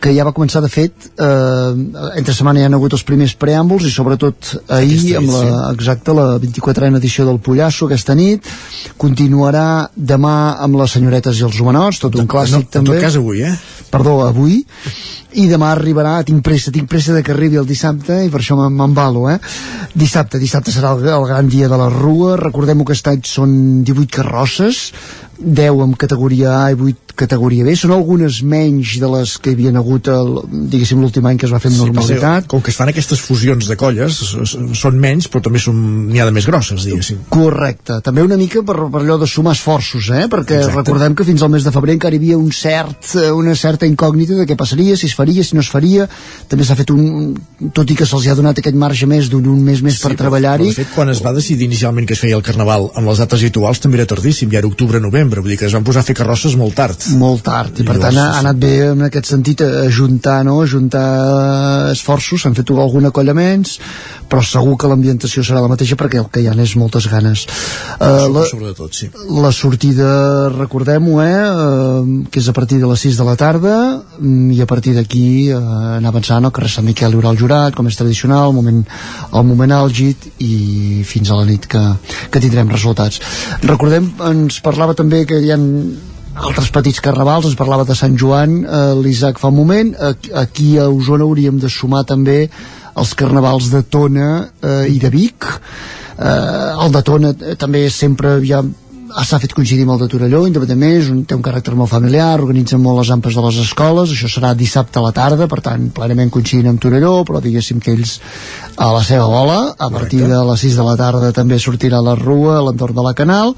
[0.01, 1.73] que ja va començar de fet, eh,
[2.21, 5.73] entre setmana hi ha hagut els primers preàmbuls i sobretot ahir, Aquesta amb la, edició.
[5.75, 8.47] exacte, la 24a edició del Pollasso aquesta nit,
[9.01, 12.95] continuarà demà amb les senyoretes i els homenots, tot un clàssic no, en també.
[12.95, 13.55] tot cas avui, eh?
[13.95, 14.61] Perdó, avui,
[15.35, 18.57] i demà arribarà, tinc pressa, tinc pressa de que arribi el dissabte i per això
[18.59, 19.39] m'embalo, eh?
[19.95, 23.57] Dissabte, dissabte serà el, el gran dia de la Rua, recordem que aquest any són
[23.87, 24.85] 18 carrosses,
[25.39, 29.57] 10 en categoria A i 8 categoria B, són algunes menys de les que hi
[29.57, 30.33] havia hagut, el,
[30.71, 32.49] diguéssim, l'últim any que es va fer amb normalitat.
[32.51, 34.19] Com que es fan aquestes fusions de colles,
[34.75, 37.23] són menys, però també n'hi ha de més grosses, diguéssim.
[37.33, 40.27] Correcte, també una mica per, per allò de sumar esforços, eh?
[40.31, 40.81] perquè Exacte.
[40.81, 43.87] recordem que fins al mes de febrer encara hi havia un cert, eh, una certa
[43.87, 46.09] incògnita de què passaria, si es faria, si no es faria,
[46.51, 47.37] també s'ha fet un,
[47.77, 50.25] tot i que se'ls ha donat aquest marge més d'un un mes més per Però,
[50.25, 53.23] treballar-hi, de fet, quan es va decidir inicialment que es feia el Carnaval amb les
[53.23, 56.09] dates habituals també era tardíssim, ja era octubre-novembre, vull dir que es van posar a
[56.09, 57.07] fer carrosses molt tard.
[57.21, 60.43] molt tard, i per llavors, tant ha, ha anat bé en aquest sentit a ajuntar,
[60.45, 60.61] no?
[60.63, 63.79] ajuntar esforços, s'han fet alguna colla menys,
[64.29, 67.45] però segur que l'ambientació serà la mateixa perquè el que hi ha és moltes ganes.
[67.99, 69.09] Uh, la, Sobretot, sí.
[69.31, 70.09] la sortida,
[70.55, 73.75] recordem-ho, eh, eh, que és a partir de les 6 de la tarda
[74.19, 75.59] mm, i a partir d'aquí eh,
[75.99, 78.83] anar avançant al carrer Sant Miquel hi haurà el jurat, com és tradicional, el moment,
[79.33, 81.83] el moment àlgid i fins a la nit que,
[82.31, 83.21] que tindrem resultats.
[83.65, 85.59] Recordem, ens parlava també que hi ha
[86.35, 89.93] altres petits carnavals, ens parlava de Sant Joan, eh, l'Isaac fa un moment,
[90.35, 92.49] aquí, a Osona hauríem de sumar també
[92.99, 94.31] els carnavals de Tona
[94.63, 95.47] eh, i de Vic,
[96.19, 98.63] eh, el de Tona eh, també sempre ja
[99.23, 102.41] s'ha fet coincidir amb el de Torelló, independentment, és un, té un caràcter molt familiar,
[102.41, 105.87] organitzen molt les ampes de les escoles, això serà dissabte a la tarda, per tant,
[105.95, 108.17] plenament coincidint amb Torelló, però diguéssim que ells
[108.75, 112.17] a la seva bola, a partir de les 6 de la tarda també sortirà la
[112.19, 113.55] rua a l'entorn de la Canal,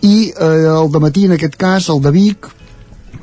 [0.00, 2.48] i eh, el de matí, en aquest cas, el de Vic,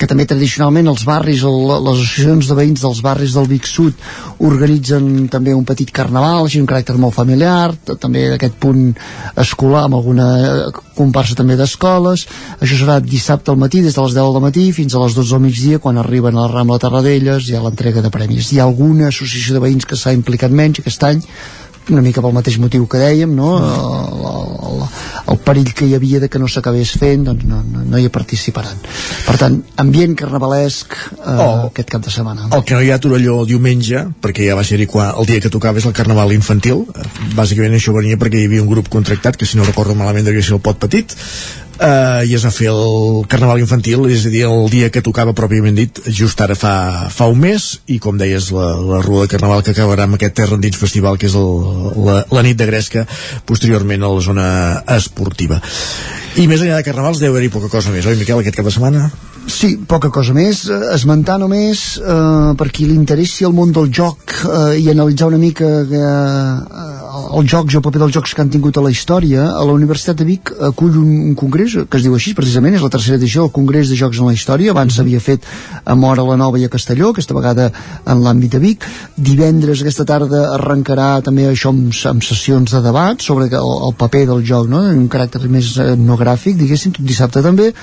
[0.03, 3.95] que també tradicionalment els barris, les associacions de veïns dels barris del Vic Sud
[4.43, 8.89] organitzen també un petit carnaval, així un caràcter molt familiar, també d'aquest punt
[9.39, 12.27] escolar amb alguna eh, comparsa també d'escoles.
[12.59, 15.37] Això serà dissabte al matí, des de les 10 del matí fins a les 12
[15.37, 18.51] del migdia, quan arriben a la Rambla Tarradellas i a l'entrega de premis.
[18.51, 21.23] Hi ha alguna associació de veïns que s'ha implicat menys aquest any,
[21.91, 23.49] una mica pel mateix motiu que dèiem, no?
[23.59, 24.21] El,
[24.69, 24.83] el,
[25.33, 28.07] el perill que hi havia de que no s'acabés fent, doncs no, no, no hi
[28.13, 28.79] participaran.
[29.25, 31.67] Per tant, ambient carnavalesc eh, Oh.
[31.67, 32.47] aquest cap de setmana.
[32.55, 35.49] El que no hi ha a Torelló diumenge, perquè ja va ser-hi el dia que
[35.49, 39.37] tocava és el carnaval infantil, eh, bàsicament això venia perquè hi havia un grup contractat,
[39.37, 41.15] que si no recordo malament devia ser el Pot Petit,
[41.79, 45.35] eh, i es va fer el carnaval infantil, és a dir, el dia que tocava
[45.37, 46.73] pròpiament dit, just ara fa,
[47.13, 50.37] fa un mes, i com deies, la, la rua de carnaval que acabarà amb aquest
[50.39, 51.51] Terra Endins Festival, que és el,
[52.05, 53.05] la, la nit de Gresca,
[53.49, 54.47] posteriorment a la zona
[54.97, 55.61] esportiva.
[56.37, 58.75] I més enllà de carnavals deu haver-hi poca cosa més, oi Miquel, aquest cap de
[58.75, 59.07] setmana?
[59.47, 60.63] Sí, poca cosa més.
[60.69, 65.27] Eh, Esmentar només, eh, per qui li interessi el món del joc eh, i analitzar
[65.27, 66.93] una mica eh,
[67.37, 69.73] els jocs i el paper dels jocs que han tingut a la història, a la
[69.75, 73.17] Universitat de Vic acull un, un congrés que es diu així, precisament, és la tercera
[73.19, 75.45] edició del Congrés de Jocs en la Història, abans s'havia fet
[75.83, 77.69] a Mora, la Nova i a Castelló, aquesta vegada
[78.05, 78.87] en l'àmbit de Vic.
[79.17, 84.25] Divendres aquesta tarda arrencarà també això amb, amb sessions de debat sobre el, el paper
[84.31, 84.83] del joc, no?
[84.93, 87.73] un caràcter més etnogràfic, diguéssim, tot dissabte també,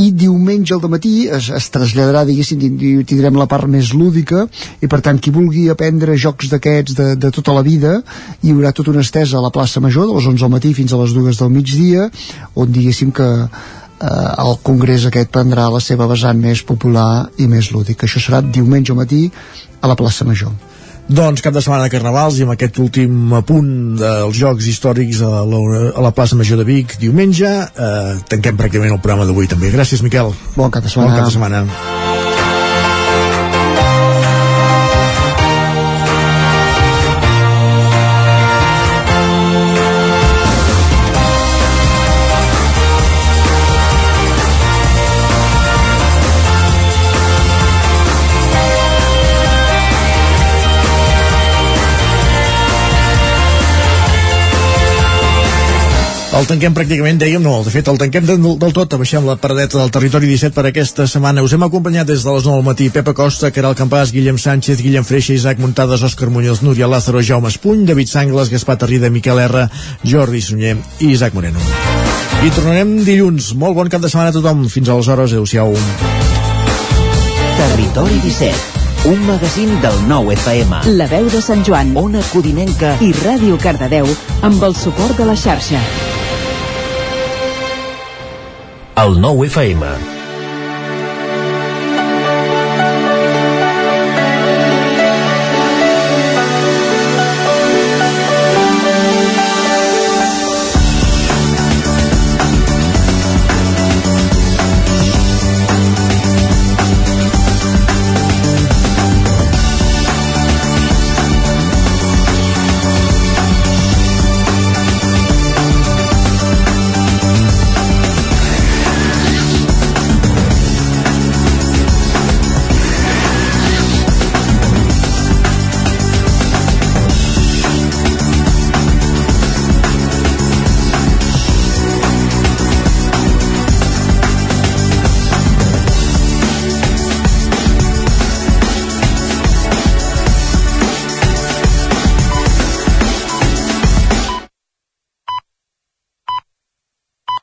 [0.00, 4.46] i diumenge al matí es, es traslladarà, diguéssim, tin- tin- tindrem la part més lúdica
[4.80, 7.98] i per tant qui vulgui aprendre jocs d'aquests de, de tota la vida
[8.42, 10.92] hi haurà tota una estesa a la plaça Major de les 11 al matí fins
[10.96, 12.08] a les 2 del migdia
[12.56, 17.68] on diguéssim que eh, el congrés aquest prendrà la seva vessant més popular i més
[17.70, 18.02] lúdic.
[18.08, 19.26] Això serà diumenge al matí
[19.80, 20.50] a la plaça Major.
[21.08, 25.42] Doncs cap de setmana de Carnavals i amb aquest últim apunt dels Jocs Històrics a
[25.48, 29.74] la, a la plaça Major de Vic diumenge eh, tanquem pràcticament el programa d'avui també.
[29.74, 30.32] Gràcies Miquel.
[30.56, 31.10] Bon cap de setmana.
[31.10, 32.01] Bon cap de setmana.
[56.32, 59.76] El tanquem pràcticament, dèiem, no, de fet el tanquem del, del tot, abaixem la paradeta
[59.76, 61.42] del territori 17 per aquesta setmana.
[61.44, 64.80] Us hem acompanyat des de les 9 del matí Pepa Costa, Caral Campàs, Guillem Sánchez,
[64.80, 69.44] Guillem Freixa, Isaac Muntades, Òscar Muñoz, Núria Lázaro, Jaume Espuny, David Sangles, Gaspar Tarrida, Miquel
[69.44, 69.66] R,
[70.08, 71.60] Jordi Sunyer i Isaac Moreno.
[72.40, 73.52] I tornarem dilluns.
[73.52, 74.64] Molt bon cap de setmana a tothom.
[74.72, 75.76] Fins aleshores, adeu-siau.
[77.60, 80.84] Territori 17 un magazín del nou FM.
[80.94, 84.06] La veu de Sant Joan, Ona Codinenca i Ràdio Cardedeu
[84.46, 85.82] amb el suport de la xarxa.
[88.94, 90.11] El nou FM.